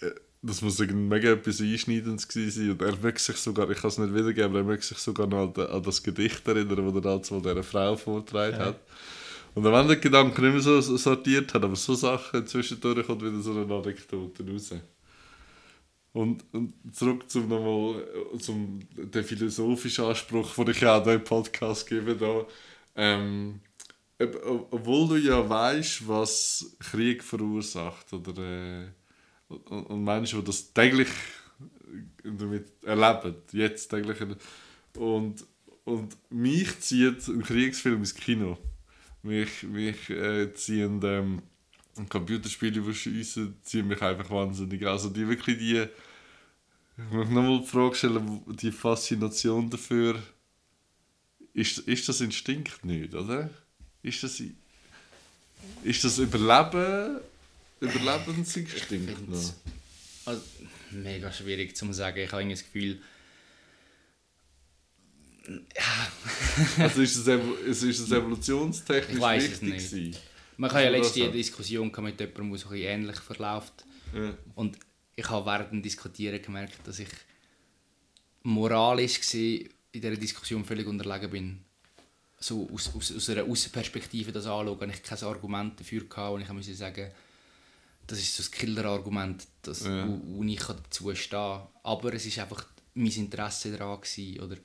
äh, 0.00 0.10
das 0.40 0.62
muss 0.62 0.78
mega 0.78 1.32
etwas 1.32 1.60
Einschneidendes 1.60 2.28
gewesen 2.28 2.62
sein. 2.62 2.70
Und 2.70 2.82
er 2.82 2.96
möchte 2.96 3.20
sich 3.20 3.36
sogar, 3.36 3.68
ich 3.70 3.78
kann 3.78 3.88
es 3.88 3.98
nicht 3.98 4.14
wiedergeben, 4.14 4.50
aber 4.50 4.58
er 4.58 4.64
möchte 4.64 4.86
sich 4.86 4.98
sogar 4.98 5.26
noch 5.26 5.56
an, 5.56 5.82
das 5.82 6.02
Gedicht 6.02 6.46
erinnern, 6.46 6.86
das 6.86 6.94
er 6.94 7.00
damals 7.00 7.30
mal 7.30 7.42
dieser 7.42 7.62
Frau 7.62 7.96
vorgetragen 7.96 8.56
ja. 8.58 8.66
hat. 8.66 8.80
Und 9.54 9.64
wenn 9.64 9.72
man 9.72 9.88
den 9.88 10.00
Gedanken 10.00 10.40
nicht 10.42 10.52
mehr 10.52 10.60
so 10.60 10.80
sortiert 10.80 11.52
hat, 11.52 11.64
aber 11.64 11.74
so 11.74 11.94
Sachen 11.94 12.46
zwischendurch 12.46 13.06
kommt 13.06 13.22
wieder 13.22 13.40
so 13.40 13.52
eine 13.52 13.74
Anekdote 13.74 14.48
raus. 14.48 14.72
Und, 16.12 16.44
und 16.52 16.74
zurück 16.92 17.28
zum 17.28 17.48
nochmal 17.48 18.04
zum 18.38 18.80
den 18.96 19.24
philosophischen 19.24 20.04
Anspruch, 20.04 20.54
den 20.54 20.68
ich 20.68 20.86
auch 20.86 21.06
im 21.06 21.24
Podcast 21.24 21.86
gebe. 21.88 22.16
Da, 22.16 22.46
ähm, 22.96 23.60
obwohl 24.70 25.08
du 25.08 25.16
ja 25.16 25.48
weißt, 25.48 26.08
was 26.08 26.76
Krieg 26.78 27.22
verursacht 27.22 28.12
oder 28.12 28.42
äh, 28.42 28.86
und 29.48 30.04
Menschen, 30.04 30.40
die 30.40 30.44
das 30.44 30.72
täglich 30.72 31.08
damit 32.22 32.66
erleben, 32.84 33.36
jetzt 33.52 33.88
täglich. 33.88 34.18
Und, 34.96 35.44
und 35.84 36.16
mich 36.30 36.80
zieht 36.80 37.26
ein 37.28 37.42
Kriegsfilm 37.42 37.98
ins 37.98 38.14
Kino. 38.14 38.58
Mich, 39.22 39.62
mich 39.64 40.10
äh, 40.10 40.52
ziehen 40.54 41.00
ähm, 41.02 41.42
Computerspiele, 42.08 42.80
die 42.80 42.94
schiessen, 42.94 43.56
ziehen 43.62 43.88
mich 43.88 44.00
einfach 44.02 44.30
wahnsinnig. 44.30 44.86
Also 44.86 45.08
die 45.08 45.26
wirklich 45.26 45.58
die, 45.58 45.86
ich 46.96 47.12
möchte 47.12 47.32
nochmal 47.32 47.60
die 47.60 47.66
Frage 47.66 47.94
stellen, 47.94 48.42
die 48.60 48.72
Faszination 48.72 49.70
dafür, 49.70 50.22
ist, 51.54 51.78
ist 51.78 52.08
das 52.08 52.20
Instinkt 52.20 52.84
nicht, 52.84 53.14
oder? 53.14 53.50
Ist 54.02 54.22
das, 54.22 54.40
ist 55.82 56.04
das 56.04 56.18
Überleben 56.18 57.20
Überlebensinstinkt 57.80 59.28
noch? 59.28 59.54
Also, 60.24 60.42
mega 60.90 61.32
schwierig 61.32 61.76
zu 61.76 61.92
sagen. 61.92 62.18
Ich 62.18 62.32
habe 62.32 62.48
das 62.48 62.64
Gefühl, 62.64 63.00
ja. 65.48 66.12
also 66.84 67.02
ist 67.02 67.16
es, 67.16 67.82
ist 67.82 68.00
es 68.00 68.12
evolutionstechnisch 68.12 69.16
ich 69.16 69.20
weiß 69.20 69.44
es 69.44 69.62
nicht. 69.62 69.90
Gewesen? 69.90 70.16
Man 70.56 70.70
kann 70.70 70.82
ja 70.82 70.90
letzte 70.90 71.22
eine 71.22 71.32
Diskussion 71.32 71.86
mit 71.88 72.20
jemandem, 72.20 72.50
der 72.50 72.58
so 72.58 72.72
ähnlich 72.72 73.18
verläuft. 73.20 73.84
Ja. 74.14 74.34
Und 74.54 74.78
ich 75.14 75.28
habe 75.30 75.46
während 75.46 75.72
dem 75.72 75.82
Diskutieren 75.82 76.42
gemerkt, 76.42 76.86
dass 76.86 76.98
ich 76.98 77.08
moralisch 78.42 79.20
gesehen 79.20 79.68
in 79.92 80.00
dieser 80.00 80.16
Diskussion 80.16 80.64
völlig 80.64 80.86
unterlegen 80.86 81.30
bin. 81.30 81.64
So 82.40 82.68
aus, 82.72 82.94
aus, 82.94 83.14
aus 83.14 83.30
einer 83.30 83.44
Außenperspektive 83.44 84.32
das 84.32 84.46
anschauen, 84.46 84.90
ich 84.90 85.02
kein 85.02 85.18
Argument 85.22 85.78
dafür 85.78 86.02
hatte 86.14 86.30
und 86.30 86.42
ich 86.42 86.48
musste 86.50 86.74
sagen, 86.74 87.10
das 88.08 88.18
ist 88.18 88.34
so 88.34 88.42
das 88.42 88.50
Killer-Argument, 88.50 89.46
das, 89.62 89.84
ja. 89.84 90.08
wo, 90.08 90.20
wo 90.38 90.42
ich 90.42 90.64
dazu 90.64 91.14
stehen 91.14 91.60
Aber 91.82 92.14
es 92.14 92.36
war 92.36 92.44
einfach 92.44 92.66
mein 92.94 93.12
Interesse 93.12 93.70
daran 93.70 94.00
gewesen, 94.00 94.40
oder 94.40 94.56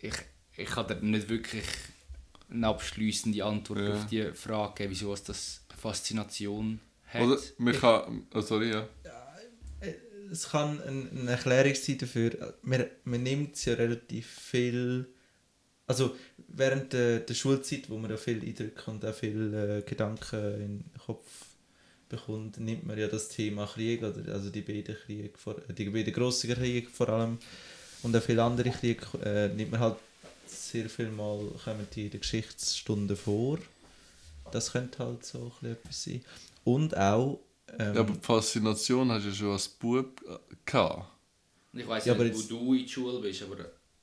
ich, 0.00 0.14
ich 0.56 0.76
habe 0.76 0.94
nicht 1.04 1.28
wirklich 1.28 1.64
eine 2.50 2.68
abschließende 2.68 3.42
Antwort 3.42 3.80
ja. 3.80 3.94
auf 3.94 4.06
die 4.06 4.32
Frage, 4.32 4.88
wieso 4.88 5.16
das 5.16 5.62
Faszination 5.76 6.78
hat. 7.06 7.22
Oder 7.22 7.38
man 7.58 7.74
kann, 7.74 8.26
oh 8.34 8.40
sorry, 8.40 8.70
ja. 8.70 8.88
Es 10.30 10.48
kann 10.48 10.80
eine 10.82 11.30
Erklärung 11.30 11.74
sein 11.74 11.98
dafür, 11.98 12.54
man, 12.62 12.84
man 13.04 13.22
nimmt 13.22 13.62
ja 13.64 13.74
relativ 13.74 14.26
viel, 14.26 15.06
also 15.86 16.16
während 16.48 16.92
der, 16.92 17.20
der 17.20 17.34
Schulzeit, 17.34 17.88
wo 17.88 17.98
man 17.98 18.10
da 18.10 18.16
viel 18.16 18.42
Eindrücke 18.42 18.90
und 18.90 19.04
auch 19.04 19.14
viel 19.14 19.54
äh, 19.54 19.88
Gedanken 19.88 20.54
in 20.54 20.78
den 20.78 20.98
Kopf 20.98 21.24
bekommt, 22.16 22.58
nimmt 22.58 22.86
man 22.86 22.98
ja 22.98 23.08
das 23.08 23.28
Thema 23.28 23.66
Krieg, 23.66 24.02
oder, 24.02 24.32
also 24.32 24.50
die 24.50 24.62
beiden 24.62 24.96
Kriege, 24.96 25.30
die 25.76 25.90
beiden 25.90 26.12
grossen 26.12 26.52
Kriege 26.52 26.88
vor 26.88 27.08
allem 27.08 27.38
und 28.02 28.16
auch 28.16 28.22
viele 28.22 28.42
andere 28.42 28.70
Kriege, 28.70 29.04
äh, 29.24 29.48
nimmt 29.48 29.72
man 29.72 29.80
halt 29.80 29.96
sehr 30.46 30.88
viel 30.88 31.10
mal, 31.10 31.38
kommen 31.64 31.86
die 31.94 32.04
in 32.04 32.10
der 32.10 32.20
Geschichtsstunde 32.20 33.16
vor. 33.16 33.58
Das 34.52 34.72
könnte 34.72 34.98
halt 34.98 35.24
so 35.24 35.52
etwas 35.62 36.04
sein. 36.04 36.24
Und 36.64 36.96
auch... 36.96 37.40
Ähm, 37.78 37.94
ja, 37.94 38.00
aber 38.00 38.12
die 38.12 38.20
Faszination 38.20 39.10
hast 39.10 39.24
du 39.24 39.28
ja 39.30 39.34
schon 39.34 39.52
als 39.52 39.68
Bub 39.68 40.22
äh, 40.28 40.54
gehabt. 40.64 41.10
Ich 41.72 41.88
weiß 41.88 42.04
ja, 42.04 42.14
nicht, 42.14 42.34
wo 42.36 42.42
du 42.42 42.74
in 42.74 42.82
der 42.82 42.88
Schule 42.88 43.18
bist, 43.20 43.42
aber 43.42 43.56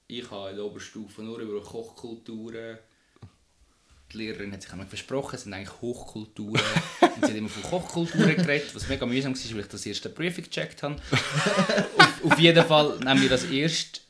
ich 0.08 0.30
habe 0.30 0.50
in 0.50 0.56
der 0.58 0.66
Oberstufe 0.66 1.22
nur 1.22 1.40
über 1.40 1.62
Kochkulturen 1.62 2.80
die 4.12 4.18
Lehrerin 4.18 4.52
hat 4.52 4.62
sich 4.62 4.72
einmal 4.72 4.88
versprochen, 4.88 5.36
es 5.36 5.44
sind 5.44 5.54
eigentlich 5.54 5.82
Hochkulturen. 5.82 6.62
und 7.02 7.26
sie 7.26 7.32
hat 7.32 7.36
immer 7.36 7.50
von 7.50 7.64
Kochkulturen 7.64 8.36
geredet, 8.36 8.74
was 8.76 8.90
mega 8.90 9.06
mühsam 9.06 9.34
war, 9.34 9.52
weil 9.54 9.60
ich 9.62 9.68
das 9.68 9.86
erste 9.86 10.10
Prüfung 10.10 10.44
gecheckt 10.44 10.84
habe. 10.84 10.96
auf, 11.98 12.26
auf, 12.26 12.40
jeden 12.40 12.66
Fall 12.66 13.00
nehmen 13.00 13.22
wir 13.22 13.30
das 13.30 13.46
erst 13.46 14.02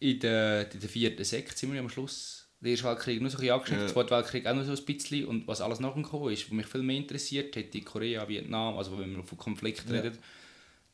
in 0.00 0.20
der, 0.20 0.72
in 0.72 0.80
der 0.80 0.88
vierten 0.88 1.24
Sekt, 1.24 1.58
sind 1.58 1.72
wir 1.72 1.80
am 1.80 1.88
Schluss. 1.88 2.46
Der 2.60 2.70
Erste 2.70 2.86
Weltkrieg 2.86 3.20
nur 3.20 3.30
so 3.30 3.36
ein 3.36 3.40
bisschen 3.40 3.52
angeschnitten, 3.52 3.82
ja. 3.82 3.86
der 3.86 3.94
Zweite 3.94 4.10
Weltkrieg 4.10 4.46
auch 4.46 4.54
noch 4.54 4.64
so 4.64 4.72
ein 4.72 4.84
bisschen. 4.84 5.26
Und 5.26 5.46
was 5.46 5.60
alles 5.60 5.80
nachgekommen 5.80 6.32
ist, 6.32 6.44
was 6.44 6.52
mich 6.52 6.66
viel 6.66 6.82
mehr 6.82 6.96
interessiert, 6.96 7.54
hätte 7.56 7.80
Korea, 7.82 8.26
Vietnam, 8.26 8.78
also 8.78 8.98
wenn 8.98 9.12
man 9.12 9.24
von 9.24 9.36
Konflikten 9.36 9.94
ja. 9.94 10.00
redet, 10.00 10.18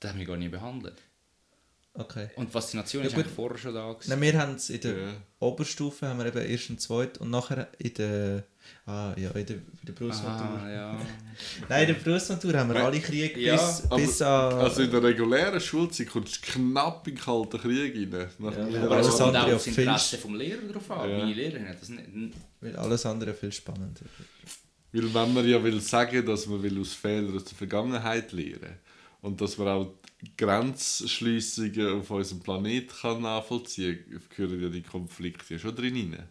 das 0.00 0.10
haben 0.10 0.18
wir 0.18 0.26
gar 0.26 0.36
nicht 0.36 0.50
behandelt. 0.50 1.00
Okay. 1.92 2.28
Und 2.36 2.50
Faszination 2.50 3.02
ja, 3.02 3.08
ist 3.08 3.14
eigentlich 3.14 3.34
vorher 3.34 3.58
schon 3.58 3.74
da. 3.74 3.96
Nein, 4.06 4.20
wir 4.20 4.38
haben 4.38 4.54
es 4.54 4.70
in 4.70 4.80
der 4.80 4.96
ja. 4.96 5.12
Oberstufe, 5.40 6.06
haben 6.06 6.20
wir 6.20 6.26
eben 6.26 6.46
erst 6.46 6.70
und 6.70 6.80
zweit 6.80 7.18
und 7.18 7.30
nachher 7.30 7.68
in 7.78 7.94
der, 7.94 8.44
ah, 8.86 9.12
ja, 9.16 9.30
in 9.30 9.46
der, 9.46 9.56
in 9.56 9.64
der 9.82 9.92
Berufsmatur. 9.92 10.60
Ah, 10.62 10.70
ja. 10.70 11.00
Nein, 11.68 11.88
in 11.88 11.94
der 11.94 12.00
Berufsmatur 12.00 12.54
haben 12.54 12.68
wir 12.68 12.74
Nein. 12.74 12.84
alle 12.84 13.00
Kriege 13.00 13.40
ja, 13.40 13.56
bis, 13.56 13.88
bis 13.88 14.22
an... 14.22 14.54
Also 14.54 14.82
in 14.82 14.90
der 14.90 15.02
regulären 15.02 15.60
Schulzeit 15.60 16.08
kommst 16.08 16.36
du 16.36 16.52
knapp 16.52 17.08
in 17.08 17.16
den 17.16 17.20
Kalten 17.20 17.58
Krieg 17.58 18.12
rein. 18.14 18.30
Ja, 18.38 18.82
aber 18.82 18.96
alles 18.96 19.20
andere 19.20 19.44
auch 19.46 19.50
das 19.50 19.66
Interesse 19.66 20.18
vom 20.18 20.36
Lehrer 20.36 20.62
darauf 20.68 20.90
an. 20.92 21.10
Ja. 21.10 21.18
Meine 21.18 21.34
Lehrerin 21.34 21.68
hat 21.68 21.80
das 21.80 21.88
nicht... 21.88 22.34
Weil 22.60 22.76
alles 22.76 23.04
andere 23.04 23.34
viel 23.34 23.50
spannender 23.50 24.02
Weil 24.92 25.14
wenn 25.14 25.34
man 25.34 25.48
ja 25.48 25.62
will 25.62 25.80
sagen, 25.80 26.24
dass 26.24 26.46
man 26.46 26.62
will 26.62 26.80
aus 26.80 26.92
Fehlern 26.92 27.34
aus 27.34 27.44
der 27.44 27.56
Vergangenheit 27.56 28.30
lernen 28.30 28.78
und 29.22 29.40
dass 29.40 29.58
man 29.58 29.68
auch 29.68 29.99
Grenzschliessungen 30.36 32.00
auf 32.00 32.10
unserem 32.10 32.40
Planeten 32.40 32.92
kann 33.00 33.22
nachvollziehen 33.22 34.04
kann, 34.10 34.22
gehören 34.36 34.62
ja 34.62 34.68
die 34.68 34.82
Konflikte 34.82 35.58
schon 35.58 35.74
drin 35.74 35.94
rein. 36.12 36.28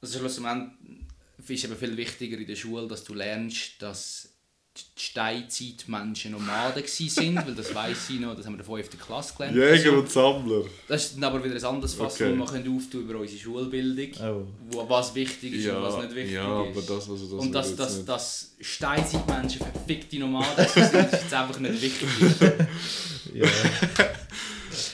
Also 0.00 0.18
schlussendlich 0.18 1.62
ist 1.62 1.64
es 1.64 1.78
viel 1.78 1.96
wichtiger 1.96 2.38
in 2.38 2.46
der 2.46 2.56
Schule, 2.56 2.88
dass 2.88 3.04
du 3.04 3.14
lernst, 3.14 3.80
dass 3.80 4.34
die 4.76 5.02
Steinzeitmenschen 5.02 6.30
Nomaden 6.32 6.82
waren, 6.84 7.46
weil 7.46 7.54
das 7.56 7.74
weiss 7.74 8.08
ich 8.10 8.20
noch, 8.20 8.36
das 8.36 8.46
haben 8.46 8.52
wir 8.56 8.60
in 8.60 8.66
der 8.78 8.84
5. 8.84 9.04
Klasse 9.04 9.34
gelernt. 9.36 9.56
Jäger 9.56 9.72
Also, 9.72 9.92
und 9.98 10.10
Sammler. 10.10 10.62
das 10.86 11.04
ist 11.06 11.14
dann 11.16 11.24
aber 11.24 11.42
wieder 11.44 11.56
ein 11.56 11.64
anderes 11.64 11.94
Fass, 11.94 12.14
Okay. 12.14 12.32
wo 12.32 12.36
wir 12.36 12.46
können 12.46 12.76
auftun 12.76 13.00
über 13.02 13.18
unsere 13.18 13.40
Schulbildung, 13.40 14.10
Oh. 14.22 14.46
wo, 14.70 14.88
was 14.88 15.12
wichtig 15.16 15.54
ist 15.54 15.66
und 15.68 15.82
was 15.82 15.96
nicht 15.98 16.14
wichtig 16.14 16.34
ja, 16.34 16.62
ist. 16.62 16.70
aber 16.70 16.80
das, 16.82 17.08
was 17.08 17.20
das 17.20 17.30
und 17.32 17.52
dass, 17.52 17.68
nicht- 17.96 18.08
dass 18.08 18.52
Steinzeitmenschen 18.60 19.60
verfickte 19.72 20.18
Nomaden 20.20 20.66
sind, 20.68 20.84
ist 20.84 21.12
jetzt 21.12 21.34
einfach 21.34 21.58
nicht 21.58 21.82
wichtig. 21.82 22.08
Ja. 23.34 23.46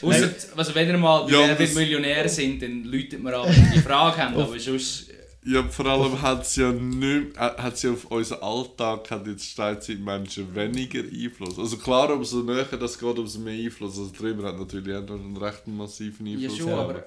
Ausser, 0.02 0.30
also 0.56 0.74
wenn 0.74 0.88
ihr 0.88 0.98
mal 0.98 1.30
Ja, 1.30 1.54
das- 1.54 1.74
Millionär 1.74 2.28
sind, 2.28 2.60
dann 2.62 2.84
läutet 2.84 3.22
mir 3.22 3.34
an, 3.36 3.48
wenn 3.54 3.72
die 3.72 3.78
Frage 3.80 4.16
habt, 4.22 4.36
aber 4.36 4.58
sonst... 4.58 5.05
Ja, 5.48 5.62
vor 5.68 5.86
allem 5.86 6.20
hat 6.20 6.42
es 6.42 6.56
ja 6.56 6.72
nicht, 6.72 7.36
äh, 7.36 7.38
hat 7.38 7.78
sie 7.78 7.88
auf 7.88 8.04
unseren 8.06 8.42
Alltag 8.42 9.08
hat 9.12 9.26
jetzt 9.28 9.44
Steinzeitmenschen 9.44 10.52
weniger 10.54 11.00
Einfluss. 11.00 11.56
Also 11.58 11.76
klar, 11.78 12.10
umso 12.12 12.42
näher 12.42 12.64
das 12.64 12.98
geht, 12.98 13.18
umso 13.18 13.38
mehr 13.38 13.54
Einfluss. 13.64 13.96
Also 13.98 14.10
drüber 14.12 14.48
hat 14.48 14.58
natürlich 14.58 14.94
auch 14.96 15.02
noch 15.06 15.14
einen 15.14 15.36
recht 15.36 15.66
massiven 15.68 16.26
Ja 16.26 16.34
Einfluss. 16.48 16.58
schon, 16.58 16.72
aber... 16.72 17.04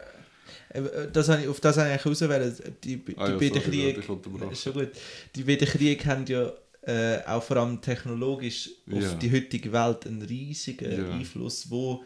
Äh, 0.69 0.81
Das 1.11 1.27
habe 1.27 1.41
ich, 1.41 1.47
auf 1.49 1.59
das 1.59 1.77
habe 1.77 1.89
ich 1.89 1.93
eigentlich 2.05 2.11
auswählen. 2.23 2.55
Die, 2.83 2.97
die 2.97 3.17
Ah 3.17 3.29
ja, 3.29 3.37
beiden 3.37 3.61
Kriege, 3.61 4.03
schon 4.03 4.73
gut. 4.73 4.89
Die 5.35 5.43
beiden 5.43 5.67
Kriege 5.67 6.05
haben 6.05 6.25
ja 6.27 6.51
äh, 6.83 7.19
auch 7.27 7.43
vor 7.43 7.57
allem 7.57 7.81
technologisch 7.81 8.69
auf 8.89 9.01
Ja. 9.01 9.13
die 9.15 9.31
heutige 9.33 9.73
Welt 9.73 10.07
einen 10.07 10.21
riesigen 10.21 10.91
Ja. 10.91 11.11
Einfluss, 11.11 11.69
wo 11.69 12.03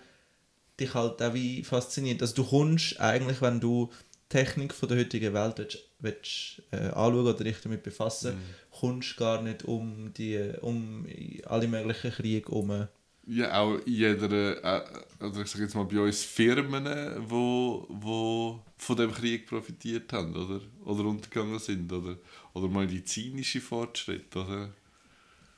dich 0.80 0.94
halt 0.96 1.22
auch 1.22 1.34
wie 1.36 1.64
fasziniert. 1.64 2.22
Also 2.24 2.34
du 2.36 2.44
kommst 2.44 3.00
eigentlich, 3.00 3.40
wenn 3.42 3.60
du 3.60 3.92
Technik 4.30 4.74
von 4.74 4.90
der 4.90 4.98
heutigen 4.98 5.32
Welt 5.36 5.60
willst, 5.60 5.78
willst, 6.04 6.62
äh, 6.72 6.78
anschauen 6.90 7.16
oder 7.28 7.34
dich 7.44 7.60
damit 7.62 7.82
befassen, 7.84 8.36
Mhm. 8.36 8.78
kommst 8.80 9.18
gar 9.18 9.42
nicht 9.42 9.64
um 9.64 10.14
die 10.14 10.54
um 10.62 11.08
alle 11.46 11.68
möglichen 11.68 12.12
Kriege 12.12 12.50
um. 12.52 12.88
Ja, 13.26 13.58
auch 13.62 13.78
in 13.86 13.94
jeder, 13.94 14.64
äh, 14.64 15.24
oder 15.24 15.42
ich 15.42 15.48
sage 15.48 15.64
jetzt 15.64 15.76
mal 15.76 15.86
bei 15.86 15.98
uns 16.00 16.24
Firmen, 16.24 16.86
wo, 17.30 17.86
wo 17.90 18.62
von 18.78 18.98
dem 18.98 19.14
Krieg 19.14 19.48
profitiert 19.48 20.12
haben, 20.12 20.36
oder? 20.36 20.60
Oder 20.84 21.06
untergegangen 21.06 21.58
sind, 21.58 21.92
oder? 21.92 22.18
Oder 22.54 22.68
medizinische 22.68 23.62
Fortschritte, 23.62 24.40
oder? 24.40 24.74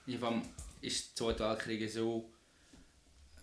Ja, 0.05 0.19
vor 0.19 0.27
allem 0.29 0.43
ist 0.81 1.19
der 1.19 1.25
Zweite 1.25 1.43
Weltkrieg 1.43 1.89
so 1.89 2.29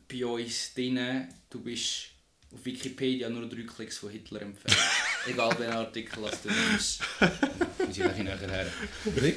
bei 0.09 0.25
uns 0.25 0.73
drin, 0.75 1.27
du 1.51 1.61
bist 1.61 2.11
auf 2.55 2.65
Wikipedia 2.65 3.29
nur 3.29 3.49
drei 3.49 3.63
Klicks 3.63 3.99
von 3.99 4.11
Hitler 4.11 4.43
entfernt. 4.43 4.77
Egal 5.29 5.51
welchen 5.59 5.73
Artikel 5.75 6.23
was 6.23 6.43
du 6.43 6.49
nimmst. 6.49 7.01
Muss 7.87 7.97
ich 7.97 8.05
ein 8.05 8.25
näher 8.25 8.39
her. 8.39 8.67
Wirklich? 9.05 9.37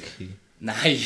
Nein, 0.58 0.98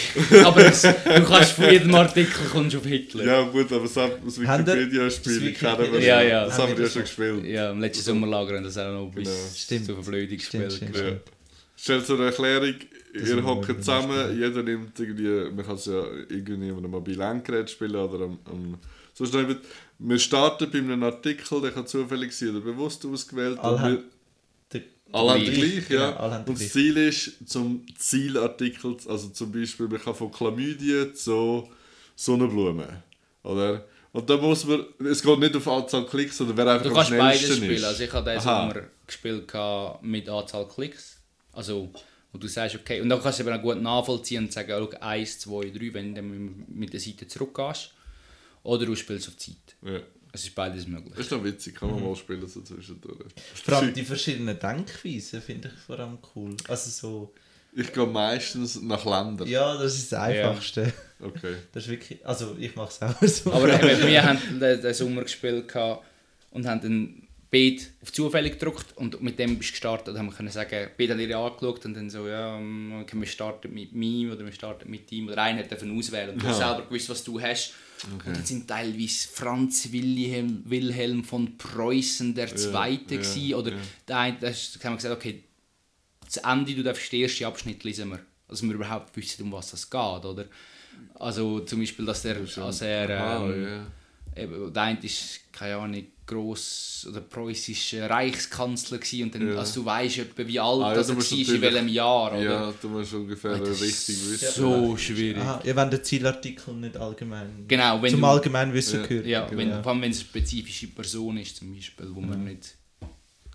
aber 0.45 0.65
es, 0.67 0.83
du 0.83 1.25
kannst 1.25 1.53
von 1.53 1.65
jedem 1.71 1.93
Artikel 1.97 2.47
kommst 2.53 2.77
auf 2.77 2.85
Hitler. 2.87 3.25
Ja, 3.25 3.43
gut, 3.43 3.73
aber 3.73 3.83
das, 3.83 3.97
Wikipedia-Spiel 3.97 5.51
das 5.53 5.59
kennen 5.61 5.93
wir 5.93 6.01
Ja, 6.01 6.21
schon. 6.21 6.29
ja. 6.29 6.45
Das 6.47 6.59
Haben 6.59 6.77
wir 6.77 6.85
ja 6.85 6.91
schon 6.91 7.03
gespielt. 7.03 7.45
Ja, 7.47 7.71
im 7.73 7.81
letzten 7.81 8.05
Sommerlager 8.05 8.57
haben 8.57 8.65
das 8.65 8.79
auch 8.79 8.93
noch 8.93 9.11
bis 9.13 9.25
Genau. 9.29 9.39
Stimmt. 9.57 9.87
zur 9.87 9.95
Verblödung 9.97 10.37
gespielt. 10.39 10.73
stimmt. 10.73 10.97
Ja. 10.97 11.13
Stell 11.77 12.05
zur 12.05 12.25
Erklärung, 12.25 12.75
Das 13.13 13.29
ihr 13.29 13.43
hockt 13.45 13.85
zusammen, 13.85 14.39
jeder 14.39 14.63
nimmt 14.63 14.99
irgendwie, 15.01 15.51
man 15.55 15.67
kann 15.67 15.75
es 15.75 15.87
ja 15.87 16.01
irgendwie 16.29 16.71
auf 16.71 16.79
einem 16.79 16.91
mobilen 16.93 17.21
Endgerät 17.21 17.69
spielen 17.71 17.97
oder 17.97 18.27
am, 18.27 18.39
am 18.45 18.79
sonst 19.15 19.33
noch 19.35 19.41
jemand- 19.41 19.61
wir 19.99 20.19
starten 20.19 20.71
bei 20.71 20.79
einem 20.79 21.03
Artikel, 21.03 21.61
der 21.61 21.73
kann 21.73 21.87
zufällig 21.89 22.33
sein 22.33 22.51
oder 22.51 22.61
bewusst 22.61 23.05
ausgewählt. 23.05 23.59
Alle 23.59 24.05
alle 25.13 25.31
haben 25.31 25.45
Gleich, 25.45 25.89
genau, 25.89 26.03
ja. 26.03 26.39
den 26.39 26.49
und 26.49 26.61
das. 26.61 26.73
Ziel 26.73 26.97
ist, 26.97 27.49
zum 27.49 27.85
Zielartikel, 27.97 28.97
also 29.09 29.29
zum 29.29 29.53
Beispiel, 29.53 29.89
man 29.89 30.01
kann 30.01 30.15
von 30.15 30.31
Chlamydien 30.31 31.15
zu 31.15 31.69
Sonnenblumen, 32.17 33.03
oder? 33.43 33.85
Und 34.13 34.29
da 34.29 34.37
muss 34.37 34.65
man, 34.65 34.85
es 35.09 35.23
geht 35.23 35.39
nicht 35.39 35.57
auf 35.57 35.69
Anzahl 35.69 36.05
Klicks, 36.07 36.37
sondern 36.37 36.57
wer 36.57 36.67
einfach 36.67 36.83
Du 36.83 36.89
am 36.91 36.97
kannst 36.97 37.11
beides 37.11 37.41
schnellsten 37.41 37.57
spielen. 37.59 37.77
ist. 37.77 37.85
Also 37.85 38.03
ich 38.03 38.13
habe 38.13 38.31
diesen. 38.31 38.43
Sommer 38.43 38.83
gespielt 39.07 39.53
mit 40.03 40.29
Anzahl 40.29 40.67
Klicks. 40.67 41.17
Also, 41.53 41.91
wo 42.33 42.39
du 42.39 42.49
sagst, 42.49 42.77
okay, 42.77 43.01
und 43.01 43.09
dann 43.09 43.23
kannst 43.23 43.39
du 43.39 43.45
eben 43.45 43.53
auch 43.53 43.63
gut 43.63 43.81
nachvollziehen 43.81 44.45
und 44.45 44.53
sagen, 44.53 44.71
schau, 44.71 44.99
1, 45.01 45.39
2, 45.41 45.71
3, 45.71 45.95
wenn 45.95 46.15
du 46.15 46.23
mit 46.23 46.93
der 46.93 47.01
Seite 47.01 47.27
zurückgehst. 47.27 47.93
Oder 48.63 48.87
du 48.87 48.95
spielst 48.95 49.29
auf 49.29 49.37
Zeit. 49.37 49.57
Ja. 49.83 50.01
Es 50.33 50.45
ist 50.45 50.55
beides 50.55 50.87
möglich. 50.87 51.13
Das 51.17 51.27
ist 51.27 51.33
noch 51.33 51.43
witzig, 51.45 51.75
kann 51.75 51.89
Mhm. 51.91 51.95
man 51.97 52.05
mal 52.11 52.17
spielen 52.17 52.47
so 52.49 52.61
zwischendurch. 52.63 53.19
Vor 53.65 53.75
allem 53.77 53.93
die 53.95 54.05
verschiedenen 54.05 54.59
Denkweisen 54.59 55.43
finde 55.43 55.71
ich 55.75 55.81
vor 55.81 55.99
allem 55.99 56.19
cool. 56.35 56.57
Also 56.69 56.91
so, 56.91 57.35
Ich 57.73 57.93
gehe 57.93 58.07
meistens 58.07 58.81
nach 58.83 59.05
Ländern. 59.05 59.47
ja, 59.49 59.77
das 59.77 59.95
ist 59.97 60.13
das 60.13 60.21
Einfachste. 60.21 60.93
Okay. 61.21 61.55
Das 61.73 61.85
ist 61.85 61.91
wirklich, 61.91 62.25
also 62.27 62.57
ich 62.59 62.75
mache 62.77 62.91
es 62.91 63.03
auch 63.03 63.23
so. 63.27 63.53
Aber 63.53 63.67
wir 63.69 64.23
haben 64.25 64.39
den, 64.61 64.95
Sommer 64.95 65.23
gespielt 65.23 65.73
und 66.53 66.67
haben 66.67 66.81
dann 66.81 67.23
Beat 67.51 67.91
auf 68.01 68.13
zufällig 68.13 68.59
gedruckt 68.61 68.97
und 68.97 69.21
mit 69.23 69.39
dem 69.39 69.59
bist 69.59 69.71
du 69.71 69.73
gestartet. 69.73 70.15
Dann 70.15 70.31
haben 70.37 70.45
wir 70.45 70.51
sagen, 70.53 70.89
Beat 70.97 71.11
hat 71.11 71.19
ihr 71.19 71.37
angeschaut 71.37 71.85
und 71.85 71.95
dann 71.95 72.09
so, 72.09 72.29
ja, 72.29 72.57
okay, 73.01 73.19
wir 73.19 73.27
starten 73.27 73.75
mit 73.75 73.93
mir 73.93 74.33
oder 74.33 74.45
wir 74.45 74.53
starten 74.53 74.89
mit 74.89 75.11
ihm. 75.11 75.29
Oder 75.29 75.43
einer 75.43 75.65
dürfen 75.65 75.97
auswählen 75.99 76.31
und 76.31 76.43
du 76.43 76.47
Ja. 76.47 76.55
selber 76.55 76.83
gewusst, 76.87 77.09
was 77.09 77.25
du 77.25 77.41
hast. 77.41 77.75
Und 78.05 78.27
dann 78.27 78.45
sind 78.45 78.69
teilweise 78.69 79.29
Franz 79.29 79.91
Wilhelm, 79.93 80.63
Wilhelm 80.65 81.25
von 81.25 81.59
Preußen 81.59 82.35
der 82.35 82.55
Zweite 82.55 83.17
ja, 83.17 83.21
gewesen. 83.21 83.55
oder 83.55 83.73
ja. 83.73 83.77
der 84.09 84.17
eine, 84.19 84.37
da 84.41 84.49
da 84.49 84.85
haben 84.85 84.93
wir 84.93 84.97
gesagt, 84.97 85.17
okay, 85.17 85.43
das 86.25 86.37
Ende, 86.39 86.75
du 86.75 86.83
darfst 86.83 87.13
den 87.13 87.23
ersten 87.23 87.45
Abschnitt 87.45 87.83
lesen 87.85 88.11
wir. 88.11 88.21
Also 88.49 88.67
wir 88.67 88.75
überhaupt 88.75 89.17
wissen, 89.17 89.43
um 89.43 89.53
was 89.53 89.73
es 89.73 89.91
geht, 89.91 90.01
oder? 90.25 90.47
Also 91.17 91.61
zum 91.61 91.81
Beispiel, 91.81 92.05
dass 92.07 92.23
der, 92.23 92.37
als 92.57 92.81
er, 92.83 93.11
ähm, 93.11 93.65
ja. 93.65 93.87
Eben, 94.37 94.73
der 94.73 94.83
eine 94.83 95.03
ist, 95.05 95.41
keine 95.53 95.77
Ahnung, 95.77 96.05
gross 96.27 97.07
oder 97.11 97.21
preußischer 97.23 98.09
Reichskanzler 98.09 98.99
gewesen 98.99 99.25
und 99.25 99.35
dann, 99.35 99.49
Ja. 99.49 99.59
also 99.59 99.81
du 99.81 99.87
weißt 99.87 100.19
etwa, 100.19 100.47
wie 100.47 100.61
alt 100.61 100.83
Ah, 100.83 100.89
ja, 100.91 100.95
das 100.95 101.09
war, 101.09 101.39
in 101.55 101.61
welchem 101.61 101.89
Jahr, 101.89 102.33
oder? 102.33 102.43
Ja, 102.43 102.75
du 102.81 102.89
musst 102.89 103.13
ungefähr 103.15 103.59
Das 103.59 103.69
ist 103.71 103.83
richtig 103.83 104.31
wissen. 104.31 104.49
So 104.63 104.97
schwierig. 104.97 105.39
Aha, 105.43 105.61
ja, 105.65 105.75
wenn 105.75 105.91
der 105.91 106.03
Zielartikel 106.05 106.75
nicht 106.75 106.97
allgemein 106.97 107.65
Genau, 107.67 108.01
wenn 108.01 108.13
zum 108.13 108.21
du- 108.21 108.27
Allgemeinwissen 108.29 109.01
Ja. 109.01 109.07
gehört. 109.07 109.27
Ja, 109.27 109.51
wenn, 109.51 109.69
ja. 109.71 109.83
vor 109.83 109.91
allem 109.93 110.03
wenn 110.03 110.13
es 110.13 110.19
eine 110.21 110.27
spezifische 110.29 110.87
Person 110.89 111.37
ist, 111.39 111.57
zum 111.57 111.75
Beispiel, 111.75 112.07
wo 112.15 112.21
man 112.21 112.45
nicht 112.45 112.77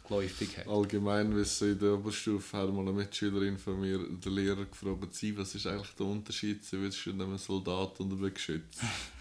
geläufig 0.07 0.57
hat. 0.57 0.67
Allgemeinwissen 0.67 1.71
in 1.71 1.79
der 1.79 1.93
Oberstufe 1.93 2.57
hat 2.57 2.71
mal 2.73 2.81
eine 2.81 2.91
Mitschülerin 2.91 3.57
von 3.57 3.79
mir 3.79 3.97
den 3.99 4.33
Lehrer 4.33 4.65
gefragt, 4.65 5.15
sie, 5.15 5.35
was 5.37 5.55
ist 5.55 5.65
eigentlich 5.65 5.95
der 5.97 6.05
Unterschied 6.05 6.63
zwischen 6.63 7.19
einem 7.21 7.37
Soldat 7.37 7.99
und 8.01 8.11
einem 8.11 8.33
Geschütz? 8.33 8.79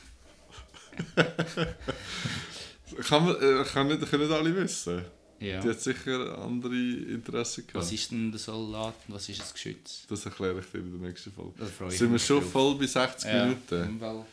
kann 3.09 3.25
man, 3.25 3.37
äh, 3.37 3.65
kann 3.65 3.89
nicht, 3.89 4.09
können 4.11 4.23
nicht 4.29 4.33
alle 4.37 4.55
wissen. 4.55 5.03
Ja. 5.41 5.61
Die 5.61 5.69
hat 5.69 5.81
sicher 5.81 6.39
andere 6.39 6.75
Interessen 6.75 7.67
gehabt. 7.67 7.75
Was 7.85 7.93
ist 7.93 8.11
denn 8.11 8.31
der 8.31 8.39
Soldat 8.39 8.95
und 9.09 9.15
was 9.15 9.29
ist 9.29 9.41
das 9.41 9.53
Geschütz? 9.53 10.07
Das 10.09 10.25
erkläre 10.25 10.61
ich 10.61 10.67
dir 10.67 10.79
in 10.79 10.99
der 10.99 11.09
nächsten 11.09 11.33
Folge. 11.33 11.53
Da 11.59 11.67
freue 11.67 11.89
ich 11.93 11.99
Sind 11.99 12.13
wir 12.13 12.19
schon 12.19 12.41
drauf. 12.41 12.51
voll 12.53 12.75
bei 12.77 12.87
60 12.87 13.31
Ja, 13.31 13.45
Minuten? 13.45 13.99
Fall. 13.99 14.25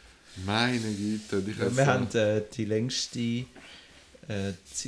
Meine 0.45 0.80
Güte, 0.93 1.43
ich 1.45 1.59
wir 1.59 1.70
so- 1.72 1.86
haben 1.86 2.07
äh, 2.16 2.41
die 2.55 2.66
längste, 2.66 3.20
äh, 3.20 3.45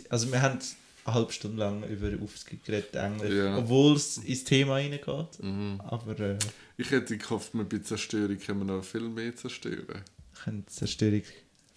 also 0.09 0.31
wir 0.31 0.41
haben 0.41 0.59
eine 1.03 1.13
halbe 1.15 1.33
Stunde 1.33 1.57
lang 1.57 1.83
über 1.89 2.09
Aufzug 2.23 2.63
geredet, 2.63 2.95
Englisch, 2.95 3.33
Ja. 3.33 3.57
obwohl 3.57 3.95
es 3.97 4.19
ins 4.19 4.45
Thema 4.45 4.75
reingeht. 4.75 5.03
Mhm. 5.41 5.81
Aber 5.85 6.17
äh, 6.19 6.37
Ich 6.77 6.89
hätte 6.91 7.17
gehofft, 7.17 7.53
wir 7.53 7.65
bei 7.65 7.79
Zerstörung 7.79 8.37
können 8.39 8.59
wir 8.59 8.75
noch 8.77 8.83
viel 8.85 9.01
mehr 9.09 9.35
zerstören. 9.35 10.01
können 10.45 10.65
Zerstörung 10.67 11.23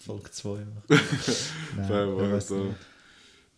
Folge 0.07 0.31
2 0.31 0.49
machen. 0.49 0.83
Nein, 1.77 1.87
da. 1.89 2.35
nicht. 2.35 2.75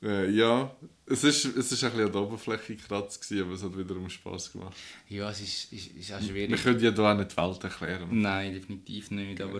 Äh, 0.01 0.29
ja, 0.31 0.73
es 1.07 1.23
ist, 1.25 1.43
es 1.45 1.71
ist 1.73 1.83
ein 1.83 1.91
bisschen 1.91 2.05
an 2.05 2.11
der 2.13 2.21
Oberfläche 2.21 2.75
gekratzt, 2.75 3.21
gewesen, 3.21 3.43
aber 3.45 3.53
es 3.55 3.63
hat 3.63 3.77
wiederum 3.77 4.09
Spass 4.09 4.51
gemacht. 4.51 4.75
Ja, 5.09 5.29
es 5.29 5.41
ist, 5.41 5.73
ist, 5.73 5.87
ist 5.97 6.13
auch 6.13 6.21
Wir 6.21 6.27
schwierig. 6.29 6.63
können 6.63 6.79
ja 6.79 6.91
da 6.91 7.11
auch 7.13 7.17
nicht 7.17 7.31
die 7.33 7.37
Welt 7.37 7.63
erklären. 7.63 8.07
Nein, 8.21 8.53
definitiv 8.53 9.11
nicht, 9.11 9.41
aber... 9.41 9.59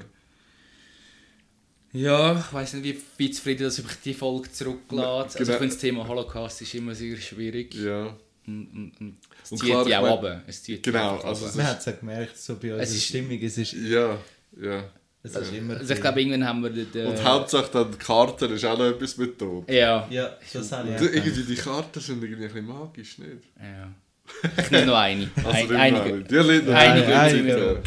Ja, 1.91 2.39
ich 2.39 2.53
weiß 2.53 2.73
nicht, 2.75 2.83
wie, 2.83 3.01
wie 3.17 3.31
zufrieden 3.31 3.63
dass 3.63 3.79
ich 3.79 3.85
die 4.05 4.13
Folge 4.13 4.51
zurücklässt. 4.51 5.03
Also 5.07 5.37
Genau. 5.39 5.51
ich 5.51 5.57
finde 5.57 5.73
das 5.73 5.77
Thema 5.79 6.07
Holocaust 6.07 6.61
ist 6.61 6.73
immer 6.75 6.93
sehr 6.93 7.17
schwierig. 7.17 7.73
Ja, 7.73 8.15
Und, 8.45 8.67
und, 8.67 8.91
und 9.01 9.17
es 9.43 9.51
Und 9.51 9.57
zieht 9.57 9.69
klar, 9.71 9.85
die 9.85 9.95
auch 9.95 10.01
mein- 10.03 10.11
runter. 10.11 10.43
Es 10.45 10.61
zieht 10.63 10.85
die 10.85 10.91
Genau, 10.91 11.17
also 11.17 11.45
runter. 11.45 11.57
Man 11.57 11.67
hat 11.67 11.79
es 11.79 11.85
ja 11.85 11.91
gemerkt, 11.93 12.37
so 12.37 12.55
bei 12.57 12.71
unserer 12.73 12.81
ist- 12.83 13.03
Stimmung, 13.03 13.39
es 13.41 13.57
ist, 13.57 13.73
ja, 13.73 14.17
ja. 14.61 14.89
Es 15.22 15.36
ist 15.36 15.53
immer... 15.53 15.78
Also 15.78 15.93
ich 15.93 16.01
glaube, 16.01 16.22
irgendwann 16.22 16.47
haben 16.47 16.63
wir 16.63 16.70
den... 16.70 16.91
den 16.91 17.07
Und 17.07 17.24
Hauptsache 17.24 17.70
dann 17.72 17.91
die 17.91 17.97
Karten 17.97 18.51
ist 18.53 18.63
auch 18.65 18.78
noch 18.78 18.86
etwas 18.86 19.17
mit 19.17 19.39
drin. 19.39 19.63
Ja, 19.67 20.07
ja, 20.09 20.38
das 20.53 20.72
habe 20.72 20.89
ich. 20.89 21.01
Irgendwie 21.01 21.43
die 21.43 21.55
Karten 21.55 21.99
sind 21.99 22.24
irgendwie 22.24 22.45
ein 22.45 22.51
bisschen 22.53 22.65
magisch, 22.67 23.17
nicht? 23.17 23.43
ja. 23.61 23.91
Ich 24.57 24.72
nehme 24.72 24.86
noch 24.86 24.97
eine. 24.97 25.30
Also 25.43 25.74
Ein, 25.74 25.95
einige. 25.95 26.24
Die 26.24 26.72
Einige 26.72 27.43
sicher. 27.43 27.82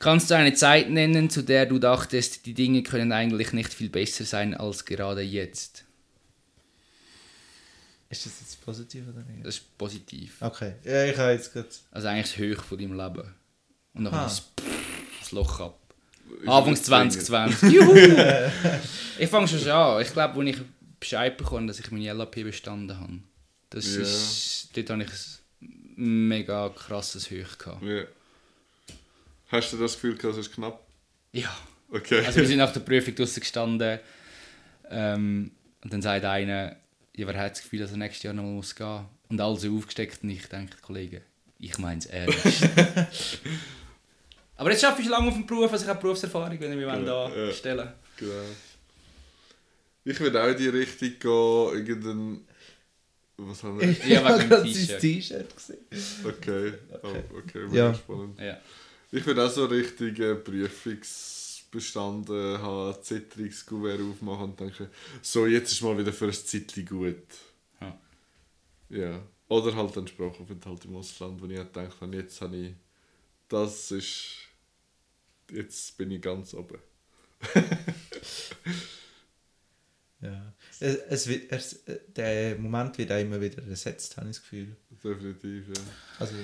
Kannst 0.00 0.30
du 0.30 0.34
eine 0.36 0.54
Zeit 0.54 0.90
nennen, 0.90 1.30
zu 1.30 1.42
der 1.42 1.66
du 1.66 1.78
dachtest, 1.78 2.44
die 2.46 2.54
Dinge 2.54 2.82
können 2.82 3.10
eigentlich 3.12 3.52
nicht 3.52 3.72
viel 3.72 3.88
besser 3.88 4.24
sein 4.24 4.54
als 4.54 4.84
gerade 4.84 5.22
jetzt? 5.22 5.84
Ist 8.10 8.26
das 8.26 8.40
jetzt 8.40 8.64
positiv 8.64 9.04
oder 9.08 9.22
nicht? 9.22 9.44
Das 9.44 9.56
ist 9.56 9.76
positiv. 9.78 10.36
Okay, 10.40 10.74
ja, 10.84 11.04
ich 11.04 11.16
habe 11.18 11.32
jetzt 11.32 11.52
gerade... 11.52 11.68
Also 11.90 12.08
eigentlich 12.08 12.26
das 12.26 12.38
Höch 12.38 12.60
von 12.60 12.78
deinem 12.78 12.96
Leben. 12.96 13.34
Und 13.94 14.04
dann 14.04 14.14
Ah. 14.14 14.24
das 14.24 14.42
das 15.20 15.32
Loch 15.32 15.60
ab. 15.60 15.78
Anfangs 16.46 16.82
2020. 16.84 17.72
Juhu! 17.72 17.94
ich 19.18 19.28
fange 19.28 19.48
schon 19.48 19.68
an. 19.68 20.02
Ich 20.02 20.12
glaube, 20.12 20.40
als 20.40 20.48
ich 20.50 20.62
Bescheid 21.00 21.36
bekommen, 21.36 21.66
dass 21.66 21.78
ich 21.80 21.90
meine 21.90 22.12
LAP 22.12 22.34
bestanden 22.42 22.98
habe. 22.98 23.18
Das 23.70 23.94
Ja. 23.94 24.02
ist, 24.02 24.68
dort 24.74 24.90
habe 24.90 25.02
ich 25.04 25.10
ein 25.62 26.28
mega 26.28 26.68
krasses 26.70 27.30
Hoch 27.30 27.58
gehabt. 27.58 27.82
Ja. 27.82 28.04
Hast 29.48 29.72
du 29.72 29.76
das 29.78 29.94
Gefühl 29.94 30.16
gehabt, 30.16 30.38
es 30.38 30.46
ist 30.46 30.54
knapp? 30.54 30.80
Ja. 31.32 31.54
Okay. 31.90 32.24
Also 32.24 32.40
wir 32.40 32.46
sind 32.46 32.58
nach 32.58 32.72
der 32.72 32.80
Prüfung 32.80 33.14
draussen 33.14 33.40
gestanden 33.40 33.98
ähm, 34.90 35.50
und 35.82 35.92
dann 35.92 36.02
sagt 36.02 36.24
einer, 36.24 36.76
ja, 37.16 37.26
wer 37.26 37.38
hat 37.38 37.52
das 37.52 37.62
Gefühl, 37.62 37.80
dass 37.80 37.90
er 37.92 37.96
nächstes 37.96 38.22
Jahr 38.24 38.34
noch 38.34 38.42
mal 38.42 38.52
muss 38.52 38.74
gehen 38.74 39.04
Und 39.28 39.40
alle 39.40 39.56
so 39.56 39.74
aufgesteckt 39.76 40.22
und 40.22 40.30
ich 40.30 40.46
denke, 40.46 40.76
Kollege, 40.82 41.22
ich 41.58 41.78
meine 41.78 41.98
es 41.98 42.06
ernst. 42.06 42.68
Aber 44.58 44.70
jetzt 44.72 44.84
arbeite 44.84 45.00
ich 45.02 45.06
schon 45.08 45.12
lange 45.12 45.28
auf 45.28 45.34
dem 45.34 45.46
Beruf, 45.46 45.70
also 45.72 45.84
ich 45.84 45.88
habe 45.88 46.00
Berufserfahrung, 46.00 46.60
wenn 46.60 46.72
ich 46.72 46.76
mich 46.78 46.86
Ja, 46.86 46.98
da 47.00 47.28
ja. 47.34 47.52
stellen 47.52 47.88
genau. 48.16 48.32
Ich 50.04 50.18
würde 50.20 50.42
auch 50.42 50.48
in 50.48 50.56
die 50.56 50.68
Richtung 50.68 51.18
gehen, 51.18 51.86
irgendein... 51.86 52.40
Was 53.36 53.62
haben 53.62 53.80
wir? 53.80 53.88
Ja, 54.06 54.24
wegen 54.36 54.40
dem 54.40 54.48
gerade 54.50 54.62
T-Shirt. 54.64 54.88
sein 54.88 55.00
T-Shirt 55.00 55.56
gesehen. 55.56 55.78
Okay, 56.24 56.72
oh, 57.02 57.16
okay, 57.38 57.66
Ja. 57.72 57.94
spannend. 57.94 58.38
Ja. 58.40 58.58
Ich 59.12 59.24
würde 59.24 59.44
auch 59.46 59.50
so 59.50 59.64
richtig 59.66 60.18
äh, 60.18 60.34
Prüfungsbestanden 60.34 62.58
haben, 62.60 63.00
Zitterungskuvert 63.02 64.00
aufmachen 64.00 64.44
und 64.50 64.58
denken, 64.60 64.88
so, 65.22 65.46
jetzt 65.46 65.70
ist 65.72 65.82
mal 65.82 65.96
wieder 65.96 66.12
für 66.12 66.24
ein 66.26 66.32
Zeitchen 66.32 66.84
gut. 66.84 67.16
Ja. 67.80 67.96
Ja. 68.90 69.22
Oder 69.48 69.74
halt 69.76 69.96
ein 69.96 70.08
Sprachaufenthalt 70.08 70.84
im 70.84 70.96
Ausland, 70.96 71.40
wo 71.40 71.46
ich 71.46 71.56
halt 71.58 71.72
gedacht 71.72 71.96
habe, 72.00 72.16
jetzt 72.16 72.40
habe 72.40 72.56
ich, 72.56 72.72
das 73.48 73.92
ist, 73.92 74.47
jetzt 75.52 75.96
bin 75.98 76.10
ich 76.10 76.20
ganz 76.22 76.54
oben. 76.54 76.78
Ja. 80.20 80.52
Es, 80.80 80.96
es 81.08 81.28
wird, 81.28 81.52
es, 81.52 81.84
der 82.08 82.56
Moment 82.58 82.98
wird 82.98 83.12
auch 83.12 83.20
immer 83.20 83.40
wieder 83.40 83.62
ersetzt, 83.68 84.16
habe 84.16 84.28
ich 84.28 84.36
das 84.36 84.42
Gefühl. 84.42 84.76
Definitiv, 85.02 85.68
ja. 85.68 85.82
Also, 86.18 86.34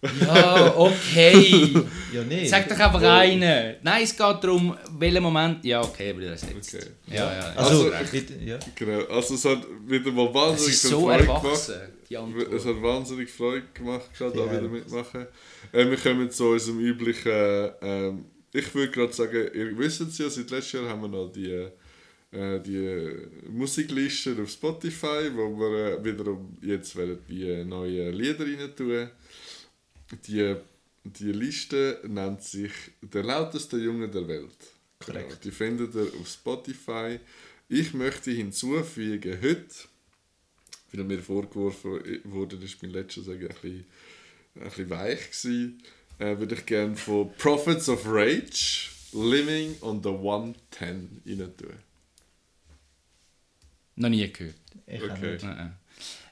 Ja, 0.24 0.76
okay. 0.76 1.74
ja, 2.12 2.22
nee. 2.22 2.46
Sag 2.46 2.68
doch 2.68 2.78
einfach 2.78 3.02
einen. 3.02 3.76
Nein, 3.82 4.02
es 4.04 4.10
geht 4.16 4.20
darum, 4.20 4.76
welchen 4.96 5.22
Moment. 5.22 5.64
Ja, 5.64 5.82
okay, 5.82 6.12
aber 6.12 6.20
das 6.22 6.42
jetzt. 6.42 6.72
Okay. 6.74 6.86
Ja, 7.08 7.32
ja. 7.34 7.52
Also, 7.56 7.90
Also, 7.92 8.16
mit, 8.16 8.42
ja. 8.42 8.58
Genau, 8.76 9.04
also 9.06 9.34
es 9.34 9.44
hat 9.44 9.66
wieder 9.86 10.12
mal 10.12 10.28
es 10.28 10.34
wahnsinnig 10.34 10.72
ist 10.74 10.80
viel 10.82 10.90
so 10.90 11.00
Freude 11.00 11.22
erwachsen, 11.24 11.74
gemacht. 12.08 12.48
die 12.48 12.54
Es 12.54 12.64
hat 12.64 12.82
wahnsinnig 12.82 13.30
Freude 13.30 13.66
gemacht, 13.74 14.08
gerade 14.16 14.38
Ja. 14.38 14.46
da 14.46 14.52
wieder 14.52 14.68
mitmachen. 14.68 15.26
Äh, 15.72 15.90
wir 15.90 15.96
kommen 15.96 16.30
zu 16.30 16.44
unserem 16.50 16.78
üblichen. 16.78 17.70
Ähm, 17.82 18.24
ich 18.52 18.74
würde 18.74 18.92
gerade 18.92 19.12
sagen, 19.12 19.48
ihr 19.54 19.76
wisst 19.78 20.00
es 20.00 20.18
ja, 20.18 20.30
seit 20.30 20.50
letztem 20.50 20.84
Jahr 20.84 20.90
haben 20.90 21.02
wir 21.02 21.08
noch 21.08 21.30
die, 21.30 21.68
äh, 22.30 22.60
die 22.60 23.50
Musikliste 23.50 24.36
auf 24.40 24.50
Spotify, 24.50 25.30
wo 25.34 25.58
wir 25.58 25.98
äh, 25.98 26.04
wiederum 26.04 26.56
jetzt 26.62 26.96
werden 26.96 27.18
die 27.28 27.64
neuen 27.64 28.12
Lieder 28.12 28.44
rein 28.44 28.74
tun. 28.74 29.10
Die, 30.26 30.54
die 31.04 31.32
Liste 31.32 32.00
nennt 32.06 32.42
sich 32.42 32.72
Der 33.02 33.22
lauteste 33.22 33.76
Junge 33.76 34.08
der 34.08 34.26
Welt. 34.26 34.56
Korrekt. 34.98 35.28
Genau, 35.28 35.40
die 35.44 35.50
findet 35.50 35.94
ihr 35.94 36.10
auf 36.20 36.28
Spotify. 36.28 37.20
Ich 37.68 37.92
möchte 37.92 38.30
hinzufügen 38.30 39.38
heute, 39.42 39.74
weil 40.92 41.04
mir 41.04 41.18
vorgeworfen 41.18 42.00
wurde, 42.24 42.60
war 42.60 42.68
mein 42.82 42.90
letzter 42.90 43.22
Song 43.22 43.34
ein 43.34 43.48
bisschen, 43.48 43.84
ein 44.54 44.64
bisschen 44.64 44.90
weich 44.90 45.30
gewesen, 45.30 45.82
äh, 46.18 46.38
würde 46.38 46.54
ich 46.54 46.66
gerne 46.66 46.96
von 46.96 47.32
Prophets 47.36 47.88
of 47.88 48.02
Rage, 48.06 48.90
Living 49.12 49.76
on 49.80 50.02
the 50.02 50.10
110 50.10 51.22
rein 51.26 51.56
tun. 51.56 51.72
Noch 53.96 54.08
nie 54.08 54.30
gehört. 54.32 54.54
Ich 54.86 55.02
Okay. 55.02 55.32
nicht. 55.32 55.44
Nein. 55.44 55.76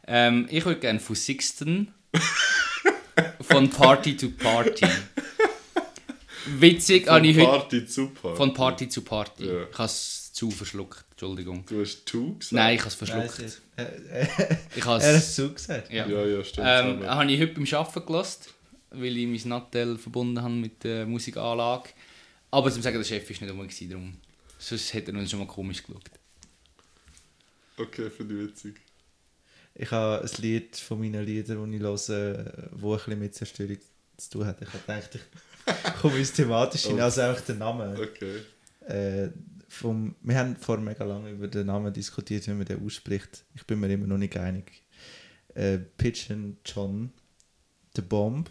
Ähm, 0.06 0.46
ich 0.50 0.64
würde 0.64 0.80
gerne 0.80 1.00
von 1.00 1.16
Sixten 1.16 1.92
von 3.40 3.68
Party 3.70 4.16
to 4.16 4.28
Party. 4.30 4.86
Witzig 6.46 7.08
habe 7.08 7.18
Von 7.20 7.24
ich 7.28 7.36
heute. 7.38 7.46
Party 7.46 7.86
zu 7.86 8.08
Party. 8.10 8.36
Von 8.36 8.54
Party 8.54 8.88
zu 8.88 9.02
Party. 9.02 9.46
Ja. 9.46 9.64
Ich 9.68 9.78
habe 9.78 9.84
es 9.86 10.32
zu 10.32 10.50
verschluckt. 10.50 11.04
Entschuldigung. 11.10 11.64
Du 11.66 11.80
hast 11.80 12.04
«to» 12.06 12.34
gesagt? 12.34 12.52
Nein, 12.52 12.74
ich 12.76 12.80
habe 12.82 12.90
es 12.90 13.00
Nein, 13.00 13.28
verschluckt. 13.28 13.62
äh, 13.76 13.82
äh, 14.22 14.56
Ich 14.76 14.84
er 14.84 14.84
hat 14.84 15.02
habe 15.02 15.02
es 15.16 15.34
so 15.34 15.50
gesagt. 15.50 15.90
ja. 15.92 16.06
Ja, 16.06 16.24
ja, 16.26 16.44
stimmt. 16.44 16.66
Ähm, 16.70 17.04
habe 17.06 17.32
ich 17.32 17.40
heute 17.40 17.54
beim 17.54 17.66
Arbeiten 17.72 18.06
gelassen, 18.06 18.42
weil 19.00 19.16
ich 19.16 19.26
mein 19.26 19.48
Nattel 19.50 19.98
verbunden 19.98 20.42
habe 20.42 20.54
mit 20.54 20.84
der 20.84 21.06
Musikanlage. 21.06 21.90
Aber 22.50 22.70
zum 22.70 22.82
sagen, 22.82 22.96
der 22.96 23.04
Chef 23.04 23.28
war 23.28 23.46
nicht 23.46 23.58
gewesen, 23.58 23.90
darum. 23.90 24.14
Sonst 24.58 24.94
hätte 24.94 25.12
er 25.12 25.18
uns 25.18 25.30
schon 25.30 25.40
mal 25.40 25.46
komisch 25.46 25.82
geschaut. 25.82 26.10
Okay, 27.76 28.10
finde 28.10 28.34
ich 28.34 28.48
witzig. 28.48 28.80
Ich 29.74 29.90
habe 29.90 30.24
ein 30.24 30.42
Lied 30.42 30.76
von 30.76 30.98
meinen 30.98 31.24
Liedern, 31.24 31.70
die 31.70 31.76
ich 31.76 31.82
höre, 31.82 32.70
wo 32.72 32.92
ein 32.92 32.98
bisschen 32.98 33.18
mit 33.18 33.34
Zerstörung 33.34 33.76
zu 34.16 34.30
tun 34.30 34.46
hat. 34.46 34.62
Ich 34.62 34.68
habe 34.68 34.78
gedacht, 34.78 35.14
ich 35.14 35.94
komme 36.00 36.18
ins 36.18 36.32
Thematische 36.32 36.88
hin, 36.88 37.00
also 37.00 37.20
einfach 37.20 37.42
der 37.42 37.56
Name. 37.56 37.94
Okay. 38.00 38.40
Äh, 38.86 39.30
vom, 39.68 40.14
wir 40.22 40.38
haben 40.38 40.56
vor 40.56 40.78
mega 40.78 41.04
lange 41.04 41.30
über 41.30 41.48
den 41.48 41.66
Namen 41.66 41.92
diskutiert, 41.92 42.46
wie 42.46 42.52
man 42.52 42.64
den 42.64 42.84
ausspricht. 42.84 43.44
Ich 43.54 43.64
bin 43.66 43.80
mir 43.80 43.92
immer 43.92 44.06
noch 44.06 44.16
nicht 44.16 44.36
einig. 44.36 44.82
Äh, 45.54 45.78
Pigeon 45.78 46.56
John, 46.64 47.12
The 47.94 48.02
Bomb. 48.02 48.50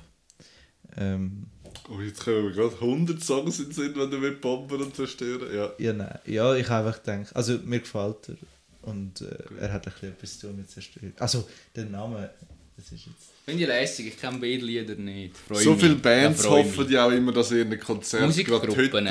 Ähm, 0.98 1.48
Oh, 1.90 2.02
jetzt 2.02 2.24
kommen 2.24 2.46
wir 2.46 2.52
gerade 2.52 2.74
100 2.74 3.24
Songs 3.24 3.60
in 3.60 3.66
den 3.66 3.74
Sinn, 3.74 3.94
wenn 3.96 4.10
du 4.10 4.18
mit 4.18 4.42
Bomben 4.42 4.82
und 4.82 4.96
zerstören. 4.96 5.54
Ja. 5.54 5.72
ja, 5.78 5.94
nein, 5.94 6.20
ja, 6.26 6.56
ich 6.56 6.68
habe 6.68 6.88
einfach 6.88 7.04
gedacht, 7.04 7.36
also 7.36 7.60
mir 7.64 7.80
gefällt 7.80 8.30
er. 8.30 8.36
Und 8.90 9.22
äh, 9.22 9.26
er 9.62 9.74
hat 9.74 9.88
ein 9.88 9.94
bisschen 9.94 10.10
etwas 10.10 10.40
zu 10.40 10.48
tun 10.48 10.58
mit 10.58 10.70
Zerstörung. 10.70 11.14
Also, 11.20 11.48
der 11.76 11.86
Name, 11.86 12.30
das 12.78 12.86
ist 12.92 13.06
jetzt... 13.06 13.32
Finde 13.44 13.64
ich 13.64 13.68
lässig, 13.68 14.08
ich 14.08 14.18
kenne 14.20 14.38
beide 14.40 14.66
Lieder 14.66 14.96
nicht. 14.96 15.38
Freu 15.38 15.56
so 15.56 15.72
mich. 15.72 15.82
viele 15.82 15.96
Bands 15.96 16.44
Ja, 16.44 16.50
hoffen 16.50 16.90
ja 16.92 17.06
auch 17.06 17.12
immer, 17.12 17.32
dass 17.32 17.52
ihr 17.52 17.62
in 17.62 17.80
Konzert 17.80 18.22
gerade 18.22 18.68
Musikgruppen. 18.68 19.08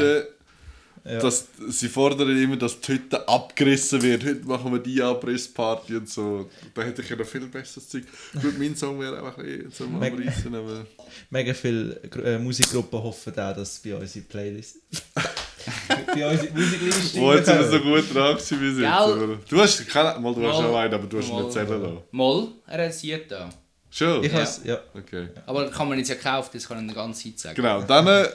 Ja. 1.07 1.19
dass, 1.19 1.49
sie 1.69 1.89
fordern 1.91 2.31
immer, 2.43 2.57
dass 2.57 2.81
die 2.81 2.93
Hütte 2.95 3.29
abgerissen 3.29 4.01
wird. 4.01 4.25
Heute 4.25 4.47
machen 4.47 4.73
wir 4.73 4.79
die 4.79 5.03
Abrissparty 5.03 5.97
und 5.97 6.09
so. 6.09 6.49
Da 6.73 6.81
hätte 6.81 7.03
ich 7.03 7.11
ja 7.11 7.17
noch 7.17 7.27
viel 7.27 7.47
besseres 7.47 7.89
Zeug. 7.91 8.05
Gut, 8.41 8.59
mein 8.59 8.75
Song 8.75 8.99
wäre 8.99 9.21
auch 9.23 9.37
ein 9.37 9.45
bisschen 9.45 9.73
zum 9.73 9.97
Abreißen, 10.03 10.55
aber... 10.55 10.87
Mega 11.29 11.53
viele 11.53 11.97
äh, 12.25 12.39
Musikgruppen 12.39 13.03
hoffen 13.03 13.33
auch, 13.39 13.55
dass 13.55 13.81
bei 13.81 13.95
uns 13.95 14.17
in 14.17 14.25
Playlist. 14.25 14.77
bei 16.07 16.31
uns 16.31 16.43
in 16.43 16.55
die 16.55 16.61
Musikliste. 16.63 17.21
Wo 17.21 17.33
jetzt 17.35 17.47
sind 17.47 17.59
wir 17.59 17.69
so 17.71 17.81
gut 17.81 18.15
dran 18.15 18.37
gewesen 18.37 18.61
wie 18.61 18.83
jetzt. 18.83 19.53
Du 19.53 19.61
hast, 19.61 19.87
keine, 19.89 20.19
mal, 20.21 20.35
du 20.35 20.47
hast 20.49 20.59
Mal- 20.61 20.71
auch 20.71 20.77
einen, 20.79 20.95
aber 20.95 21.07
du 21.07 21.19
hast 21.19 21.29
ihn 21.29 21.35
mal- 21.35 21.43
nicht 21.43 21.53
zählen 21.53 21.83
lassen. 21.83 21.99
Moll, 22.13 22.49
er 22.67 22.87
hat 22.87 22.95
sie 22.95 23.21
da. 23.29 23.51
Schon? 23.91 24.25
Ich 24.25 24.33
Ja. 24.33 24.39
has, 24.41 24.61
ja. 24.65 24.79
Okay. 24.95 25.29
Aber 25.47 25.71
kann 25.71 25.89
man 25.89 25.99
jetzt 25.99 26.09
ja 26.09 26.15
kaufen, 26.17 26.51
das 26.55 26.67
kann 26.67 26.81
ich 26.83 26.89
die 26.89 26.95
ganze 26.95 27.25
Zeit 27.25 27.39
sagen. 27.39 27.57
Genau, 27.57 27.83
dann 27.83 28.07
äh, 28.07 28.27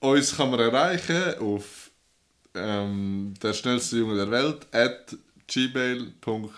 uns 0.00 0.36
kann 0.36 0.50
man 0.50 0.60
erreichen 0.60 1.34
auf 1.40 1.87
ähm, 2.58 3.34
der 3.42 3.52
schnellste 3.54 3.98
Junge 3.98 4.16
der 4.16 4.30
Welt 4.30 4.66
at 4.72 5.16
gmail.com 5.46 6.50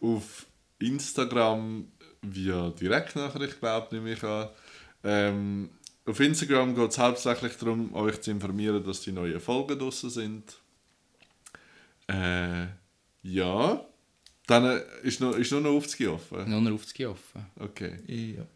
auf 0.00 0.46
Instagram 0.78 1.88
via 2.22 2.70
Direktnachricht, 2.70 3.60
glaube 3.60 3.94
nehme 3.94 4.12
ich 4.12 4.22
an. 4.22 4.48
Ähm, 5.02 5.70
auf 6.06 6.20
Instagram 6.20 6.74
geht 6.74 6.90
es 6.90 6.98
hauptsächlich 6.98 7.56
darum, 7.56 7.94
euch 7.94 8.20
zu 8.20 8.30
informieren, 8.30 8.84
dass 8.84 9.00
die 9.02 9.12
neuen 9.12 9.40
Folgen 9.40 9.78
draussen 9.78 10.10
sind. 10.10 10.58
Äh, 12.08 12.66
ja. 13.22 13.84
Dann 14.46 14.64
äh, 14.64 14.82
ist, 15.02 15.20
noch, 15.20 15.34
ist 15.36 15.50
nur 15.52 15.62
noch 15.62 15.72
50 15.80 16.08
offen. 16.08 16.50
Nur 16.50 16.60
noch 16.60 16.72
aufzugehen 16.72 17.10
offen. 17.10 17.46
Okay. 17.58 17.98
Ja. 18.06 18.46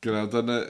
Genau, 0.00 0.26
dann. 0.26 0.48
Äh, 0.48 0.66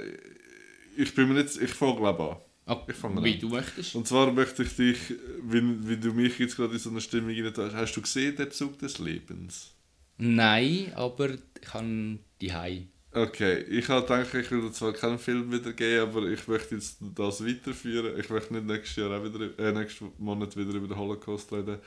ich 0.96 1.14
bin 1.14 1.28
mir 1.28 1.40
jetzt. 1.40 1.60
Ich 1.60 1.72
fange 1.72 1.96
glaube 1.96 2.22
an. 2.22 2.36
Ah, 2.66 2.80
Ich 2.88 2.94
fange 2.96 3.22
wie 3.24 3.34
an. 3.34 3.40
du 3.40 3.48
möchtest. 3.48 3.94
Und 3.96 4.06
zwar 4.06 4.32
möchte 4.32 4.62
ich 4.62 4.76
dich, 4.76 4.98
wie, 5.42 5.88
wie 5.88 5.96
du 5.96 6.12
mich 6.12 6.38
jetzt 6.38 6.56
gerade 6.56 6.72
in 6.74 6.78
so 6.78 6.90
eine 6.90 7.00
Stimmung 7.00 7.34
hast, 7.34 7.74
hast 7.74 7.94
du 7.96 8.02
gesehen, 8.02 8.36
der 8.36 8.50
Zug 8.50 8.78
des 8.78 8.98
Lebens? 8.98 9.72
Nein, 10.18 10.92
aber 10.94 11.30
ich 11.30 11.74
habe 11.74 12.18
die 12.40 12.52
Hai. 12.52 12.86
Okay, 13.14 13.62
ich 13.64 13.88
habe 13.88 14.06
gedacht, 14.06 14.32
ich 14.34 14.50
will 14.50 14.70
zwar 14.72 14.92
keinen 14.92 15.18
Film 15.18 15.50
wiedergeben, 15.52 16.08
aber 16.08 16.22
ich 16.30 16.46
möchte 16.48 16.76
jetzt 16.76 16.96
das 17.14 17.44
weiterführen. 17.44 18.18
Ich 18.18 18.30
möchte 18.30 18.54
nicht 18.54 18.66
nächstes 18.66 18.96
Jahr 18.96 19.10
auch 19.20 19.24
wieder, 19.24 19.58
äh, 19.58 19.72
nächsten 19.72 20.12
Monat 20.18 20.56
wieder 20.56 20.72
über 20.72 20.86
den 20.88 20.96
Holocaust 20.96 21.52
reden, 21.52 21.78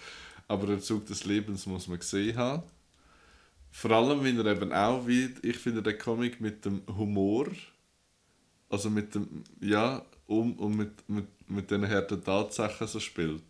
aber 0.48 0.68
der 0.68 0.80
Zug 0.82 1.06
des 1.08 1.26
Lebens 1.26 1.66
muss 1.66 1.88
man 1.88 1.98
gesehen 1.98 2.38
haben. 2.38 2.64
Vor 3.72 3.92
allem, 3.92 4.24
wenn 4.24 4.38
er 4.40 4.52
eben 4.56 4.72
auch, 4.72 5.08
wie 5.08 5.30
ich 5.42 5.58
finde, 5.58 5.82
der 5.82 5.98
Comic 5.98 6.40
mit 6.42 6.64
dem 6.64 6.82
Humor, 6.96 7.48
also 8.70 8.90
mit 8.90 9.16
dem, 9.16 9.44
ja, 9.62 10.06
um 10.28 10.54
und 10.60 10.76
mit, 10.76 11.10
mit, 11.10 11.28
mit 11.50 11.72
den 11.72 11.88
harten 11.88 12.24
Tatsachen 12.24 12.88
so 12.88 13.00
spielt. 13.00 13.44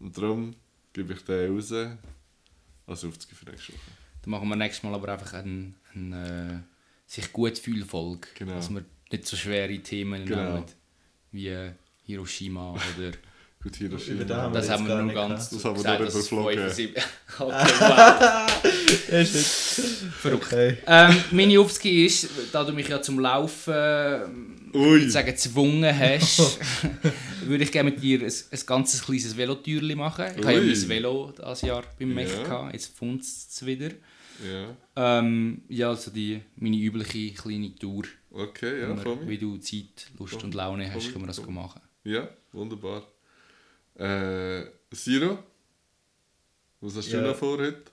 Und 0.00 0.16
darum 0.16 0.54
gebe 0.92 1.12
ich 1.14 1.24
den 1.24 1.54
raus 1.56 1.72
als 2.86 3.00
50 3.00 3.36
für 3.36 3.50
nächste 3.50 3.72
Woche. 3.72 3.80
Dann 4.22 4.30
machen 4.30 4.48
wir 4.48 4.56
nächstes 4.56 4.82
Mal 4.82 4.94
aber 4.94 5.12
einfach 5.12 5.34
einen, 5.34 5.74
einen 5.94 6.12
äh, 6.12 6.58
sich 7.06 7.32
gut 7.32 7.58
fühlen 7.58 7.84
Folge. 7.84 8.28
Genau. 8.34 8.54
Dass 8.54 8.70
wir 8.70 8.84
nicht 9.10 9.26
so 9.26 9.36
schwere 9.36 9.78
Themen 9.80 10.24
Genau. 10.26 10.54
nehmen, 10.54 10.64
wie 11.32 11.70
Hiroshima 12.04 12.72
oder... 12.72 13.12
Gut, 13.62 13.76
Hiroshima. 13.76 14.24
Den 14.24 14.36
haben 14.36 14.52
Das 14.52 14.66
jetzt 14.66 14.72
haben 14.72 14.86
wir 14.88 14.88
gar 14.88 14.96
nur 15.02 15.06
nicht 15.06 15.14
ganz 15.14 15.50
Das 15.50 15.64
haben 15.64 15.76
wir 15.84 15.98
nur 15.98 16.08
überflogen. 16.08 16.58
75 16.70 16.96
Okay, 17.38 17.52
wow. 17.78 18.71
Ist 18.92 19.34
nicht. 19.34 20.12
Verrückt. 20.14 20.44
Okay. 20.52 20.76
ähm, 20.86 21.16
meine 21.30 21.58
Aufgabe 21.60 22.04
ist, 22.04 22.28
da 22.52 22.64
du 22.64 22.72
mich 22.72 22.88
ja 22.88 23.00
zum 23.02 23.18
Laufen 23.20 24.70
Ui. 24.74 25.08
sagen, 25.10 25.26
gezwungen 25.26 25.98
hast, 25.98 26.58
würde 27.46 27.64
ich 27.64 27.72
gerne 27.72 27.90
mit 27.90 28.02
dir 28.02 28.20
ein, 28.20 28.32
ein 28.50 28.60
ganzes 28.66 29.02
kleines 29.04 29.36
Velotürli 29.36 29.94
machen. 29.94 30.26
Ich 30.38 30.44
habe 30.44 30.52
ja 30.54 30.60
Ui. 30.60 30.66
mein 30.66 30.88
Velo 30.88 31.32
dieses 31.36 31.62
Jahr 31.62 31.82
beim 31.98 32.14
Mech 32.14 32.30
Ja. 32.30 32.42
gehabt, 32.42 32.72
jetzt 32.74 32.96
funzt 32.96 33.52
es 33.52 33.66
wieder. 33.66 33.90
Ja, 34.50 34.76
Ähm, 35.20 35.62
ja, 35.68 35.90
also 35.90 36.10
die, 36.10 36.40
meine 36.56 36.76
übliche 36.76 37.32
kleine 37.34 37.74
Tour. 37.76 38.04
okay, 38.30 38.80
ja, 38.80 38.88
wir- 38.96 39.02
komm. 39.02 39.28
wie 39.28 39.38
du 39.38 39.56
Zeit, 39.58 40.08
Lust 40.18 40.42
und 40.42 40.54
Laune 40.54 40.90
hast, 40.92 41.04
komm, 41.04 41.12
können 41.12 41.24
wir 41.24 41.28
das 41.28 41.42
komm. 41.42 41.54
machen. 41.54 41.80
Ja, 42.04 42.28
wunderbar. 42.50 43.02
Äh, 43.96 44.64
Siro? 44.90 45.38
Was 46.80 46.96
hast 46.96 47.12
Ja. 47.12 47.20
du 47.20 47.28
noch 47.28 47.36
vor 47.36 47.58
heute? 47.58 47.91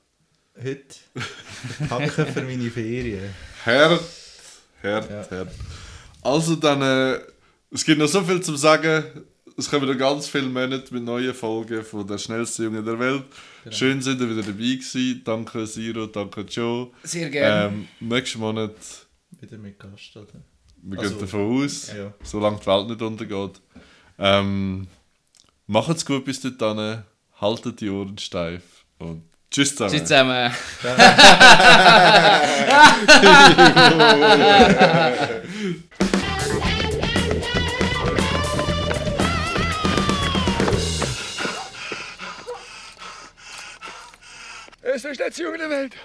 Heute 0.57 0.95
packen 1.87 2.25
für 2.33 2.41
meine 2.43 2.69
Ferien. 2.69 3.29
Herd, 3.63 4.01
Herd, 4.81 5.09
Ja. 5.09 5.29
Herd. 5.29 5.51
Also 6.21 6.55
dann, 6.55 6.81
äh, 6.81 7.19
es 7.71 7.85
gibt 7.85 7.99
noch 7.99 8.07
so 8.07 8.21
viel 8.21 8.41
zu 8.41 8.55
sagen. 8.55 9.03
Es 9.57 9.69
kommen 9.69 9.87
noch 9.89 9.97
ganz 9.97 10.27
viele 10.27 10.47
Monate 10.47 10.93
mit 10.93 11.03
neuen 11.03 11.33
Folgen 11.33 11.83
von 11.83 12.07
der 12.07 12.17
schnellsten 12.17 12.63
Junge 12.63 12.81
der 12.83 12.97
Welt. 12.99 13.23
Genau. 13.63 13.75
Schön, 13.75 14.01
sind 14.01 14.21
ihr 14.21 14.29
wieder 14.29 14.41
dabei 14.41 14.53
gewesen. 14.53 15.21
Danke 15.25 15.65
Siro, 15.67 16.07
danke 16.07 16.41
Joe. 16.41 16.91
Sehr 17.03 17.29
gerne. 17.29 17.67
Ähm, 17.67 17.87
nächsten 17.99 18.39
Monat, 18.39 18.75
Wieder 19.39 19.57
mit 19.57 19.77
Gast, 19.79 20.15
oder? 20.15 20.27
wir 20.81 20.99
Also, 20.99 21.11
gehen 21.15 21.21
davon 21.21 21.63
aus, 21.65 21.91
ja. 21.93 22.13
solange 22.23 22.59
die 22.59 22.65
Welt 22.67 22.87
nicht 22.87 23.01
untergeht. 23.01 23.61
Ähm, 24.17 24.87
macht's 25.67 26.05
gut 26.05 26.23
bis 26.25 26.39
dahin, 26.41 27.03
haltet 27.41 27.81
die 27.81 27.89
Ohren 27.89 28.17
steif 28.17 28.63
und 28.97 29.23
tschüss 29.51 29.75
zusammen. 29.75 29.91
Tschüss 29.91 30.03
zusammen. 30.03 30.53
Es 44.81 45.05
ist 45.05 45.19
der 45.19 45.29
Junge 45.29 45.57
der 45.59 45.69
Welt. 45.69 45.95